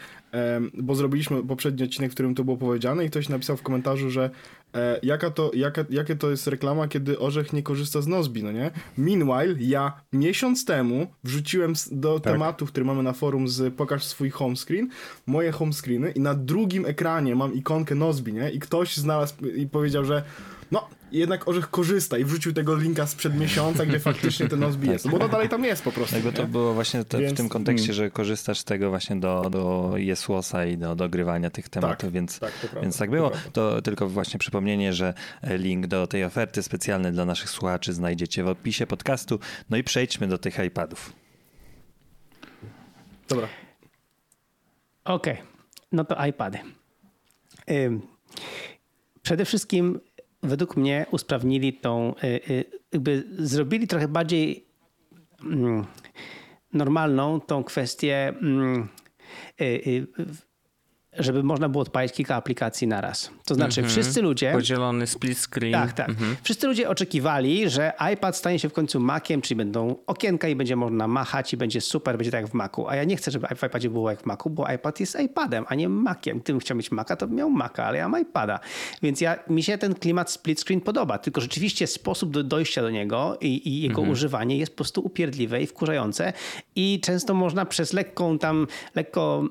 bo 0.74 0.96
zrobiliśmy 0.96 1.44
poprzedni 1.44 1.84
odcinek, 1.84 2.12
w 2.12 2.14
którym 2.14 2.36
to 2.36 2.44
było 2.44 2.58
powiedziane 2.58 3.06
i 3.06 3.10
ktoś 3.10 3.30
napisał 3.30 3.58
w 3.58 3.62
komentarzu, 3.62 4.10
że 4.10 4.30
e, 4.74 5.00
jaka 5.04 5.32
to, 5.32 5.52
jaka, 5.54 5.86
jakie 5.90 6.16
to 6.16 6.30
jest 6.30 6.48
reklama, 6.48 6.88
kiedy 6.88 7.20
Orzech 7.20 7.54
nie 7.54 7.64
korzysta 7.64 8.02
z 8.02 8.08
Nozbi, 8.08 8.44
no 8.44 8.52
nie? 8.52 8.72
Meanwhile, 8.98 9.56
ja 9.60 9.94
miesiąc 10.14 10.66
temu 10.66 11.08
wrzuciłem 11.24 11.74
do 11.92 12.20
tak. 12.20 12.34
tematu, 12.34 12.66
który 12.66 12.86
mamy 12.86 13.04
na 13.04 13.14
forum 13.14 13.48
z 13.48 13.74
pokaż 13.74 14.04
swój 14.04 14.30
home 14.30 14.56
screen, 14.56 14.90
moje 15.26 15.52
home 15.52 15.74
screeny 15.74 16.12
i 16.12 16.20
na 16.20 16.34
drugim 16.34 16.86
ekranie 16.86 17.36
mam 17.36 17.54
ikonkę 17.54 17.96
Nozbi, 17.96 18.34
nie? 18.34 18.52
I 18.52 18.60
ktoś 18.60 18.98
znalazł 18.98 19.46
i 19.46 19.68
powiedział, 19.68 20.06
że 20.06 20.24
no, 20.74 20.88
jednak 21.12 21.48
Orzech 21.48 21.70
korzysta 21.70 22.18
i 22.18 22.26
wrzucił 22.26 22.54
tego 22.54 22.76
linka 22.76 23.08
sprzed 23.08 23.40
miesiąca, 23.40 23.86
gdzie 23.86 24.00
faktycznie 24.00 24.48
ten 24.48 24.60
Nozbi 24.60 24.90
jest, 24.90 25.10
bo 25.10 25.20
to 25.20 25.30
dalej 25.30 25.50
tam 25.50 25.64
jest 25.64 25.84
po 25.84 25.92
prostu. 25.92 26.16
Jakby 26.16 26.34
to 26.34 26.48
było 26.48 26.74
właśnie 26.74 27.04
te, 27.04 27.20
więc, 27.20 27.34
w 27.34 27.38
tym 27.38 27.50
kontekście, 27.50 27.86
mm. 27.86 27.96
że 27.96 28.12
korzystasz 28.12 28.60
z 28.60 28.64
tego 28.64 28.90
właśnie 28.90 29.16
do, 29.16 29.50
do 29.50 29.94
Jesłosa 29.96 30.66
i 30.66 30.78
do 30.78 30.96
dogrywania 30.96 31.50
tych 31.50 31.70
tematów, 31.70 32.00
tak, 32.00 32.12
więc, 32.12 32.40
tak, 32.40 32.52
to 32.74 32.82
więc 32.82 32.98
tak 32.98 33.10
było. 33.10 33.30
To, 33.30 33.40
to, 33.52 33.82
tylko 33.82 34.10
właśnie 34.10 34.40
przypomnienie, 34.40 34.94
że 34.94 35.14
link 35.44 35.88
do 35.88 36.08
tej 36.08 36.24
oferty 36.24 36.64
specjalnej 36.64 37.12
dla 37.12 37.26
naszych 37.26 37.50
słuchaczy 37.50 37.94
znajdziecie 37.94 38.44
w 38.44 38.48
opisie 38.48 38.88
podcastu. 38.88 39.40
No 39.70 39.78
i 39.78 39.84
przejdźmy 39.84 40.28
do 40.28 40.38
tych 40.38 40.60
iPadów. 40.60 41.14
Dobra. 43.30 43.48
Okej, 45.06 45.34
okay. 45.34 45.46
no 45.92 46.06
to 46.06 46.26
iPady. 46.26 46.60
Przede 49.22 49.46
wszystkim 49.46 50.00
według 50.44 50.78
mnie 50.78 51.06
usprawnili 51.12 51.74
tą, 51.74 52.16
y, 52.24 52.28
y, 52.28 52.66
jakby 52.94 53.24
zrobili 53.40 53.88
trochę 53.88 54.08
bardziej 54.08 54.66
mm, 55.44 55.86
normalną 56.74 57.42
tą 57.42 57.64
kwestię 57.64 58.34
mm, 58.42 58.88
y, 59.62 60.08
żeby 61.20 61.44
można 61.44 61.70
było 61.70 61.82
odpalić 61.82 62.14
kilka 62.14 62.36
aplikacji 62.36 62.88
naraz. 62.88 63.30
To 63.46 63.56
znaczy 63.56 63.82
mm 63.82 63.90
-hmm. 63.90 63.94
wszyscy 63.94 64.22
ludzie... 64.22 64.52
Podzielony 64.52 65.08
split 65.08 65.40
screen. 65.40 65.74
Tak, 65.74 65.94
tak. 65.94 66.10
Mm 66.10 66.22
-hmm. 66.22 66.36
Wszyscy 66.44 66.68
ludzie 66.68 66.90
oczekiwali, 66.90 67.70
że 67.70 67.94
iPad 68.14 68.38
stanie 68.38 68.60
się 68.60 68.70
w 68.70 68.74
końcu 68.74 69.00
Maciem, 69.00 69.42
czyli 69.42 69.56
będą 69.56 69.96
okienka 70.08 70.48
i 70.48 70.56
będzie 70.56 70.76
można 70.76 71.08
machać 71.08 71.54
i 71.54 71.58
będzie 71.58 71.82
super, 71.82 72.18
będzie 72.18 72.32
tak 72.32 72.42
jak 72.42 72.52
w 72.52 72.54
Macu. 72.54 72.88
A 72.88 72.96
ja 72.96 73.04
nie 73.04 73.18
chcę, 73.18 73.32
żeby 73.32 73.48
w 73.56 73.64
iPadzie 73.64 73.90
było 73.90 74.10
jak 74.10 74.22
w 74.22 74.26
Macu, 74.26 74.50
bo 74.50 74.72
iPad 74.72 75.00
jest 75.00 75.20
iPadem, 75.20 75.66
a 75.68 75.76
nie 75.76 75.90
Maciem. 75.90 76.40
Gdybym 76.40 76.60
chciał 76.60 76.78
mieć 76.78 76.92
Maca, 76.92 77.16
to 77.16 77.28
bym 77.28 77.36
miał 77.36 77.50
Maca, 77.50 77.86
ale 77.86 77.98
ja 77.98 78.10
mam 78.10 78.22
iPada. 78.22 78.60
Więc 79.02 79.22
ja, 79.22 79.40
mi 79.50 79.64
się 79.64 79.78
ten 79.78 79.96
klimat 79.96 80.32
split 80.32 80.62
screen 80.62 80.82
podoba, 80.82 81.18
tylko 81.18 81.42
rzeczywiście 81.42 81.88
sposób 81.88 82.32
do 82.32 82.44
dojścia 82.44 82.82
do 82.82 82.90
niego 82.90 83.38
i, 83.42 83.70
i 83.70 83.82
jego 83.82 84.02
mm 84.02 84.10
-hmm. 84.10 84.14
używanie 84.14 84.58
jest 84.58 84.72
po 84.72 84.76
prostu 84.76 85.02
upierdliwe 85.02 85.62
i 85.62 85.68
wkurzające 85.68 86.34
i 86.76 87.00
często 87.04 87.34
można 87.34 87.66
przez 87.66 87.94
lekką 87.94 88.40
tam, 88.40 88.68
lekko 88.96 89.44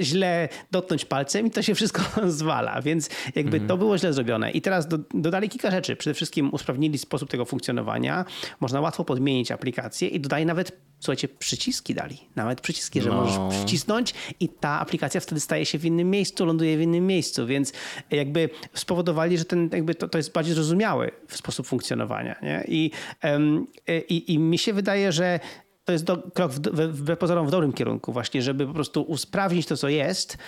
źle 0.00 0.48
dotknąć 0.70 0.91
palcem 1.04 1.46
i 1.46 1.50
to 1.50 1.62
się 1.62 1.74
wszystko 1.74 2.02
zwala, 2.30 2.82
więc 2.82 3.10
jakby 3.34 3.56
mhm. 3.56 3.68
to 3.68 3.76
było 3.76 3.98
źle 3.98 4.12
zrobione. 4.12 4.50
I 4.50 4.62
teraz 4.62 4.88
do, 4.88 4.98
dodali 5.14 5.48
kilka 5.48 5.70
rzeczy. 5.70 5.96
Przede 5.96 6.14
wszystkim 6.14 6.50
usprawnili 6.52 6.98
sposób 6.98 7.30
tego 7.30 7.44
funkcjonowania. 7.44 8.24
Można 8.60 8.80
łatwo 8.80 9.04
podmienić 9.04 9.50
aplikację 9.50 10.08
i 10.08 10.20
dodali 10.20 10.46
nawet, 10.46 10.72
słuchajcie, 11.00 11.28
przyciski 11.28 11.94
dali. 11.94 12.18
Nawet 12.36 12.60
przyciski, 12.60 13.00
że 13.00 13.08
no. 13.08 13.14
możesz 13.14 13.56
przycisnąć 13.56 14.14
i 14.40 14.48
ta 14.48 14.80
aplikacja 14.80 15.20
wtedy 15.20 15.40
staje 15.40 15.66
się 15.66 15.78
w 15.78 15.84
innym 15.84 16.10
miejscu, 16.10 16.44
ląduje 16.44 16.76
w 16.76 16.80
innym 16.80 17.06
miejscu, 17.06 17.46
więc 17.46 17.72
jakby 18.10 18.50
spowodowali, 18.74 19.38
że 19.38 19.44
ten, 19.44 19.70
jakby 19.72 19.94
to, 19.94 20.08
to 20.08 20.18
jest 20.18 20.32
bardziej 20.32 20.54
zrozumiały 20.54 21.10
sposób 21.28 21.66
funkcjonowania. 21.66 22.36
Nie? 22.42 22.64
I, 22.68 22.90
um, 23.24 23.66
i, 24.08 24.34
I 24.34 24.38
mi 24.38 24.58
się 24.58 24.72
wydaje, 24.72 25.12
że 25.12 25.40
to 25.84 25.92
jest 25.92 26.04
do, 26.04 26.16
krok 26.16 26.52
wbrew 26.52 27.18
pozorom 27.18 27.46
w 27.46 27.50
dobrym 27.50 27.72
kierunku 27.72 28.12
właśnie, 28.12 28.42
żeby 28.42 28.66
po 28.66 28.72
prostu 28.72 29.02
usprawnić 29.02 29.66
to, 29.66 29.76
co 29.76 29.88
jest, 29.88 30.38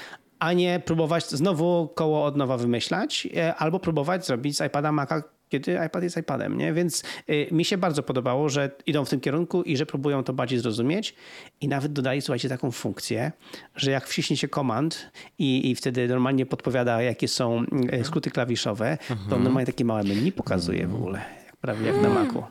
a 0.45 0.53
nie 0.53 0.80
próbować 0.84 1.30
znowu 1.30 1.88
koło 1.95 2.24
od 2.24 2.36
nowa 2.36 2.57
wymyślać, 2.57 3.28
e, 3.36 3.55
albo 3.55 3.80
próbować 3.80 4.26
zrobić 4.26 4.57
z 4.57 4.66
iPada 4.66 4.92
Maca, 4.92 5.22
kiedy 5.49 5.78
iPad 5.86 6.03
jest 6.03 6.16
iPadem, 6.16 6.59
nie? 6.59 6.72
Więc 6.72 7.03
y, 7.30 7.49
mi 7.53 7.64
się 7.64 7.78
bardzo 7.78 8.03
podobało, 8.03 8.49
że 8.49 8.70
idą 8.86 9.05
w 9.05 9.11
tym 9.11 9.20
kierunku 9.20 9.62
i 9.62 9.76
że 9.76 9.86
próbują 9.86 10.24
to 10.24 10.32
bardziej 10.32 10.59
zrozumieć 10.59 11.14
i 11.61 11.68
nawet 11.68 11.92
dodali, 11.92 12.22
słuchajcie, 12.22 12.49
taką 12.49 12.70
funkcję, 12.70 13.32
że 13.76 13.90
jak 13.90 14.07
wciśniecie 14.07 14.49
komand 14.49 15.11
i, 15.38 15.70
i 15.70 15.74
wtedy 15.74 16.09
normalnie 16.09 16.47
podpowiada, 16.47 17.03
jakie 17.03 17.28
są 17.28 17.64
y, 17.92 18.05
skróty 18.05 18.30
klawiszowe, 18.30 18.99
to 19.09 19.14
mhm. 19.14 19.42
normalnie 19.42 19.66
takie 19.66 19.84
małe 19.84 20.05
menu 20.05 20.32
pokazuje 20.32 20.86
w 20.86 20.95
ogóle 20.95 21.20
prawie 21.64 21.86
jak 21.86 22.03
na 22.03 22.09
Macu. 22.09 22.42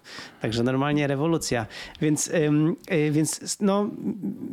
Także 0.42 0.64
normalnie 0.64 1.08
rewolucja. 1.08 1.66
Więc, 2.02 2.28
y, 2.28 3.12
więc 3.12 3.58
no, 3.60 3.90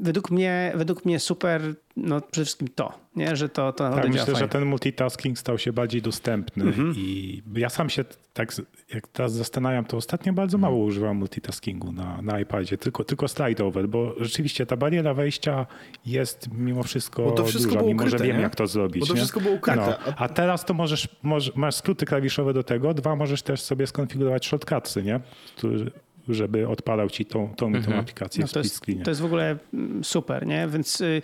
według 0.01 0.31
mnie, 0.31 0.73
według 0.75 1.05
mnie 1.05 1.21
super 1.21 1.75
no 1.97 2.21
przede 2.21 2.45
wszystkim 2.45 2.69
to, 2.75 2.93
nie? 3.17 3.37
że 3.37 3.49
to, 3.49 3.73
to 3.73 3.85
naprawdę 3.85 4.03
Tak, 4.03 4.13
myślę, 4.13 4.27
fajnie. 4.27 4.41
że 4.41 4.49
ten 4.49 4.65
multitasking 4.65 5.39
stał 5.39 5.59
się 5.59 5.73
bardziej 5.73 6.03
dostępny 6.03 6.65
mhm. 6.65 6.95
i 6.97 7.43
ja 7.55 7.69
sam 7.69 7.91
się 7.91 8.05
tak, 8.33 8.53
jak 8.95 9.09
teraz 9.09 9.33
zastanawiam, 9.33 9.85
to 9.85 9.97
ostatnio 9.97 10.33
bardzo 10.33 10.59
mało 10.59 10.75
mhm. 10.75 10.89
używam 10.89 11.17
multitaskingu 11.17 11.93
na, 11.93 12.23
na 12.23 12.41
iPadzie, 12.41 12.79
tylko, 12.79 13.05
tylko 13.05 13.29
slide 13.29 13.65
over, 13.65 13.89
bo 13.89 14.15
rzeczywiście 14.21 14.67
ta 14.67 14.77
bariera 14.77 15.15
wejścia 15.15 15.67
jest 16.07 16.49
mimo 16.53 16.83
wszystko, 16.83 17.31
to 17.31 17.45
wszystko 17.45 17.73
duża, 17.73 17.87
mimo 17.87 18.03
ukryte, 18.03 18.19
że 18.19 18.25
wiem 18.25 18.37
nie? 18.37 18.43
jak 18.43 18.57
to 18.57 18.67
zrobić. 18.67 19.01
Bo 19.01 19.07
to 19.07 19.13
nie? 19.13 19.17
wszystko 19.17 19.41
było 19.41 19.55
ukryte. 19.55 19.99
No, 20.07 20.13
a 20.17 20.29
teraz 20.29 20.65
to 20.65 20.75
możesz, 20.75 21.09
możesz, 21.23 21.57
masz 21.57 21.75
skróty 21.75 22.07
klawiszowe 22.07 22.53
do 22.53 22.63
tego, 22.63 22.95
dwa 22.95 23.17
możesz 23.17 23.43
też 23.43 23.61
sobie 23.61 23.87
skonfigurować 23.87 24.47
shortcutsy, 24.47 25.03
nie? 25.03 25.21
Który, 25.57 25.91
żeby 26.35 26.69
odpalał 26.69 27.11
ci 27.11 27.27
tą, 27.27 27.55
tą, 27.57 27.67
mhm. 27.67 27.85
tą 27.85 27.95
aplikację 27.95 28.43
no 28.43 28.49
to, 28.49 28.59
jest, 28.59 28.87
to 29.05 29.11
jest 29.11 29.21
w 29.21 29.25
ogóle 29.25 29.59
mm, 29.75 30.05
super, 30.05 30.47
nie? 30.47 30.69
Więc 30.69 31.01
y, 31.01 31.23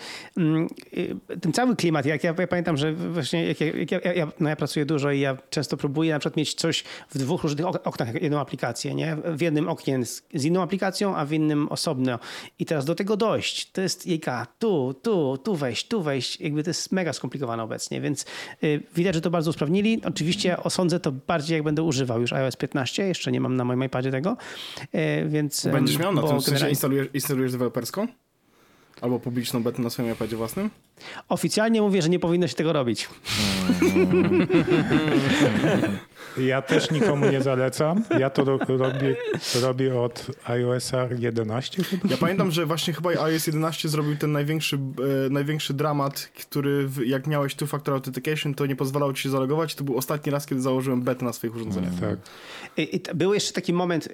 y, 0.97 1.17
ten 1.41 1.53
cały 1.53 1.77
klimat, 1.77 2.07
jak 2.07 2.25
ja, 2.25 2.35
ja 2.39 2.47
pamiętam, 2.47 2.77
że 2.77 2.93
właśnie 2.93 3.47
jak, 3.47 3.61
jak, 3.61 3.91
jak 3.91 4.17
ja, 4.17 4.29
no 4.41 4.49
ja 4.49 4.57
pracuję 4.57 4.87
dużo 4.87 5.11
i 5.11 5.21
ja 5.21 5.37
często 5.51 5.77
próbuję 5.77 6.13
na 6.13 6.19
przykład 6.19 6.37
mieć 6.37 6.55
coś 6.55 6.85
w 7.11 7.19
dwóch 7.19 7.43
różnych 7.43 7.67
oknach, 7.67 8.23
jedną 8.23 8.41
aplikację, 8.41 8.95
nie? 8.95 9.17
W 9.25 9.41
jednym 9.41 9.69
oknie 9.69 10.05
z, 10.05 10.23
z 10.35 10.45
inną 10.45 10.63
aplikacją, 10.63 11.17
a 11.17 11.25
w 11.25 11.33
innym 11.33 11.69
osobno. 11.69 12.19
I 12.59 12.67
teraz 12.67 12.85
do 12.85 12.95
tego 12.95 13.17
dojść, 13.17 13.71
to 13.71 13.81
jest 13.81 14.07
jejka, 14.07 14.47
tu, 14.59 14.95
tu, 15.03 15.39
tu 15.39 15.57
wejść, 15.57 15.89
tu 15.89 16.03
wejść, 16.03 16.41
jakby 16.41 16.63
to 16.63 16.71
jest 16.71 16.93
mega 16.93 17.13
skomplikowane 17.13 17.63
obecnie, 17.63 18.01
więc 18.01 18.25
y, 18.65 18.83
widać, 18.95 19.15
że 19.15 19.21
to 19.21 19.31
bardzo 19.31 19.51
usprawnili. 19.51 20.01
Oczywiście 20.05 20.57
osądzę 20.63 21.01
to 21.01 21.13
bardziej, 21.13 21.55
jak 21.55 21.63
będę 21.63 21.83
używał 21.83 22.21
już 22.21 22.33
iOS 22.33 22.57
15, 22.57 23.07
jeszcze 23.07 23.33
nie 23.33 23.41
mam 23.41 23.57
na 23.57 23.65
moim 23.65 23.85
iPadzie 23.85 24.11
tego, 24.11 24.37
E, 24.93 24.95
więc... 25.26 25.66
Będziesz 25.72 25.99
miał 25.99 26.14
na 26.14 26.22
tym, 26.22 26.40
w 26.40 26.44
sensie 26.44 26.70
instalujesz, 26.70 27.09
instalujesz 27.14 27.53
deweloperską? 27.53 28.07
Albo 29.01 29.18
publiczną 29.20 29.62
betę 29.62 29.82
na 29.82 29.90
swoim 29.90 30.12
iPadzie 30.12 30.36
własnym? 30.36 30.70
Oficjalnie 31.28 31.82
mówię, 31.82 32.03
że 32.03 32.09
nie 32.09 32.18
powinno 32.18 32.49
się 32.49 32.55
tego 32.55 32.72
robić. 32.72 33.09
Ja 36.38 36.62
też 36.62 36.90
nikomu 36.90 37.30
nie 37.30 37.42
zalecam. 37.42 38.05
Ja 38.18 38.30
to 38.30 38.44
robię, 38.44 39.16
robię 39.62 40.01
od 40.01 40.26
iOS 40.44 40.92
11 41.18 41.82
chyba. 41.82 42.09
Ja 42.11 42.16
pamiętam, 42.16 42.51
że 42.51 42.66
właśnie 42.66 42.94
chyba 42.94 43.11
iOS 43.11 43.47
11 43.47 43.88
zrobił 43.88 44.16
ten 44.16 44.32
największy, 44.32 44.76
e, 44.76 45.30
największy 45.30 45.74
dramat, 45.74 46.30
który 46.40 46.88
w, 46.88 47.07
jak 47.07 47.26
miałeś 47.26 47.57
two-factor 47.57 47.92
authentication, 47.92 48.55
to 48.55 48.66
nie 48.66 48.76
pozwalało 48.76 49.12
ci 49.12 49.22
się 49.22 49.30
zalogować. 49.30 49.74
To 49.74 49.84
był 49.84 49.97
ostatni 49.97 50.32
raz, 50.32 50.47
kiedy 50.47 50.61
założyłem 50.61 51.03
betę 51.03 51.24
na 51.24 51.32
swoich 51.32 51.57
urządzeniach. 51.57 51.92
tak. 52.01 52.18
I, 52.76 52.97
i 52.97 53.01
był 53.14 53.34
jeszcze 53.34 53.53
taki 53.53 53.72
moment, 53.72 54.09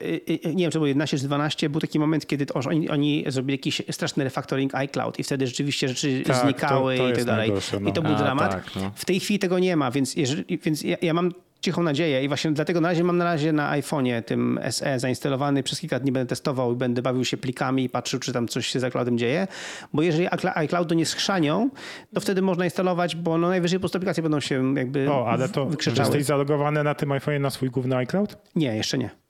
nie 0.54 0.64
wiem, 0.64 0.70
czy 0.70 0.78
był 0.78 0.86
11 0.86 1.18
czy 1.18 1.24
12, 1.24 1.68
był 1.68 1.80
taki 1.80 1.98
moment, 1.98 2.26
kiedy 2.26 2.46
to, 2.46 2.54
oni, 2.54 2.90
oni 2.90 3.24
zrobili 3.28 3.54
jakiś 3.54 3.82
straszny 3.90 4.24
refactoring 4.24 4.74
iCloud 4.74 5.18
i 5.18 5.24
wtedy 5.24 5.46
rzeczywiście 5.46 5.88
rzeczy 5.88 6.22
tak, 6.26 6.44
znikały 6.44 6.71
to, 6.80 6.96
to 6.96 7.08
i 7.08 7.12
tak 7.12 7.24
dalej. 7.24 7.52
No. 7.80 7.90
I 7.90 7.92
to 7.92 8.02
był 8.02 8.14
A, 8.14 8.18
dramat. 8.18 8.50
Tak, 8.52 8.76
no. 8.76 8.90
W 8.94 9.04
tej 9.04 9.20
chwili 9.20 9.38
tego 9.38 9.58
nie 9.58 9.76
ma, 9.76 9.90
więc, 9.90 10.16
jeżeli, 10.16 10.58
więc 10.58 10.82
ja, 10.82 10.96
ja 11.02 11.14
mam 11.14 11.32
cichą 11.62 11.82
nadzieję 11.82 12.24
i 12.24 12.28
właśnie 12.28 12.50
dlatego 12.50 12.80
na 12.80 12.88
razie 12.88 13.04
mam 13.04 13.18
na 13.18 13.24
razie 13.24 13.52
na 13.52 13.72
iPhone'ie 13.78 14.22
tym 14.22 14.60
SE 14.70 15.00
zainstalowany, 15.00 15.62
przez 15.62 15.80
kilka 15.80 16.00
dni 16.00 16.12
będę 16.12 16.28
testował 16.28 16.72
i 16.72 16.76
będę 16.76 17.02
bawił 17.02 17.24
się 17.24 17.36
plikami 17.36 17.84
i 17.84 17.88
patrzył, 17.88 18.20
czy 18.20 18.32
tam 18.32 18.48
coś 18.48 18.66
się 18.66 18.80
z 18.80 18.84
iCloudem 18.84 19.18
dzieje, 19.18 19.46
bo 19.92 20.02
jeżeli 20.02 20.28
iCloudu 20.54 20.94
nie 20.94 21.06
schrzanią, 21.06 21.70
to 22.14 22.20
wtedy 22.20 22.42
można 22.42 22.64
instalować, 22.64 23.16
bo 23.16 23.38
no 23.38 23.48
najwyżej 23.48 23.78
po 23.78 23.80
prostu 23.80 23.98
aplikacje 23.98 24.22
będą 24.22 24.40
się 24.40 24.74
jakby 24.76 25.10
O, 25.10 25.28
ale 25.28 25.48
to 25.48 25.68
jesteś 25.96 26.24
zalogowany 26.24 26.84
na 26.84 26.94
tym 26.94 27.08
iPhone'ie 27.08 27.40
na 27.40 27.50
swój 27.50 27.70
główny 27.70 27.96
iCloud? 27.96 28.36
Nie, 28.54 28.76
jeszcze 28.76 28.98
nie. 28.98 29.21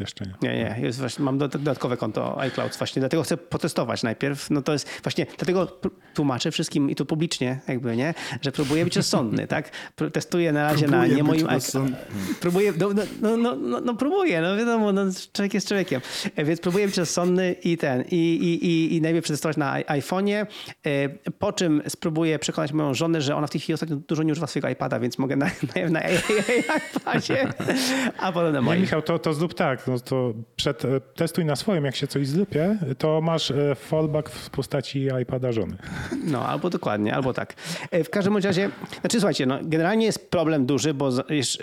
Jeszcze 0.00 0.24
nie. 0.24 0.34
Nie, 0.42 0.56
nie. 0.56 0.86
Jest 0.86 0.98
właśnie, 0.98 1.24
mam 1.24 1.38
dodatkowe 1.38 1.96
konto 1.96 2.40
iCloud. 2.40 2.76
Właśnie 2.76 3.00
dlatego 3.00 3.22
chcę 3.22 3.36
potestować 3.36 4.02
najpierw. 4.02 4.50
No 4.50 4.62
to 4.62 4.72
jest 4.72 4.88
właśnie, 5.02 5.26
dlatego 5.38 5.78
tłumaczę 6.14 6.50
wszystkim 6.50 6.90
i 6.90 6.94
tu 6.94 7.06
publicznie 7.06 7.60
jakby, 7.68 7.96
nie? 7.96 8.14
Że 8.42 8.52
próbuję 8.52 8.84
być 8.84 8.96
rozsądny, 8.96 9.46
tak? 9.46 9.70
Testuję 10.12 10.52
na 10.52 10.62
razie 10.62 10.86
próbuję 10.86 11.08
na 11.08 11.16
nie 11.16 11.22
moim 11.22 11.48
iCloud. 11.48 11.90
Próbuję, 12.40 12.72
no, 12.78 12.88
no, 13.20 13.36
no, 13.36 13.56
no, 13.56 13.80
no, 13.80 13.94
próbuję, 13.94 14.40
no 14.40 14.56
wiadomo, 14.56 14.92
no, 14.92 15.02
człowiek 15.32 15.54
jest 15.54 15.68
człowiekiem. 15.68 16.00
E, 16.36 16.44
więc 16.44 16.60
próbuję 16.60 16.86
być 16.86 16.96
rozsądny 16.96 17.52
i 17.52 17.76
ten, 17.76 18.04
i, 18.10 18.16
i, 18.16 18.66
i, 18.66 18.96
i 18.96 19.00
najpierw 19.00 19.24
przetestować 19.24 19.56
na 19.56 19.80
iPhone'ie, 19.80 20.46
e, 20.86 21.08
po 21.32 21.52
czym 21.52 21.82
spróbuję 21.88 22.38
przekonać 22.38 22.72
moją 22.72 22.94
żonę, 22.94 23.20
że 23.20 23.36
ona 23.36 23.46
w 23.46 23.50
tej 23.50 23.60
chwili 23.60 23.74
ostatnio 23.74 23.96
dużo 23.96 24.22
nie 24.22 24.32
używa 24.32 24.46
swojego 24.46 24.68
iPada, 24.68 25.00
więc 25.00 25.18
mogę 25.18 25.36
na, 25.36 25.46
na, 25.74 25.88
na 25.90 26.00
iPadzie, 26.96 27.52
a 28.18 28.32
potem 28.32 28.52
na 28.52 28.60
moim. 28.60 28.80
Michał, 28.80 29.02
to, 29.02 29.18
to 29.18 29.34
zrób 29.34 29.54
tak, 29.54 29.82
no 29.92 29.98
to 30.00 30.34
przed, 30.56 30.84
e, 30.84 31.00
testuj 31.00 31.44
na 31.44 31.56
swoim, 31.56 31.84
jak 31.84 31.96
się 31.96 32.06
coś 32.06 32.28
zlepie, 32.28 32.78
to 32.98 33.20
masz 33.20 33.50
e, 33.50 33.74
fallback 33.74 34.30
w 34.30 34.50
postaci 34.50 35.08
iPada 35.22 35.52
żony. 35.52 35.76
No, 36.24 36.48
albo 36.48 36.70
dokładnie, 36.70 37.14
albo 37.14 37.32
tak. 37.34 37.54
E, 37.90 38.04
w 38.04 38.10
każdym 38.10 38.36
razie, 38.36 38.70
znaczy 39.00 39.20
słuchajcie, 39.20 39.46
no, 39.46 39.58
generalnie 39.62 40.06
jest 40.06 40.30
problem 40.30 40.66
duży, 40.66 40.94
bo 40.94 41.10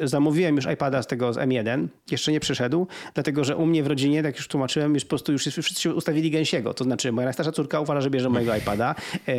zamówiłem 0.03 0.55
już 0.55 0.65
iPada 0.73 1.01
z 1.01 1.07
tego 1.07 1.33
z 1.33 1.37
M1, 1.37 1.87
jeszcze 2.11 2.31
nie 2.31 2.39
przyszedł, 2.39 2.87
dlatego 3.13 3.43
że 3.43 3.55
u 3.55 3.65
mnie 3.65 3.83
w 3.83 3.87
rodzinie, 3.87 4.23
tak 4.23 4.35
już 4.37 4.47
tłumaczyłem, 4.47 4.93
już 4.93 5.03
po 5.03 5.09
prostu 5.09 5.31
już 5.31 5.43
wszyscy 5.43 5.93
ustawili 5.93 6.31
gęsiego, 6.31 6.73
to 6.73 6.83
znaczy 6.83 7.11
moja 7.11 7.25
najstarsza 7.25 7.51
córka 7.51 7.79
uważa, 7.79 8.01
że 8.01 8.09
bierze 8.09 8.29
mojego 8.29 8.55
iPada, 8.55 8.95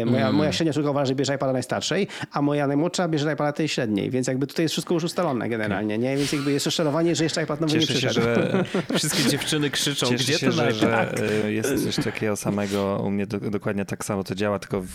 moja, 0.07 0.25
mm. 0.25 0.35
moja 0.35 0.53
średnia 0.53 0.73
córka 0.73 0.91
uważa, 0.91 1.07
że 1.07 1.15
bierze 1.15 1.35
iPada 1.35 1.53
najstarszej, 1.53 2.07
a 2.33 2.43
moja 2.43 2.67
najmłodsza 2.67 3.09
bierze 3.09 3.33
iPada 3.33 3.53
tej 3.53 3.69
średniej, 3.69 4.11
więc 4.11 4.27
jakby 4.27 4.47
tutaj 4.47 4.65
jest 4.65 4.73
wszystko 4.73 4.95
już 4.95 5.05
ustalone 5.05 5.49
generalnie, 5.49 5.99
nie? 5.99 6.17
Więc 6.17 6.33
jakby 6.33 6.53
jest 6.53 6.67
rozczarowanie, 6.67 7.15
że 7.15 7.25
jeszcze 7.25 7.43
iPad 7.43 7.61
nowy 7.61 7.73
Cieszę 7.73 7.93
nie 7.93 7.99
przyszedł. 7.99 8.15
Się, 8.15 8.23
że 8.23 8.65
Wszystkie 8.95 9.31
dziewczyny 9.31 9.71
krzyczą, 9.71 10.07
Cieszę 10.07 10.25
gdzie 10.25 10.39
się, 10.39 10.53
że, 10.53 10.73
że 10.73 11.15
e, 11.45 11.53
jest 11.53 11.85
coś 11.85 12.05
takiego 12.05 12.37
samego, 12.37 13.03
u 13.05 13.11
mnie 13.11 13.27
do, 13.27 13.41
dokładnie 13.41 13.85
tak 13.85 14.05
samo 14.05 14.25
to 14.25 14.35
działa, 14.35 14.59
tylko 14.59 14.81
w, 14.81 14.89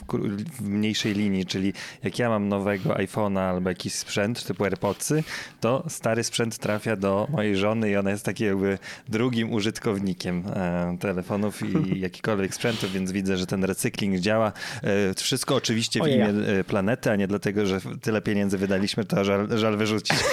w, 0.60 0.62
mniejszej 0.62 1.14
linii, 1.14 1.46
czyli 1.46 1.74
jak 2.04 2.20
ja 2.20 2.30
mam 2.30 2.50
nowego 2.50 2.90
iPhone'a 2.90 3.40
albo 3.40 3.70
jakiś 3.70 3.94
sprzęt 3.94 4.44
typu 4.44 4.64
AirPodsy, 4.64 5.24
to 5.62 5.84
stary 5.88 6.24
sprzęt 6.24 6.58
trafia 6.58 6.96
do 6.96 7.28
mojej 7.30 7.58
żony 7.58 7.90
i 7.92 7.96
ona 7.96 8.12
jest 8.12 8.26
takim 8.26 8.48
jakby 8.48 8.78
drugim 9.10 9.54
użytkownikiem 9.54 10.44
e, 10.48 10.98
telefonów 11.00 11.62
i 11.64 12.00
jakikolwiek 12.06 12.56
sprzętów, 12.56 12.92
więc 12.92 13.12
widzę, 13.12 13.38
że 13.38 13.46
ten 13.46 13.64
recykling 13.64 14.20
działa. 14.20 14.52
E, 14.84 15.14
wszystko 15.14 15.56
oczywiście 15.56 16.04
w 16.04 16.08
imię 16.08 16.34
e, 16.60 16.64
planety, 16.64 17.12
a 17.12 17.16
nie 17.16 17.28
dlatego, 17.28 17.66
że 17.66 17.82
tyle 18.02 18.22
pieniędzy 18.22 18.58
wydaliśmy, 18.58 19.06
to 19.06 19.24
żal, 19.24 19.48
żal 19.58 19.78
wyrzucić. 19.78 20.18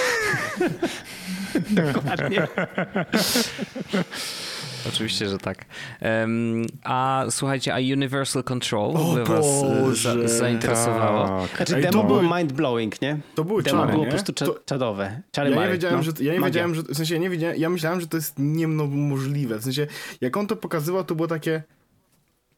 Dokładnie. 1.69 2.47
Oczywiście, 4.87 5.29
że 5.29 5.37
tak. 5.37 5.65
Um, 6.01 6.65
a 6.83 7.25
słuchajcie, 7.29 7.73
a 7.73 7.77
Universal 7.77 8.43
Control 8.43 8.93
w 8.93 8.95
ogóle 8.95 9.23
was 9.23 9.45
e, 9.45 9.95
za, 9.95 10.27
zainteresowało? 10.27 11.47
Tak. 11.47 11.67
Znaczy, 11.67 11.81
demo 11.81 12.03
było 12.03 12.21
mind-blowing, 12.21 13.01
nie? 13.01 13.19
To 13.35 13.43
były 13.43 13.63
demo 13.63 13.79
czary, 13.79 13.91
było 13.91 14.03
nie? 14.03 14.09
po 14.09 14.15
prostu 14.15 14.33
to... 14.33 14.59
czadowe. 14.65 15.21
Czary 15.31 15.49
ja 15.49 15.65
nie 15.65 15.71
wiedziałem, 15.71 15.97
no. 15.97 16.03
że, 16.03 16.11
ja 16.19 16.33
nie 16.33 16.39
Magia. 16.39 16.45
wiedziałem, 16.45 16.75
że, 16.75 16.81
w 16.81 16.97
sensie 16.97 17.13
ja 17.13 17.19
nie 17.19 17.29
wiedziałem, 17.29 17.57
ja 17.57 17.69
myślałem, 17.69 18.01
że 18.01 18.07
to 18.07 18.17
jest 18.17 18.33
niemożliwe. 18.37 19.59
W 19.59 19.63
sensie, 19.63 19.87
jak 20.21 20.37
on 20.37 20.47
to 20.47 20.55
pokazywał, 20.55 21.03
to 21.03 21.15
było 21.15 21.27
takie 21.27 21.63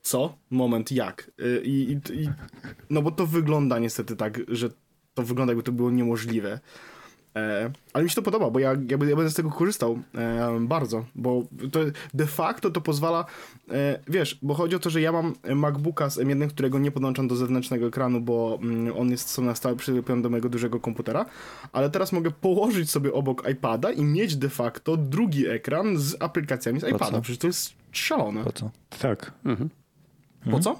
co? 0.01 0.37
Moment, 0.49 0.91
jak? 0.91 1.31
Y, 1.41 1.61
I, 1.65 1.91
i, 1.91 2.21
i, 2.21 2.29
no 2.89 3.01
bo 3.01 3.11
to 3.11 3.27
wygląda 3.27 3.79
niestety 3.79 4.15
tak, 4.15 4.39
że 4.47 4.69
to 5.13 5.23
wygląda 5.23 5.51
jakby 5.51 5.63
to 5.63 5.71
było 5.71 5.91
niemożliwe. 5.91 6.59
E, 7.35 7.71
ale 7.93 8.03
mi 8.03 8.09
się 8.09 8.15
to 8.15 8.21
podoba, 8.21 8.49
bo 8.49 8.59
ja, 8.59 8.71
ja, 8.73 8.77
ja 8.89 8.97
będę 8.97 9.29
z 9.29 9.33
tego 9.33 9.51
korzystał 9.51 9.99
e, 10.15 10.59
bardzo, 10.59 11.05
bo 11.15 11.43
to 11.71 11.79
de 12.13 12.25
facto 12.25 12.69
to 12.69 12.81
pozwala, 12.81 13.25
e, 13.71 13.99
wiesz, 14.07 14.39
bo 14.41 14.53
chodzi 14.53 14.75
o 14.75 14.79
to, 14.79 14.89
że 14.89 15.01
ja 15.01 15.11
mam 15.11 15.33
MacBooka 15.55 16.09
z 16.09 16.17
M1, 16.17 16.47
którego 16.47 16.79
nie 16.79 16.91
podłączam 16.91 17.27
do 17.27 17.35
zewnętrznego 17.35 17.87
ekranu, 17.87 18.21
bo 18.21 18.59
mm, 18.61 18.97
on 18.97 19.11
jest 19.11 19.37
na 19.37 19.55
stałe 19.55 19.75
przyklepiony 19.75 20.21
do 20.21 20.29
mojego 20.29 20.49
dużego 20.49 20.79
komputera, 20.79 21.25
ale 21.71 21.89
teraz 21.89 22.11
mogę 22.11 22.31
położyć 22.31 22.91
sobie 22.91 23.13
obok 23.13 23.49
iPada 23.49 23.91
i 23.91 24.03
mieć 24.03 24.35
de 24.35 24.49
facto 24.49 24.97
drugi 24.97 25.47
ekran 25.47 25.97
z 25.97 26.15
aplikacjami 26.19 26.79
z 26.79 26.83
iPada. 26.83 27.21
Przecież 27.21 27.39
to 27.39 27.47
jest 27.47 27.73
szalone. 27.91 28.43
Po 28.43 28.51
co? 28.51 28.71
Tak. 28.99 29.31
Mhm. 29.45 29.69
Po 30.51 30.59
co? 30.59 30.79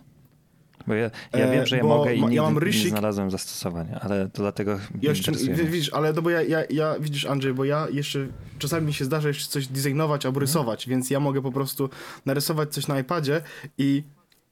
Bo 0.88 0.94
ja, 0.94 1.12
ja 1.34 1.52
wiem, 1.52 1.66
że 1.66 1.78
ja 1.78 1.84
mogę 1.84 2.16
i 2.16 2.22
nigdy 2.22 2.36
ja 2.36 2.42
mam 2.42 2.58
rysik... 2.58 2.84
nie 2.84 2.90
znalazłem 2.90 3.32
zastosowania, 3.32 4.00
ale 4.00 4.30
to 4.30 4.42
dlatego 4.42 4.80
jeszcze, 5.02 5.32
Widzisz, 5.66 5.94
ale 5.94 6.14
no 6.14 6.22
bo 6.22 6.30
ja, 6.30 6.42
ja, 6.42 6.64
ja, 6.70 6.96
widzisz 7.00 7.26
Andrzej, 7.26 7.54
bo 7.54 7.66
ja 7.66 7.88
jeszcze, 7.92 8.28
czasami 8.60 8.88
mi 8.88 8.94
się 8.94 9.06
zdarza 9.06 9.28
jeszcze 9.28 9.48
coś 9.48 9.68
designować 9.68 10.26
albo 10.26 10.40
rysować, 10.40 10.88
więc 10.88 11.10
ja 11.10 11.20
mogę 11.20 11.42
po 11.42 11.52
prostu 11.52 11.90
narysować 12.26 12.74
coś 12.74 12.88
na 12.88 13.00
iPadzie 13.00 13.42
i 13.78 14.04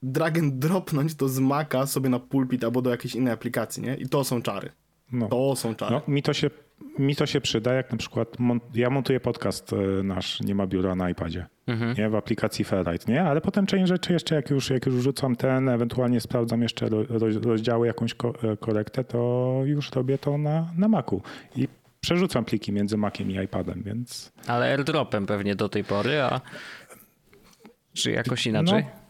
drag 0.04 0.38
and 0.38 0.60
dropnąć 0.60 1.16
to 1.16 1.30
z 1.30 1.40
Maca 1.40 1.88
sobie 1.88 2.10
na 2.10 2.20
pulpit 2.20 2.64
albo 2.64 2.82
do 2.82 2.90
jakiejś 2.90 3.16
innej 3.16 3.34
aplikacji, 3.34 3.84
nie? 3.84 3.96
I 3.96 4.10
to 4.10 4.24
są 4.24 4.42
czary. 4.42 4.70
No. 5.12 5.28
To 5.28 5.56
są 5.56 5.76
czary. 5.76 5.92
No, 5.92 6.02
mi 6.08 6.24
to 6.24 6.34
się 6.34 6.50
mi 7.00 7.16
to 7.16 7.26
się 7.26 7.42
przyda, 7.42 7.74
jak 7.74 7.92
na 7.92 7.98
przykład 7.98 8.38
ja 8.76 8.90
montuję 8.90 9.20
podcast 9.20 9.74
e, 9.74 10.04
nasz, 10.04 10.42
nie 10.42 10.56
ma 10.56 10.68
biura 10.68 10.96
na 10.96 11.10
iPadzie, 11.10 11.46
mhm. 11.68 11.96
nie, 11.98 12.10
w 12.10 12.16
aplikacji 12.16 12.66
Fairlight, 12.66 13.08
nie? 13.08 13.24
Ale 13.24 13.42
potem 13.42 13.66
część 13.66 13.88
rzeczy 13.88 14.14
jeszcze, 14.14 14.36
jak 14.36 14.50
już, 14.50 14.70
jak 14.70 14.86
już 14.86 15.04
rzucam 15.04 15.36
ten, 15.36 15.70
ewentualnie 15.70 16.22
sprawdzam 16.22 16.62
jeszcze 16.62 16.90
rozdziały, 17.44 17.88
jakąś 17.88 18.12
e, 18.12 18.58
korektę, 18.58 19.04
to 19.04 19.62
już 19.66 19.92
robię 19.92 20.18
to 20.18 20.38
na, 20.38 20.74
na 20.78 20.88
Macu. 20.88 21.22
I 21.56 21.68
przerzucam 22.00 22.46
pliki 22.46 22.72
między 22.72 22.98
Maciem 22.98 23.32
i 23.32 23.36
iPadem, 23.36 23.84
więc... 23.84 24.32
Ale 24.48 24.66
airdropem 24.66 25.26
pewnie 25.26 25.56
do 25.56 25.70
tej 25.70 25.84
pory, 25.84 26.22
a 26.22 26.42
czy 27.94 28.12
jakoś 28.12 28.48
inaczej? 28.48 28.84
No. 28.84 29.03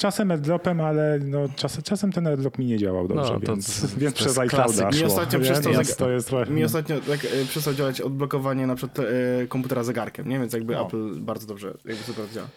Czasem 0.00 0.30
airdropem, 0.30 0.80
ale 0.80 1.18
no, 1.24 1.48
czas, 1.56 1.82
czasem 1.82 2.12
ten 2.12 2.26
airdrop 2.26 2.58
mi 2.58 2.66
nie 2.66 2.78
działał 2.78 3.08
dobrze, 3.08 3.32
no, 3.32 3.40
to, 3.40 3.52
więc, 3.52 3.80
to, 3.80 3.88
więc 3.98 4.14
to 4.14 4.24
przez 4.24 4.38
iClouda 4.38 4.90
Mi 4.90 5.04
ostatnio, 5.04 5.40
przestał, 5.40 5.72
jest, 5.72 5.98
to 5.98 6.10
jest 6.10 6.32
mi 6.48 6.64
ostatnio 6.64 7.00
tak, 7.00 7.24
e, 7.24 7.44
przestał 7.44 7.74
działać 7.74 8.00
odblokowanie 8.00 8.66
na 8.66 8.74
przykład 8.74 8.98
e, 8.98 9.46
komputera 9.46 9.84
zegarkiem, 9.84 10.28
nie? 10.28 10.38
więc 10.38 10.52
jakby 10.52 10.74
no. 10.74 10.86
Apple 10.86 11.20
bardzo 11.20 11.46
dobrze, 11.46 11.74
jakby 11.84 12.04
super 12.04 12.24
działa. 12.34 12.48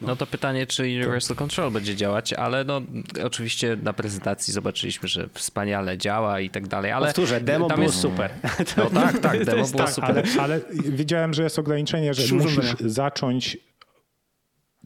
No. 0.00 0.08
no. 0.08 0.16
to 0.16 0.26
pytanie, 0.26 0.66
czy 0.66 0.82
Universal 0.82 1.36
Control 1.36 1.70
będzie 1.70 1.96
działać, 1.96 2.32
ale 2.32 2.64
no 2.64 2.82
oczywiście 3.24 3.76
na 3.82 3.92
prezentacji 3.92 4.52
zobaczyliśmy, 4.52 5.08
że 5.08 5.28
wspaniale 5.32 5.98
działa 5.98 6.40
i 6.40 6.50
tak 6.50 6.68
dalej, 6.68 6.92
ale... 6.92 7.06
Powtórzę, 7.06 7.40
demo 7.40 7.68
tam 7.68 7.76
było 7.76 7.88
jest... 7.88 8.00
super. 8.00 8.30
No 8.76 8.90
tak, 8.90 9.18
tak, 9.18 9.44
demo 9.44 9.66
było 9.66 9.78
tak, 9.78 9.90
super. 9.90 10.10
Ale, 10.10 10.42
ale 10.42 10.60
widziałem, 10.84 11.34
że 11.34 11.42
jest 11.42 11.58
ograniczenie, 11.58 12.14
że 12.14 12.34
musisz 12.34 12.74
zacząć 12.80 13.58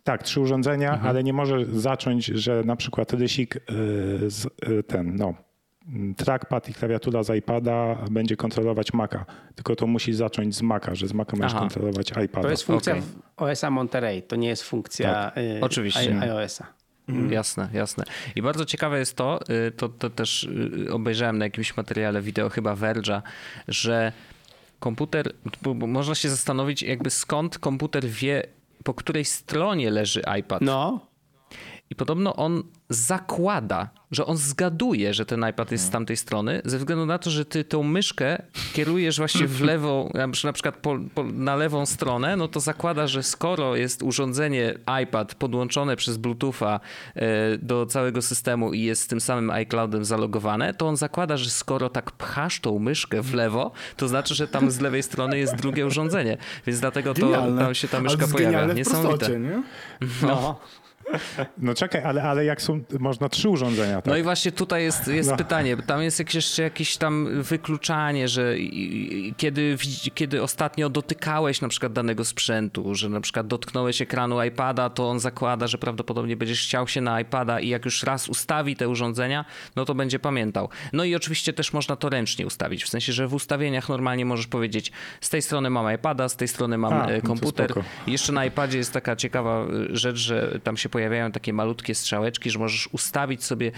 tak, 0.05 0.23
trzy 0.23 0.41
urządzenia, 0.41 0.93
mhm. 0.93 1.09
ale 1.09 1.25
nie 1.25 1.33
może 1.33 1.67
zacząć, 1.67 2.27
że 2.27 2.63
na 2.65 2.77
przykład 2.77 3.13
rysik 3.13 3.57
y, 3.57 3.61
z, 4.31 4.47
y, 4.69 4.83
ten, 4.83 5.17
no, 5.17 5.35
trackpad 6.17 6.69
i 6.69 6.75
klawiatura 6.75 7.23
z 7.23 7.37
iPada 7.37 7.97
będzie 8.11 8.37
kontrolować 8.37 8.93
Maca, 8.93 9.25
tylko 9.55 9.77
to 9.77 9.87
musi 9.87 10.13
zacząć 10.13 10.57
z 10.57 10.63
Maca, 10.63 10.95
że 10.95 11.09
z 11.09 11.13
Maca 11.13 11.37
możesz 11.37 11.55
kontrolować 11.55 12.11
iPada. 12.11 12.43
To 12.43 12.51
jest 12.51 12.63
funkcja 12.63 12.93
okay. 12.93 13.51
OS-a 13.51 13.71
Monterey, 13.71 14.23
to 14.23 14.37
nie 14.37 14.49
jest 14.49 14.63
funkcja 14.63 15.13
tak. 15.13 15.39
y, 15.39 15.59
Oczywiście. 15.61 16.21
iOS-a. 16.21 16.67
Mhm. 17.09 17.33
Jasne, 17.33 17.69
jasne. 17.73 18.05
I 18.37 18.43
bardzo 18.43 18.65
ciekawe 18.65 18.99
jest 18.99 19.17
to, 19.17 19.41
to, 19.77 19.89
to 19.89 20.11
też 20.11 20.49
obejrzałem 20.91 21.39
na 21.39 21.45
jakimś 21.45 21.77
materiale 21.77 22.23
wideo 22.23 22.49
chyba 22.49 22.75
Verge'a, 22.75 23.23
że 23.69 24.13
komputer, 24.81 25.33
można 25.87 26.15
się 26.15 26.29
zastanowić 26.29 26.83
jakby 26.83 27.11
skąd 27.11 27.59
komputer 27.59 28.07
wie 28.07 28.43
po 28.89 28.95
której 28.95 29.25
stronie 29.25 29.91
leży 29.91 30.23
iPad. 30.41 30.63
No. 30.63 31.08
I 31.91 31.95
podobno 31.95 32.37
on 32.37 32.63
zakłada, 32.89 33.89
że 34.11 34.27
on 34.27 34.37
zgaduje, 34.37 35.15
że 35.15 35.27
ten 35.27 35.45
iPad 35.51 35.73
jest 35.73 35.85
z 35.85 35.91
tamtej 35.91 36.17
strony, 36.17 36.63
ze 36.65 36.79
względu 36.79 37.07
na 37.07 37.19
to, 37.19 37.31
że 37.31 37.45
ty 37.45 37.65
tą 37.65 37.83
myszkę 37.83 38.43
kierujesz 38.73 39.19
właśnie 39.19 39.47
w 39.47 39.61
lewą, 39.61 40.13
na 40.45 40.53
przykład 40.53 40.77
po, 40.77 40.99
po, 41.15 41.25
na 41.25 41.57
lewą 41.57 41.87
stronę, 41.87 42.37
no 42.37 42.49
to 42.49 42.61
zakłada, 42.61 43.07
że 43.07 43.23
skoro 43.23 43.77
jest 43.77 44.03
urządzenie 44.03 44.75
iPad 45.03 45.35
podłączone 45.35 45.97
przez 45.97 46.17
Bluetootha 46.17 46.81
e, 47.15 47.59
do 47.59 47.87
całego 47.87 48.23
systemu 48.23 48.73
i 48.73 48.83
jest 48.83 49.03
z 49.03 49.07
tym 49.07 49.21
samym 49.21 49.51
iCloudem 49.51 50.05
zalogowane, 50.05 50.75
to 50.75 50.89
on 50.89 50.97
zakłada, 50.97 51.37
że 51.37 51.51
skoro 51.51 51.91
tak 51.91 52.11
pchasz 52.11 52.61
tą 52.61 52.79
myszkę 52.79 53.23
w 53.23 53.35
lewo, 53.35 53.73
to 53.97 54.09
znaczy, 54.09 54.35
że 54.35 54.49
tam 54.49 54.71
z 54.71 54.81
lewej 54.81 55.03
strony 55.03 55.39
jest 55.39 55.57
drugie 55.57 55.87
urządzenie. 55.87 56.39
Więc 56.67 56.81
dlatego 56.81 57.15
to, 57.15 57.31
tam 57.59 57.75
się 57.75 57.89
ta 57.89 58.01
myszka 58.01 58.27
pojawia. 58.29 58.73
Niesamowite. 58.73 59.19
Prostocie, 59.19 59.41
nie? 59.41 59.63
No. 60.23 60.29
no. 60.29 60.61
No 61.59 61.75
czekaj, 61.75 62.03
ale, 62.03 62.23
ale 62.23 62.45
jak 62.45 62.63
są, 62.63 62.81
można 63.01 63.29
trzy 63.29 63.49
urządzenia, 63.49 63.97
tak? 63.97 64.07
No 64.07 64.17
i 64.17 64.23
właśnie 64.23 64.53
tutaj 64.53 64.83
jest, 64.83 65.09
jest 65.09 65.31
no. 65.31 65.37
pytanie, 65.37 65.77
tam 65.77 66.03
jest 66.03 66.35
jeszcze 66.35 66.63
jakieś 66.63 66.97
tam 66.97 67.43
wykluczanie, 67.43 68.29
że 68.29 68.55
kiedy, 69.37 69.77
kiedy 70.15 70.43
ostatnio 70.43 70.91
dotykałeś 70.91 71.61
na 71.61 71.69
przykład 71.69 71.93
danego 71.93 72.25
sprzętu, 72.25 72.95
że 72.95 73.09
na 73.09 73.21
przykład 73.21 73.47
dotknąłeś 73.47 74.03
ekranu 74.03 74.43
iPada, 74.43 74.91
to 74.91 75.11
on 75.11 75.21
zakłada, 75.21 75.67
że 75.67 75.79
prawdopodobnie 75.79 76.37
będziesz 76.37 76.63
chciał 76.63 76.89
się 76.89 77.01
na 77.01 77.21
iPada 77.21 77.61
i 77.61 77.69
jak 77.69 77.85
już 77.85 78.03
raz 78.03 78.29
ustawi 78.29 78.77
te 78.77 78.89
urządzenia, 78.89 79.45
no 79.77 79.85
to 79.85 79.95
będzie 79.95 80.19
pamiętał. 80.19 80.69
No 80.93 81.05
i 81.05 81.15
oczywiście 81.15 81.53
też 81.53 81.73
można 81.73 81.97
to 81.97 82.09
ręcznie 82.09 82.47
ustawić, 82.47 82.85
w 82.85 82.89
sensie, 82.89 83.13
że 83.13 83.29
w 83.29 83.35
ustawieniach 83.35 83.89
normalnie 83.89 84.25
możesz 84.25 84.47
powiedzieć, 84.47 84.93
z 85.21 85.31
tej 85.31 85.43
strony 85.43 85.71
mam 85.71 85.95
iPada, 85.95 86.29
z 86.29 86.37
tej 86.37 86.49
strony 86.49 86.79
mam 86.79 86.93
A, 86.93 87.07
e, 87.07 87.17
no 87.17 87.23
komputer. 87.23 87.73
No 87.77 87.83
jeszcze 88.07 88.33
na 88.33 88.45
iPadzie 88.45 88.79
jest 88.79 88.93
taka 88.93 89.17
ciekawa 89.17 89.65
e, 89.65 89.97
rzecz, 89.97 90.17
że 90.17 90.61
tam 90.65 90.77
się 90.77 90.89
pojawiają 90.99 91.33
takie 91.33 91.53
malutkie 91.53 91.95
strzałeczki, 91.95 92.51
że 92.51 92.59
możesz 92.59 92.89
ustawić 92.93 93.45
sobie 93.45 93.73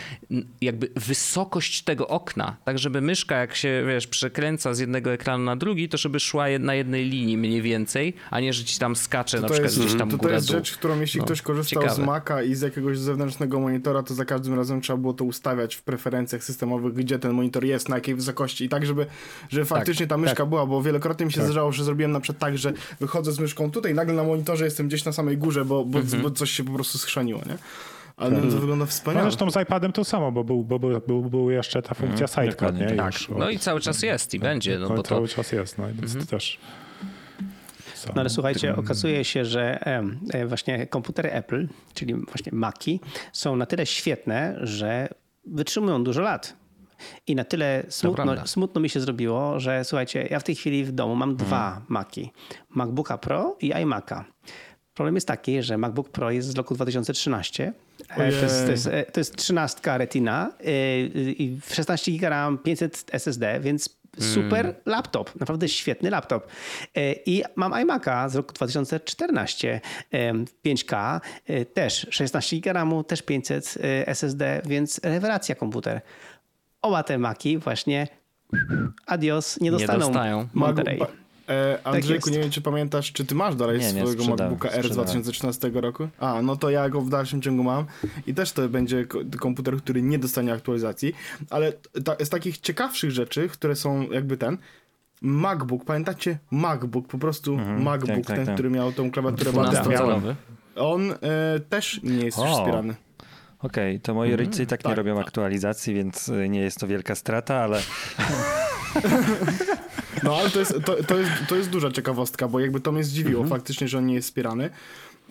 jakby 0.60 0.88
wysokość 0.96 1.82
tego 1.82 2.08
okna, 2.08 2.56
tak 2.64 2.78
żeby 2.78 3.00
myszka 3.00 3.36
jak 3.36 3.54
się, 3.54 3.84
wiesz, 3.88 4.06
przekręca 4.06 4.74
z 4.74 4.78
jednego 4.78 5.12
ekranu 5.12 5.44
na 5.44 5.56
drugi, 5.56 5.88
to 5.88 5.98
żeby 5.98 6.20
szła 6.20 6.44
na 6.60 6.74
jednej 6.74 7.08
linii 7.08 7.38
mniej 7.38 7.62
więcej, 7.62 8.14
a 8.30 8.40
nie, 8.40 8.52
że 8.52 8.64
ci 8.64 8.78
tam 8.78 8.96
skacze 8.96 9.36
to 9.36 9.42
na 9.42 9.48
to 9.48 9.54
przykład 9.54 9.72
jest, 9.72 9.84
gdzieś 9.84 9.98
tam 9.98 10.10
To, 10.10 10.18
to 10.18 10.30
jest 10.30 10.46
dół. 10.46 10.56
rzecz, 10.56 10.72
którą 10.72 11.00
jeśli 11.00 11.20
no, 11.20 11.26
ktoś 11.26 11.42
korzystał 11.42 11.82
ciekawe. 11.82 12.02
z 12.02 12.06
Maca 12.06 12.42
i 12.42 12.54
z 12.54 12.60
jakiegoś 12.60 12.98
zewnętrznego 12.98 13.60
monitora, 13.60 14.02
to 14.02 14.14
za 14.14 14.24
każdym 14.24 14.54
razem 14.54 14.80
trzeba 14.80 14.96
było 14.96 15.12
to 15.12 15.24
ustawiać 15.24 15.74
w 15.74 15.82
preferencjach 15.82 16.44
systemowych, 16.44 16.94
gdzie 16.94 17.18
ten 17.18 17.32
monitor 17.32 17.64
jest, 17.64 17.88
na 17.88 17.96
jakiej 17.96 18.14
wysokości 18.14 18.64
i 18.64 18.68
tak, 18.68 18.86
żeby, 18.86 19.06
żeby 19.48 19.66
tak, 19.66 19.78
faktycznie 19.78 20.06
ta 20.06 20.16
myszka 20.16 20.36
tak. 20.36 20.48
była, 20.48 20.66
bo 20.66 20.82
wielokrotnie 20.82 21.26
mi 21.26 21.32
się 21.32 21.40
tak. 21.40 21.46
zdarzało, 21.46 21.72
że 21.72 21.84
zrobiłem 21.84 22.12
na 22.12 22.20
przykład 22.20 22.38
tak, 22.38 22.58
że 22.58 22.72
wychodzę 23.00 23.32
z 23.32 23.38
myszką 23.38 23.70
tutaj, 23.70 23.94
nagle 23.94 24.14
na 24.14 24.24
monitorze 24.24 24.64
jestem 24.64 24.88
gdzieś 24.88 25.04
na 25.04 25.12
samej 25.12 25.38
górze, 25.38 25.64
bo, 25.64 25.84
bo, 25.84 25.98
mhm. 25.98 26.22
bo 26.22 26.30
coś 26.30 26.50
się 26.50 26.64
po 26.64 26.72
prostu 26.72 26.98
schrzaniło, 27.10 27.40
nie? 27.46 27.58
Ale 28.16 28.30
hmm. 28.30 28.50
to 28.52 28.60
wygląda 28.60 28.86
wspaniale. 28.86 29.24
No 29.24 29.30
zresztą 29.30 29.50
z 29.50 29.62
iPadem 29.62 29.92
to 29.92 30.04
samo, 30.04 30.32
bo 30.32 30.44
był, 30.44 30.64
bo 30.64 30.78
był, 30.78 31.00
był, 31.06 31.22
był 31.22 31.50
jeszcze 31.50 31.82
ta 31.82 31.94
funkcja 31.94 32.26
hmm, 32.26 32.52
sidecar, 32.52 32.74
nie? 32.74 32.96
Tak. 32.96 33.14
no 33.38 33.50
i 33.50 33.58
cały 33.58 33.80
czas 33.80 34.02
jest 34.02 34.34
i 34.34 34.40
tak, 34.40 34.48
będzie. 34.48 34.78
No, 34.78 34.88
bo 34.88 35.02
cały 35.02 35.28
to... 35.28 35.34
czas 35.34 35.52
jest, 35.52 35.78
no 35.78 35.86
więc 35.86 36.12
hmm. 36.12 36.26
to 36.26 36.30
też... 36.30 36.58
No 38.14 38.20
ale 38.20 38.30
słuchajcie, 38.30 38.76
okazuje 38.76 39.24
się, 39.24 39.44
że 39.44 39.86
e, 40.32 40.46
właśnie 40.46 40.86
komputery 40.86 41.32
Apple, 41.32 41.68
czyli 41.94 42.14
właśnie 42.14 42.52
Maci, 42.52 43.00
są 43.32 43.56
na 43.56 43.66
tyle 43.66 43.86
świetne, 43.86 44.58
że 44.60 45.08
wytrzymują 45.46 46.04
dużo 46.04 46.20
lat. 46.20 46.56
I 47.26 47.34
na 47.34 47.44
tyle 47.44 47.82
smutno, 47.88 48.46
smutno, 48.46 48.80
mi 48.80 48.88
się 48.88 49.00
zrobiło, 49.00 49.60
że 49.60 49.84
słuchajcie, 49.84 50.28
ja 50.30 50.40
w 50.40 50.44
tej 50.44 50.54
chwili 50.54 50.84
w 50.84 50.92
domu 50.92 51.16
mam 51.16 51.36
dwa 51.36 51.70
hmm. 51.70 51.82
Maci. 51.88 52.32
MacBooka 52.70 53.18
Pro 53.18 53.56
i 53.60 53.72
iMac'a. 53.72 54.24
Problem 55.00 55.14
jest 55.14 55.28
taki, 55.28 55.62
że 55.62 55.78
MacBook 55.78 56.08
Pro 56.08 56.30
jest 56.30 56.48
z 56.48 56.56
roku 56.56 56.74
2013. 56.74 57.72
E, 58.08 58.16
to 58.16 58.22
jest, 58.22 58.64
to, 58.64 58.70
jest, 58.70 58.86
e, 58.86 59.04
to 59.04 59.20
jest 59.20 59.36
13 59.36 59.80
Retina 59.98 60.52
e, 60.60 61.00
i 61.30 61.60
16 61.70 62.12
GB 62.12 62.28
RAM, 62.28 62.58
500 62.58 63.04
SSD, 63.12 63.60
więc 63.60 63.96
super 64.18 64.66
mm. 64.66 64.74
laptop, 64.86 65.40
naprawdę 65.40 65.68
świetny 65.68 66.10
laptop. 66.10 66.46
I 67.26 67.42
mam 67.56 67.72
iMac'a 67.72 68.28
z 68.28 68.36
roku 68.36 68.54
2014, 68.54 69.80
5K, 70.64 71.20
też 71.74 72.06
16 72.10 72.56
GB 72.56 72.72
RAMu, 72.72 73.04
też 73.04 73.22
500 73.22 73.74
SSD, 74.06 74.62
więc 74.66 75.00
rewelacja 75.02 75.54
komputer. 75.54 76.00
Oba 76.82 77.02
te 77.02 77.18
Maki 77.18 77.58
właśnie 77.58 78.08
adios, 79.06 79.60
nie 79.60 79.70
dostaną 79.70 79.98
nie 79.98 80.04
dostają. 80.04 80.48
Monterey. 80.54 81.00
E, 81.50 81.78
Andrzejku, 81.84 82.24
tak 82.24 82.34
nie 82.34 82.40
wiem, 82.40 82.50
czy 82.50 82.60
pamiętasz, 82.60 83.12
czy 83.12 83.24
ty 83.24 83.34
masz 83.34 83.56
dalej 83.56 83.78
nie, 83.78 83.90
swojego 83.90 84.22
nie, 84.22 84.30
MacBooka 84.30 84.70
R 84.70 84.88
z 84.88 84.92
2013 84.92 85.70
roku? 85.74 86.08
A, 86.18 86.42
no 86.42 86.56
to 86.56 86.70
ja 86.70 86.88
go 86.88 87.00
w 87.00 87.08
dalszym 87.08 87.42
ciągu 87.42 87.62
mam 87.62 87.84
i 88.26 88.34
też 88.34 88.52
to 88.52 88.68
będzie 88.68 89.06
komputer, 89.40 89.76
który 89.76 90.02
nie 90.02 90.18
dostanie 90.18 90.52
aktualizacji, 90.52 91.14
ale 91.50 91.72
ta, 92.04 92.16
z 92.24 92.28
takich 92.28 92.58
ciekawszych 92.58 93.10
rzeczy, 93.10 93.48
które 93.48 93.76
są 93.76 94.10
jakby 94.10 94.36
ten, 94.36 94.58
MacBook, 95.22 95.84
pamiętacie? 95.84 96.38
MacBook, 96.50 97.08
po 97.08 97.18
prostu 97.18 97.52
mhm, 97.52 97.82
MacBook, 97.82 98.16
tak, 98.16 98.26
tak, 98.26 98.36
ten, 98.36 98.46
tak. 98.46 98.54
który 98.54 98.70
miał 98.70 98.92
tą 98.92 99.10
klawiaturę 99.10 99.52
bardzo 99.52 100.34
On 100.76 101.12
e, 101.12 101.16
też 101.68 102.00
nie 102.02 102.24
jest 102.24 102.38
już 102.38 102.50
wspierany. 102.50 102.94
Okej, 103.58 103.96
okay, 103.96 104.00
to 104.00 104.14
moi 104.14 104.30
mhm. 104.30 104.46
rodzice 104.46 104.62
i 104.62 104.66
tak, 104.66 104.82
tak 104.82 104.90
nie 104.90 104.96
robią 104.96 105.16
tak. 105.16 105.26
aktualizacji, 105.26 105.94
więc 105.94 106.28
e, 106.28 106.48
nie 106.48 106.60
jest 106.60 106.78
to 106.78 106.86
wielka 106.86 107.14
strata, 107.14 107.56
ale... 107.56 107.80
No 110.22 110.36
ale 110.36 110.50
to 110.50 110.58
jest, 110.58 110.74
to, 110.84 111.04
to, 111.04 111.16
jest, 111.16 111.30
to 111.48 111.56
jest 111.56 111.70
duża 111.70 111.90
ciekawostka, 111.90 112.48
bo 112.48 112.60
jakby 112.60 112.80
to 112.80 112.92
mnie 112.92 113.04
zdziwiło 113.04 113.42
mhm. 113.42 113.60
faktycznie, 113.60 113.88
że 113.88 113.98
on 113.98 114.06
nie 114.06 114.14
jest 114.14 114.28
wspierany. 114.28 114.70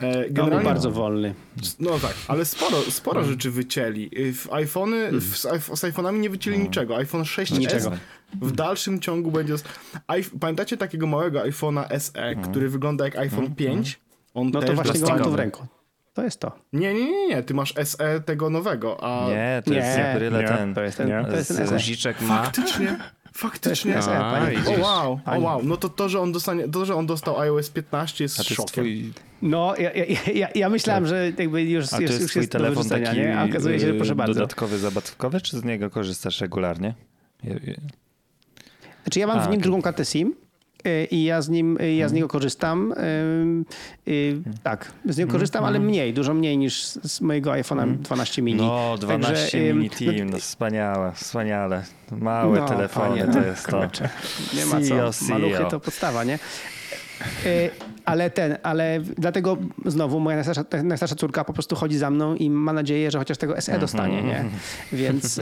E, 0.01 0.29
generalnie 0.29 0.65
bardzo 0.65 0.91
wolny. 0.91 1.33
No 1.79 1.99
tak, 1.99 2.13
ale 2.27 2.45
sporo, 2.45 2.81
sporo 2.81 3.19
mhm. 3.19 3.33
rzeczy 3.35 3.51
wycięli. 3.51 4.09
W 4.33 4.53
iPhony, 4.53 4.97
mhm. 4.97 5.21
w, 5.21 5.37
z 5.79 5.83
iPhone'ami 5.83 6.19
nie 6.19 6.29
wycięli 6.29 6.59
niczego. 6.59 6.97
iPhone 6.97 7.25
6 7.25 7.51
Niczego. 7.51 7.91
w 8.33 8.51
dalszym 8.51 8.99
ciągu 8.99 9.31
będzie... 9.31 9.55
Pamiętacie 10.39 10.77
takiego 10.77 11.07
małego 11.07 11.39
iPhone'a 11.39 11.99
SE, 11.99 12.35
który 12.35 12.69
wygląda 12.69 13.05
jak 13.05 13.17
iPhone 13.17 13.55
5? 13.55 13.99
On 14.33 14.51
no 14.53 14.61
to 14.61 14.73
właśnie 14.73 14.99
go 14.99 15.07
mam 15.07 15.23
tu 15.23 15.31
w 15.31 15.35
ręku. 15.35 15.67
To 16.13 16.23
jest 16.23 16.39
to. 16.39 16.51
Nie, 16.73 16.93
nie, 16.93 17.11
nie, 17.11 17.27
nie. 17.27 17.43
Ty 17.43 17.53
masz 17.53 17.73
SE 17.83 18.21
tego 18.21 18.49
nowego, 18.49 19.03
a... 19.03 19.29
Nie, 19.29 19.61
to 19.65 19.73
jest 19.73 19.97
nie, 19.97 20.13
bryle 20.15 20.43
ten. 20.43 20.73
To 20.73 20.81
jest 20.81 20.97
ten, 20.97 21.07
nie. 21.07 21.25
to 21.31 21.37
jest 21.37 21.57
ten 21.57 21.67
Guziczek 21.67 22.21
ma. 22.21 22.43
Faktycznie. 22.43 22.97
Faktycznie. 23.33 24.01
SE, 24.01 24.19
o 24.67 24.81
wow, 24.81 25.19
o 25.25 25.39
wow. 25.39 25.61
No 25.63 25.77
to 25.77 25.89
to, 25.89 26.09
że 26.09 26.19
on 26.19 26.31
dostanie, 26.31 26.67
to, 26.67 26.85
że 26.85 26.95
on 26.95 27.05
dostał 27.05 27.39
iOS 27.39 27.69
15 27.69 28.23
jest 28.23 28.43
szokiem. 28.43 28.65
Twój... 28.67 29.13
No, 29.41 29.75
ja, 29.77 29.93
ja, 29.93 30.05
ja, 30.33 30.47
ja 30.55 30.69
myślałem, 30.69 31.03
tak. 31.03 31.09
że 31.09 31.31
jakby 31.37 31.63
już, 31.63 31.93
A 31.93 32.01
jest, 32.01 32.13
jest 32.13 32.21
już 32.21 32.35
jest 32.35 32.51
telefon 32.51 32.89
taki 32.89 33.17
nie? 33.17 33.39
A 33.39 33.45
okazuje 33.45 33.79
się, 33.79 33.87
że 33.87 33.93
proszę 33.93 34.15
bardzo. 34.15 34.33
Dodatkowy, 34.33 34.77
zabawkowy, 34.77 35.41
czy 35.41 35.59
z 35.59 35.63
niego 35.63 35.89
korzystasz 35.89 36.41
regularnie? 36.41 36.93
Znaczy 39.03 39.19
ja 39.19 39.27
mam 39.27 39.39
A, 39.39 39.41
w 39.41 39.45
nim 39.45 39.51
okay. 39.51 39.63
drugą 39.63 39.81
kartę 39.81 40.05
SIM, 40.05 40.27
Y, 40.29 40.48
i 41.11 41.23
ja 41.23 41.41
z 41.41 41.49
nim, 41.49 41.77
y, 41.81 41.93
ja 41.93 42.07
z 42.07 42.11
hmm. 42.11 42.15
niego 42.15 42.27
korzystam. 42.27 42.93
Y, 44.07 44.41
tak, 44.63 44.91
z 45.05 45.17
niego 45.17 45.31
korzystam, 45.31 45.65
ale 45.65 45.79
mniej, 45.79 46.13
dużo 46.13 46.33
mniej 46.33 46.57
niż 46.57 46.83
z 46.83 47.21
mojego 47.21 47.51
iPhone'a 47.51 47.97
12 47.97 48.41
mini. 48.41 48.57
No, 48.57 48.97
12 48.97 49.33
Także, 49.33 49.73
mini 49.73 49.89
Team, 49.89 50.29
no, 50.29 50.37
wspaniałe, 50.37 51.11
wspaniale. 51.11 51.83
Małe 52.11 52.59
no, 52.59 52.67
telefony 52.67 53.19
panie, 53.19 53.33
to 53.33 53.47
jest 53.47 53.67
to. 53.67 53.81
Nie 54.53 54.65
ma 54.65 54.81
co, 55.11 55.25
maluchy 55.29 55.65
to 55.69 55.79
podstawa, 55.79 56.23
nie? 56.23 56.39
Ale 58.09 58.29
ten, 58.29 58.57
ale 58.63 58.99
dlatego 59.17 59.57
znowu 59.85 60.19
moja 60.19 60.35
najstarsza, 60.37 60.63
najstarsza 60.83 61.15
córka 61.15 61.43
po 61.43 61.53
prostu 61.53 61.75
chodzi 61.75 61.97
za 61.97 62.09
mną 62.09 62.35
i 62.35 62.49
ma 62.49 62.73
nadzieję, 62.73 63.11
że 63.11 63.19
chociaż 63.19 63.37
tego 63.37 63.61
SE 63.61 63.79
dostanie, 63.79 64.23
nie? 64.23 64.45
Więc 64.93 65.41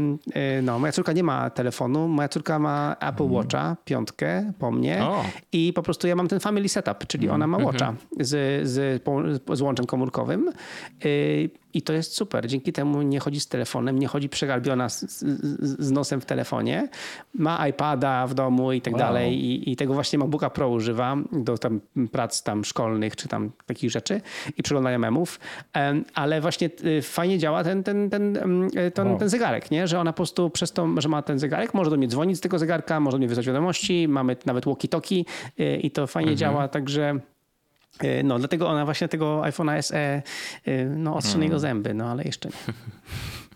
no, 0.62 0.78
moja 0.78 0.92
córka 0.92 1.12
nie 1.12 1.22
ma 1.22 1.50
telefonu, 1.50 2.08
moja 2.08 2.28
córka 2.28 2.58
ma 2.58 2.96
Apple 3.00 3.22
mhm. 3.22 3.32
Watcha, 3.32 3.76
piątkę 3.84 4.52
po 4.58 4.70
mnie 4.70 5.02
o. 5.02 5.24
i 5.52 5.72
po 5.72 5.82
prostu 5.82 6.06
ja 6.06 6.16
mam 6.16 6.28
ten 6.28 6.40
family 6.40 6.68
setup, 6.68 7.06
czyli 7.06 7.28
ona 7.28 7.46
ma 7.46 7.56
mhm. 7.56 7.66
Watcha 7.66 7.94
z, 8.20 8.68
z, 8.68 9.02
z 9.52 9.60
łączem 9.60 9.86
komórkowym 9.86 10.52
y, 11.04 11.50
i 11.74 11.82
to 11.82 11.92
jest 11.92 12.16
super. 12.16 12.46
Dzięki 12.46 12.72
temu 12.72 13.02
nie 13.02 13.20
chodzi 13.20 13.40
z 13.40 13.48
telefonem, 13.48 13.98
nie 13.98 14.06
chodzi 14.06 14.28
przegarbiona 14.28 14.88
z, 14.88 15.00
z, 15.00 15.86
z 15.86 15.90
nosem 15.90 16.20
w 16.20 16.24
telefonie. 16.24 16.88
Ma 17.34 17.68
iPada 17.68 18.26
w 18.26 18.34
domu 18.34 18.72
i 18.72 18.80
tak 18.80 18.92
wow. 18.92 19.00
dalej. 19.00 19.44
I, 19.44 19.72
I, 19.72 19.76
tego 19.76 19.94
właśnie 19.94 20.18
MacBooka 20.18 20.50
Pro 20.50 20.68
używa 20.68 21.16
do 21.32 21.58
tam 21.58 21.80
prac 22.08 22.42
tam 22.42 22.64
szkolnych 22.64 23.16
czy 23.16 23.28
tam 23.28 23.50
takich 23.66 23.90
rzeczy 23.90 24.20
i 24.56 24.62
przeglądania 24.62 24.98
memów. 24.98 25.40
Ale 26.14 26.40
właśnie 26.40 26.70
y, 26.84 27.02
fajnie 27.02 27.38
działa 27.38 27.64
ten, 27.64 27.84
ten, 27.84 28.10
ten, 28.10 28.38
ten, 28.94 29.08
wow. 29.08 29.18
ten 29.18 29.28
zegarek, 29.28 29.70
nie? 29.70 29.86
że 29.86 30.00
ona 30.00 30.12
po 30.12 30.16
prostu 30.16 30.50
przez 30.50 30.72
to, 30.72 30.88
że 30.96 31.08
ma 31.08 31.22
ten 31.22 31.38
zegarek, 31.38 31.74
może 31.74 31.90
do 31.90 31.96
mnie 31.96 32.08
dzwonić 32.08 32.38
z 32.38 32.40
tego 32.40 32.58
zegarka, 32.58 33.00
może 33.00 33.14
do 33.14 33.18
mnie 33.18 33.28
wysłać 33.28 33.46
wiadomości, 33.46 34.08
mamy 34.08 34.36
nawet 34.46 34.64
walkie-talkie 34.64 35.24
y, 35.60 35.76
i 35.76 35.90
to 35.90 36.06
fajnie 36.06 36.32
mhm. 36.32 36.38
działa, 36.38 36.68
także 36.68 37.20
E, 38.00 38.22
no, 38.22 38.38
dlatego 38.38 38.68
ona 38.68 38.84
właśnie 38.84 39.08
tego 39.08 39.40
iPhone'a 39.40 39.82
SE 39.82 40.22
e, 40.64 40.84
no, 40.84 41.16
ostrze 41.16 41.38
jego 41.38 41.46
hmm. 41.46 41.60
zęby, 41.60 41.94
no 41.94 42.10
ale 42.10 42.24
jeszcze 42.24 42.48
nie. 42.48 42.54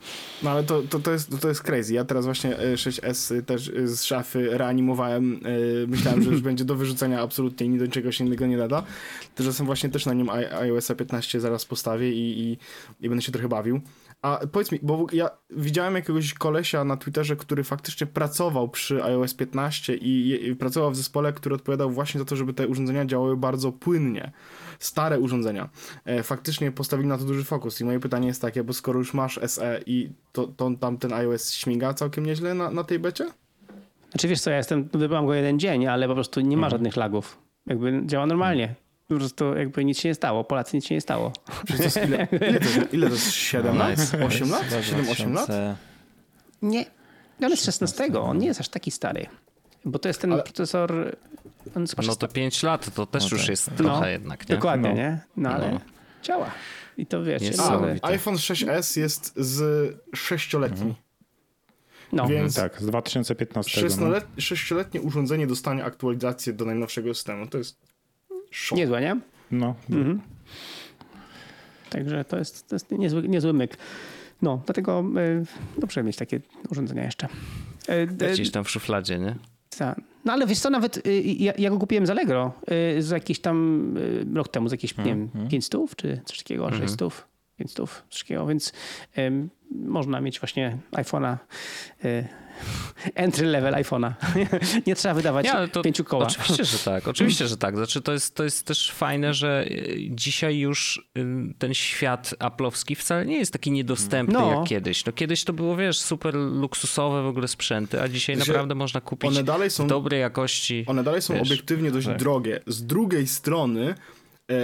No 0.42 0.50
ale 0.50 0.64
to, 0.64 0.82
to, 0.82 0.98
to, 0.98 1.12
jest, 1.12 1.40
to 1.40 1.48
jest 1.48 1.62
crazy. 1.62 1.94
Ja 1.94 2.04
teraz 2.04 2.24
właśnie 2.24 2.56
6S 2.74 3.38
e, 3.38 3.42
też 3.42 3.72
z 3.84 4.02
szafy 4.02 4.48
reanimowałem. 4.58 5.40
Myślałem, 5.86 6.22
że 6.22 6.30
już 6.30 6.40
będzie 6.50 6.64
do 6.64 6.74
wyrzucenia 6.74 7.22
absolutnie 7.22 7.66
i 7.66 7.78
do 7.78 7.88
czegoś 7.88 8.20
innego 8.20 8.46
nie 8.46 8.56
nada. 8.56 8.82
Tymczasem 9.34 9.66
właśnie 9.66 9.90
też 9.90 10.06
na 10.06 10.14
nim 10.14 10.30
iOS 10.30 10.92
15 10.98 11.40
zaraz 11.40 11.64
postawię 11.64 12.12
i, 12.12 12.40
i, 12.40 12.58
i 13.00 13.08
będę 13.08 13.22
się 13.22 13.32
trochę 13.32 13.48
bawił. 13.48 13.80
A 14.22 14.40
powiedz 14.52 14.72
mi, 14.72 14.78
bo 14.82 15.06
ja 15.12 15.30
widziałem 15.50 15.94
jakiegoś 15.94 16.34
kolesia 16.34 16.84
na 16.84 16.96
Twitterze, 16.96 17.36
który 17.36 17.64
faktycznie 17.64 18.06
pracował 18.06 18.68
przy 18.68 19.04
iOS 19.04 19.34
15 19.34 19.94
i, 19.94 20.44
i, 20.46 20.56
pracował 20.56 20.90
w 20.90 20.96
zespole, 20.96 21.32
który 21.32 21.54
odpowiadał 21.54 21.90
właśnie 21.90 22.18
za 22.18 22.24
to, 22.24 22.36
żeby 22.36 22.54
te 22.54 22.68
urządzenia 22.68 23.04
działały 23.04 23.36
bardzo 23.36 23.72
płynnie. 23.72 24.32
Stare 24.78 25.20
urządzenia. 25.20 25.68
E, 26.04 26.22
faktycznie 26.22 26.72
postawili 26.72 27.08
na 27.08 27.18
to 27.18 27.24
duży 27.24 27.44
fokus 27.44 27.80
i 27.80 27.84
moje 27.84 28.00
pytanie 28.00 28.28
jest 28.28 28.42
takie, 28.42 28.64
bo 28.64 28.72
skoro 28.72 28.98
już 28.98 29.14
masz 29.14 29.40
SE 29.46 29.80
i 29.86 30.10
to, 30.32 30.46
to 30.46 30.70
tam 30.80 30.98
ten 30.98 31.12
iOS 31.12 31.52
śmiga 31.52 31.94
całkiem 31.94 32.26
nieźle 32.26 32.54
na, 32.54 32.70
na 32.70 32.84
tej 32.84 32.98
becie? 32.98 33.26
Znaczy 34.10 34.28
wiesz 34.28 34.40
co, 34.40 34.50
ja 34.50 34.56
jestem, 34.56 34.88
mam 35.10 35.26
go 35.26 35.34
jeden 35.34 35.58
dzień, 35.58 35.86
ale 35.86 36.08
po 36.08 36.14
prostu 36.14 36.40
nie 36.40 36.56
ma 36.56 36.66
mhm. 36.66 36.70
żadnych 36.70 36.96
lagów. 36.96 37.38
Jakby 37.66 38.02
działa 38.06 38.26
normalnie 38.26 38.74
po 39.08 39.14
prostu 39.16 39.54
jakby 39.54 39.84
nic 39.84 39.98
się 39.98 40.08
nie 40.08 40.14
stało. 40.14 40.44
Polacy 40.44 40.76
nic 40.76 40.86
się 40.86 40.94
nie 40.94 41.00
stało. 41.00 41.32
ile, 42.06 42.28
ile, 42.48 42.60
to, 42.60 42.68
ile 42.92 43.06
to 43.06 43.14
jest? 43.14 43.32
7 43.32 43.78
lat? 43.78 43.98
8 44.26 44.50
lat? 44.50 44.62
7-8 44.62 45.32
lat? 45.32 45.48
Nie. 46.62 46.84
On 47.42 47.50
jest 47.50 47.64
16. 47.64 48.20
On 48.20 48.38
nie 48.38 48.46
jest 48.46 48.60
aż 48.60 48.68
taki 48.68 48.90
stary. 48.90 49.26
Bo 49.84 49.98
to 49.98 50.08
jest 50.08 50.20
ten 50.20 50.32
Ale... 50.32 50.42
procesor... 50.42 51.16
no 52.06 52.16
to 52.16 52.28
5 52.28 52.62
lat 52.62 52.94
to 52.94 53.06
też 53.06 53.22
no 53.22 53.28
już 53.36 53.40
tak. 53.40 53.50
jest 53.50 53.70
trochę 53.76 54.00
no, 54.00 54.06
jednak, 54.06 54.48
nie? 54.48 54.56
Dokładnie, 54.56 54.88
no. 54.88 54.94
nie? 54.94 55.20
No 55.36 55.50
ale 55.50 55.72
no. 55.72 55.80
działa. 56.22 56.50
I 56.96 57.06
to 57.06 57.24
wiecie. 57.24 57.52
A, 58.02 58.06
iPhone 58.08 58.34
6s 58.34 58.98
jest 58.98 59.32
z 59.36 59.60
6-letni. 60.10 60.94
No. 62.12 62.26
Więc 62.26 62.56
tak, 62.56 62.80
z 62.80 62.86
2015. 62.86 63.88
6-letnie 64.38 65.00
urządzenie 65.00 65.46
dostanie 65.46 65.84
aktualizację 65.84 66.52
do 66.52 66.64
najnowszego 66.64 67.14
systemu. 67.14 67.46
To 67.46 67.58
jest 67.58 67.91
Szok. 68.52 68.78
Niezłe, 68.78 69.00
nie? 69.00 69.16
No. 69.50 69.74
Mhm. 69.90 70.20
Także 71.90 72.24
to 72.24 72.38
jest, 72.38 72.68
to 72.68 72.74
jest 72.74 72.90
niezły, 72.90 73.28
niezły 73.28 73.52
myk. 73.52 73.76
No, 74.42 74.62
dlatego 74.66 75.04
y, 75.76 75.80
dobrze 75.80 76.02
mieć 76.02 76.16
takie 76.16 76.40
urządzenia 76.70 77.04
jeszcze. 77.04 77.28
Y, 77.88 78.06
Gdzieś 78.32 78.50
tam 78.50 78.64
w 78.64 78.70
szufladzie, 78.70 79.18
nie? 79.18 79.34
Tak. 79.78 80.00
No 80.24 80.32
ale 80.32 80.46
wiesz 80.46 80.58
co, 80.58 80.70
nawet 80.70 81.06
y, 81.06 81.22
ja, 81.22 81.52
ja, 81.58 81.70
go 81.70 81.78
kupiłem 81.78 82.06
z 82.06 82.10
Allegro 82.10 82.52
y, 82.98 83.02
z 83.02 83.10
jakiś 83.10 83.40
tam 83.40 83.96
y, 83.96 84.26
rok 84.34 84.48
temu, 84.48 84.68
z 84.68 84.72
jakieś, 84.72 84.98
mm, 84.98 85.06
nie 85.06 85.14
wiem, 85.14 85.48
500 85.48 85.74
mm. 85.74 85.88
czy 85.96 86.20
coś 86.24 86.38
takiego, 86.38 86.68
mm 86.68 86.80
-hmm. 86.80 86.82
600, 86.82 87.26
500, 87.56 88.04
coś 88.10 88.22
takiego, 88.22 88.46
więc 88.46 88.72
można 89.70 90.20
mieć 90.20 90.40
właśnie 90.40 90.78
iPhone'a 90.92 91.36
entry 93.14 93.46
level 93.46 93.74
iPhone'a. 93.74 94.12
nie 94.86 94.94
trzeba 94.94 95.14
wydawać 95.14 95.46
nie, 95.46 95.68
to, 95.68 95.82
pięciu 95.82 96.04
koła. 96.04 96.26
Oczywiście, 96.26 96.64
że 96.64 96.78
tak. 96.78 97.08
Oczywiście, 97.08 97.46
że 97.48 97.56
tak. 97.56 97.76
Znaczy 97.76 98.00
to 98.00 98.12
jest, 98.12 98.34
to 98.34 98.44
jest 98.44 98.66
też 98.66 98.90
fajne, 98.92 99.34
że 99.34 99.64
y, 99.70 100.08
dzisiaj 100.10 100.58
już 100.58 101.08
y, 101.18 101.54
ten 101.58 101.74
świat 101.74 102.34
aplowski 102.38 102.94
wcale 102.94 103.26
nie 103.26 103.36
jest 103.36 103.52
taki 103.52 103.70
niedostępny 103.70 104.38
no. 104.38 104.54
jak 104.54 104.68
kiedyś. 104.68 105.04
No 105.04 105.12
kiedyś 105.12 105.44
to 105.44 105.52
było, 105.52 105.76
wiesz, 105.76 105.98
super 105.98 106.34
luksusowe 106.34 107.22
w 107.22 107.26
ogóle 107.26 107.48
sprzęty, 107.48 108.02
a 108.02 108.08
dzisiaj 108.08 108.36
znaczy, 108.36 108.50
naprawdę 108.50 108.74
można 108.74 109.00
kupić 109.00 109.30
one 109.30 109.44
dalej 109.44 109.70
są, 109.70 109.86
dobrej 109.86 110.20
jakości. 110.20 110.84
One 110.86 111.04
dalej 111.04 111.22
są 111.22 111.34
wiesz, 111.34 111.50
obiektywnie 111.50 111.90
dość 111.90 112.06
tak. 112.06 112.18
drogie. 112.18 112.60
Z 112.66 112.86
drugiej 112.86 113.26
strony 113.26 113.82
E, 113.82 113.94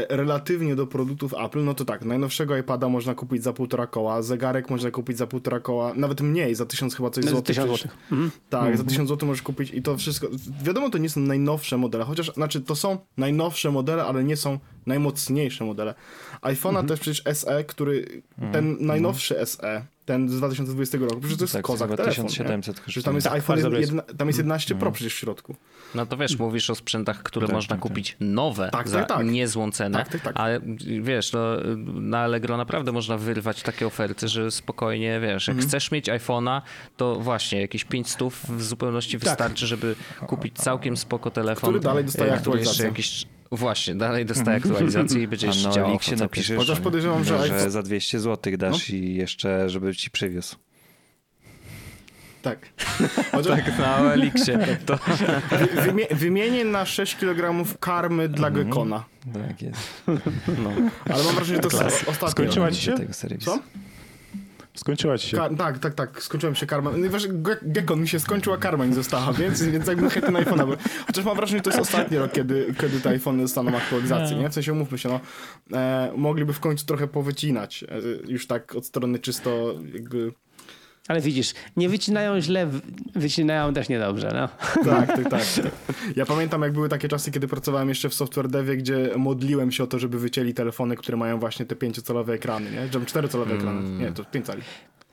relatywnie 0.08 0.76
do 0.76 0.86
produktów 0.86 1.34
Apple, 1.44 1.64
no 1.64 1.74
to 1.74 1.84
tak, 1.84 2.04
najnowszego 2.04 2.56
iPada 2.56 2.88
można 2.88 3.14
kupić 3.14 3.42
za 3.42 3.52
półtora 3.52 3.86
koła, 3.86 4.22
zegarek 4.22 4.70
można 4.70 4.90
kupić 4.90 5.18
za 5.18 5.26
półtora 5.26 5.60
koła, 5.60 5.92
nawet 5.94 6.20
mniej, 6.20 6.54
za 6.54 6.66
tysiąc 6.66 6.94
chyba 6.94 7.10
coś 7.10 7.24
złotych. 7.24 7.46
Tysiąc 7.46 7.68
złotych. 7.68 7.96
Mhm. 8.12 8.30
Tak, 8.50 8.60
mhm. 8.60 8.76
za 8.78 8.84
tysiąc 8.84 9.08
złotych 9.08 9.28
możesz 9.28 9.42
kupić 9.42 9.70
i 9.74 9.82
to 9.82 9.96
wszystko, 9.96 10.26
wiadomo, 10.62 10.90
to 10.90 10.98
nie 10.98 11.10
są 11.10 11.20
najnowsze 11.20 11.76
modele, 11.76 12.04
chociaż, 12.04 12.34
znaczy 12.34 12.60
to 12.60 12.76
są 12.76 12.98
najnowsze 13.16 13.70
modele, 13.70 14.04
ale 14.04 14.24
nie 14.24 14.36
są 14.36 14.58
najmocniejsze 14.86 15.64
modele. 15.64 15.94
iPhone'a 16.42 16.68
mhm. 16.68 16.86
też 16.86 17.00
przecież 17.00 17.22
SE, 17.32 17.64
który, 17.64 18.22
mhm. 18.30 18.52
ten 18.52 18.68
mhm. 18.68 18.86
najnowszy 18.86 19.46
SE, 19.46 19.84
ten 20.08 20.28
z 20.28 20.36
2020 20.36 20.98
roku, 20.98 21.20
przecież 21.20 21.38
to 21.38 21.44
jest 21.44 21.54
tak, 21.54 21.62
kozak 21.62 21.96
telefon. 21.96 22.26
1700 22.26 22.80
Przecież 22.80 23.04
tam 23.04 23.14
jest 23.14 23.26
tak, 23.26 23.34
iPhone, 23.34 23.58
jedna, 23.80 24.02
tam 24.02 24.28
jest 24.28 24.38
11 24.38 24.74
Pro 24.74 24.92
przecież 24.92 25.14
w 25.14 25.16
środku. 25.16 25.56
No 25.94 26.06
to 26.06 26.16
wiesz, 26.16 26.38
mówisz 26.38 26.70
o 26.70 26.74
sprzętach, 26.74 27.22
które 27.22 27.46
tak, 27.46 27.54
można 27.54 27.68
tak, 27.68 27.82
tak. 27.82 27.88
kupić 27.88 28.16
nowe 28.20 28.68
tak, 28.72 28.88
za 28.88 29.04
tak, 29.04 29.26
niezłą 29.26 29.70
cenę, 29.70 30.04
ale 30.34 30.60
wiesz, 31.00 31.32
no, 31.32 31.40
na 32.00 32.18
Allegro 32.18 32.56
naprawdę 32.56 32.92
można 32.92 33.18
wyrwać 33.18 33.62
takie 33.62 33.86
oferty, 33.86 34.28
że 34.28 34.50
spokojnie, 34.50 35.20
wiesz, 35.20 35.48
jak 35.48 35.54
mhm. 35.54 35.68
chcesz 35.68 35.90
mieć 35.90 36.08
iPhone'a, 36.08 36.60
to 36.96 37.14
właśnie 37.14 37.60
jakieś 37.60 37.84
500 37.84 38.20
w 38.48 38.62
zupełności 38.62 39.18
wystarczy, 39.18 39.66
żeby 39.66 39.94
kupić 40.26 40.56
całkiem 40.56 40.96
spoko 40.96 41.30
telefon. 41.30 41.70
Który 41.70 41.80
dalej 41.80 42.04
dostaje 42.04 42.32
e, 42.32 42.34
aktualizację. 42.34 42.84
Jakieś 42.84 43.26
Właśnie, 43.50 43.94
dalej 43.94 44.26
dostaje 44.26 44.56
aktualizację 44.56 45.22
i 45.22 45.28
będzie 45.28 45.46
jeszcze 45.46 45.70
działał. 45.70 45.98
Na 46.10 46.16
napiszesz, 46.16 46.58
Chociaż 46.58 46.80
podejrzewam, 46.80 47.24
że, 47.24 47.46
że 47.46 47.70
za 47.70 47.82
200 47.82 48.20
zł 48.20 48.52
dasz 48.58 48.90
no? 48.90 48.96
i 48.96 49.14
jeszcze, 49.14 49.70
żeby 49.70 49.96
ci 49.96 50.10
przywiózł. 50.10 50.56
Tak. 52.42 52.58
tak, 53.48 53.78
na 53.78 54.12
Elixie. 54.12 54.58
To... 54.86 54.98
Wymie 55.84 56.06
wymienię 56.10 56.64
na 56.64 56.86
6 56.86 57.16
kg 57.16 57.64
karmy 57.80 58.28
dla 58.28 58.48
mm. 58.48 58.64
Gekona. 58.64 59.04
Tak 59.34 59.62
jest. 59.62 60.02
No. 60.64 60.70
Ale 61.10 61.24
mam 61.24 61.34
wrażenie, 61.34 61.60
że 61.62 61.70
to 61.70 61.84
jest 61.84 62.08
ostatnio. 62.08 62.30
Skończyła 62.30 62.70
ci 62.70 62.82
się? 62.82 62.94
Co? 63.40 63.58
Skończyła 64.78 65.18
ci 65.18 65.28
się. 65.28 65.36
Ka 65.36 65.48
tak, 65.50 65.78
tak, 65.78 65.94
tak, 65.94 66.22
skończyła 66.22 66.50
mi 66.50 66.56
się 66.56 66.66
karma. 66.66 66.90
No 66.90 67.18
Gekon 67.62 68.00
mi 68.00 68.08
się 68.08 68.20
skończyła, 68.20 68.56
karma 68.56 68.86
nie 68.86 68.94
została, 68.94 69.32
więc, 69.32 69.62
więc 69.62 69.86
jakby 69.86 70.10
chętny 70.10 70.32
na 70.32 70.40
iPhone'a. 70.40 70.76
Chociaż 71.06 71.24
mam 71.24 71.36
wrażenie, 71.36 71.58
że 71.58 71.62
to 71.62 71.70
jest 71.70 71.80
ostatni 71.80 72.18
rok, 72.18 72.32
kiedy, 72.32 72.74
kiedy 72.80 73.00
te 73.00 73.08
iPhony 73.08 73.42
dostaną 73.42 73.76
aktualizację, 73.76 74.36
nie? 74.36 74.48
W 74.48 74.54
sensie 74.54 74.72
umówmy 74.72 74.98
się, 74.98 75.08
no, 75.08 75.20
e, 75.78 76.12
mogliby 76.16 76.52
w 76.52 76.60
końcu 76.60 76.86
trochę 76.86 77.08
powycinać, 77.08 77.84
e, 77.84 77.86
już 78.28 78.46
tak 78.46 78.74
od 78.74 78.86
strony 78.86 79.18
czysto 79.18 79.74
jakby 79.94 80.32
ale 81.08 81.20
widzisz, 81.20 81.54
nie 81.76 81.88
wycinają 81.88 82.40
źle, 82.40 82.70
wycinają 83.14 83.74
też 83.74 83.88
niedobrze, 83.88 84.30
no. 84.34 84.48
Tak, 84.84 85.06
tak, 85.06 85.30
tak. 85.30 85.42
Ja 86.16 86.26
pamiętam, 86.26 86.62
jak 86.62 86.72
były 86.72 86.88
takie 86.88 87.08
czasy, 87.08 87.30
kiedy 87.30 87.48
pracowałem 87.48 87.88
jeszcze 87.88 88.08
w 88.08 88.14
software 88.14 88.48
devie, 88.48 88.76
gdzie 88.76 89.10
modliłem 89.16 89.72
się 89.72 89.84
o 89.84 89.86
to, 89.86 89.98
żeby 89.98 90.18
wycięli 90.18 90.54
telefony, 90.54 90.96
które 90.96 91.16
mają 91.16 91.38
właśnie 91.38 91.66
te 91.66 91.76
pięciocalowe 91.76 92.32
ekrany, 92.32 92.70
nie? 92.70 92.88
Żeby 92.92 93.06
czterocelowe 93.06 93.50
mm. 93.50 93.60
ekrany. 93.60 94.04
Nie, 94.04 94.12
to 94.12 94.24
pięć 94.24 94.46
cali. 94.46 94.62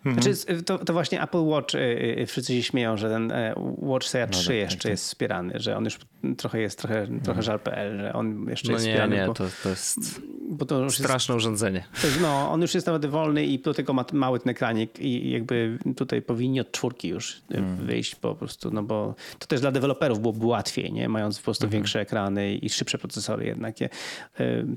Mhm. 0.05 0.23
Znaczy, 0.23 0.63
to, 0.63 0.77
to, 0.77 0.93
właśnie 0.93 1.21
Apple 1.21 1.43
Watch, 1.43 1.75
y, 1.75 1.79
y, 2.19 2.25
wszyscy 2.25 2.53
się 2.53 2.63
śmieją, 2.63 2.97
że 2.97 3.09
ten 3.09 3.33
Watch 3.77 4.07
Series 4.07 4.37
3 4.37 4.41
no 4.41 4.47
tak, 4.47 4.55
jeszcze 4.55 4.83
tak, 4.83 4.89
jest 4.89 5.03
wspierany, 5.03 5.53
że 5.55 5.77
on 5.77 5.85
już 5.85 5.99
trochę 6.37 6.59
jest, 6.59 6.79
trochę, 6.79 7.07
trochę 7.07 7.39
mhm. 7.39 7.41
żal.pl, 7.41 7.97
że 7.97 8.13
on 8.13 8.45
jeszcze 8.49 8.67
no 8.67 8.73
jest 8.73 8.85
nie, 8.85 8.91
wspierany. 8.91 9.15
Nie, 9.15 9.25
bo, 9.27 9.33
to, 9.33 9.43
to 9.63 9.69
jest 9.69 10.21
bo 10.49 10.65
to 10.65 10.89
straszne 10.89 11.35
jest, 11.35 11.43
urządzenie. 11.43 11.83
Jest, 12.03 12.21
no, 12.21 12.51
on 12.51 12.61
już 12.61 12.73
jest 12.73 12.87
nawet 12.87 13.05
wolny 13.05 13.45
i 13.45 13.59
do 13.59 13.73
tego 13.73 13.93
ma 13.93 14.05
mały 14.13 14.39
ten 14.39 14.49
ekranik 14.49 14.99
i 14.99 15.31
jakby 15.31 15.79
tutaj 15.95 16.21
powinni 16.21 16.59
od 16.59 16.71
czwórki 16.71 17.07
już 17.07 17.41
hmm. 17.51 17.75
wyjść 17.75 18.15
po 18.15 18.35
prostu, 18.35 18.71
no 18.71 18.83
bo 18.83 19.15
to 19.39 19.47
też 19.47 19.61
dla 19.61 19.71
deweloperów 19.71 20.19
byłoby 20.19 20.45
łatwiej, 20.45 20.93
nie? 20.93 21.09
Mając 21.09 21.37
po 21.37 21.43
prostu 21.43 21.61
hmm. 21.61 21.71
większe 21.71 21.99
ekrany 21.99 22.55
i 22.55 22.69
szybsze 22.69 22.97
procesory 22.97 23.45
jednak. 23.45 23.81
Y, 23.81 23.89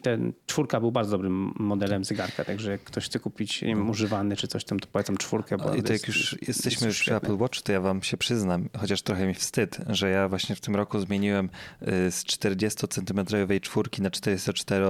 ten 0.02 0.32
czwórka 0.46 0.80
był 0.80 0.92
bardzo 0.92 1.10
dobrym 1.10 1.52
modelem 1.58 2.04
zegarka, 2.04 2.44
także 2.44 2.70
jak 2.70 2.84
ktoś 2.84 3.04
chce 3.04 3.18
kupić 3.18 3.62
nie 3.62 3.68
wiem, 3.68 3.90
używany 3.90 4.36
czy 4.36 4.48
coś 4.48 4.64
tam, 4.64 4.80
to 4.80 4.88
polecam 4.92 5.16
czwórkę. 5.16 5.56
Bo 5.56 5.74
I 5.74 5.82
to 5.82 5.92
jak 5.92 6.08
już 6.08 6.32
jest, 6.32 6.48
jesteśmy 6.48 6.86
już 6.86 7.00
przy 7.00 7.16
Apple 7.16 7.36
Watch, 7.36 7.62
to 7.62 7.72
ja 7.72 7.80
wam 7.80 8.02
się 8.02 8.16
przyznam, 8.16 8.68
chociaż 8.78 9.02
trochę 9.02 9.26
mi 9.26 9.34
wstyd, 9.34 9.78
że 9.88 10.10
ja 10.10 10.28
właśnie 10.28 10.56
w 10.56 10.60
tym 10.60 10.76
roku 10.76 11.00
zmieniłem 11.00 11.50
y, 11.82 12.10
z 12.10 12.24
40 12.24 12.88
centymetrowej 12.88 13.60
czwórki 13.60 14.02
na 14.02 14.10
44 14.10 14.84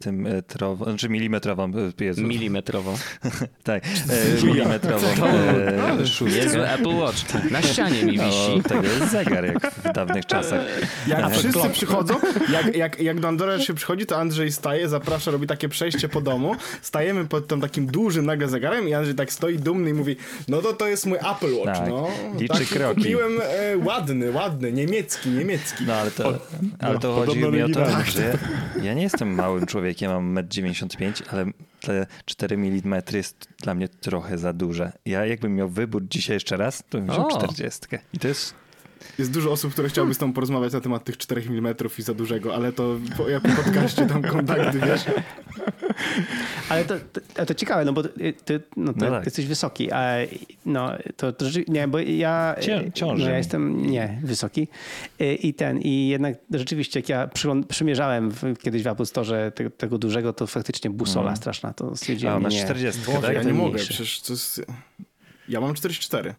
centymetrową, 0.00 0.84
znaczy 0.84 1.08
milimetrową. 1.08 1.72
Y, 2.00 2.04
Jezu. 2.04 2.22
Milimetrową. 2.22 2.94
tak, 3.64 3.84
e, 3.86 4.46
milimetrową 4.46 5.06
e, 5.06 6.06
szóstkę. 6.06 6.72
Apple 6.74 6.96
Watch. 6.96 7.24
Tak. 7.24 7.50
Na 7.50 7.62
ścianie 7.62 8.02
mi 8.02 8.12
wisi. 8.12 8.56
No, 8.56 8.62
tego 8.62 8.82
jest 8.82 9.10
zegar, 9.10 9.44
jak 9.44 9.72
w 9.72 9.92
dawnych 9.92 10.26
czasach. 10.26 10.60
Jak 11.06 11.32
wszyscy 11.32 11.70
przychodzą, 11.70 12.14
jak, 12.52 12.76
jak, 12.76 13.00
jak 13.00 13.20
do 13.20 13.28
Androida 13.28 13.64
się 13.64 13.74
przychodzi, 13.74 14.06
to 14.06 14.16
Andrzej 14.16 14.52
staje, 14.52 14.88
zaprasza, 14.88 15.30
robi 15.30 15.46
takie 15.46 15.68
przejście 15.68 16.08
po 16.08 16.20
domu, 16.20 16.56
stajemy 16.82 17.24
pod 17.24 17.46
tym 17.46 17.60
takim 17.60 17.86
dużym 17.86 18.26
nagle 18.26 18.48
zegarem 18.48 18.88
i 18.88 18.94
Andrzej 18.94 19.14
tak 19.14 19.32
stoi 19.32 19.58
dumny 19.58 19.90
i 19.90 19.94
mówi, 19.94 20.16
no 20.48 20.62
to 20.62 20.72
to 20.72 20.88
jest 20.88 21.06
mój 21.06 21.18
Apple 21.18 21.54
Watch, 21.54 21.78
tak. 21.78 21.88
no. 21.88 22.08
Liczy 22.38 22.58
tak, 22.58 22.68
kroki. 22.68 23.00
Kupiłem 23.00 23.40
e, 23.42 23.78
ładny, 23.78 24.30
ładny, 24.30 24.72
niemiecki, 24.72 25.30
niemiecki. 25.30 25.84
No 25.86 25.94
ale 25.94 26.10
to, 26.10 26.38
ale 26.78 26.98
to 26.98 27.08
no, 27.08 27.14
chodzi 27.14 27.38
mi 27.38 27.62
o 27.62 27.68
to, 27.68 27.86
tak, 27.86 28.06
że 28.06 28.38
ja 28.82 28.94
nie 28.94 29.02
jestem 29.02 29.34
małym 29.34 29.66
człowiekiem, 29.66 29.85
mam 30.02 30.34
1,95 30.34 31.06
m, 31.06 31.12
ale 31.30 31.46
te 31.80 32.06
4 32.24 32.56
mm 32.56 33.02
jest 33.12 33.48
dla 33.62 33.74
mnie 33.74 33.88
trochę 33.88 34.38
za 34.38 34.52
duże. 34.52 34.92
Ja 35.06 35.26
jakbym 35.26 35.54
miał 35.54 35.68
wybór 35.68 36.02
dzisiaj 36.10 36.36
jeszcze 36.36 36.56
raz, 36.56 36.82
to 36.90 36.98
bym 36.98 37.06
wziął 37.06 37.28
40. 37.30 37.80
I 38.12 38.18
to 38.18 38.28
jest 38.28 38.54
jest 39.18 39.32
dużo 39.32 39.52
osób, 39.52 39.72
które 39.72 39.88
chciałyby 39.88 40.14
z 40.14 40.18
tobą 40.18 40.32
porozmawiać 40.32 40.72
na 40.72 40.80
temat 40.80 41.04
tych 41.04 41.16
4 41.16 41.42
mm 41.48 41.74
i 41.98 42.02
za 42.02 42.14
dużego, 42.14 42.54
ale 42.54 42.72
to 42.72 42.96
po, 43.16 43.28
ja 43.28 43.40
po 43.40 43.48
podcaście 43.48 44.06
tam 44.06 44.22
kontakty, 44.22 44.78
wiesz. 44.78 45.04
Ale 46.68 46.84
to, 46.84 46.94
to, 47.34 47.46
to 47.46 47.54
ciekawe, 47.54 47.84
no 47.84 47.92
bo 47.92 48.02
ty, 48.02 48.10
no, 48.76 48.92
ty, 48.92 49.00
no 49.00 49.10
tak. 49.10 49.24
jesteś 49.24 49.46
wysoki, 49.46 49.92
a 49.92 50.14
no 50.66 50.92
to, 51.16 51.32
to 51.32 51.44
nie, 51.68 51.88
bo 51.88 51.98
ja, 51.98 52.56
Ciąży. 52.94 53.24
no, 53.24 53.30
ja 53.30 53.38
jestem 53.38 53.86
nie 53.86 54.20
wysoki 54.22 54.68
i 55.18 55.54
ten, 55.54 55.80
i 55.80 56.08
jednak 56.08 56.34
rzeczywiście 56.50 57.00
jak 57.00 57.08
ja 57.08 57.28
przymierzałem 57.68 58.30
w, 58.30 58.58
kiedyś 58.58 58.82
w 58.82 58.86
Apple 58.86 59.06
Store 59.06 59.50
tego, 59.50 59.70
tego 59.70 59.98
dużego, 59.98 60.32
to 60.32 60.46
faktycznie 60.46 60.90
busola 60.90 61.26
mm. 61.26 61.36
straszna, 61.36 61.72
to 61.72 61.96
stwierdziłem, 61.96 62.36
A, 62.36 62.40
masz 62.40 62.56
40, 62.56 63.02
Boże, 63.06 63.20
tak? 63.20 63.34
Ja 63.34 63.42
nie 63.42 63.54
mogę, 63.54 63.78
przecież 63.78 64.20
to 64.20 64.32
jest... 64.32 64.62
Ja 65.48 65.60
mam 65.60 65.74
44. 65.74 66.34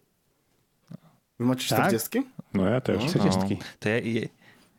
Wy 1.38 1.44
macie 1.46 1.64
40? 1.64 2.08
Tak? 2.10 2.22
No 2.54 2.66
ja 2.66 2.80
też. 2.80 3.02
No. 3.02 3.08
40. 3.08 3.58
To 3.80 3.88
ja, 3.88 3.96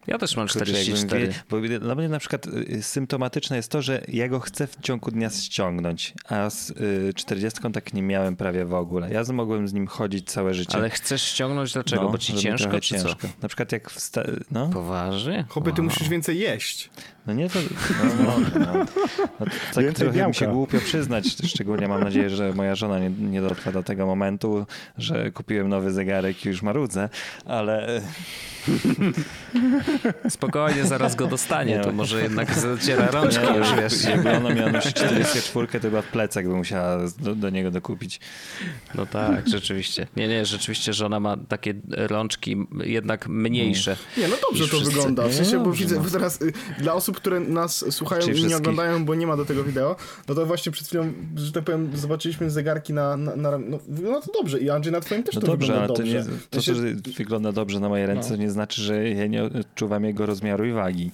ja 0.10 0.18
też 0.18 0.38
mam 0.38 0.48
44. 0.48 1.34
bo 1.50 1.60
dla 1.80 1.96
mnie 1.96 2.10
na 2.10 2.20
przykład 2.20 2.48
y, 2.48 2.84
symptomatyczne 2.84 3.56
jest 3.56 3.72
to, 3.72 3.82
że 3.82 4.02
ja 4.08 4.28
go 4.28 4.40
chcę 4.40 4.68
w 4.68 4.76
ciągu 4.82 5.12
dnia 5.12 5.30
ściągnąć, 5.30 6.14
a 6.30 6.50
z 6.50 6.74
40 7.16 7.68
y, 7.68 7.72
tak 7.72 7.94
nie 7.94 8.02
miałem 8.02 8.36
prawie 8.36 8.66
w 8.66 8.74
ogóle. 8.74 9.12
Ja 9.14 9.24
mogłem 9.34 9.68
z 9.68 9.74
nim 9.74 9.88
chodzić 9.88 10.32
całe 10.32 10.54
życie. 10.54 10.78
Ale 10.78 10.90
chcesz 10.90 11.22
ściągnąć 11.22 11.74
dlaczego? 11.74 12.04
No, 12.04 12.10
bo 12.10 12.18
ci 12.18 12.34
ciężko 12.34 12.80
czy 12.80 12.82
ciężko. 12.82 13.16
co? 13.16 13.28
Na 13.42 13.48
przykład 13.48 13.72
jak 13.72 13.92
wsta- 13.92 14.44
no. 14.52 14.68
Poważnie? 14.68 15.46
Chłopie, 15.50 15.72
ty 15.72 15.82
wow. 15.82 15.90
musisz 15.90 16.10
więcej 16.10 16.40
jeść. 16.40 16.90
No 17.28 17.34
nie, 17.34 17.50
to 17.50 17.60
no, 18.04 18.24
no, 18.24 18.60
no. 18.60 18.74
no 19.40 19.46
tak 19.74 19.84
więcej 19.84 19.94
trochę 19.94 20.18
białka. 20.18 20.28
mi 20.28 20.36
się 20.36 20.48
głupio 20.48 20.80
przyznać. 20.80 21.26
Szczególnie 21.46 21.88
mam 21.88 22.04
nadzieję, 22.04 22.30
że 22.30 22.54
moja 22.54 22.76
żona 22.76 23.00
nie, 23.00 23.10
nie 23.10 23.42
dotrwa 23.42 23.72
do 23.72 23.84
tego 23.84 24.06
momentu, 24.06 24.66
że 24.98 25.32
kupiłem 25.32 25.70
nowy 25.70 25.92
zegarek 25.92 26.46
i 26.46 26.48
już 26.48 26.62
marudzę, 26.62 27.10
ale 27.46 28.02
Spokojnie, 30.30 30.86
zaraz 30.86 31.16
go 31.16 31.28
dostanie, 31.28 31.78
nie, 31.78 31.84
to 31.84 31.92
może 31.92 32.22
jednak 32.22 32.54
zaciera 32.60 33.12
rączki 33.12 33.46
nie, 33.52 33.58
już, 33.58 33.74
wiesz. 33.74 34.04
Jakby 34.04 34.32
ona 34.32 34.54
miała 34.54 34.72
nosić 34.72 34.94
44, 34.94 35.68
to 35.68 35.80
chyba 35.80 36.02
plecak 36.02 36.48
by 36.48 36.54
musiała 36.54 36.98
do, 37.20 37.36
do, 37.36 37.50
niego 37.50 37.72
dokupić. 37.72 38.20
No 38.96 39.06
tak, 39.06 39.50
rzeczywiście. 39.50 40.08
Nie, 40.16 40.28
nie, 40.28 40.46
rzeczywiście 40.46 40.94
żona 40.94 41.20
ma 41.20 41.38
takie 41.38 41.74
rączki 41.90 42.58
jednak 42.84 43.28
mniejsze. 43.28 43.98
Nie, 44.18 44.28
no 44.28 44.36
dobrze 44.50 44.68
to 44.68 44.70
wszyscy. 44.70 44.86
wygląda. 44.86 45.28
W 45.28 45.34
sensie, 45.34 45.64
bo 45.64 45.72
widzę, 45.72 46.00
bo 46.00 46.10
teraz 46.10 46.42
y, 46.42 46.54
dla 46.80 46.94
osób, 46.94 47.18
które 47.18 47.40
nas 47.40 47.86
słuchają 47.90 48.22
Czyli 48.22 48.42
i 48.42 48.46
nie 48.46 48.58
oglądają, 48.58 49.06
bo 49.06 49.16
nie 49.16 49.28
ma 49.28 49.38
do 49.38 49.46
tego 49.46 49.64
wideo, 49.64 49.96
no 50.28 50.36
to 50.36 50.46
właśnie 50.46 50.72
przed 50.72 50.88
chwilą, 50.88 51.14
że 51.36 51.52
tak 51.52 51.64
powiem, 51.64 51.98
zobaczyliśmy 51.98 52.50
zegarki 52.50 52.94
na, 52.94 53.18
na, 53.18 53.36
na 53.36 53.58
no, 53.58 53.80
no 53.88 54.22
to 54.22 54.32
dobrze 54.34 54.60
i 54.60 54.70
Andrzej 54.70 54.94
na 54.94 55.02
twoim 55.02 55.24
też 55.24 55.36
no 55.36 55.42
to 55.42 55.48
dobrze, 55.48 55.68
wygląda 55.68 55.94
dobrze. 55.94 56.24
To, 56.24 56.32
nie, 56.32 56.40
to, 56.50 56.62
że 56.62 56.74
wygląda 57.18 57.52
dobrze 57.52 57.80
na 57.80 57.90
mojej 57.90 58.06
ręce, 58.06 58.30
no. 58.32 58.36
nie 58.36 58.52
znaczy, 58.52 58.82
że 58.82 59.10
ja 59.10 59.28
nie 59.28 59.50
odczuwam 59.80 60.06
jego 60.06 60.26
rozmiaru 60.26 60.66
i 60.66 60.72
wagi. 60.72 61.12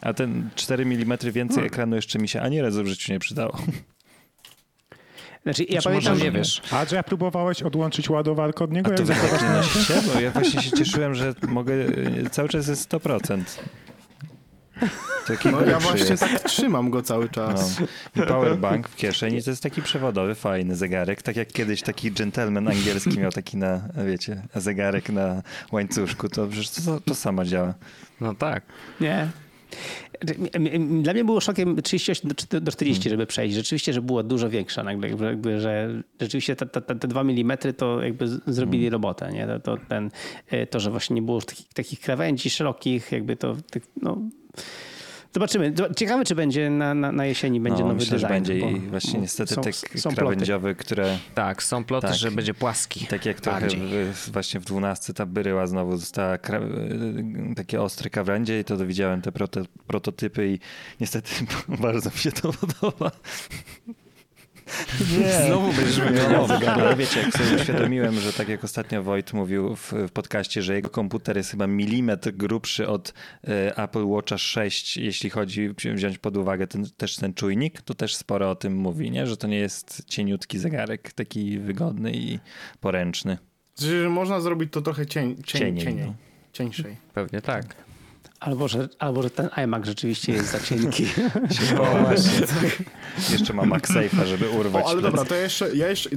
A 0.00 0.12
ten 0.12 0.48
4 0.54 0.82
mm 0.82 1.18
więcej 1.22 1.54
hmm. 1.54 1.66
ekranu 1.66 1.96
jeszcze 1.96 2.18
mi 2.18 2.28
się 2.28 2.40
ani 2.40 2.60
razu 2.60 2.84
w 2.84 2.86
życiu 2.86 3.12
nie 3.12 3.18
przydało. 3.18 3.58
Znaczy, 5.42 5.64
ja 5.64 5.80
znaczy, 5.80 5.88
pamiętam, 5.88 6.18
nie 6.26 6.30
wiesz. 6.30 6.62
A 6.70 6.84
że 6.84 6.96
ja 6.96 7.02
próbowałeś 7.02 7.62
odłączyć 7.62 8.10
ładowarkę 8.10 8.64
od 8.64 8.72
niego? 8.72 8.92
A 8.92 8.94
to 8.94 9.04
wy 9.04 9.14
tak 9.14 9.42
nie 9.42 9.48
nosicie? 9.48 9.94
Bo 10.14 10.20
ja 10.20 10.30
właśnie 10.30 10.62
się 10.62 10.70
cieszyłem, 10.70 11.14
że 11.14 11.34
mogę, 11.48 11.74
cały 12.30 12.48
czas 12.48 12.68
jest 12.68 12.92
100%. 12.92 13.42
Taki 15.26 15.48
no 15.48 15.64
ja 15.64 15.78
właśnie 15.78 16.10
jest. 16.10 16.22
tak 16.22 16.40
trzymam 16.40 16.90
go 16.90 17.02
cały 17.02 17.28
czas. 17.28 17.80
No. 17.80 18.24
I 18.24 18.26
powerbank 18.26 18.88
w 18.88 18.96
kieszeni 18.96 19.42
to 19.42 19.50
jest 19.50 19.62
taki 19.62 19.82
przewodowy, 19.82 20.34
fajny 20.34 20.76
zegarek. 20.76 21.22
Tak 21.22 21.36
jak 21.36 21.48
kiedyś 21.48 21.82
taki 21.82 22.12
gentleman 22.12 22.68
angielski 22.68 23.18
miał 23.18 23.30
taki 23.30 23.56
na, 23.56 23.88
wiecie, 24.06 24.42
zegarek 24.54 25.08
na 25.08 25.42
łańcuszku, 25.72 26.28
to 26.28 26.46
przecież 26.46 26.70
to, 26.70 27.00
to 27.00 27.14
samo 27.14 27.44
działa. 27.44 27.74
No 28.20 28.34
tak. 28.34 28.62
Nie. 29.00 29.28
Dla 31.02 31.12
mnie 31.12 31.24
było 31.24 31.40
szokiem 31.40 31.82
38 31.82 32.30
do 32.60 32.72
40, 32.72 33.10
żeby 33.10 33.26
przejść. 33.26 33.54
Rzeczywiście, 33.54 33.92
że 33.92 34.02
było 34.02 34.22
dużo 34.22 34.50
większa 34.50 34.82
nagle, 34.82 35.08
jakby, 35.08 35.60
że 35.60 36.02
rzeczywiście 36.20 36.56
te, 36.56 36.66
te, 36.66 36.94
te 36.94 37.08
2 37.08 37.20
mm 37.20 37.58
to 37.76 38.02
jakby 38.02 38.28
zrobili 38.46 38.84
hmm. 38.84 38.92
robotę. 38.92 39.32
Nie? 39.32 39.46
To, 39.46 39.60
to, 39.60 39.76
ten, 39.88 40.10
to, 40.70 40.80
że 40.80 40.90
właśnie 40.90 41.14
nie 41.14 41.22
było 41.22 41.40
takich, 41.40 41.68
takich 41.68 42.00
krawędzi 42.00 42.50
szerokich, 42.50 43.12
jakby 43.12 43.36
to 43.36 43.56
no, 44.02 44.18
Zobaczymy. 45.34 45.74
Ciekawe, 45.96 46.24
czy 46.24 46.34
będzie 46.34 46.70
na, 46.70 46.94
na, 46.94 47.12
na 47.12 47.26
jesieni 47.26 47.60
będzie 47.60 47.82
no, 47.82 47.88
nowy 47.88 48.00
myślę, 48.00 48.18
design. 48.18 48.28
Że 48.28 48.34
będzie 48.34 48.58
i 48.58 48.80
właśnie 48.80 49.20
niestety 49.20 49.54
są, 49.54 49.62
te 49.62 49.72
są 49.72 50.14
krawędziowe, 50.14 50.74
ploty. 50.74 50.84
które... 50.84 51.18
Tak, 51.34 51.62
są 51.62 51.84
ploty, 51.84 52.06
tak, 52.06 52.16
że 52.16 52.30
będzie 52.30 52.54
płaski. 52.54 53.06
Tak 53.06 53.26
jak 53.26 53.40
trochę 53.40 53.68
w, 54.12 54.30
właśnie 54.32 54.60
w 54.60 54.64
12 54.64 55.14
ta 55.14 55.26
byryła 55.26 55.66
znowu 55.66 55.96
została 55.96 56.38
takie 57.56 57.82
ostre 57.82 58.10
krawędzie 58.10 58.60
i 58.60 58.64
to 58.64 58.86
widziałem 58.86 59.22
te 59.22 59.32
proto, 59.32 59.60
prototypy 59.86 60.48
i 60.48 60.58
niestety 61.00 61.30
bardzo 61.82 62.10
mi 62.10 62.16
się 62.16 62.32
to 62.32 62.52
podoba. 62.52 63.10
Nie. 65.18 65.46
Znowu 65.46 65.72
będziesz 65.72 66.00
wymieniał 66.00 66.46
Ale 66.74 66.96
wiecie, 66.96 67.20
jak 67.20 67.32
sobie 67.32 67.56
uświadomiłem, 67.56 68.20
że 68.20 68.32
tak 68.32 68.48
jak 68.48 68.64
ostatnio 68.64 69.02
Wojt 69.02 69.32
mówił 69.32 69.76
w, 69.76 69.92
w 69.92 70.10
podcaście, 70.10 70.62
że 70.62 70.74
jego 70.74 70.90
komputer 70.90 71.36
jest 71.36 71.50
chyba 71.50 71.66
milimetr 71.66 72.30
grubszy 72.30 72.88
od 72.88 73.08
y, 73.08 73.76
Apple 73.76 74.04
Watcha 74.06 74.38
6, 74.38 74.96
jeśli 74.96 75.30
chodzi 75.30 75.70
wziąć 75.94 76.18
pod 76.18 76.36
uwagę 76.36 76.66
ten, 76.66 76.86
też 76.96 77.16
ten 77.16 77.34
czujnik, 77.34 77.80
to 77.80 77.94
też 77.94 78.16
sporo 78.16 78.50
o 78.50 78.54
tym 78.54 78.76
mówi, 78.76 79.10
nie? 79.10 79.26
że 79.26 79.36
to 79.36 79.46
nie 79.46 79.58
jest 79.58 80.02
cieniutki 80.06 80.58
zegarek, 80.58 81.12
taki 81.12 81.58
wygodny 81.58 82.12
i 82.12 82.38
poręczny. 82.80 83.38
Że 83.78 84.08
można 84.08 84.40
zrobić 84.40 84.72
to 84.72 84.82
trochę 84.82 85.06
cień, 85.06 85.36
cień, 85.36 85.60
cieniej. 85.60 85.84
cieniej. 85.84 86.06
No. 86.06 86.14
Cieńszej. 86.52 86.96
Pewnie 87.14 87.42
tak. 87.42 87.91
Albo 88.42 88.68
że, 88.68 88.88
albo, 88.98 89.22
że 89.22 89.30
ten 89.30 89.48
iMac 89.56 89.86
rzeczywiście 89.86 90.32
jest 90.32 90.50
za 90.50 90.60
cienki. 90.60 91.04
o, 91.80 91.98
właśnie. 91.98 92.46
Jeszcze 93.30 93.52
ma 93.52 93.62
MagSafe'a, 93.62 94.24
żeby 94.26 94.48
urwać. 94.48 94.84
O, 94.84 94.88
ale 94.88 95.02
dobra, 95.02 95.24
to 95.24 95.34
jeszcze, 95.34 95.76
ja 95.76 95.88
jeszcze, 95.88 96.10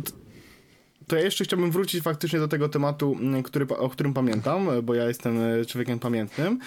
to 1.07 1.15
ja 1.15 1.21
jeszcze 1.21 1.43
chciałbym 1.43 1.71
wrócić 1.71 2.03
faktycznie 2.03 2.39
do 2.39 2.47
tego 2.47 2.69
tematu, 2.69 3.17
mm, 3.19 3.43
który, 3.43 3.67
o 3.67 3.89
którym 3.89 4.13
pamiętam, 4.13 4.69
bo 4.83 4.93
ja 4.93 5.07
jestem 5.07 5.41
e, 5.41 5.65
człowiekiem 5.65 5.99
pamiętnym, 5.99 6.59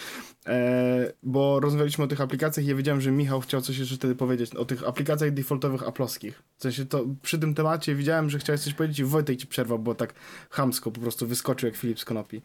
e, 0.46 1.12
bo 1.22 1.60
rozmawialiśmy 1.60 2.04
o 2.04 2.06
tych 2.06 2.20
aplikacjach 2.20 2.66
i 2.66 2.68
ja 2.68 2.74
wiedziałem, 2.74 3.00
że 3.00 3.10
Michał 3.10 3.40
chciał 3.40 3.60
coś 3.60 3.78
jeszcze 3.78 3.96
wtedy 3.96 4.14
powiedzieć 4.14 4.54
o 4.54 4.64
tych 4.64 4.88
aplikacjach 4.88 5.30
defaultowych 5.30 5.88
aploskich. 5.88 6.42
W 6.56 6.62
sensie 6.62 6.86
to 6.86 7.04
przy 7.22 7.38
tym 7.38 7.54
temacie 7.54 7.94
widziałem, 7.94 8.30
że 8.30 8.38
chciałeś 8.38 8.60
coś 8.60 8.74
powiedzieć 8.74 8.98
i 8.98 9.04
Wojtek 9.04 9.38
ci 9.38 9.46
przerwał, 9.46 9.78
bo 9.78 9.94
tak 9.94 10.14
chamsko 10.50 10.90
po 10.90 11.00
prostu 11.00 11.26
wyskoczył 11.26 11.66
jak 11.66 11.76
Filip 11.76 12.00
z 12.00 12.04
Konopi, 12.04 12.42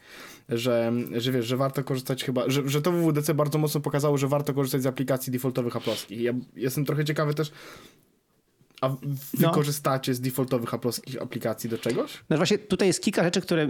że, 0.50 0.94
że 1.18 1.32
wiesz, 1.32 1.46
że 1.46 1.58
warto 1.58 1.84
korzystać 1.84 2.24
chyba, 2.24 2.50
że, 2.50 2.70
że 2.70 2.82
to 2.82 2.92
WWDC 2.92 3.34
bardzo 3.34 3.58
mocno 3.58 3.82
pokazało, 3.82 4.18
że 4.18 4.28
warto 4.28 4.54
korzystać 4.54 4.82
z 4.82 4.86
aplikacji 4.86 5.32
defaultowych 5.32 5.76
aploskich. 5.76 6.22
Ja 6.22 6.34
jestem 6.56 6.86
trochę 6.86 7.06
ciekawy 7.06 7.34
też, 7.34 7.52
a 8.84 8.88
no. 8.90 8.98
wykorzystacie 9.34 10.12
no. 10.12 10.16
z 10.16 10.22
defaultowych 10.22 10.74
aploskich 10.74 11.22
aplikacji 11.22 11.70
do 11.70 11.78
czegoś? 11.78 12.24
No 12.30 12.38
właśnie 12.38 12.58
tutaj 12.58 12.88
jest 12.88 13.04
kilka 13.04 13.24
rzeczy, 13.24 13.42
które 13.42 13.64
y, 13.64 13.70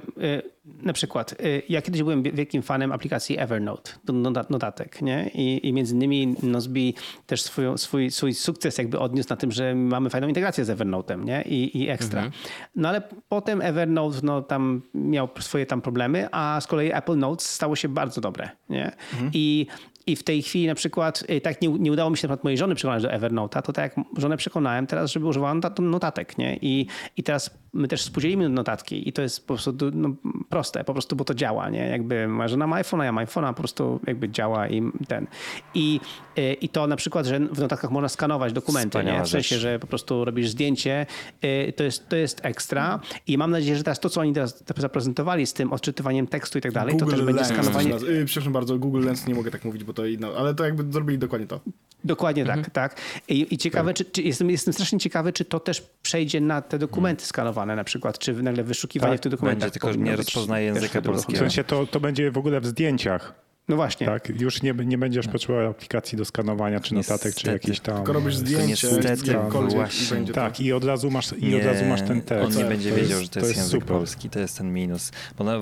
na 0.65 0.93
przykład 0.93 1.31
y, 1.31 1.61
ja 1.69 1.81
kiedyś 1.81 2.03
byłem 2.03 2.23
wielkim 2.23 2.61
fanem 2.61 2.91
aplikacji 2.91 3.39
Evernote 3.39 3.91
do 4.03 4.13
notatek, 4.49 5.01
nie? 5.01 5.31
I, 5.33 5.67
i 5.67 5.73
między 5.73 5.95
innymi 5.95 6.35
Nozbi 6.43 6.95
też 7.25 7.41
swój, 7.41 7.65
swój, 7.77 8.11
swój 8.11 8.33
sukces 8.33 8.77
jakby 8.77 8.99
odniósł 8.99 9.29
na 9.29 9.35
tym, 9.35 9.51
że 9.51 9.75
mamy 9.75 10.09
fajną 10.09 10.27
integrację 10.27 10.65
z 10.65 10.69
Evernote'em, 10.69 11.25
nie? 11.25 11.41
I, 11.41 11.83
i 11.83 11.89
ekstra. 11.89 12.21
Mhm. 12.23 12.41
No 12.75 12.89
ale 12.89 13.01
potem 13.29 13.61
Evernote 13.61 14.19
no 14.23 14.41
tam 14.41 14.81
miał 14.93 15.29
swoje 15.39 15.65
tam 15.65 15.81
problemy, 15.81 16.27
a 16.31 16.61
z 16.61 16.67
kolei 16.67 16.91
Apple 16.93 17.17
Notes 17.17 17.49
stało 17.49 17.75
się 17.75 17.89
bardzo 17.89 18.21
dobre, 18.21 18.49
nie? 18.69 18.91
Mhm. 19.13 19.31
I 19.33 19.67
i 20.07 20.15
w 20.15 20.23
tej 20.23 20.43
chwili 20.43 20.67
na 20.67 20.75
przykład, 20.75 21.23
y, 21.29 21.41
tak 21.41 21.61
nie, 21.61 21.69
nie 21.69 21.91
udało 21.91 22.09
mi 22.09 22.17
się 22.17 22.27
na 22.27 22.29
przykład 22.29 22.43
mojej 22.43 22.57
żony 22.57 22.75
przekonać 22.75 23.03
do 23.03 23.09
Evernote'a, 23.09 23.61
to 23.61 23.73
tak 23.73 23.97
jak 23.97 24.05
żonę 24.17 24.37
przekonałem 24.37 24.87
teraz, 24.87 25.11
żeby 25.11 25.27
używała 25.27 25.55
notatek, 25.79 26.37
nie? 26.37 26.57
I, 26.61 26.87
i 27.17 27.23
teraz 27.23 27.62
my 27.73 27.87
też 27.87 28.01
współdzielimy 28.01 28.49
notatki 28.49 29.09
i 29.09 29.13
to 29.13 29.21
jest 29.21 29.47
po 29.47 29.53
prostu 29.53 29.73
no, 29.93 30.09
proste, 30.49 30.83
po 30.83 30.93
prostu, 30.93 31.15
bo 31.15 31.25
to 31.25 31.33
działa, 31.33 31.69
nie? 31.69 31.87
Jakby 31.87 32.27
moja 32.27 32.47
żona 32.47 32.67
ma 32.67 32.81
iPhone'a, 32.81 33.03
ja 33.03 33.11
mam 33.11 33.25
iPhone'a, 33.25 33.47
po 33.47 33.53
prostu 33.53 33.99
jakby 34.07 34.29
działa 34.29 34.67
i 34.67 34.91
ten. 35.07 35.27
I, 35.73 35.99
y, 36.37 36.53
I 36.53 36.69
to 36.69 36.87
na 36.87 36.95
przykład, 36.95 37.25
że 37.25 37.39
w 37.39 37.59
notatkach 37.59 37.91
można 37.91 38.09
skanować 38.09 38.53
dokumenty, 38.53 39.03
nie? 39.03 39.23
W 39.23 39.29
sensie, 39.29 39.57
że 39.57 39.79
po 39.79 39.87
prostu 39.87 40.25
robisz 40.25 40.49
zdjęcie, 40.49 41.05
y, 41.43 41.73
to 41.75 41.83
jest, 41.83 42.09
to 42.09 42.15
jest 42.15 42.45
ekstra 42.45 42.99
i 43.27 43.37
mam 43.37 43.51
nadzieję, 43.51 43.75
że 43.75 43.83
teraz 43.83 43.99
to, 43.99 44.09
co 44.09 44.21
oni 44.21 44.33
teraz 44.33 44.63
zaprezentowali 44.77 45.45
z 45.45 45.53
tym 45.53 45.73
odczytywaniem 45.73 46.27
tekstu 46.27 46.57
i 46.57 46.61
tak 46.61 46.71
dalej, 46.71 46.93
Google 46.93 47.05
to 47.05 47.17
też 47.17 47.25
będzie 47.25 47.45
skanowanie... 47.45 47.89
Yy, 47.89 48.25
przepraszam 48.25 48.53
bardzo, 48.53 48.77
Google 48.77 49.05
Lens 49.05 49.27
nie 49.27 49.35
mogę 49.35 49.51
tak 49.51 49.65
mówić, 49.65 49.83
bo 49.83 49.93
to 49.93 50.05
inno, 50.05 50.33
ale 50.37 50.55
to 50.55 50.65
jakby 50.65 50.93
zrobili 50.93 51.17
dokładnie 51.17 51.47
to. 51.47 51.59
Dokładnie 52.03 52.45
tak, 52.45 52.57
mhm. 52.57 52.71
tak. 52.71 53.01
I, 53.27 53.53
i 53.53 53.57
ciekawe, 53.57 53.93
tak. 53.93 53.97
Czy, 53.97 54.11
czy, 54.11 54.21
jestem, 54.21 54.49
jestem 54.49 54.73
strasznie 54.73 54.99
ciekawy, 54.99 55.33
czy 55.33 55.45
to 55.45 55.59
też 55.59 55.81
przejdzie 56.01 56.41
na 56.41 56.61
te 56.61 56.79
dokumenty 56.79 57.21
hmm. 57.21 57.27
Skanowane 57.63 57.75
na 57.75 57.83
przykład, 57.83 58.19
czy 58.19 58.33
nagle 58.33 58.63
wyszukiwanie 58.63 59.13
tak, 59.13 59.19
w 59.19 59.23
tych 59.23 59.31
dokumentach. 59.31 59.69
Będzie, 59.69 59.79
tylko 59.79 59.95
nie 59.95 60.15
rozpoznaje 60.15 60.65
języka 60.65 61.01
polskiego. 61.01 61.37
W 61.37 61.39
sensie 61.39 61.63
to, 61.63 61.85
to 61.85 61.99
będzie 61.99 62.31
w 62.31 62.37
ogóle 62.37 62.61
w 62.61 62.65
zdjęciach. 62.65 63.33
No 63.67 63.75
właśnie. 63.75 64.07
Tak, 64.07 64.41
już 64.41 64.61
nie, 64.61 64.73
nie 64.73 64.97
będziesz 64.97 65.27
potrzebował 65.27 65.69
aplikacji 65.71 66.17
do 66.17 66.25
skanowania, 66.25 66.79
czy 66.79 66.93
notatek, 66.93 67.25
niestety. 67.25 67.41
czy 67.41 67.51
jakieś 67.51 67.79
tam... 67.79 67.95
Tylko 67.95 68.13
robisz 68.13 68.35
zdjęcie, 68.35 68.67
niestety, 68.67 69.37
właśnie. 69.69 70.21
I 70.21 70.27
tak, 70.27 70.59
i 70.59 70.73
od 70.73 70.83
razu 70.83 71.11
masz, 71.11 71.33
i 71.37 71.55
od 71.55 71.65
razu 71.65 71.85
masz 71.85 72.01
ten 72.01 72.21
tekst. 72.21 72.45
On 72.45 72.63
nie 72.63 72.65
będzie 72.65 72.89
to 72.89 72.95
wiedział, 72.95 73.19
jest, 73.19 73.23
że 73.23 73.29
to 73.29 73.39
jest, 73.39 73.45
to 73.45 73.47
jest 73.47 73.57
język 73.57 73.81
super. 73.81 73.97
polski, 73.97 74.29
to 74.29 74.39
jest 74.39 74.57
ten 74.57 74.73
minus. 74.73 75.11
Bo 75.37 75.43
na, 75.43 75.59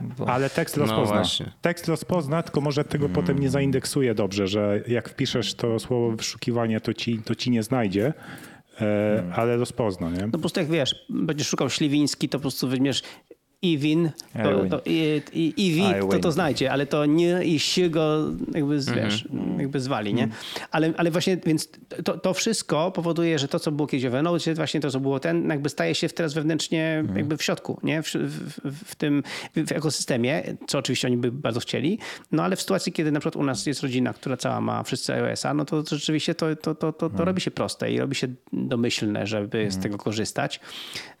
bo... 0.00 0.28
Ale 0.28 0.50
tekst 0.50 0.76
no 0.76 0.82
rozpozna. 0.82 1.22
No 1.40 1.52
tekst 1.62 1.88
rozpozna, 1.88 2.42
tylko 2.42 2.60
może 2.60 2.84
tego 2.84 3.04
mm. 3.04 3.14
potem 3.14 3.38
nie 3.38 3.50
zaindeksuje 3.50 4.14
dobrze, 4.14 4.46
że 4.46 4.80
jak 4.86 5.08
wpiszesz 5.08 5.54
to 5.54 5.78
słowo 5.78 6.16
wyszukiwanie, 6.16 6.80
to 6.80 6.94
ci, 6.94 7.18
to 7.18 7.34
ci 7.34 7.50
nie 7.50 7.62
znajdzie. 7.62 8.12
E, 8.80 9.32
ale 9.36 9.56
rozpozna, 9.56 10.10
nie? 10.10 10.22
No 10.26 10.32
po 10.32 10.38
prostu 10.38 10.60
jak 10.60 10.68
wiesz, 10.68 11.06
będziesz 11.10 11.48
szukał 11.48 11.70
śliwiński, 11.70 12.28
to 12.28 12.38
po 12.38 12.42
prostu 12.42 12.68
weźmiesz 12.68 13.02
Iwin, 13.62 14.10
to, 14.42 14.64
to, 14.70 14.82
i, 14.84 15.22
i, 15.32 15.54
i 15.56 15.82
to 16.10 16.18
to 16.18 16.32
znajdzie, 16.32 16.72
ale 16.72 16.86
to 16.86 17.06
nie 17.06 17.44
i 17.44 17.58
się 17.58 17.90
go 17.90 18.30
jakby, 18.54 18.74
mm 18.74 18.80
-hmm. 18.80 18.94
wiesz, 18.94 19.28
jakby 19.58 19.80
zwali, 19.80 20.14
nie? 20.14 20.22
Mm. 20.22 20.36
Ale, 20.70 20.92
ale 20.96 21.10
właśnie, 21.10 21.36
więc 21.36 21.68
to, 22.04 22.18
to 22.18 22.34
wszystko 22.34 22.90
powoduje, 22.90 23.38
że 23.38 23.48
to, 23.48 23.58
co 23.58 23.72
było 23.72 23.86
kiedyś 23.86 24.04
w 24.04 24.06
Evernote, 24.06 24.54
właśnie 24.54 24.80
to, 24.80 24.90
co 24.90 25.00
było 25.00 25.20
ten, 25.20 25.48
jakby 25.48 25.68
staje 25.68 25.94
się 25.94 26.08
teraz 26.08 26.34
wewnętrznie 26.34 26.98
mm. 26.98 27.16
jakby 27.16 27.36
w 27.36 27.42
środku, 27.42 27.80
nie? 27.82 28.02
W, 28.02 28.06
w, 28.06 28.90
w 28.90 28.94
tym 28.94 29.22
w 29.66 29.72
ekosystemie, 29.72 30.42
co 30.66 30.78
oczywiście 30.78 31.08
oni 31.08 31.16
by 31.16 31.32
bardzo 31.32 31.60
chcieli, 31.60 31.98
no 32.32 32.42
ale 32.42 32.56
w 32.56 32.60
sytuacji, 32.60 32.92
kiedy 32.92 33.12
na 33.12 33.20
przykład 33.20 33.36
u 33.36 33.44
nas 33.44 33.66
jest 33.66 33.82
rodzina, 33.82 34.12
która 34.12 34.36
cała 34.36 34.60
ma 34.60 34.82
wszyscy 34.82 35.14
iOS-a, 35.14 35.54
no 35.54 35.64
to, 35.64 35.82
to 35.82 35.96
rzeczywiście 35.96 36.34
to, 36.34 36.56
to, 36.56 36.74
to, 36.74 36.92
to, 36.92 36.92
to 36.92 37.14
mm. 37.14 37.26
robi 37.26 37.40
się 37.40 37.50
proste 37.50 37.92
i 37.92 37.98
robi 37.98 38.14
się 38.14 38.28
domyślne, 38.52 39.26
żeby 39.26 39.70
z 39.70 39.78
tego 39.78 39.98
korzystać. 39.98 40.60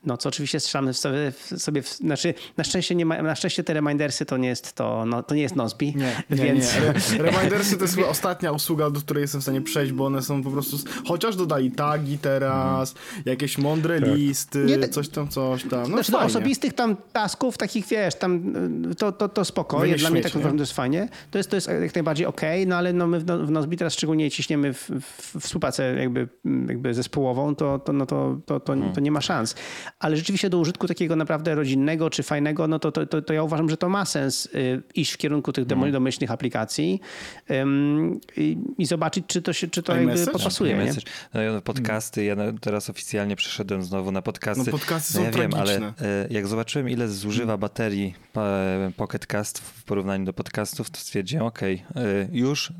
No 0.04 0.16
co 0.16 0.28
oczywiście 0.28 0.60
strzelamy 0.60 0.94
sobie, 0.94 1.32
sobie 1.56 1.82
znaczy 1.82 2.31
na 2.56 2.64
szczęście, 2.64 2.94
nie 2.94 3.06
ma, 3.06 3.22
na 3.22 3.34
szczęście 3.34 3.64
te 3.64 3.74
remindersy 3.74 4.26
to 4.26 4.36
nie 4.36 4.48
jest 4.48 4.72
to, 4.72 5.04
no, 5.06 5.22
to 5.22 5.34
nie 5.34 5.42
jest 5.42 5.56
Nozbi. 5.56 5.94
Nie, 5.96 6.22
nie, 6.30 6.36
więc... 6.36 6.74
nie. 7.12 7.18
remindersy 7.18 7.76
to 7.76 7.84
jest 7.84 7.98
ostatnia 7.98 8.52
usługa, 8.52 8.90
do 8.90 9.00
której 9.00 9.22
jestem 9.22 9.40
w 9.40 9.44
stanie 9.44 9.60
przejść, 9.60 9.92
bo 9.92 10.06
one 10.06 10.22
są 10.22 10.42
po 10.42 10.50
prostu, 10.50 10.76
chociaż 11.08 11.36
dodali 11.36 11.70
tagi 11.70 12.18
teraz, 12.18 12.94
hmm. 12.94 13.22
jakieś 13.26 13.58
mądre 13.58 14.00
tak. 14.00 14.08
listy, 14.14 14.64
nie, 14.64 14.88
coś 14.88 15.08
tam, 15.08 15.28
coś 15.28 15.62
tam. 15.62 15.90
No 15.90 16.02
znaczy, 16.02 16.26
osobistych 16.26 16.72
tam 16.72 16.96
tasków, 17.12 17.58
takich 17.58 17.86
wiesz, 17.86 18.14
tam 18.14 18.52
to, 18.98 19.12
to, 19.12 19.28
to 19.28 19.44
spoko. 19.44 19.82
Dla 19.96 20.10
mnie 20.10 20.22
tak 20.22 20.32
to 20.32 20.54
jest 20.56 20.72
fajnie. 20.72 21.08
To 21.30 21.38
jest, 21.38 21.50
to 21.50 21.56
jest 21.56 21.68
jak 21.68 21.94
najbardziej 21.94 22.26
okej, 22.26 22.62
okay, 22.62 22.66
no 22.66 22.76
ale 22.76 22.92
no 22.92 23.06
my 23.06 23.20
w, 23.20 23.24
w 23.24 23.50
Nozbi 23.50 23.76
teraz 23.76 23.92
szczególnie 23.92 24.30
ciśniemy 24.30 24.72
w, 24.74 24.90
w, 24.90 25.40
współpracę 25.40 25.94
jakby, 25.98 26.28
jakby 26.68 26.94
zespołową, 26.94 27.54
to, 27.54 27.78
to, 27.78 27.92
no 27.92 28.06
to, 28.06 28.38
to, 28.46 28.60
to, 28.60 28.74
to 28.94 29.00
nie 29.00 29.10
ma 29.10 29.20
szans. 29.20 29.54
Ale 29.98 30.16
rzeczywiście 30.16 30.50
do 30.50 30.58
użytku 30.58 30.88
takiego 30.88 31.16
naprawdę 31.16 31.54
rodzinnego 31.54 32.10
czy 32.10 32.21
fajnego, 32.22 32.68
no 32.68 32.78
to, 32.78 32.92
to, 32.92 33.06
to, 33.06 33.22
to 33.22 33.32
ja 33.32 33.42
uważam, 33.42 33.70
że 33.70 33.76
to 33.76 33.88
ma 33.88 34.04
sens 34.04 34.46
y, 34.46 34.82
iść 34.94 35.12
w 35.12 35.16
kierunku 35.16 35.52
tych 35.52 35.72
mm. 35.72 35.92
domyślnych 35.92 36.30
aplikacji 36.30 37.00
i, 38.36 38.58
i, 38.78 38.86
zobaczyć, 38.86 39.24
czy 39.26 39.42
to, 39.42 39.52
się, 39.52 39.68
czy 39.68 39.82
to 39.82 39.96
jakby 39.96 40.26
podpasuje. 40.26 40.76
Nie? 40.76 40.92
No, 41.52 41.60
podcasty, 41.60 42.24
ja 42.24 42.36
teraz 42.60 42.90
oficjalnie 42.90 43.36
przeszedłem 43.36 43.82
znowu 43.82 44.12
na 44.12 44.22
podcasty. 44.22 44.64
No, 44.66 44.78
podcasty 44.78 45.18
no, 45.18 45.24
ja 45.24 45.30
wiem, 45.30 45.54
ale 45.54 45.78
y, 45.78 45.92
jak 46.30 46.46
zobaczyłem, 46.46 46.88
ile 46.88 47.08
zużywa 47.08 47.56
baterii 47.56 48.14
Pocket 48.96 49.26
Cast 49.26 49.58
w 49.58 49.84
porównaniu 49.84 50.24
do 50.24 50.32
podcastów, 50.32 50.90
to 50.90 50.98
stwierdziłem, 50.98 51.46
okej, 51.46 51.84
okay, 51.90 52.28
już, 52.32 52.72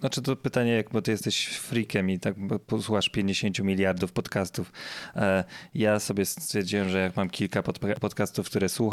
znaczy 0.00 0.22
to 0.22 0.36
pytanie, 0.36 0.72
jak 0.72 0.90
bo 0.90 1.02
ty 1.02 1.10
jesteś 1.10 1.46
freakiem 1.46 2.10
i 2.10 2.18
tak 2.18 2.34
posłuchasz 2.66 3.08
50 3.08 3.58
miliardów 3.58 4.12
podcastów. 4.12 4.72
Ja 5.74 6.00
sobie 6.00 6.26
stwierdziłem, 6.26 6.88
że 6.88 6.98
jak 6.98 7.16
mam 7.16 7.30
kilka 7.30 7.62
podcastów, 8.00 8.46
które 8.46 8.68
słucham, 8.68 8.83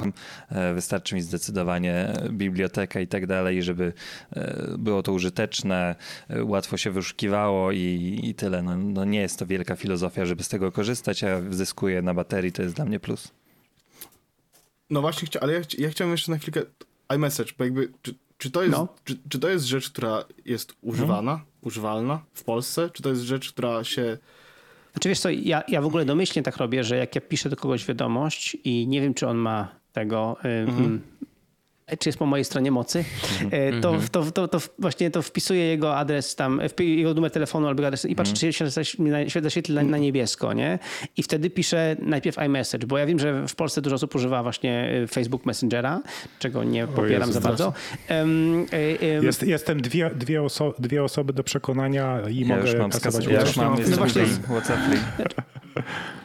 e, 0.49 0.73
wystarczy 0.73 1.15
mi 1.15 1.21
zdecydowanie 1.21 2.13
biblioteka 2.29 2.99
i 2.99 3.07
tak 3.07 3.27
dalej, 3.27 3.63
żeby 3.63 3.93
e, 4.33 4.75
było 4.77 5.03
to 5.03 5.13
użyteczne, 5.13 5.95
e, 6.29 6.43
łatwo 6.43 6.77
się 6.77 6.91
wyszukiwało 6.91 7.71
i, 7.71 8.19
i 8.23 8.35
tyle. 8.35 8.61
No, 8.63 8.77
no 8.77 9.05
nie 9.05 9.19
jest 9.19 9.39
to 9.39 9.45
wielka 9.45 9.75
filozofia, 9.75 10.25
żeby 10.25 10.43
z 10.43 10.49
tego 10.49 10.71
korzystać, 10.71 11.23
a 11.23 11.41
zyskuję 11.49 12.01
na 12.01 12.13
baterii, 12.13 12.51
to 12.51 12.61
jest 12.61 12.75
dla 12.75 12.85
mnie 12.85 12.99
plus. 12.99 13.31
No 14.89 15.01
właśnie, 15.01 15.41
ale 15.41 15.53
ja, 15.53 15.61
ja 15.77 15.89
chciałem 15.89 16.11
jeszcze 16.11 16.31
na 16.31 16.37
chwilkę 16.37 16.61
iMessage, 17.15 17.51
bo 17.57 17.63
jakby, 17.63 17.91
czy, 18.01 18.15
czy, 18.37 18.51
to 18.51 18.63
jest, 18.63 18.77
no. 18.77 18.87
czy, 19.03 19.17
czy, 19.29 19.39
to 19.39 19.49
jest 19.49 19.65
rzecz, 19.65 19.89
która 19.89 20.25
jest 20.45 20.73
używana, 20.81 21.31
hmm. 21.31 21.47
używalna 21.61 22.23
w 22.33 22.43
Polsce? 22.43 22.89
Czy 22.89 23.03
to 23.03 23.09
jest 23.09 23.21
rzecz, 23.21 23.51
która 23.51 23.83
się 23.83 24.17
znaczy 24.93 25.09
wiesz 25.09 25.19
co, 25.19 25.29
ja, 25.29 25.63
ja 25.67 25.81
w 25.81 25.85
ogóle 25.85 26.05
domyślnie 26.05 26.43
tak 26.43 26.57
robię, 26.57 26.83
że 26.83 26.97
jak 26.97 27.15
ja 27.15 27.21
piszę 27.21 27.49
do 27.49 27.55
kogoś 27.55 27.85
wiadomość 27.85 28.57
i 28.63 28.87
nie 28.87 29.01
wiem, 29.01 29.13
czy 29.13 29.27
on 29.27 29.37
ma 29.37 29.80
tego 29.93 30.37
mhm. 30.43 31.01
czy 31.99 32.09
jest 32.09 32.19
po 32.19 32.25
mojej 32.25 32.45
stronie 32.45 32.71
mocy, 32.71 33.05
e, 33.51 33.81
to, 33.81 33.95
to, 34.11 34.31
to, 34.31 34.47
to 34.47 34.59
właśnie 34.79 35.11
to 35.11 35.21
wpisuje 35.21 35.65
jego 35.65 35.97
adres 35.97 36.35
tam, 36.35 36.61
jego 36.79 37.13
numer 37.13 37.31
telefonu 37.31 37.67
albo 37.67 37.87
adres 37.87 38.05
i 38.05 38.15
patrzy, 38.15 38.33
czy 38.33 38.53
się 38.53 38.69
zaświetli 39.41 39.75
na, 39.75 39.83
na 39.83 39.97
niebiesko, 39.97 40.53
nie? 40.53 40.79
I 41.17 41.23
wtedy 41.23 41.49
pisze 41.49 41.95
najpierw 41.99 42.37
iMessage, 42.37 42.87
bo 42.87 42.97
ja 42.97 43.05
wiem, 43.05 43.19
że 43.19 43.47
w 43.47 43.55
Polsce 43.55 43.81
dużo 43.81 43.95
osób 43.95 44.15
używa 44.15 44.43
właśnie 44.43 44.91
Facebook 45.11 45.45
Messengera, 45.45 46.01
czego 46.39 46.63
nie 46.63 46.87
popieram 46.87 47.29
Jezu, 47.29 47.33
za 47.33 47.41
bardzo. 47.41 47.73
Um, 48.09 48.55
um, 48.55 49.23
jest, 49.23 49.43
jestem 49.43 49.81
dwie, 49.81 50.09
dwie, 50.15 50.43
oso 50.43 50.73
dwie 50.79 51.03
osoby 51.03 51.33
do 51.33 51.43
przekonania 51.43 52.21
i 52.29 52.39
ja 52.39 52.47
mogę 52.47 52.69
już 52.69 52.79
mam 52.79 52.91
kasować 52.91 53.25
ja 53.25 53.41
już 53.41 53.55
mam, 53.55 53.75
no 53.89 53.97
właśnie, 53.97 54.25
WhatsApp 54.25 54.79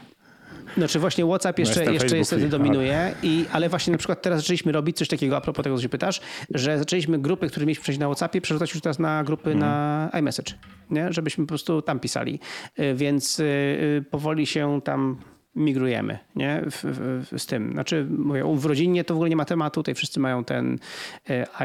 Znaczy 0.76 0.98
właśnie 0.98 1.24
WhatsApp 1.24 1.58
jeszcze, 1.58 1.84
no 1.84 1.90
jeszcze 1.90 2.18
niestety 2.18 2.48
dominuje, 2.48 3.14
i, 3.22 3.44
ale 3.52 3.68
właśnie 3.68 3.90
na 3.90 3.98
przykład 3.98 4.22
teraz 4.22 4.40
zaczęliśmy 4.40 4.72
robić 4.72 4.96
coś 4.96 5.08
takiego, 5.08 5.36
a 5.36 5.40
propos 5.40 5.64
tego, 5.64 5.76
co 5.76 5.82
się 5.82 5.88
pytasz, 5.88 6.20
że 6.54 6.78
zaczęliśmy 6.78 7.18
grupy, 7.18 7.48
które 7.48 7.66
mieliśmy 7.66 7.82
przejść 7.82 8.00
na 8.00 8.06
WhatsAppie, 8.06 8.40
przerzucać 8.40 8.74
już 8.74 8.82
teraz 8.82 8.98
na 8.98 9.24
grupy 9.24 9.50
mm. 9.50 9.58
na 9.58 10.10
iMessage, 10.18 10.52
nie? 10.90 11.12
żebyśmy 11.12 11.44
po 11.44 11.48
prostu 11.48 11.82
tam 11.82 12.00
pisali. 12.00 12.40
Y, 12.78 12.94
więc 12.94 13.40
y, 13.40 13.44
y, 13.44 14.04
powoli 14.10 14.46
się 14.46 14.80
tam 14.84 15.16
migrujemy 15.56 16.18
nie? 16.36 16.62
W, 16.70 16.80
w, 16.82 17.40
z 17.40 17.46
tym. 17.46 17.72
Znaczy, 17.72 18.06
mówię, 18.18 18.44
w 18.54 18.64
rodzinie 18.64 19.04
to 19.04 19.14
w 19.14 19.16
ogóle 19.16 19.30
nie 19.30 19.36
ma 19.36 19.44
tematu, 19.44 19.80
tutaj 19.80 19.94
wszyscy 19.94 20.20
mają 20.20 20.44
ten 20.44 20.78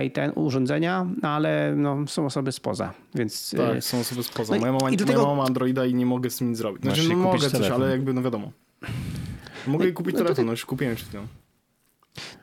i 0.05 0.11
ten 0.11 0.31
urządzenia, 0.35 1.07
no 1.21 1.29
ale 1.29 1.73
no, 1.75 2.07
są 2.07 2.25
osoby 2.25 2.51
spoza, 2.51 2.93
więc... 3.15 3.55
Tak, 3.57 3.83
są 3.83 3.99
osoby 3.99 4.23
spoza. 4.23 4.55
No 4.55 4.59
moja, 4.59 4.73
mama, 4.73 4.89
tego... 4.89 5.13
moja 5.13 5.27
mama 5.27 5.43
Androida 5.43 5.85
i 5.85 5.93
nie 5.93 6.05
mogę 6.05 6.29
z 6.29 6.37
tym 6.37 6.49
nic 6.49 6.57
zrobić. 6.57 6.83
Znaczy, 6.83 7.09
no 7.09 7.15
mogę 7.15 7.39
coś, 7.39 7.51
telefon. 7.51 7.81
ale 7.81 7.91
jakby, 7.91 8.13
no 8.13 8.21
wiadomo. 8.21 8.51
Mogę 9.67 9.85
no, 9.87 9.93
kupić 9.93 10.13
no, 10.13 10.21
telefon, 10.23 10.45
no 10.45 10.51
już 10.51 10.65
kupiłem 10.65 10.95
przed 10.95 11.07
chwilą. 11.07 11.27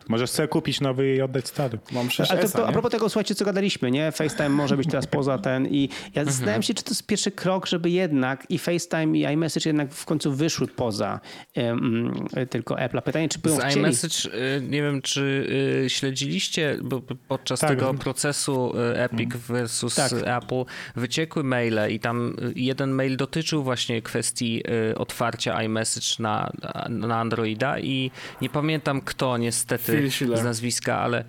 Możesz 0.08 0.30
sobie 0.30 0.48
kupić 0.48 0.80
nowy 0.80 1.14
i 1.14 1.22
oddać 1.22 1.48
stary. 1.48 1.78
Mam 1.92 2.10
6 2.10 2.30
Ale 2.30 2.42
to, 2.42 2.48
to, 2.48 2.68
a 2.68 2.72
propos 2.72 2.90
tego, 2.90 3.08
słuchajcie, 3.08 3.34
co 3.34 3.44
gadaliśmy, 3.44 3.90
nie? 3.90 4.12
FaceTime 4.12 4.48
może 4.48 4.76
być 4.76 4.88
teraz 4.88 5.06
poza 5.06 5.38
ten 5.38 5.66
i 5.66 5.88
ja 5.88 6.08
mhm. 6.08 6.26
zastanawiam 6.26 6.62
się, 6.62 6.74
czy 6.74 6.84
to 6.84 6.90
jest 6.90 7.06
pierwszy 7.06 7.30
krok, 7.30 7.66
żeby 7.66 7.90
jednak 7.90 8.46
i 8.48 8.58
FaceTime 8.58 9.18
i 9.18 9.34
iMessage 9.34 9.68
jednak 9.68 9.92
w 9.92 10.04
końcu 10.04 10.32
wyszły 10.32 10.66
poza 10.66 11.20
um, 11.56 12.28
tylko 12.50 12.74
Apple'a. 12.74 13.02
Pytanie, 13.02 13.28
czy 13.28 13.38
były 13.38 13.56
Z 13.56 13.60
chcieli... 13.60 13.80
iMessage, 13.80 14.34
y, 14.56 14.62
nie 14.62 14.82
wiem, 14.82 15.02
czy 15.02 15.46
y, 15.84 15.90
śledziliście, 15.90 16.78
bo 16.82 17.02
podczas 17.28 17.60
tak. 17.60 17.70
tego 17.70 17.94
procesu 17.94 18.72
y, 18.76 18.98
Epic 18.98 19.34
mhm. 19.34 19.40
versus 19.48 19.94
tak. 19.94 20.12
Apple 20.12 20.64
wyciekły 20.96 21.44
maile 21.44 21.90
i 21.90 22.00
tam 22.00 22.36
jeden 22.56 22.90
mail 22.90 23.16
dotyczył 23.16 23.62
właśnie 23.62 24.02
kwestii 24.02 24.62
otwarcia 24.96 25.62
iMessage 25.62 26.06
na, 26.18 26.52
na 26.88 27.20
Androida 27.20 27.78
i 27.78 28.10
nie 28.42 28.50
pamiętam 28.50 29.00
kto 29.00 29.36
niestety 29.36 29.97
z 30.34 30.44
nazwiska, 30.44 30.98
ale... 30.98 31.24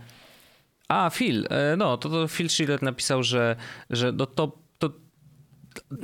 A, 0.87 1.09
Phil, 1.09 1.45
e, 1.49 1.75
no, 1.77 1.97
to, 1.97 2.09
to 2.09 2.27
Phil 2.27 2.49
Schiller 2.49 2.83
napisał, 2.83 3.23
że, 3.23 3.55
że 3.89 4.11
no 4.11 4.25
to, 4.25 4.57
to 4.77 4.91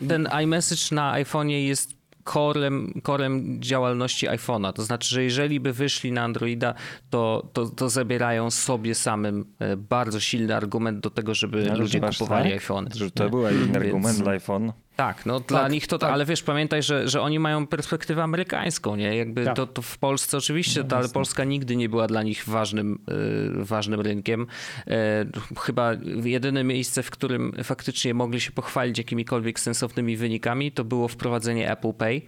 ten 0.08 0.28
iMessage 0.44 0.96
na 0.96 1.14
iPhone'ie 1.14 1.66
jest 1.68 1.96
korem, 2.26 2.94
korem 3.04 3.62
działalności 3.62 4.28
iPhone'a. 4.28 4.74
To 4.74 4.84
znaczy, 4.84 5.16
że 5.16 5.24
jeżeli 5.24 5.60
by 5.60 5.74
wyszli 5.74 6.12
na 6.12 6.24
Androida, 6.24 6.74
to, 7.10 7.50
to, 7.54 7.70
to 7.70 7.90
zabierają 7.90 8.52
sobie 8.52 8.96
samym 8.96 9.46
e, 9.60 9.78
bardzo 9.78 10.20
silny 10.20 10.56
argument 10.56 11.00
do 11.00 11.10
tego, 11.10 11.36
żeby 11.36 11.66
no, 11.66 11.78
ludzie 11.78 12.00
kupowali 12.00 12.50
tak? 12.50 12.54
iPhone. 12.54 12.90
To 13.14 13.30
był 13.30 13.46
argument 13.46 14.18
dla 14.18 14.32
iPhone. 14.32 14.72
Tak, 14.96 15.26
no 15.26 15.40
dla 15.40 15.62
tak, 15.62 15.72
nich 15.72 15.88
to, 15.88 15.98
tak. 15.98 16.12
ale 16.12 16.26
wiesz, 16.26 16.44
pamiętaj, 16.44 16.84
że, 16.84 17.10
że 17.10 17.22
oni 17.22 17.40
mają 17.40 17.68
perspektywę 17.68 18.24
amerykańską, 18.24 18.96
nie? 18.96 19.18
Jakby 19.18 19.46
tak. 19.46 19.56
to, 19.56 19.68
to, 19.68 19.82
w 19.82 19.98
Polsce 19.98 20.38
oczywiście, 20.38 20.82
no, 20.84 20.88
to, 20.88 20.98
ale 20.98 21.10
Polska 21.10 21.44
nigdy 21.44 21.76
nie 21.76 21.90
była 21.90 22.08
dla 22.08 22.24
nich 22.24 22.44
ważnym, 22.48 23.00
y, 23.60 23.64
ważnym 23.64 24.02
rynkiem. 24.02 24.48
Y, 24.88 24.92
chyba 25.60 25.92
jedyne 26.24 26.64
miejsce, 26.64 27.04
w 27.04 27.12
którym 27.12 27.54
faktycznie 27.64 28.14
mogli 28.14 28.42
się 28.42 28.52
pochwalić 28.52 28.98
jakimikolwiek 28.98 29.60
sensownymi 29.60 30.18
wynikami, 30.18 30.72
to 30.72 30.84
było 30.84 31.08
wprowadzenie 31.08 31.72
Apple 31.72 31.94
Pay, 31.94 32.16
y, 32.16 32.22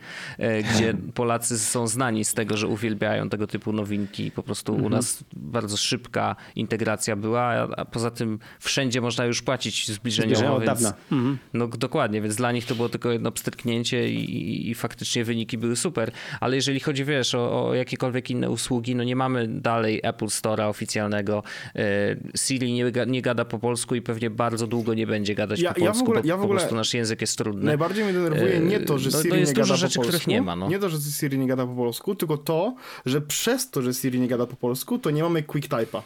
gdzie 0.64 0.94
Polacy 1.14 1.60
są 1.60 1.88
znani 1.88 2.26
z 2.26 2.34
tego, 2.34 2.58
że 2.58 2.68
uwielbiają 2.68 3.30
tego 3.30 3.48
typu 3.48 3.74
nowinki. 3.74 4.32
Po 4.32 4.44
prostu 4.44 4.74
mhm. 4.74 4.94
u 4.94 4.96
nas 4.96 5.24
bardzo 5.34 5.78
szybka 5.78 6.36
integracja 6.56 7.16
była, 7.16 7.44
a, 7.44 7.86
poza 7.86 8.12
tym 8.12 8.40
wszędzie 8.60 9.02
można 9.02 9.26
już 9.26 9.42
płacić 9.42 9.92
zbliżeniowo, 9.92 10.60
więc, 10.60 10.94
mhm. 11.12 11.38
no 11.54 11.68
dokładnie, 11.68 12.22
więc 12.22 12.36
dla 12.36 12.52
nich 12.52 12.57
to 12.66 12.76
było 12.76 12.90
tylko 12.90 13.12
jedno 13.12 13.32
pstryknięcie 13.32 14.10
i, 14.10 14.70
i 14.70 14.76
faktycznie 14.76 15.24
wyniki 15.24 15.58
były 15.58 15.76
super, 15.76 16.12
ale 16.40 16.56
jeżeli 16.56 16.80
chodzi, 16.80 17.06
wiesz, 17.06 17.36
o, 17.36 17.68
o, 17.68 17.74
jakiekolwiek 17.74 18.30
inne 18.30 18.50
usługi, 18.50 18.96
no 18.96 19.04
nie 19.04 19.16
mamy 19.16 19.48
dalej 19.48 20.00
Apple 20.04 20.26
Store'a 20.26 20.70
oficjalnego, 20.70 21.44
e, 21.76 22.16
Siri 22.38 22.74
nie, 22.74 22.92
nie 23.08 23.22
gada 23.22 23.46
po 23.46 23.60
polsku 23.60 23.96
i 23.96 24.02
pewnie 24.02 24.30
bardzo 24.30 24.68
długo 24.68 24.94
nie 24.94 25.08
będzie 25.08 25.36
gadać 25.36 25.60
ja, 25.60 25.74
po 25.74 25.80
polsku, 25.80 26.00
ja 26.00 26.04
ogóle, 26.04 26.22
bo 26.22 26.28
ja 26.28 26.38
po 26.38 26.48
prostu 26.48 26.76
nasz 26.76 26.94
język 26.94 27.22
jest 27.22 27.38
trudny. 27.38 27.66
Najbardziej 27.66 28.04
mnie 28.04 28.14
denerwuje 28.14 28.60
nie 28.60 28.80
to, 28.80 29.00
że 29.00 29.12
Siri 29.12 29.30
no, 29.30 29.36
nie 29.36 29.54
gada 29.54 29.76
rzeczy, 29.76 30.00
po 30.00 30.06
polsku, 30.06 30.30
nie 30.30 30.42
ma. 30.42 30.56
No. 30.56 30.70
Nie 30.70 30.80
to, 30.80 30.90
że 30.90 30.98
Siri 31.00 31.40
nie 31.40 31.48
gada 31.48 31.66
po 31.66 31.76
polsku, 31.76 32.16
tylko 32.16 32.38
to, 32.38 32.76
że 33.06 33.22
przez 33.22 33.70
to, 33.70 33.82
że 33.82 33.94
Siri 33.94 34.20
nie 34.20 34.28
gada 34.28 34.46
po 34.48 34.56
polsku, 34.56 35.00
to 35.00 35.12
nie 35.12 35.24
mamy 35.24 35.44
quick 35.44 35.70
type'a. 35.70 36.02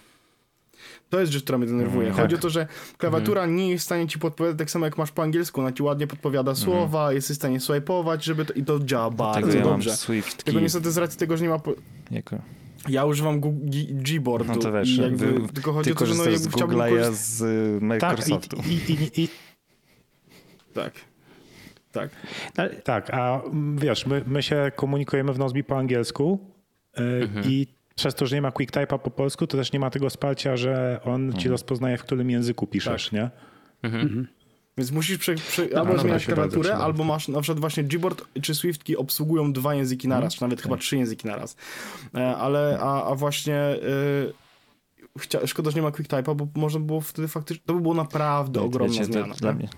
To 1.11 1.19
jest 1.19 1.31
rzecz, 1.31 1.43
która 1.43 1.57
mnie 1.57 1.67
denerwuje. 1.67 2.07
Mm, 2.07 2.17
Chodzi 2.17 2.35
tak. 2.35 2.39
o 2.39 2.41
to, 2.41 2.49
że 2.49 2.67
klawiatura 2.97 3.43
mm. 3.43 3.55
nie 3.55 3.69
jest 3.69 3.83
w 3.83 3.85
stanie 3.85 4.07
ci 4.07 4.19
podpowiadać 4.19 4.57
tak 4.59 4.71
samo 4.71 4.85
jak 4.85 4.97
masz 4.97 5.11
po 5.11 5.23
angielsku. 5.23 5.61
Ona 5.61 5.71
ci 5.71 5.83
ładnie 5.83 6.07
podpowiada 6.07 6.51
mm. 6.51 6.55
słowa, 6.55 7.13
jesteś 7.13 7.37
w 7.37 7.39
stanie 7.39 7.59
swipe'ować, 7.59 8.21
żeby 8.21 8.45
to, 8.45 8.53
i 8.53 8.63
to 8.63 8.79
działa 8.79 9.11
bardzo 9.11 9.57
ja 9.57 9.63
dobrze. 9.63 9.91
Tylko 10.45 10.59
niestety 10.59 10.91
z 10.91 10.97
racji 10.97 11.19
tego, 11.19 11.37
że 11.37 11.43
nie 11.43 11.49
ma... 11.49 11.59
Po... 11.59 11.73
Jako. 12.11 12.37
Ja 12.89 13.05
używam 13.05 13.41
Gboardu. 13.89 14.53
No 14.53 14.55
to 14.55 14.71
wiesz, 14.71 14.97
jakby, 14.97 15.31
wy, 15.31 15.47
tylko 15.53 15.73
chodzi 15.73 15.91
o 15.91 15.95
to, 15.95 16.05
że 16.05 16.13
no, 16.15 16.23
jakby 16.23 16.37
z 16.39 16.47
Google'a, 16.47 16.95
ja 16.95 17.11
z 17.11 17.41
y, 17.41 17.79
Microsoftu. 17.81 18.57
Tak, 18.57 18.67
i, 18.67 18.73
i, 18.73 19.23
i, 19.23 19.29
tak. 20.73 20.93
Tak. 21.91 22.09
Tak, 22.83 23.09
a 23.13 23.41
wiesz, 23.75 24.05
my, 24.05 24.23
my 24.27 24.43
się 24.43 24.71
komunikujemy 24.75 25.33
w 25.33 25.39
Nozbi 25.39 25.63
po 25.63 25.77
angielsku 25.77 26.39
y, 26.99 27.01
mhm. 27.01 27.45
i 27.45 27.67
przez 28.01 28.15
to, 28.15 28.25
że 28.25 28.35
nie 28.35 28.41
ma 28.41 28.49
QuickType'a 28.49 28.99
po 28.99 29.11
polsku, 29.11 29.47
to 29.47 29.57
też 29.57 29.73
nie 29.73 29.79
ma 29.79 29.89
tego 29.89 30.09
wsparcia, 30.09 30.57
że 30.57 30.99
on 31.03 31.23
mhm. 31.23 31.41
ci 31.41 31.49
rozpoznaje, 31.49 31.97
w 31.97 32.03
którym 32.03 32.29
języku 32.29 32.67
piszesz, 32.67 33.03
tak. 33.03 33.13
nie? 33.13 33.29
Mhm. 33.83 34.03
mhm. 34.03 34.27
Więc 34.77 34.91
musisz 34.91 35.17
prze, 35.17 35.35
prze, 35.35 35.67
no, 35.73 35.79
albo 35.79 35.93
no, 35.93 35.99
zmieniać 35.99 36.25
klawiaturę, 36.25 36.77
albo 36.77 37.03
masz 37.03 37.27
na 37.27 37.41
przykład 37.41 37.59
właśnie 37.59 37.83
Gboard 37.83 38.23
czy 38.41 38.55
Swiftki 38.55 38.97
obsługują 38.97 39.53
dwa 39.53 39.75
języki 39.75 40.07
naraz, 40.07 40.23
mhm. 40.23 40.31
czy 40.37 40.41
nawet 40.41 40.61
chyba 40.61 40.75
tak. 40.75 40.83
trzy 40.83 40.97
języki 40.97 41.27
naraz. 41.27 41.55
E, 42.15 42.35
ale, 42.35 42.79
a, 42.81 43.05
a 43.05 43.15
właśnie 43.15 43.75
y, 45.23 45.47
szkoda, 45.47 45.71
że 45.71 45.75
nie 45.75 45.81
ma 45.81 45.89
QuickType'a, 45.89 46.35
bo 46.35 46.47
można 46.55 46.79
było 46.79 47.01
wtedy 47.01 47.27
faktycznie, 47.27 47.63
to 47.65 47.73
by 47.73 47.81
było 47.81 47.93
naprawdę 47.93 48.61
ogromna 48.61 48.93
wiecie, 48.93 49.05
zmiana. 49.05 49.35
Dla 49.35 49.53
mnie. 49.53 49.69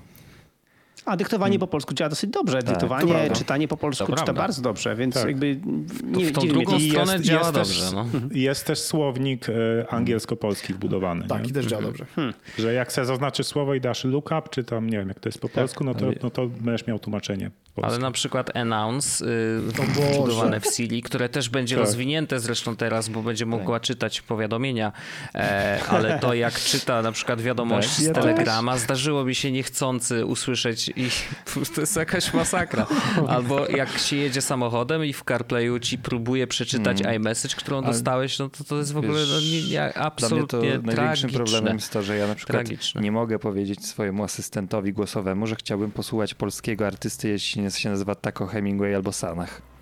A 1.06 1.18
dyktowanie 1.18 1.52
hmm. 1.52 1.60
po 1.60 1.68
polsku 1.68 1.94
działa 1.94 2.10
dosyć 2.10 2.30
dobrze. 2.30 2.62
Tak, 2.62 2.66
dyktowanie, 2.66 3.30
czytanie 3.30 3.68
po 3.68 3.78
polsku 3.78 4.06
to 4.06 4.12
czyta 4.12 4.24
prawda. 4.24 4.42
bardzo 4.42 4.62
dobrze, 4.62 4.96
więc 4.96 5.16
tak. 5.16 5.26
jakby 5.26 5.60
nie 6.04 6.26
W 6.26 6.32
tą 6.32 6.48
drugą 6.48 6.80
stronę 6.80 7.14
jest, 7.14 7.26
działa 7.26 7.42
jest 7.42 7.54
dobrze. 7.54 7.82
Też, 7.82 7.92
no. 7.92 8.06
Jest 8.32 8.66
też 8.66 8.80
słownik 8.80 9.50
e, 9.50 9.54
angielsko-polski 9.90 10.74
wbudowany. 10.74 11.28
Tak, 11.28 11.44
nie? 11.44 11.50
i 11.50 11.54
też 11.54 11.66
działa 11.66 11.82
dobrze. 11.82 12.06
Hmm. 12.16 12.34
Że 12.58 12.74
jak 12.74 12.90
chcesz 12.90 13.08
zaznaczyć 13.08 13.48
słowo 13.48 13.74
i 13.74 13.82
dasz 13.82 14.04
lookup, 14.04 14.50
czy 14.50 14.64
tam, 14.64 14.90
nie 14.90 14.98
wiem, 14.98 15.08
jak 15.08 15.20
to 15.20 15.30
jest 15.30 15.40
po 15.40 15.48
tak. 15.48 15.56
polsku, 15.56 15.84
no 15.84 15.96
to, 15.96 16.06
no 16.24 16.30
to 16.30 16.48
będziesz 16.48 16.88
miał 16.88 17.00
tłumaczenie. 17.00 17.52
Polskie. 17.76 17.90
Ale 17.90 18.00
na 18.00 18.12
przykład 18.12 18.58
announce 18.58 19.26
y, 19.26 20.20
budowane 20.20 20.60
w 20.60 20.66
Siri, 20.66 21.02
które 21.02 21.30
też 21.30 21.50
będzie 21.50 21.76
tak. 21.76 21.86
rozwinięte 21.86 22.40
zresztą 22.40 22.76
teraz, 22.76 23.10
bo 23.10 23.22
będzie 23.22 23.46
mogła 23.46 23.80
tak. 23.80 23.88
czytać 23.88 24.22
powiadomienia, 24.22 24.92
e, 25.36 25.80
ale 25.90 26.20
to 26.20 26.34
jak 26.34 26.54
czyta 26.54 27.02
na 27.02 27.12
przykład 27.12 27.42
wiadomość 27.42 27.90
tak, 27.90 28.06
z 28.06 28.12
Telegrama, 28.12 28.78
zdarzyło 28.78 29.26
mi 29.26 29.36
się 29.36 29.52
niechcący 29.52 30.26
usłyszeć 30.26 30.93
i 30.96 31.10
to 31.76 31.82
jest 31.82 31.96
jakaś 31.96 32.34
masakra. 32.34 32.88
Albo 33.28 33.68
jak 33.68 33.98
się 33.98 34.16
jedzie 34.16 34.42
samochodem 34.42 35.06
i 35.06 35.14
w 35.14 35.24
CarPlayu 35.24 35.80
ci 35.80 35.98
próbuje 35.98 36.48
przeczytać 36.48 37.02
mm. 37.02 37.16
iMessage, 37.16 37.56
którą 37.56 37.78
Ale 37.78 37.88
dostałeś, 37.88 38.40
no 38.40 38.50
to 38.50 38.64
to 38.64 38.78
jest 38.78 38.94
w 38.94 38.98
ogóle 38.98 39.22
no, 39.26 39.40
nie, 39.40 39.64
nie, 39.70 39.98
absolutnie 39.98 40.60
Dla 40.60 40.60
mnie 40.60 40.80
to 40.80 41.02
największym 41.02 41.30
problemem 41.30 41.76
jest 41.76 41.94
to, 41.94 42.04
że 42.04 42.18
ja 42.18 42.28
na 42.28 42.36
przykład 42.36 42.66
tragiczne. 42.66 43.02
nie 43.02 43.12
mogę 43.12 43.40
powiedzieć 43.40 43.86
swojemu 43.86 44.24
asystentowi 44.24 44.94
głosowemu, 44.94 45.48
że 45.48 45.56
chciałbym 45.56 45.92
posłuchać 45.92 46.34
polskiego 46.34 46.88
artysty, 46.88 47.30
jeśli 47.30 47.72
się 47.72 47.90
nazywa 47.90 48.16
Taco 48.16 48.46
Hemingway 48.46 48.96
albo 48.96 49.12
Sanach. 49.14 49.73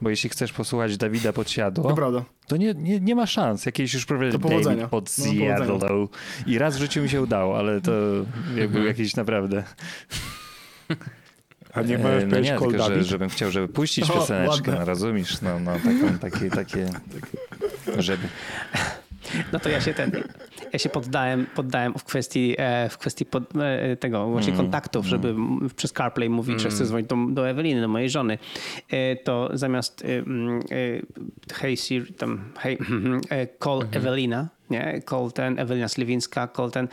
Bo 0.00 0.10
jeśli 0.10 0.30
chcesz 0.30 0.52
posłuchać 0.52 0.96
Dawida 0.96 1.32
Podsiadło, 1.32 1.92
to, 1.94 2.24
to 2.46 2.56
nie, 2.56 2.74
nie, 2.74 3.00
nie 3.00 3.14
ma 3.14 3.26
szans. 3.26 3.66
Jakieś 3.66 3.94
już 3.94 4.06
prawie 4.06 4.32
David 4.32 4.88
Podsiadło. 4.90 5.78
No, 5.78 6.08
I 6.46 6.58
raz 6.58 6.76
w 6.76 6.80
życiu 6.80 7.02
mi 7.02 7.08
się 7.08 7.22
udało, 7.22 7.58
ale 7.58 7.80
to 7.80 7.92
jakby 8.48 8.78
mhm. 8.78 8.86
jakiś 8.86 9.16
naprawdę... 9.16 9.64
A 11.72 11.82
nie 11.82 11.98
możesz 11.98 12.24
no 12.28 12.40
nie, 12.40 12.58
tylko, 12.58 12.88
że, 12.88 13.04
żebym 13.04 13.28
chciał, 13.28 13.50
żeby 13.50 13.68
puścić 13.68 14.08
pioseneczkę, 14.08 14.72
no 14.72 14.84
rozumiesz? 14.84 15.40
No, 15.40 15.60
no 15.60 15.72
taką, 15.72 16.18
takie, 16.18 16.50
takie, 16.50 16.88
żeby... 17.98 18.28
No 19.52 19.60
to 19.60 19.68
ja 19.68 19.80
się 19.80 19.94
ten, 19.94 20.22
ja 20.72 20.78
się 20.78 20.88
poddałem, 20.88 21.46
poddałem 21.54 21.94
w 21.98 22.04
kwestii, 22.04 22.54
e, 22.58 22.88
w 22.88 22.98
kwestii 22.98 23.26
pod, 23.26 23.56
e, 23.56 23.96
tego 23.96 24.26
właśnie 24.26 24.52
mm, 24.52 24.64
kontaktów, 24.64 25.06
żeby 25.06 25.28
mm. 25.28 25.70
przez 25.76 25.92
CarPlay 25.92 26.30
mówić, 26.30 26.50
mm. 26.50 26.60
że 26.60 26.68
chcę 26.68 26.76
mm. 26.76 26.88
dzwonić 26.88 27.08
do, 27.08 27.16
do 27.28 27.48
Eweliny, 27.48 27.80
do 27.80 27.88
mojej 27.88 28.10
żony. 28.10 28.38
E, 28.90 29.16
to 29.16 29.50
zamiast 29.52 30.04
mm, 30.04 30.60
Hey 31.54 31.76
Siri, 31.76 32.12
tam 32.12 32.40
hey, 32.58 32.78
call 33.64 33.78
mm 33.78 33.88
-hmm. 33.88 33.96
Evelina, 33.96 34.48
nie? 34.70 35.02
Colten, 35.04 35.58
Ewelina 35.58 35.88
Sliwińska, 35.88 36.48
Colten. 36.48 36.88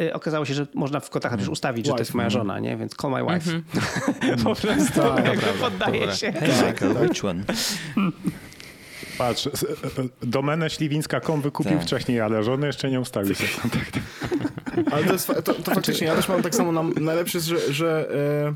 Y, 0.00 0.12
okazało 0.12 0.44
się, 0.44 0.54
że 0.54 0.66
można 0.74 1.00
w 1.00 1.10
kotach 1.10 1.36
też 1.36 1.48
ustawić, 1.48 1.86
że 1.86 1.92
to 1.92 1.98
jest 1.98 2.14
moja 2.14 2.26
mhm. 2.26 2.42
żona, 2.42 2.58
nie? 2.58 2.76
Więc 2.76 2.94
call 2.94 3.10
my 3.10 3.34
wife. 3.34 3.60
po 4.44 4.54
prostu 4.54 5.00
Tak, 5.00 5.38
poddaje 5.60 6.12
się. 6.12 6.32
Hey 6.32 6.48
Michael, 6.48 6.96
which 6.96 7.24
one? 7.24 7.44
Patrz, 9.18 9.46
e, 9.46 9.50
domenę 10.22 10.70
śliwińska.com 10.70 11.42
wykupił 11.42 11.72
Tak. 11.72 11.82
wcześniej, 11.82 12.20
ale 12.20 12.42
żony 12.42 12.66
jeszcze 12.66 12.90
nie 12.90 13.00
ustawił 13.00 13.34
sobie 13.34 13.50
kontaktu. 13.62 13.98
Ale 14.90 15.04
to, 15.04 15.12
jest, 15.12 15.26
to, 15.26 15.54
to 15.54 15.74
faktycznie, 15.74 16.06
ja 16.06 16.16
też 16.16 16.28
mam 16.28 16.42
tak 16.42 16.54
samo, 16.54 16.72
na, 16.72 16.82
najlepsze 17.00 17.38
jest, 17.38 17.48
że, 17.48 17.72
że 17.72 18.14
e, 18.14 18.54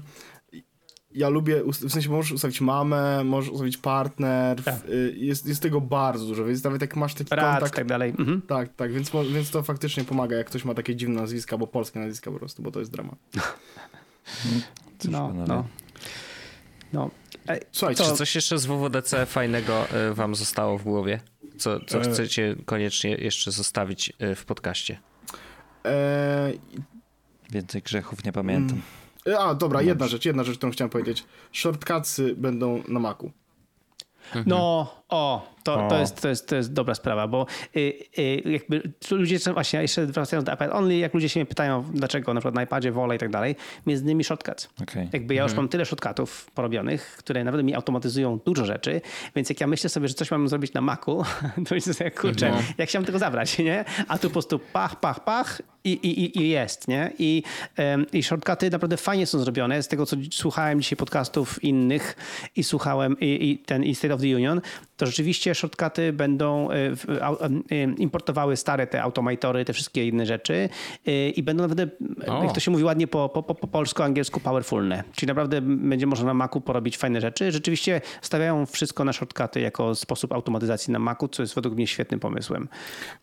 ja 1.15 1.29
lubię, 1.29 1.63
w 1.73 1.93
sensie 1.93 2.11
możesz 2.11 2.33
ustawić 2.33 2.61
mamę, 2.61 3.25
możesz 3.25 3.51
ustawić 3.51 3.77
partner, 3.77 4.63
Tak. 4.63 4.75
y, 4.89 5.15
jest, 5.17 5.47
jest 5.47 5.63
tego 5.63 5.81
bardzo 5.81 6.27
dużo, 6.27 6.45
więc 6.45 6.65
nawet 6.65 6.81
jak 6.81 6.97
masz 6.97 7.15
taki 7.15 7.31
Brat, 7.31 7.53
kontakt, 7.55 7.75
tak 7.77 7.87
dalej. 7.87 8.11
Mhm. 8.19 8.43
tak, 8.43 8.75
tak, 8.77 8.93
więc, 8.93 9.11
więc 9.35 9.51
to 9.51 9.63
faktycznie 9.63 10.05
pomaga, 10.05 10.37
jak 10.37 10.47
ktoś 10.47 10.65
ma 10.65 10.75
takie 10.75 10.97
dziwne 10.97 11.21
nazwiska, 11.21 11.57
albo 11.57 11.67
polskie 11.67 11.99
nazwiska 12.01 12.31
po 12.31 12.39
prostu, 12.39 12.63
bo 12.63 12.71
to 12.71 12.79
jest 12.81 12.93
dramat. 12.93 13.15
Cóż, 14.99 15.11
No, 15.11 15.33
no. 15.47 15.65
No. 16.93 17.11
Ej, 17.49 17.61
Słuchajcie, 17.73 18.05
To- 18.05 18.11
Czy 18.11 18.17
coś 18.17 18.35
jeszcze 18.35 18.59
z 18.59 18.67
WWDC 18.67 19.27
fajnego 19.27 19.89
e, 19.89 20.15
wam 20.15 20.35
zostało 20.35 20.79
w 20.79 20.83
głowie? 20.83 21.21
Co, 21.59 21.81
co 21.81 22.01
E. 22.01 22.03
chcecie 22.13 22.57
koniecznie 22.65 23.11
jeszcze 23.15 23.51
zostawić 23.53 24.13
e, 24.19 24.35
w 24.35 24.45
podcaście? 24.45 24.99
e, 25.85 26.53
Więcej 27.51 27.83
grzechów 27.83 28.25
nie 28.25 28.33
pamiętam. 28.33 28.83
a, 29.39 29.55
dobra, 29.55 29.79
Dobrze. 29.79 29.85
jedna 29.85 30.09
rzecz, 30.09 30.25
jedna 30.25 30.45
rzecz, 30.45 30.57
którą 30.57 30.73
chciałem 30.73 30.91
powiedzieć. 30.91 31.25
Shortcutsy 31.53 32.35
będą 32.37 32.83
na 32.89 33.01
Macu. 33.01 33.31
No, 34.47 34.95
o, 35.09 35.55
to, 35.67 35.89
to, 35.89 35.97
O. 35.97 35.99
jest, 36.01 36.23
to, 36.23 36.29
jest, 36.29 36.49
to 36.49 36.57
jest 36.57 36.73
dobra 36.73 36.95
sprawa, 36.95 37.29
bo 37.29 37.47
y, 37.77 37.81
y, 38.19 38.43
jakby 38.51 38.93
ludzie, 39.11 39.39
właśnie 39.53 39.83
jeszcze 39.83 40.07
wracając 40.07 40.47
do 40.47 40.53
iPad 40.53 40.71
Only, 40.73 40.97
jak 40.97 41.15
ludzie 41.15 41.29
się 41.29 41.41
mnie 41.41 41.47
pytają, 41.47 41.85
dlaczego 41.95 42.35
na 42.35 42.41
przykład 42.41 42.55
na 42.55 42.63
iPadzie 42.63 42.93
wolę 42.93 43.17
i 43.17 43.19
tak 43.19 43.31
dalej, 43.31 43.57
między 43.87 44.03
innymi 44.05 44.25
shortcuts. 44.25 44.69
Okej. 44.83 45.09
Jakby 45.13 45.35
ja 45.35 45.43
już 45.43 45.55
mam 45.55 45.69
tyle 45.69 45.85
shortcutów 45.85 46.51
porobionych, 46.55 47.17
które 47.19 47.45
naprawdę 47.45 47.63
mi 47.63 47.75
automatyzują 47.75 48.39
dużo 48.45 48.65
rzeczy, 48.65 49.01
więc 49.37 49.49
jak 49.49 49.61
ja 49.61 49.67
myślę 49.67 49.91
sobie, 49.91 50.09
że 50.09 50.15
coś 50.15 50.31
mam 50.31 50.49
zrobić 50.49 50.73
na 50.73 50.81
Macu, 50.81 51.25
to 51.69 51.75
myślę 51.75 51.95
sobie, 51.95 52.11
kurczę, 52.11 52.53
jak 52.79 52.89
chciałem 52.89 53.07
tego 53.07 53.19
zabrać, 53.19 53.59
nie? 53.59 53.85
A 54.09 54.19
tu 54.19 54.29
po 54.29 54.33
prostu 54.33 54.59
pach, 54.59 55.01
pach, 55.01 55.25
pach 55.25 55.63
i, 55.85 55.91
i, 55.93 56.39
i- 56.43 56.49
jest, 56.49 56.89
nie? 56.89 57.13
I, 57.19 57.43
I 58.13 58.23
shortcuty 58.23 58.71
naprawdę 58.71 58.97
fajnie 58.97 59.27
są 59.27 59.39
zrobione. 59.39 59.83
Z 59.83 59.89
tego, 59.89 60.07
co 60.07 60.17
słuchałem 60.33 60.81
dzisiaj 60.81 60.97
podcastów 60.97 61.65
innych 61.65 62.17
i 62.57 62.65
słuchałem 62.65 63.21
i, 63.21 63.51
i 63.51 63.59
ten 63.59 63.85
i 63.85 63.95
State 63.95 64.15
of 64.15 64.21
the 64.21 64.27
Union, 64.27 64.61
to 64.97 65.07
rzeczywiście 65.07 65.55
shortcuty 65.57 66.13
będą 66.13 66.71
e, 66.71 66.93
importowały 67.99 68.57
stare 68.57 68.87
te 68.87 69.03
automatory, 69.03 69.65
te 69.65 69.73
wszystkie 69.73 70.09
inne 70.09 70.27
rzeczy 70.27 70.69
e, 71.07 71.31
i 71.31 71.43
będą 71.43 71.63
naprawdę, 71.63 71.89
O. 72.27 72.45
jak 72.45 72.53
to 72.53 72.61
się 72.61 72.71
mówi 72.71 72.85
ładnie 72.85 73.07
po, 73.07 73.29
po, 73.29 73.43
po, 73.43 73.55
po 73.55 73.67
polsku, 73.67 74.03
angielsku, 74.03 74.41
powerfulne. 74.41 75.05
Czyli 75.15 75.29
naprawdę 75.29 75.61
będzie 75.63 76.07
można 76.07 76.27
na 76.27 76.35
Macu 76.35 76.61
porobić 76.61 76.99
fajne 76.99 77.21
rzeczy. 77.21 77.53
Rzeczywiście 77.53 78.01
stawiają 78.23 78.67
wszystko 78.67 79.05
na 79.05 79.13
shortcuty 79.13 79.61
jako 79.61 79.95
sposób 79.95 80.33
automatyzacji 80.33 80.93
na 80.93 80.99
Macu, 80.99 81.29
co 81.29 81.43
jest 81.43 81.55
według 81.55 81.75
mnie 81.75 81.87
świetnym 81.87 82.21
pomysłem. 82.21 82.69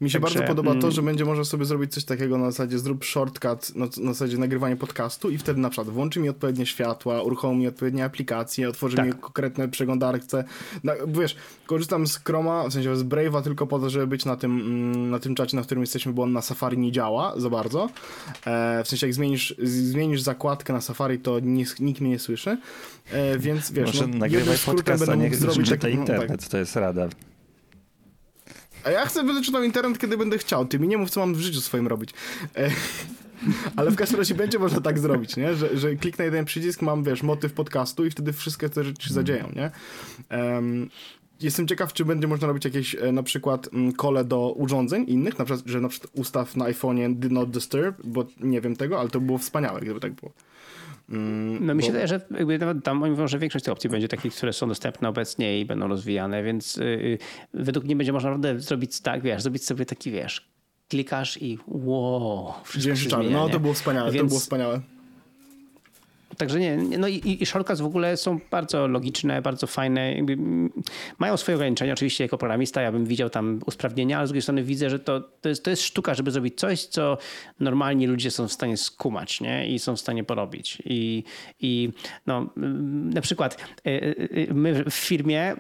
Mi 0.02 0.10
się 0.10 0.20
Także, 0.20 0.40
bardzo 0.40 0.48
podoba 0.48 0.72
to, 0.72 0.78
mm, 0.78 0.92
że 0.92 1.02
będzie 1.02 1.26
można 1.26 1.44
sobie 1.44 1.66
zrobić 1.66 1.94
coś 1.94 2.06
takiego 2.06 2.38
na 2.38 2.52
zasadzie 2.52 2.80
zrób 2.80 3.06
shortcut, 3.06 3.76
na, 3.76 3.86
na 3.86 4.14
zasadzie 4.14 4.38
nagrywania 4.38 4.76
podcastu 4.76 5.30
i 5.30 5.38
wtedy 5.38 5.60
na 5.60 5.70
przykład 5.70 5.90
włączy 5.90 6.20
mi 6.20 6.30
odpowiednie 6.30 6.66
światła, 6.66 7.22
uruchomi 7.22 7.60
mi 7.60 7.68
odpowiednie 7.68 8.06
aplikacje, 8.06 8.70
otworzy 8.70 8.98
Tak. 8.98 9.06
mi 9.06 9.14
konkretne 9.14 9.70
przeglądarce. 9.70 10.44
Na, 10.84 10.94
wiesz, 11.08 11.36
korzystam 11.66 12.08
z 12.08 12.20
Chroma, 12.24 12.70
w 12.70 12.74
sensie 12.74 12.96
z 12.96 13.04
Brave'a 13.04 13.44
tylko 13.44 13.68
po 13.68 13.80
to, 13.80 13.90
żeby 13.90 14.08
być 14.08 14.26
na 14.26 14.36
tym, 14.36 14.62
mm, 14.62 15.10
na 15.10 15.20
tym 15.20 15.36
czacie, 15.36 15.58
na 15.58 15.64
którym 15.64 15.82
jesteśmy, 15.84 16.14
bo 16.14 16.24
on 16.24 16.34
na 16.34 16.42
Safari 16.42 16.78
nie 16.78 16.92
działa 16.92 17.34
za 17.40 17.50
bardzo. 17.50 17.90
E, 18.46 18.84
w 18.84 18.88
sensie 18.88 19.08
jak 19.08 19.14
zmienisz, 19.14 19.56
zmienisz 19.64 20.22
zakładkę 20.22 20.74
na 20.74 20.82
Safari, 20.82 21.20
to 21.20 21.40
nie, 21.40 21.66
nikt 21.80 22.02
mnie 22.02 22.10
nie 22.10 22.20
słyszy. 22.20 22.58
E, 23.12 23.40
więc 23.40 23.72
wiesz, 23.72 23.88
Może 23.88 24.08
no, 24.08 24.18
nagrywaj 24.18 24.58
podcast, 24.66 25.10
a 25.10 25.16
nie 25.16 25.36
zrobić 25.36 25.70
czytaj 25.70 25.92
tak- 25.92 26.00
no, 26.00 26.06
tak. 26.06 26.16
internet, 26.16 26.50
to 26.50 26.58
jest 26.58 26.76
rada. 26.76 27.08
A 28.84 28.92
ja 28.92 29.06
chcę, 29.06 29.24
będę 29.24 29.42
czytał 29.42 29.64
internet, 29.64 30.00
kiedy 30.00 30.18
będę 30.18 30.38
chciał. 30.38 30.66
Ty 30.66 30.80
mi 30.80 30.88
nie 30.88 30.98
mów, 30.98 31.10
co 31.10 31.20
mam 31.20 31.36
w 31.36 31.40
życiu 31.40 31.62
swoim 31.62 31.88
robić. 31.88 32.10
E, 32.56 32.70
ale 33.76 33.92
w 33.92 33.96
każdym 33.96 34.20
razie 34.20 34.36
będzie 34.36 34.60
można 34.60 34.82
tak 34.82 35.00
zrobić, 35.00 35.38
nie? 35.38 35.56
Że, 35.56 35.78
że 35.78 35.96
kliknę 35.96 36.26
jeden 36.26 36.46
przycisk, 36.46 36.82
mam, 36.82 37.04
wiesz, 37.04 37.24
motyw 37.24 37.54
podcastu 37.54 38.06
i 38.06 38.12
wtedy 38.12 38.34
wszystkie 38.34 38.70
te 38.70 38.84
rzeczy 38.84 39.08
się 39.08 39.14
zadzieją, 39.14 39.52
nie? 39.56 39.72
Em, 40.30 40.90
Jestem 41.44 41.68
ciekaw, 41.68 41.94
czy 41.94 42.06
będzie 42.06 42.28
można 42.28 42.48
robić 42.48 42.66
jakieś 42.66 42.96
e, 42.96 43.12
na 43.12 43.24
przykład 43.24 43.70
mm, 43.74 43.94
kole 43.94 44.24
do 44.26 44.52
urządzeń 44.54 45.06
innych, 45.08 45.40
na 45.40 45.46
przykład, 45.46 45.68
że 45.68 45.82
na 45.82 45.90
przykład 45.90 46.12
ustaw 46.16 46.56
na 46.56 46.66
iPhone'ie 46.66 47.16
Did 47.16 47.32
Not 47.32 47.50
Disturb, 47.52 48.02
bo 48.04 48.26
nie 48.40 48.62
wiem 48.62 48.76
tego, 48.76 49.00
ale 49.00 49.10
to 49.10 49.20
było 49.20 49.38
wspaniałe, 49.38 49.82
gdyby 49.82 50.00
tak 50.00 50.14
było. 50.14 50.32
Mm, 51.10 51.66
No 51.66 51.76
mi 51.76 51.84
się 51.84 51.88
bo- 51.88 51.92
wydaje, 51.92 52.08
że 52.08 52.22
jakby 52.38 52.58
nawet 52.60 52.84
tam 52.84 53.04
oni 53.04 53.12
mówią, 53.12 53.28
że 53.28 53.40
większość 53.40 53.66
tych 53.66 53.72
opcji 53.72 53.90
będzie 53.90 54.08
takich, 54.08 54.34
które 54.36 54.54
są 54.54 54.68
dostępne 54.68 55.10
obecnie 55.10 55.60
i 55.60 55.66
będą 55.66 55.88
rozwijane, 55.88 56.44
więc 56.44 56.76
yy, 56.78 57.18
według 57.54 57.86
mnie 57.86 57.96
będzie 57.96 58.14
można 58.14 58.30
naprawdę 58.30 58.60
zrobić 58.60 59.00
tak, 59.02 59.22
wiesz, 59.22 59.42
zrobić 59.42 59.66
sobie 59.66 59.86
taki, 59.86 60.12
wiesz, 60.12 60.48
klikasz 60.90 61.42
i 61.42 61.58
wow, 61.68 62.54
wszystko 62.64 62.94
Dzień 62.96 63.04
się 63.04 63.10
zmienia, 63.10 63.38
No 63.38 63.50
to 63.50 63.60
było 63.60 63.74
wspaniałe, 63.74 64.08
to 64.08 64.14
Więc- 64.14 64.28
było 64.30 64.40
wspaniałe. 64.40 64.82
Także 66.38 66.60
nie, 66.60 66.78
no 66.78 67.08
i, 67.08 67.38
i 67.42 67.46
shortcuts 67.46 67.82
w 67.82 67.86
ogóle 67.86 68.18
są 68.18 68.40
bardzo 68.52 68.88
logiczne, 68.88 69.42
bardzo 69.42 69.68
fajne. 69.68 70.14
Jakby, 70.16 70.38
mają 71.20 71.38
swoje 71.38 71.56
ograniczenia. 71.56 71.94
Oczywiście 71.94 72.24
jako 72.24 72.38
programista 72.38 72.82
ja 72.82 72.92
bym 72.92 73.06
widział 73.06 73.30
tam 73.30 73.60
usprawnienia, 73.66 74.18
ale 74.18 74.28
z 74.28 74.30
drugiej 74.30 74.42
strony 74.42 74.64
widzę, 74.64 74.90
że 74.90 75.00
to, 75.00 75.22
to, 75.22 75.50
jest, 75.50 75.64
to 75.64 75.70
jest 75.70 75.84
sztuka, 75.84 76.14
żeby 76.14 76.32
zrobić 76.32 76.60
coś, 76.60 76.86
co 76.86 77.18
normalni 77.60 78.08
ludzie 78.08 78.32
są 78.32 78.48
w 78.48 78.54
stanie 78.54 78.78
skumać 78.78 79.42
nie? 79.42 79.68
i 79.68 79.80
są 79.80 79.96
w 79.96 80.00
stanie 80.00 80.24
porobić. 80.24 80.82
I, 80.86 81.24
i 81.60 81.90
no, 82.28 82.50
na 83.14 83.22
przykład 83.22 83.58
y, 83.88 83.90
y, 83.90 84.50
y, 84.50 84.54
my 84.54 84.84
w 84.90 84.94
firmie 84.94 85.56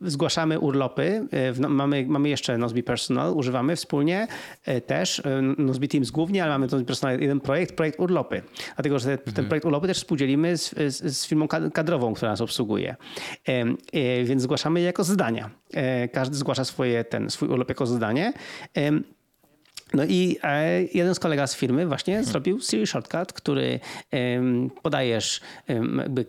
zgłaszamy 0.00 0.60
urlopy. 0.60 1.26
no, 1.60 1.68
Mamy, 1.68 2.06
mamy 2.08 2.28
jeszcze 2.28 2.58
Nozbe 2.58 2.82
Personal, 2.82 3.32
używamy 3.36 3.76
wspólnie 3.76 4.26
też. 4.86 5.22
Nozbe 5.58 5.88
Teams 5.88 6.10
głównie, 6.10 6.42
ale 6.42 6.52
mamy 6.52 6.66
Nozbe 6.66 6.84
Personal 6.86 7.20
jeden 7.20 7.40
projekt, 7.40 7.76
projekt 7.76 8.00
urlopy. 8.00 8.42
Dlatego, 8.74 8.98
że 8.98 9.05
ten, 9.06 9.34
ten 9.34 9.46
projekt 9.46 9.64
urlopy 9.66 9.86
też 9.86 9.96
współdzielimy 9.98 10.56
z, 10.56 10.70
z, 10.70 11.16
z 11.18 11.26
firmą 11.26 11.46
kad- 11.48 11.72
kadrową, 11.72 12.14
która 12.14 12.30
nas 12.30 12.40
obsługuje. 12.40 12.96
E, 13.48 14.24
Więc 14.24 14.42
zgłaszamy 14.42 14.80
je 14.80 14.86
jako 14.86 15.04
zadania. 15.04 15.50
E, 15.74 16.08
Każdy 16.08 16.36
zgłasza 16.36 16.64
swoje, 16.64 17.04
ten, 17.04 17.30
swój 17.30 17.48
urlop 17.48 17.68
jako 17.68 17.86
zadanie. 17.86 18.32
No 19.94 20.04
i 20.04 20.36
e, 20.42 20.82
jeden 20.82 21.14
z 21.14 21.18
kolega 21.18 21.46
z 21.46 21.56
firmy 21.56 21.86
właśnie 21.86 22.24
zrobił 22.24 22.60
Siri 22.60 22.86
Shortcut, 22.86 23.32
który 23.32 23.80
podajesz, 24.82 25.40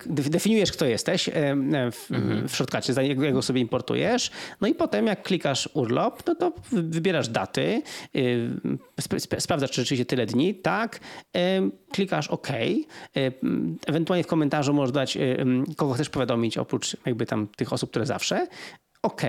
definiujesz 0.06 0.72
kto 0.72 0.86
jesteś 0.86 1.30
w, 1.92 2.08
w 2.48 2.56
shortcucie, 2.56 2.94
zanim 2.94 3.24
jak- 3.24 3.34
go 3.34 3.42
sobie 3.42 3.62
importujesz. 3.62 4.32
No 4.62 4.68
i 4.68 4.76
potem 4.76 5.08
jak 5.08 5.24
klikasz 5.24 5.70
urlop, 5.74 6.24
no 6.28 6.36
to 6.36 6.52
wy- 6.72 6.84
wybierasz 6.84 7.28
daty, 7.30 7.82
sp- 9.06 9.40
sprawdzasz 9.40 9.72
czy 9.72 9.82
rzeczywiście 9.82 10.06
tyle 10.06 10.26
dni, 10.26 10.56
tak, 10.56 11.00
klikasz 11.92 12.28
OK. 12.28 12.48
Ewentualnie 13.88 14.24
w 14.24 14.28
komentarzu 14.28 14.74
możesz 14.74 14.92
dać, 14.94 15.18
em, 15.18 15.66
kogo 15.76 15.94
chcesz 15.94 16.10
powiadomić 16.10 16.58
oprócz 16.58 16.98
jakby 17.06 17.26
tam 17.26 17.48
tych 17.48 17.74
osób, 17.74 17.90
które 17.90 18.06
zawsze. 18.06 18.48
OK. 19.02 19.22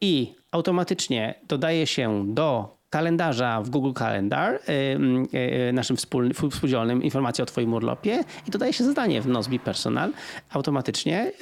I 0.00 0.34
automatycznie 0.52 1.34
dodaje 1.48 1.86
się 1.86 2.24
do 2.34 2.79
kalendarza 2.90 3.62
w 3.62 3.70
Google 3.70 3.92
Calendar, 3.92 4.60
ym, 4.94 5.26
y, 5.68 5.72
naszym 5.72 5.96
wspólnym, 5.96 6.32
współdzielnym, 6.50 7.02
informację 7.02 7.42
o 7.42 7.46
Twoim 7.46 7.74
urlopie 7.74 8.24
i 8.48 8.50
dodaje 8.50 8.72
się 8.72 8.84
zadanie 8.84 9.22
w 9.22 9.26
Nozbe 9.26 9.58
Personal 9.58 10.12
automatycznie 10.50 11.32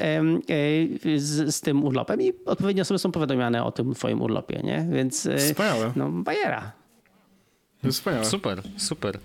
y, 1.05 1.21
z, 1.21 1.55
z 1.55 1.61
tym 1.61 1.85
urlopem 1.85 2.23
i 2.23 2.33
odpowiednie 2.47 2.83
osoby 2.83 2.99
są 2.99 3.13
powiadomione 3.13 3.65
o 3.65 3.73
tym 3.73 3.95
Twoim 3.95 4.23
urlopie, 4.23 4.61
nie? 4.65 4.87
Więc 4.91 5.27
y, 5.27 5.37
Wspaniałe. 5.37 5.93
no 5.97 6.09
bajera. 6.09 6.73
Wspaniałe. 7.91 8.25
Super, 8.25 8.63
super. 8.77 9.19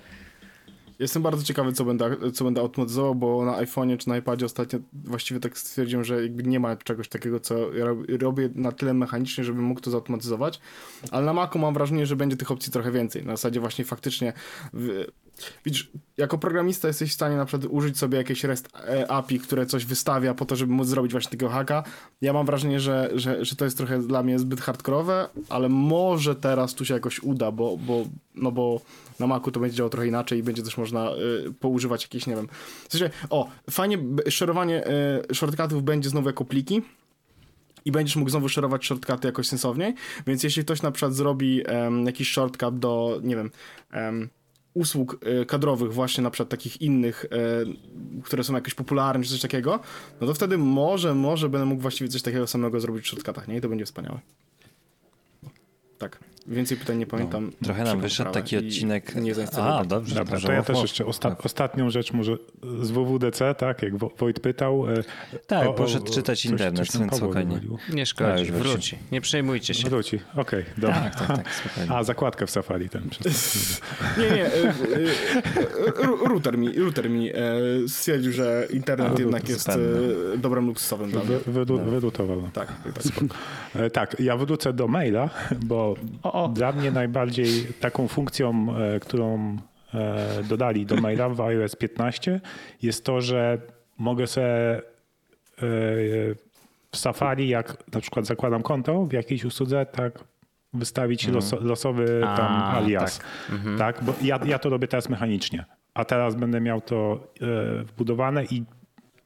Jestem 1.03 1.23
bardzo 1.23 1.43
ciekawy, 1.43 1.73
co 1.73 1.85
będę, 1.85 2.31
co 2.33 2.43
będę 2.43 2.61
automatyzował, 2.61 3.15
bo 3.15 3.45
na 3.45 3.51
iPhone'ie 3.61 3.97
czy 3.97 4.09
na 4.09 4.17
iPadzie 4.17 4.45
ostatnio 4.45 4.79
właściwie 4.93 5.39
tak 5.39 5.57
stwierdziłem, 5.57 6.03
że 6.03 6.29
nie 6.29 6.59
ma 6.59 6.75
czegoś 6.75 7.07
takiego, 7.09 7.39
co 7.39 7.73
ja 7.73 7.85
rob- 7.85 8.21
robię 8.21 8.49
na 8.55 8.71
tyle 8.71 8.93
mechanicznie, 8.93 9.43
żebym 9.43 9.63
mógł 9.63 9.81
to 9.81 9.91
zautomatyzować. 9.91 10.59
Ale 11.11 11.25
na 11.25 11.33
Macu 11.33 11.59
mam 11.59 11.73
wrażenie, 11.73 12.05
że 12.05 12.15
będzie 12.15 12.37
tych 12.37 12.51
opcji 12.51 12.71
trochę 12.71 12.91
więcej. 12.91 13.25
Na 13.25 13.33
zasadzie 13.33 13.59
właśnie 13.59 13.85
faktycznie 13.85 14.33
widzisz, 15.65 15.91
jako 16.17 16.37
programista 16.37 16.87
jesteś 16.87 17.11
w 17.11 17.13
stanie 17.13 17.37
na 17.37 17.45
przykład 17.45 17.71
użyć 17.71 17.97
sobie 17.97 18.17
jakieś 18.17 18.43
REST 18.43 18.69
e, 18.75 19.11
API, 19.11 19.39
które 19.39 19.65
coś 19.65 19.85
wystawia 19.85 20.33
po 20.33 20.45
to, 20.45 20.55
żeby 20.55 20.73
móc 20.73 20.87
zrobić 20.87 21.11
właśnie 21.11 21.31
takiego 21.31 21.49
haka. 21.49 21.83
Ja 22.21 22.33
mam 22.33 22.45
wrażenie, 22.45 22.79
że, 22.79 23.09
że, 23.15 23.45
że 23.45 23.55
to 23.55 23.65
jest 23.65 23.77
trochę 23.77 23.99
dla 23.99 24.23
mnie 24.23 24.39
zbyt 24.39 24.61
hardkorowe, 24.61 25.29
ale 25.49 25.69
może 25.69 26.35
teraz 26.35 26.73
tu 26.73 26.85
się 26.85 26.93
jakoś 26.93 27.19
uda, 27.19 27.51
bo, 27.51 27.77
bo, 27.77 28.05
no 28.35 28.51
bo 28.51 28.81
na 29.19 29.27
Macu 29.27 29.51
to 29.51 29.59
będzie 29.59 29.77
działało 29.77 29.89
trochę 29.89 30.07
inaczej 30.07 30.39
i 30.39 30.43
będzie 30.43 30.63
też 30.63 30.77
można 30.77 31.11
y, 31.47 31.53
poużywać 31.59 32.03
jakieś, 32.03 32.27
nie 32.27 32.35
wiem. 32.35 32.47
W 32.89 32.91
sensie, 32.91 33.09
o, 33.29 33.49
fajnie, 33.69 33.97
szerowanie 34.29 34.87
y, 35.31 35.35
shortcutów 35.35 35.83
będzie 35.83 36.09
znowu 36.09 36.29
jako 36.29 36.45
pliki. 36.45 36.81
i 37.85 37.91
będziesz 37.91 38.15
mógł 38.15 38.29
znowu 38.29 38.49
szerować 38.49 38.85
shortcuty 38.85 39.27
jakoś 39.27 39.47
sensowniej, 39.47 39.93
więc 40.27 40.43
jeśli 40.43 40.63
ktoś 40.63 40.81
na 40.81 40.91
przykład 40.91 41.13
zrobi 41.13 41.63
um, 41.63 42.05
jakiś 42.05 42.31
shortcut 42.31 42.79
do, 42.79 43.19
nie 43.23 43.35
wiem, 43.35 43.51
um, 43.93 44.29
usług 44.73 45.17
e, 45.21 45.45
kadrowych 45.45 45.93
właśnie 45.93 46.23
na 46.23 46.31
przykład 46.31 46.49
takich 46.49 46.81
innych, 46.81 47.25
e, 47.25 48.21
które 48.23 48.43
są 48.43 48.53
jakieś 48.53 48.73
popularne 48.73 49.23
czy 49.23 49.29
coś 49.29 49.41
takiego, 49.41 49.79
no 50.21 50.27
to 50.27 50.33
wtedy 50.33 50.57
może, 50.57 51.15
może 51.15 51.49
będę 51.49 51.65
mógł 51.65 51.81
właściwie 51.81 52.09
coś 52.09 52.21
takiego 52.21 52.47
samego 52.47 52.79
zrobić 52.79 53.05
w 53.05 53.07
shortcutach, 53.07 53.47
nie? 53.47 53.57
I 53.57 53.61
to 53.61 53.69
będzie 53.69 53.85
wspaniałe. 53.85 54.19
Tak. 55.97 56.19
Więcej 56.47 56.77
pytań 56.77 56.97
nie 56.97 57.05
pamiętam. 57.05 57.45
No, 57.45 57.65
trochę 57.65 57.83
nam 57.83 58.01
wyszedł 58.01 58.31
taki 58.31 58.57
odcinek. 58.57 59.15
Nie 59.15 59.33
A, 59.61 59.85
dobrze. 59.85 60.15
Dobra, 60.15 60.39
to 60.39 60.51
ja 60.51 60.63
też 60.63 60.81
jeszcze 60.81 61.05
osta 61.05 61.29
tak. 61.29 61.45
ostatnią 61.45 61.89
rzecz 61.89 62.13
może 62.13 62.37
z 62.81 62.91
WWDC, 62.91 63.55
tak, 63.55 63.81
jak 63.81 63.97
Wojt 63.97 64.39
pytał. 64.39 64.89
E, 64.89 65.03
tak, 65.47 65.67
o, 65.67 65.73
poszedł 65.73 66.13
czytać 66.13 66.41
coś, 66.41 66.51
internet, 66.51 66.87
coś 66.87 66.99
więc 66.99 67.15
spokojnie. 67.15 67.59
Nie 67.93 68.05
szkodzi, 68.05 68.45
tak, 68.45 68.55
wróci. 68.55 68.97
Nie 69.11 69.21
przejmujcie 69.21 69.73
się. 69.73 69.89
Wróci, 69.89 70.19
okej, 70.35 70.61
okay, 70.61 70.73
dobra. 70.77 71.01
Tak, 71.01 71.15
tak, 71.15 71.37
tak, 71.37 71.45
A, 71.95 72.03
zakładkę 72.03 72.47
w 72.47 72.51
Safari 72.51 72.89
ten. 72.89 73.03
nie, 74.17 74.35
nie. 74.35 74.45
E, 74.45 74.67
e, 74.67 76.27
router 76.27 76.57
mi, 76.57 76.79
router 76.79 77.09
mi 77.09 77.29
stwierdził, 77.87 78.31
że 78.31 78.67
internet 78.69 79.13
A, 79.17 79.19
jednak 79.19 79.49
jest 79.49 79.69
dobrem 80.37 80.67
luksusowym 80.67 81.11
dla 81.11 81.23
mnie. 81.23 81.37
Wyrutował. 81.85 82.49
Tak, 82.53 82.67
tak. 82.93 83.91
tak, 83.93 84.19
ja 84.19 84.37
wrócę 84.37 84.73
do 84.73 84.87
maila, 84.87 85.29
bo 85.61 85.95
o, 86.33 86.43
o. 86.43 86.47
Dla 86.47 86.71
mnie 86.71 86.91
najbardziej 86.91 87.65
taką 87.79 88.07
funkcją, 88.07 88.75
e, 88.77 88.99
którą 88.99 89.57
e, 89.93 90.43
dodali 90.43 90.85
do 90.85 90.95
maila 90.95 91.29
w 91.29 91.41
iOS 91.41 91.75
15 91.75 92.41
jest 92.81 93.05
to, 93.05 93.21
że 93.21 93.57
mogę 93.97 94.27
sobie 94.27 94.77
e, 94.77 94.81
w 96.91 96.97
Safari, 96.97 97.49
jak 97.49 97.93
na 97.93 98.01
przykład 98.01 98.25
zakładam 98.25 98.63
konto 98.63 99.05
w 99.05 99.13
jakiejś 99.13 99.45
usłudze, 99.45 99.85
tak 99.85 100.23
wystawić 100.73 101.25
mhm. 101.25 101.35
los, 101.35 101.61
losowy 101.61 102.21
A, 102.25 102.37
tam 102.37 102.61
alias. 102.61 103.17
Tak, 103.17 103.27
mhm. 103.51 103.77
tak? 103.77 104.03
bo 104.03 104.13
ja, 104.21 104.39
ja 104.45 104.59
to 104.59 104.69
robię 104.69 104.87
teraz 104.87 105.09
mechanicznie, 105.09 105.65
a 105.93 106.05
teraz 106.05 106.35
będę 106.35 106.61
miał 106.61 106.81
to 106.81 107.27
wbudowane 107.83 108.45
i 108.45 108.63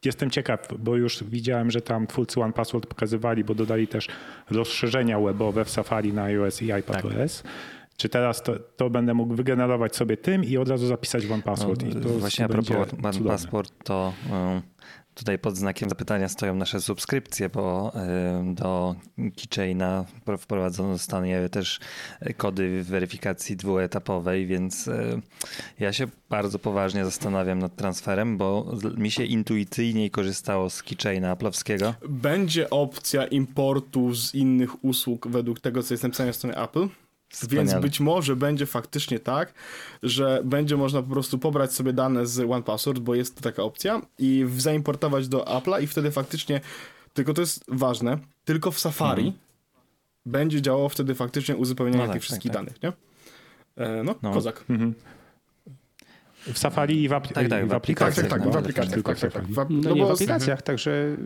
Jestem 0.05 0.29
ciekaw, 0.29 0.67
bo 0.79 0.95
już 0.95 1.23
widziałem, 1.23 1.71
że 1.71 1.81
tam 1.81 2.07
twórcy 2.07 2.41
One 2.41 2.53
Password 2.53 2.87
pokazywali, 2.87 3.43
bo 3.43 3.55
dodali 3.55 3.87
też 3.87 4.07
rozszerzenia 4.49 5.19
webowe 5.19 5.65
w 5.65 5.69
Safari 5.69 6.13
na 6.13 6.23
iOS 6.23 6.61
i 6.61 6.65
iPadOS. 6.65 7.41
Tak. 7.41 7.51
Czy 7.97 8.09
teraz 8.09 8.43
to, 8.43 8.59
to, 8.59 8.89
będę 8.89 9.13
mógł 9.13 9.35
wygenerować 9.35 9.95
sobie 9.95 10.17
tym 10.17 10.43
i 10.43 10.57
od 10.57 10.69
razu 10.69 10.87
zapisać 10.87 11.25
One 11.25 11.43
Password? 11.43 11.83
No, 11.95 12.09
właśnie 12.09 12.45
a 12.45 12.47
propos 12.47 12.77
One 13.03 13.23
Password, 13.23 13.71
to 13.83 14.13
um, 14.31 14.61
Tutaj 15.17 15.39
pod 15.39 15.57
znakiem 15.57 15.89
zapytania 15.89 16.29
stoją 16.29 16.55
nasze 16.55 16.81
subskrypcje, 16.81 17.49
bo 17.49 17.91
do 18.43 18.95
Keychaina 19.15 20.05
wprowadzone 20.37 20.93
zostanie 20.93 21.49
też 21.49 21.79
kody 22.37 22.83
weryfikacji 22.83 23.57
dwuetapowej, 23.57 24.47
więc 24.47 24.89
ja 25.79 25.93
się 25.93 26.07
bardzo 26.29 26.59
poważnie 26.59 27.05
zastanawiam 27.05 27.59
nad 27.59 27.75
transferem, 27.75 28.37
bo 28.37 28.71
mi 28.97 29.11
się 29.11 29.23
intuicyjniej 29.23 30.11
korzystało 30.11 30.69
z 30.69 30.83
Keychaina 30.83 31.35
Apple'owskiego. 31.35 31.93
Będzie 32.09 32.69
opcja 32.69 33.25
importu 33.25 34.13
z 34.15 34.35
innych 34.35 34.85
usług 34.85 35.27
według 35.27 35.59
tego, 35.59 35.83
co 35.83 35.93
jest 35.93 36.03
napisane 36.03 36.27
na 36.27 36.33
stronie 36.33 36.57
Apple? 36.57 36.87
Wspaniale. 37.29 37.69
Więc 37.69 37.81
być 37.81 37.99
może 37.99 38.35
będzie 38.35 38.65
faktycznie 38.65 39.19
tak, 39.19 39.53
że 40.03 40.41
będzie 40.43 40.77
można 40.77 41.01
po 41.01 41.09
prostu 41.09 41.39
pobrać 41.39 41.73
sobie 41.73 41.93
dane 41.93 42.27
z 42.27 42.51
OnePassword, 42.51 42.99
bo 42.99 43.15
jest 43.15 43.35
to 43.35 43.41
taka 43.41 43.63
opcja 43.63 44.01
i 44.19 44.45
zaimportować 44.57 45.27
do 45.27 45.43
Apple'a 45.43 45.83
i 45.83 45.87
wtedy 45.87 46.11
faktycznie, 46.11 46.61
tylko 47.13 47.33
to 47.33 47.41
jest 47.41 47.63
ważne, 47.67 48.17
tylko 48.45 48.71
w 48.71 48.79
Safari 48.79 49.27
mhm. 49.27 49.39
będzie 50.25 50.61
działało 50.61 50.89
wtedy 50.89 51.15
faktycznie 51.15 51.55
uzupełnienie 51.55 51.97
no 51.97 52.05
tak, 52.05 52.13
tych 52.13 52.23
wszystkich 52.23 52.51
tak, 52.51 52.65
tak. 52.65 52.79
danych, 52.79 52.83
nie? 52.83 52.93
E, 53.85 54.03
no, 54.03 54.15
no, 54.21 54.33
kozak. 54.33 54.65
Mhm. 54.69 54.93
W 56.53 56.57
Safari 56.57 57.03
i 57.03 57.09
w, 57.09 57.11
apl- 57.11 57.33
tak, 57.33 57.49
tak, 57.49 57.67
w 57.67 57.73
aplikacjach. 57.73 58.27
Tak, 58.27 58.43
tak, 58.43 58.51
w 58.51 58.57
aplikacjach. 58.57 58.93
Tylko 58.93 59.11
tak, 59.11 59.19
tak, 59.19 59.33
tak. 59.33 59.45
W, 59.45 59.55
no, 59.55 59.65
no 59.69 59.95
nie 59.95 60.05
w 60.05 60.11
aplikacjach, 60.11 60.61
także 60.61 61.17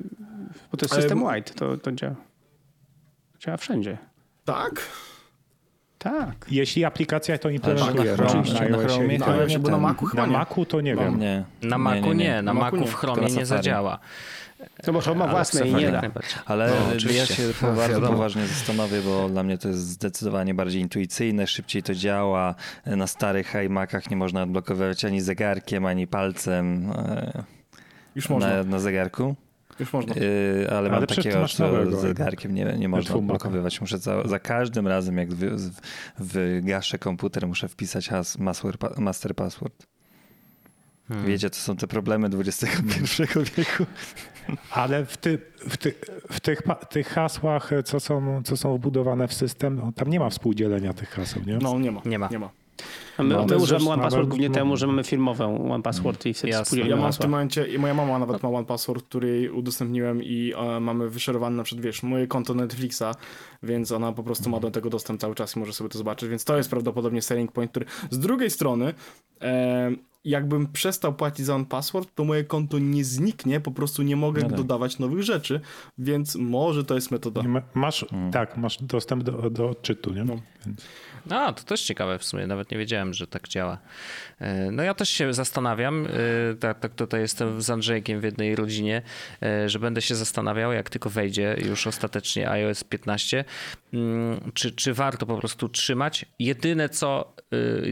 bo 0.71 0.77
to 0.77 0.85
jest 0.85 0.95
system 0.95 1.19
wide, 1.19 1.53
to, 1.53 1.77
to 1.77 1.91
działa. 1.91 2.15
Działa 3.39 3.57
wszędzie. 3.57 3.97
Tak? 4.45 4.81
Tak. 6.03 6.45
Jeśli 6.51 6.85
aplikacja 6.85 7.37
to 7.37 7.49
implementuje 7.49 8.15
tak, 8.15 8.25
oczywiście, 8.25 8.69
na, 8.69 8.77
na 8.77 8.87
Chromie, 8.87 9.19
na, 9.19 9.27
na, 9.27 9.69
na 9.71 9.77
Macu 9.77 10.05
chyba 10.05 10.27
Na 10.27 10.33
Macu 10.33 10.65
to 10.65 10.81
nie 10.81 10.95
no, 10.95 11.01
wiem. 11.01 11.19
Nie. 11.19 11.43
Na 11.61 11.77
Macu 11.77 12.07
nie, 12.07 12.13
nie, 12.13 12.15
nie. 12.15 12.41
na 12.41 12.53
Macu 12.53 12.85
w 12.85 12.93
Chromie 12.93 13.27
nie 13.27 13.45
zadziała. 13.45 13.99
To 14.83 14.93
może 14.93 15.11
on 15.11 15.17
ma 15.17 15.27
własne 15.27 15.67
i 15.67 15.73
nie 15.73 15.91
da. 15.91 16.01
Ale 16.45 16.71
no, 17.05 17.11
ja 17.11 17.25
się 17.25 17.43
bardzo 17.75 18.01
poważnie 18.01 18.47
zastanowię, 18.47 19.01
bo 19.01 19.29
dla 19.29 19.43
mnie 19.43 19.57
to 19.57 19.67
jest 19.67 19.79
zdecydowanie 19.79 20.53
bardziej 20.53 20.81
intuicyjne, 20.81 21.47
szybciej 21.47 21.83
to 21.83 21.95
działa. 21.95 22.55
Na 22.85 23.07
starych 23.07 23.53
iMacach 23.65 24.09
nie 24.09 24.17
można 24.17 24.43
odblokowywać 24.43 25.05
ani 25.05 25.21
zegarkiem, 25.21 25.85
ani 25.85 26.07
palcem. 26.07 26.93
Już 28.15 28.29
można. 28.29 28.49
Na, 28.49 28.63
na 28.63 28.79
zegarku? 28.79 29.35
Już 29.81 29.93
można. 29.93 30.15
Yy, 30.15 30.67
ale, 30.69 30.79
ale 30.79 30.89
mam 30.89 31.05
takiego, 31.05 31.47
z 31.47 32.01
zegarkiem 32.01 32.53
nie, 32.53 32.75
nie 32.77 32.89
można 32.89 33.15
odblokowywać. 33.15 33.81
Muszę 33.81 33.97
za, 33.97 34.27
za, 34.27 34.39
każdym 34.39 34.87
razem, 34.87 35.17
jak 35.17 35.29
wygaszę 36.19 36.97
komputer, 36.97 37.47
muszę 37.47 37.67
wpisać 37.67 38.09
has, 38.09 38.37
master 38.97 39.35
password. 39.35 39.87
Hmm. 41.07 41.27
Wiecie, 41.27 41.49
to 41.49 41.55
są 41.55 41.75
te 41.75 41.87
problemy 41.87 42.29
XXI 42.37 43.23
wieku. 43.57 43.85
Ale 44.71 45.05
w, 45.05 45.17
ty, 45.17 45.37
w, 45.69 45.77
ty, 45.77 45.93
w 46.31 46.39
tych, 46.39 46.61
tych, 46.89 47.07
hasłach, 47.07 47.71
co 47.85 47.99
są, 47.99 48.43
co 48.43 48.57
są 48.57 48.77
wbudowane 48.77 49.27
w 49.27 49.33
system, 49.33 49.75
no, 49.75 49.91
tam 49.91 50.09
nie 50.09 50.19
ma 50.19 50.29
współdzielenia 50.29 50.93
tych 50.93 51.09
haseł, 51.09 51.41
nie? 51.45 51.57
No, 51.57 51.79
nie 51.79 51.91
ma. 51.91 52.01
Nie 52.05 52.19
ma. 52.19 52.29
Nie 52.31 52.39
ma. 52.39 52.49
A 53.17 53.23
my, 53.23 53.35
no, 53.35 53.45
my 53.45 53.57
używamy 53.57 53.89
One 53.89 54.03
Password 54.03 54.27
głównie 54.27 54.49
no, 54.49 54.55
temu, 54.55 54.77
że 54.77 54.87
mamy 54.87 55.03
firmową 55.03 55.71
One 55.71 55.83
Password 55.83 56.25
i 56.25 56.33
wtedy 56.33 56.87
Ja 56.87 56.95
mam 56.95 57.13
w 57.13 57.17
tym 57.17 57.31
momencie, 57.31 57.67
i 57.67 57.79
moja 57.79 57.93
mama 57.93 58.19
nawet 58.19 58.43
ma 58.43 58.49
One 58.49 58.65
Password, 58.65 59.05
który 59.05 59.53
udostępniłem 59.53 60.23
i 60.23 60.53
e, 60.57 60.79
mamy 60.79 61.09
wyszerowane 61.09 61.55
na 61.55 61.63
przykład, 61.63 61.85
wiesz, 61.85 62.03
moje 62.03 62.27
konto 62.27 62.53
Netflixa, 62.53 63.03
więc 63.63 63.91
ona 63.91 64.11
po 64.11 64.23
prostu 64.23 64.49
ma 64.49 64.59
do 64.59 64.71
tego 64.71 64.89
dostęp 64.89 65.21
cały 65.21 65.35
czas 65.35 65.55
i 65.55 65.59
może 65.59 65.73
sobie 65.73 65.89
to 65.89 65.97
zobaczyć, 65.97 66.29
więc 66.29 66.45
to 66.45 66.57
jest 66.57 66.69
prawdopodobnie 66.69 67.21
selling 67.21 67.51
point, 67.51 67.71
który 67.71 67.85
z 68.09 68.19
drugiej 68.19 68.49
strony 68.49 68.93
e, 69.41 69.91
jakbym 70.25 70.67
przestał 70.67 71.13
płacić 71.13 71.45
za 71.45 71.55
on 71.55 71.65
password, 71.65 72.15
to 72.15 72.23
moje 72.23 72.43
konto 72.43 72.79
nie 72.79 73.03
zniknie, 73.03 73.59
po 73.59 73.71
prostu 73.71 74.03
nie 74.03 74.15
mogę 74.15 74.41
no 74.41 74.47
tak. 74.47 74.57
dodawać 74.57 74.99
nowych 74.99 75.23
rzeczy, 75.23 75.61
więc 75.97 76.35
może 76.35 76.83
to 76.83 76.95
jest 76.95 77.11
metoda. 77.11 77.41
Masz, 77.73 78.05
hmm. 78.09 78.31
tak, 78.31 78.57
masz 78.57 78.83
dostęp 78.83 79.23
do, 79.23 79.49
do 79.49 79.69
odczytu, 79.69 80.13
nie? 80.13 80.23
No. 80.23 80.35
Więc... 80.65 80.81
A, 81.29 81.53
to 81.53 81.63
też 81.63 81.81
ciekawe 81.81 82.19
w 82.19 82.23
sumie, 82.23 82.47
nawet 82.47 82.71
nie 82.71 82.77
wiedziałem, 82.77 83.13
że 83.13 83.27
tak 83.27 83.47
działa. 83.47 83.77
E, 84.39 84.71
no 84.71 84.83
ja 84.83 84.93
też 84.93 85.09
się 85.09 85.33
zastanawiam, 85.33 86.05
e, 86.05 86.55
tak, 86.55 86.79
tak 86.79 86.95
tutaj 86.95 87.21
jestem 87.21 87.61
z 87.61 87.69
Andrzejkiem 87.69 88.19
w 88.19 88.23
jednej 88.23 88.55
rodzinie, 88.55 89.01
e, 89.43 89.69
że 89.69 89.79
będę 89.79 90.01
się 90.01 90.15
zastanawiał, 90.15 90.73
jak 90.73 90.89
tylko 90.89 91.09
wejdzie 91.09 91.55
już 91.65 91.87
ostatecznie 91.87 92.49
iOS 92.49 92.83
15, 92.83 93.45
mm, 93.93 94.51
czy, 94.53 94.71
czy 94.71 94.93
warto 94.93 95.25
po 95.25 95.37
prostu 95.37 95.69
trzymać. 95.69 96.25
Jedyne 96.39 96.89
co, 96.89 97.35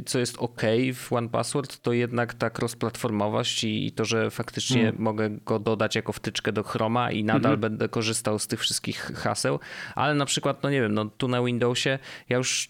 co 0.06 0.20
jest 0.20 0.38
ok 0.38 0.62
w 0.94 1.14
One 1.14 1.30
Password, 1.30 1.82
to 1.82 1.94
jednak 1.94 2.34
ta 2.34 2.50
cross-platformowość 2.50 3.64
i, 3.64 3.86
i 3.86 3.92
to, 3.92 4.06
że 4.06 4.32
faktycznie 4.32 4.82
hmm. 4.82 5.02
mogę 5.02 5.30
go 5.30 5.60
dodać 5.60 5.96
jako 5.96 6.14
wtyczkę 6.14 6.52
do 6.52 6.64
Chroma 6.64 7.12
i 7.12 7.24
nadal 7.24 7.42
hmm. 7.42 7.62
będę 7.62 7.90
korzystał 7.90 8.40
z 8.40 8.48
tych 8.48 8.60
wszystkich 8.60 9.12
haseł, 9.16 9.60
ale 9.96 10.16
na 10.16 10.26
przykład, 10.26 10.64
no 10.64 10.70
nie 10.70 10.82
wiem, 10.82 10.94
no 10.94 11.06
tu 11.06 11.28
na 11.28 11.44
Windowsie 11.44 12.00
ja 12.30 12.38
już 12.38 12.70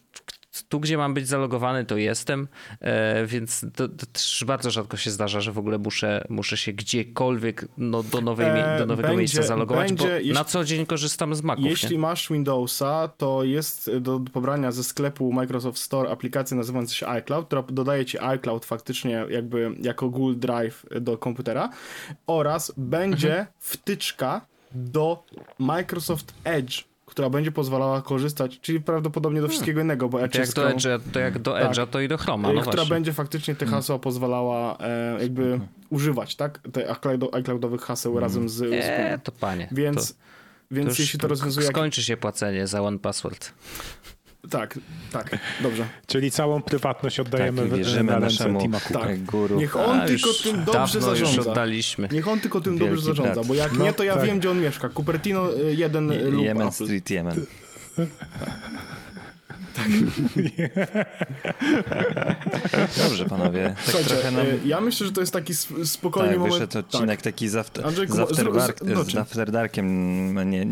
tu, 0.69 0.79
gdzie 0.79 0.97
mam 0.97 1.13
być 1.13 1.27
zalogowany, 1.27 1.85
to 1.85 1.97
jestem, 1.97 2.47
e, 2.81 3.25
więc 3.25 3.65
to, 3.75 3.87
to, 3.87 4.05
też 4.05 4.43
bardzo 4.47 4.71
rzadko 4.71 4.97
się 4.97 5.11
zdarza, 5.11 5.41
że 5.41 5.51
w 5.51 5.57
ogóle 5.57 5.77
muszę, 5.77 6.25
muszę 6.29 6.57
się 6.57 6.73
gdziekolwiek 6.73 7.67
no, 7.77 8.03
do, 8.03 8.21
nowej, 8.21 8.47
do 8.77 8.85
nowego 8.85 9.07
będzie, 9.07 9.19
miejsca 9.19 9.43
zalogować, 9.43 9.87
będzie, 9.87 10.07
bo 10.07 10.13
jeśli, 10.13 10.33
na 10.33 10.43
co 10.43 10.63
dzień 10.63 10.85
korzystam 10.85 11.35
z 11.35 11.41
Maców. 11.41 11.65
Jeśli 11.65 11.95
nie? 11.95 12.01
masz 12.01 12.29
Windowsa, 12.29 13.09
to 13.17 13.43
jest 13.43 13.91
do 13.99 14.19
pobrania 14.33 14.71
ze 14.71 14.83
sklepu 14.83 15.33
Microsoft 15.33 15.77
Store 15.77 16.09
aplikacja 16.09 16.57
nazywająca 16.57 16.93
się 16.93 17.07
iCloud, 17.07 17.45
która 17.45 17.61
dodaje 17.61 18.05
ci 18.05 18.19
iCloud 18.19 18.65
faktycznie 18.65 19.25
jakby 19.29 19.75
jako 19.81 20.09
Google 20.09 20.39
Drive 20.39 20.85
do 21.01 21.17
komputera 21.17 21.69
oraz 22.27 22.73
będzie 22.77 23.31
mhm. 23.31 23.47
wtyczka 23.59 24.41
do 24.71 25.23
Microsoft 25.59 26.33
Edge 26.43 26.83
która 27.19 27.29
będzie 27.29 27.51
pozwalała 27.51 28.01
korzystać, 28.01 28.59
czyli 28.59 28.81
prawdopodobnie 28.81 29.41
do 29.41 29.47
hmm. 29.47 29.51
wszystkiego 29.51 29.81
innego, 29.81 30.09
bo 30.09 30.23
Edge 30.23 30.33
to 30.33 30.39
jak, 30.39 30.53
do 30.53 30.67
Edge'a, 30.67 30.99
to 31.13 31.19
jak 31.19 31.39
do 31.39 31.51
Edge'a, 31.51 31.75
tak, 31.75 31.89
to 31.89 32.01
i 32.01 32.07
do 32.07 32.17
Chroma, 32.17 32.53
no 32.53 32.61
Która 32.61 32.75
właśnie. 32.75 32.89
będzie 32.95 33.13
faktycznie 33.13 33.55
te 33.55 33.65
hmm. 33.65 33.77
hasła 33.77 33.93
hmm. 33.93 34.01
pozwalała 34.01 34.77
e, 34.77 35.17
jakby 35.21 35.41
hmm. 35.41 35.67
używać, 35.89 36.35
tak? 36.35 36.59
Te 36.73 36.95
iCloudowych 37.33 37.81
haseł 37.81 38.11
hmm. 38.11 38.23
razem 38.23 38.49
z... 38.49 38.61
Eee, 38.61 39.19
to 39.23 39.31
panie. 39.31 39.67
Więc, 39.71 40.13
to, 40.13 40.19
więc 40.71 40.95
to 40.95 41.01
jeśli 41.01 41.19
to 41.19 41.27
rozwiązuje... 41.27 41.67
Skończy 41.67 42.03
się 42.03 42.17
płacenie 42.17 42.67
za 42.67 42.81
One 42.81 42.99
Password. 42.99 43.53
Tak, 44.49 44.79
tak, 45.11 45.37
dobrze. 45.61 45.87
Czyli 46.07 46.31
całą 46.31 46.61
prywatność 46.61 47.19
oddajemy 47.19 47.69
tak, 47.69 47.79
w, 47.79 48.03
na 48.03 48.19
ręce 48.19 48.57
Tima 48.61 48.79
Tak. 48.79 49.23
Guru. 49.23 49.59
Niech 49.59 49.75
on 49.75 49.99
A, 49.99 50.05
tylko 50.05 50.29
tym 50.43 50.63
dobrze 50.63 51.01
zarządza. 51.01 51.35
Już 51.37 51.47
oddaliśmy. 51.47 52.07
Niech 52.11 52.27
on 52.27 52.39
tylko 52.39 52.61
tym 52.61 52.77
Wielki 52.77 52.89
dobrze 52.89 53.05
zarządza, 53.05 53.33
brat. 53.33 53.47
bo 53.47 53.53
jak 53.53 53.73
no, 53.73 53.83
nie, 53.85 53.93
to 53.93 54.03
ja 54.03 54.15
tak. 54.15 54.25
wiem, 54.25 54.39
gdzie 54.39 54.51
on 54.51 54.61
mieszka. 54.61 54.89
Cupertino 54.89 55.49
1 55.77 56.11
y, 56.11 56.23
lub 56.31 56.43
Yemen 56.43 56.67
Apple. 56.67 56.85
Street, 56.85 57.09
Yemen. 57.09 57.45
Tak. 59.79 59.87
Dobrze, 63.03 63.25
panowie. 63.25 63.75
Tak 63.85 63.95
Słuchajcie, 63.95 64.31
nam... 64.31 64.45
Y, 64.45 64.59
ja 64.65 64.81
myślę, 64.81 65.07
że 65.07 65.13
to 65.13 65.21
jest 65.21 65.33
taki 65.33 65.53
spokojny 65.83 66.29
tak, 66.29 66.37
moment. 66.37 66.53
wyszedł 66.53 66.79
odcinek 66.79 67.21
tak. 67.21 67.21
taki 67.21 67.49
z, 67.49 67.55
after, 67.55 67.91
z, 67.91 68.19
after 68.19 68.53
dark, 68.53 68.79
z, 68.83 69.11
z 69.11 69.15
After 69.15 69.51
Darkiem 69.51 70.49
nie, 70.49 70.65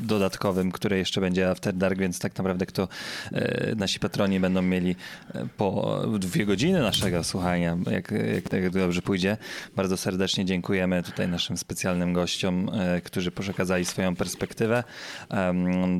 dodatkowym, 0.00 0.72
który 0.72 0.98
jeszcze 0.98 1.20
będzie 1.20 1.50
After 1.50 1.74
Dark, 1.74 1.98
więc 1.98 2.18
tak 2.18 2.38
naprawdę 2.38 2.66
kto 2.66 2.88
e, 3.32 3.74
nasi 3.74 3.98
patroni 3.98 4.40
będą 4.40 4.62
mieli 4.62 4.96
e, 5.34 5.46
po 5.56 6.00
dwie 6.18 6.46
godziny 6.46 6.80
naszego 6.80 7.24
słuchania, 7.24 7.76
jak, 7.90 8.10
jak 8.34 8.48
tak 8.48 8.70
dobrze 8.70 9.02
pójdzie. 9.02 9.36
Bardzo 9.76 9.96
serdecznie 9.96 10.44
dziękujemy 10.44 11.02
tutaj 11.02 11.28
naszym 11.28 11.56
specjalnym 11.56 12.12
gościom, 12.12 12.70
e, 12.74 13.00
którzy 13.00 13.30
przekazali 13.30 13.84
swoją 13.84 14.16
perspektywę. 14.16 14.84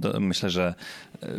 Do, 0.01 0.21
myślę, 0.21 0.51
że 0.51 0.75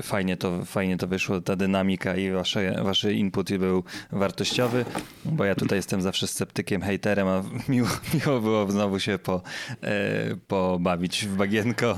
fajnie 0.02 0.38
to, 0.38 0.66
fajnie 0.66 0.98
to 0.98 1.08
wyszło, 1.12 1.42
ta 1.42 1.56
dynamika 1.56 2.16
i 2.16 2.32
wasze, 2.32 2.84
wasz 2.84 3.04
input 3.04 3.58
był 3.58 3.84
wartościowy, 4.12 4.86
bo 5.26 5.46
ja 5.46 5.56
tutaj 5.56 5.78
jestem 5.78 6.02
zawsze 6.02 6.28
sceptykiem, 6.28 6.82
hejterem, 6.82 7.28
a 7.28 7.44
miło, 7.70 7.88
miło 8.26 8.42
było 8.42 8.72
znowu 8.72 9.00
się 9.00 9.18
po, 9.18 9.42
e, 9.84 10.36
pobawić 10.48 11.26
w 11.26 11.36
bagienko 11.36 11.98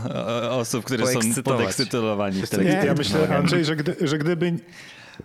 osób, 0.50 0.86
które 0.86 1.08
są 1.08 1.20
podekscytowani. 1.44 2.42
Nie, 2.64 2.84
ja 2.86 2.94
myślę, 2.94 3.38
Andrzej, 3.38 3.66
że, 3.66 3.76
gdy, 3.76 3.96
że 4.02 4.18
gdyby 4.18 4.54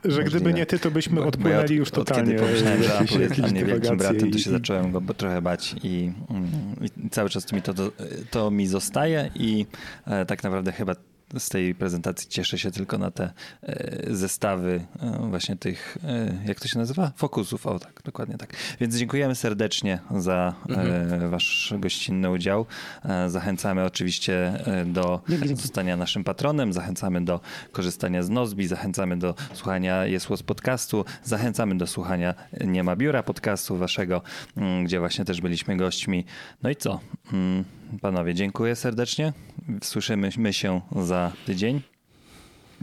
że 0.05 0.25
gdyby 0.25 0.55
nie 0.55 0.67
ty, 0.67 0.79
to 0.79 0.91
byśmy 0.91 1.25
odpłynęli 1.25 1.75
już 1.75 1.91
totalnie. 1.91 2.23
Od 2.23 2.41
kiedy 2.41 2.43
pomyślałem, 2.43 2.83
że 2.83 2.99
Apple 2.99 3.21
jest 3.21 3.35
dla 3.35 3.49
mnie 3.49 3.65
wielkim 3.65 3.97
bratem, 3.97 4.31
to 4.31 4.39
się 4.39 4.51
zacząłem 4.51 4.93
go 4.93 5.01
trochę 5.01 5.43
bać 5.43 5.75
i, 5.83 6.13
mm, 6.31 6.51
i 7.07 7.11
cały 7.11 7.29
czas 7.31 7.45
to 7.45 7.57
mi, 7.57 7.63
to, 7.63 7.73
to 8.31 8.51
mi 8.51 8.67
zostaje 8.67 9.31
i 9.35 9.67
e, 10.07 10.27
tak 10.27 10.43
naprawdę 10.43 10.73
chyba 10.73 10.95
z 11.39 11.49
tej 11.49 11.75
prezentacji 11.75 12.29
cieszę 12.29 12.59
się 12.59 12.71
tylko 12.71 12.99
na 12.99 13.11
te 13.11 13.33
e, 13.63 14.15
zestawy 14.15 14.87
e, 15.01 15.29
właśnie 15.29 15.57
tych, 15.57 15.99
e, 16.05 16.39
jak 16.47 16.61
to 16.61 16.69
się 16.69 16.79
nazywa? 16.79 17.13
Fokusów, 17.17 17.67
o 17.67 17.79
tak, 17.79 18.03
dokładnie 18.05 18.39
tak. 18.39 18.57
Więc 18.81 18.97
dziękujemy 18.97 19.35
serdecznie 19.35 19.99
za 20.17 20.55
mhm. 20.69 21.31
wasz 21.31 21.75
gościnny 21.79 22.31
udział. 22.31 22.67
Zachęcamy 23.27 23.85
oczywiście 23.85 24.65
do 24.87 25.21
zostania 25.55 25.97
naszym 25.97 26.25
patronem, 26.25 26.73
zachęcamy 26.73 27.25
do 27.25 27.41
korzystania 27.73 28.23
z 28.23 28.31
Nozbi, 28.31 28.67
zachęcamy 28.67 29.19
do 29.19 29.35
słuchania 29.55 30.07
Jesłos 30.07 30.43
podcastu, 30.43 31.05
zachęcamy 31.25 31.79
do 31.79 31.87
słuchania 31.87 32.35
Nie 32.65 32.85
ma 32.85 32.97
biura 32.97 33.23
podcastu 33.23 33.77
waszego, 33.77 34.23
gdzie 34.85 34.99
właśnie 34.99 35.25
też 35.25 35.41
byliśmy 35.41 35.77
gośćmi. 35.77 36.25
No 36.63 36.71
i 36.71 36.77
co? 36.77 37.01
Panowie, 38.01 38.35
dziękuję 38.35 38.77
serdecznie. 38.77 39.33
Słyszymy 39.83 40.53
się 40.53 40.81
za 40.97 41.33
tydzień. 41.47 41.83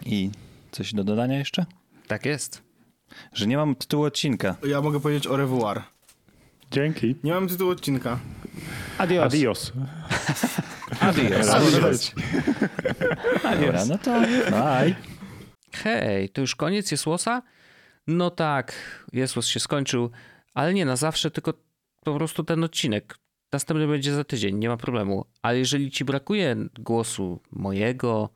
I 0.05 0.29
coś 0.71 0.93
do 0.93 1.03
dodania 1.03 1.37
jeszcze? 1.37 1.65
Tak 2.07 2.25
jest. 2.25 2.61
Że 3.33 3.47
nie 3.47 3.57
mam 3.57 3.75
tytułu 3.75 4.03
odcinka. 4.03 4.55
Ja 4.67 4.81
mogę 4.81 4.99
powiedzieć 4.99 5.27
o 5.27 5.37
revoir. 5.37 5.81
Dzięki. 6.71 7.15
Nie 7.23 7.33
mam 7.33 7.47
tytułu 7.47 7.71
odcinka. 7.71 8.19
Adios. 8.97 9.33
Adios. 9.33 9.71
Adios. 10.99 11.49
Adios. 11.49 12.11
Adios. 13.43 13.87
no 13.87 13.97
to 13.97 14.21
bye. 14.51 14.95
Hej, 15.71 16.29
to 16.29 16.41
już 16.41 16.55
koniec 16.55 16.91
Jesłosa? 16.91 17.41
No 18.07 18.29
tak, 18.29 18.73
Jesłos 19.13 19.47
się 19.47 19.59
skończył, 19.59 20.11
ale 20.53 20.73
nie 20.73 20.85
na 20.85 20.95
zawsze, 20.95 21.31
tylko 21.31 21.53
po 22.03 22.15
prostu 22.15 22.43
ten 22.43 22.63
odcinek. 22.63 23.17
Następny 23.51 23.87
będzie 23.87 24.13
za 24.13 24.23
tydzień, 24.23 24.57
nie 24.57 24.69
ma 24.69 24.77
problemu. 24.77 25.25
Ale 25.41 25.59
jeżeli 25.59 25.91
ci 25.91 26.05
brakuje 26.05 26.55
głosu 26.79 27.39
mojego, 27.51 28.29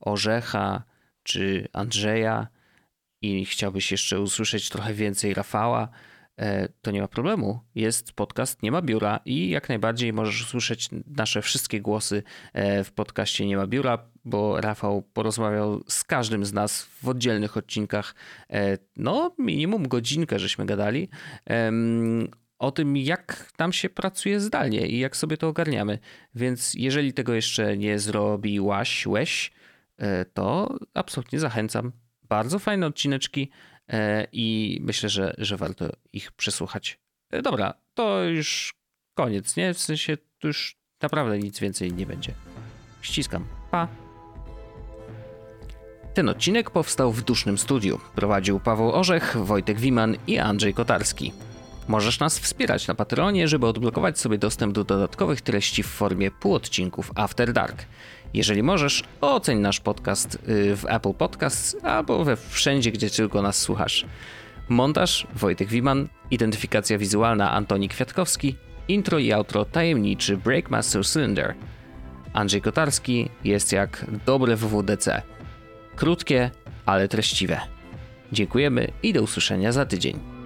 Orzecha 0.00 0.82
czy 1.22 1.68
Andrzeja 1.72 2.48
i 3.22 3.44
chciałbyś 3.44 3.92
jeszcze 3.92 4.20
usłyszeć 4.20 4.68
trochę 4.68 4.94
więcej 4.94 5.34
Rafała, 5.34 5.88
e, 6.36 6.68
to 6.68 6.90
nie 6.90 7.00
ma 7.00 7.08
problemu. 7.08 7.60
Jest 7.74 8.12
podcast 8.12 8.62
Nie 8.62 8.72
ma 8.72 8.82
biura 8.82 9.20
i 9.24 9.50
jak 9.50 9.68
najbardziej 9.68 10.12
możesz 10.12 10.42
usłyszeć 10.42 10.88
nasze 11.16 11.42
wszystkie 11.42 11.80
głosy 11.80 12.22
e, 12.52 12.84
w 12.84 12.92
podcaście 12.92 13.46
Nie 13.46 13.56
ma 13.56 13.66
biura, 13.66 13.98
bo 14.24 14.60
Rafał 14.60 15.02
porozmawiał 15.02 15.84
z 15.88 16.04
każdym 16.04 16.44
z 16.44 16.52
nas 16.52 16.82
w 16.82 17.08
oddzielnych 17.08 17.56
odcinkach. 17.56 18.14
E, 18.50 18.78
no, 18.96 19.34
minimum 19.38 19.88
godzinkę 19.88 20.38
żeśmy 20.38 20.66
gadali 20.66 21.08
o 22.58 22.70
tym, 22.70 22.96
jak 22.96 23.52
tam 23.56 23.72
się 23.72 23.88
pracuje 23.88 24.40
zdalnie 24.40 24.86
i 24.86 24.98
jak 24.98 25.16
sobie 25.16 25.36
to 25.36 25.48
ogarniamy. 25.48 25.98
Więc 26.34 26.74
jeżeli 26.74 27.12
tego 27.12 27.34
jeszcze 27.34 27.76
nie 27.76 27.98
zrobiłaś, 27.98 29.06
łeś, 29.06 29.52
e, 29.98 30.24
to 30.24 30.78
absolutnie 30.94 31.40
zachęcam. 31.40 31.92
Bardzo 32.22 32.58
fajne 32.58 32.86
odcineczki 32.86 33.50
e, 33.88 34.26
i 34.32 34.78
myślę, 34.82 35.08
że, 35.08 35.34
że 35.38 35.56
warto 35.56 35.90
ich 36.12 36.32
przesłuchać. 36.32 36.98
E, 37.30 37.42
dobra, 37.42 37.74
to 37.94 38.24
już 38.24 38.74
koniec, 39.14 39.56
nie? 39.56 39.74
W 39.74 39.78
sensie 39.78 40.16
tu 40.38 40.46
już 40.46 40.76
naprawdę 41.02 41.38
nic 41.38 41.60
więcej 41.60 41.92
nie 41.92 42.06
będzie. 42.06 42.32
Ściskam. 43.02 43.46
Pa! 43.70 43.88
Ten 46.14 46.28
odcinek 46.28 46.70
powstał 46.70 47.12
w 47.12 47.24
dusznym 47.24 47.58
studiu. 47.58 48.00
Prowadził 48.14 48.60
Paweł 48.60 48.92
Orzech, 48.92 49.36
Wojtek 49.36 49.80
Wiman 49.80 50.16
i 50.26 50.38
Andrzej 50.38 50.74
Kotarski. 50.74 51.32
Możesz 51.88 52.20
nas 52.20 52.38
wspierać 52.38 52.88
na 52.88 52.94
Patreonie, 52.94 53.48
żeby 53.48 53.66
odblokować 53.66 54.18
sobie 54.18 54.38
dostęp 54.38 54.74
do 54.74 54.84
dodatkowych 54.84 55.40
treści 55.40 55.82
w 55.82 55.86
formie 55.86 56.30
półodcinków 56.30 57.12
After 57.14 57.52
Dark. 57.52 57.86
Jeżeli 58.34 58.62
możesz, 58.62 59.04
oceń 59.20 59.58
nasz 59.58 59.80
podcast 59.80 60.34
y, 60.34 60.76
w 60.76 60.84
Apple 60.88 61.12
Podcasts 61.12 61.76
albo 61.84 62.24
we 62.24 62.36
wszędzie, 62.36 62.92
gdzie 62.92 63.10
tylko 63.10 63.42
nas 63.42 63.58
słuchasz. 63.58 64.06
Montaż 64.68 65.26
Wojtek 65.34 65.68
Wiman, 65.68 66.08
identyfikacja 66.30 66.98
wizualna 66.98 67.52
Antoni 67.52 67.88
Kwiatkowski, 67.88 68.56
intro 68.88 69.18
i 69.18 69.32
outro 69.32 69.64
tajemniczy 69.64 70.36
Breakmaster 70.36 71.06
Cylinder. 71.06 71.54
Andrzej 72.32 72.62
Kotarski 72.62 73.30
jest 73.44 73.72
jak 73.72 74.06
dobre 74.26 74.56
WWDC. 74.56 75.22
Krótkie, 75.96 76.50
ale 76.86 77.08
treściwe. 77.08 77.60
Dziękujemy 78.32 78.88
i 79.02 79.12
do 79.12 79.22
usłyszenia 79.22 79.72
za 79.72 79.86
tydzień. 79.86 80.36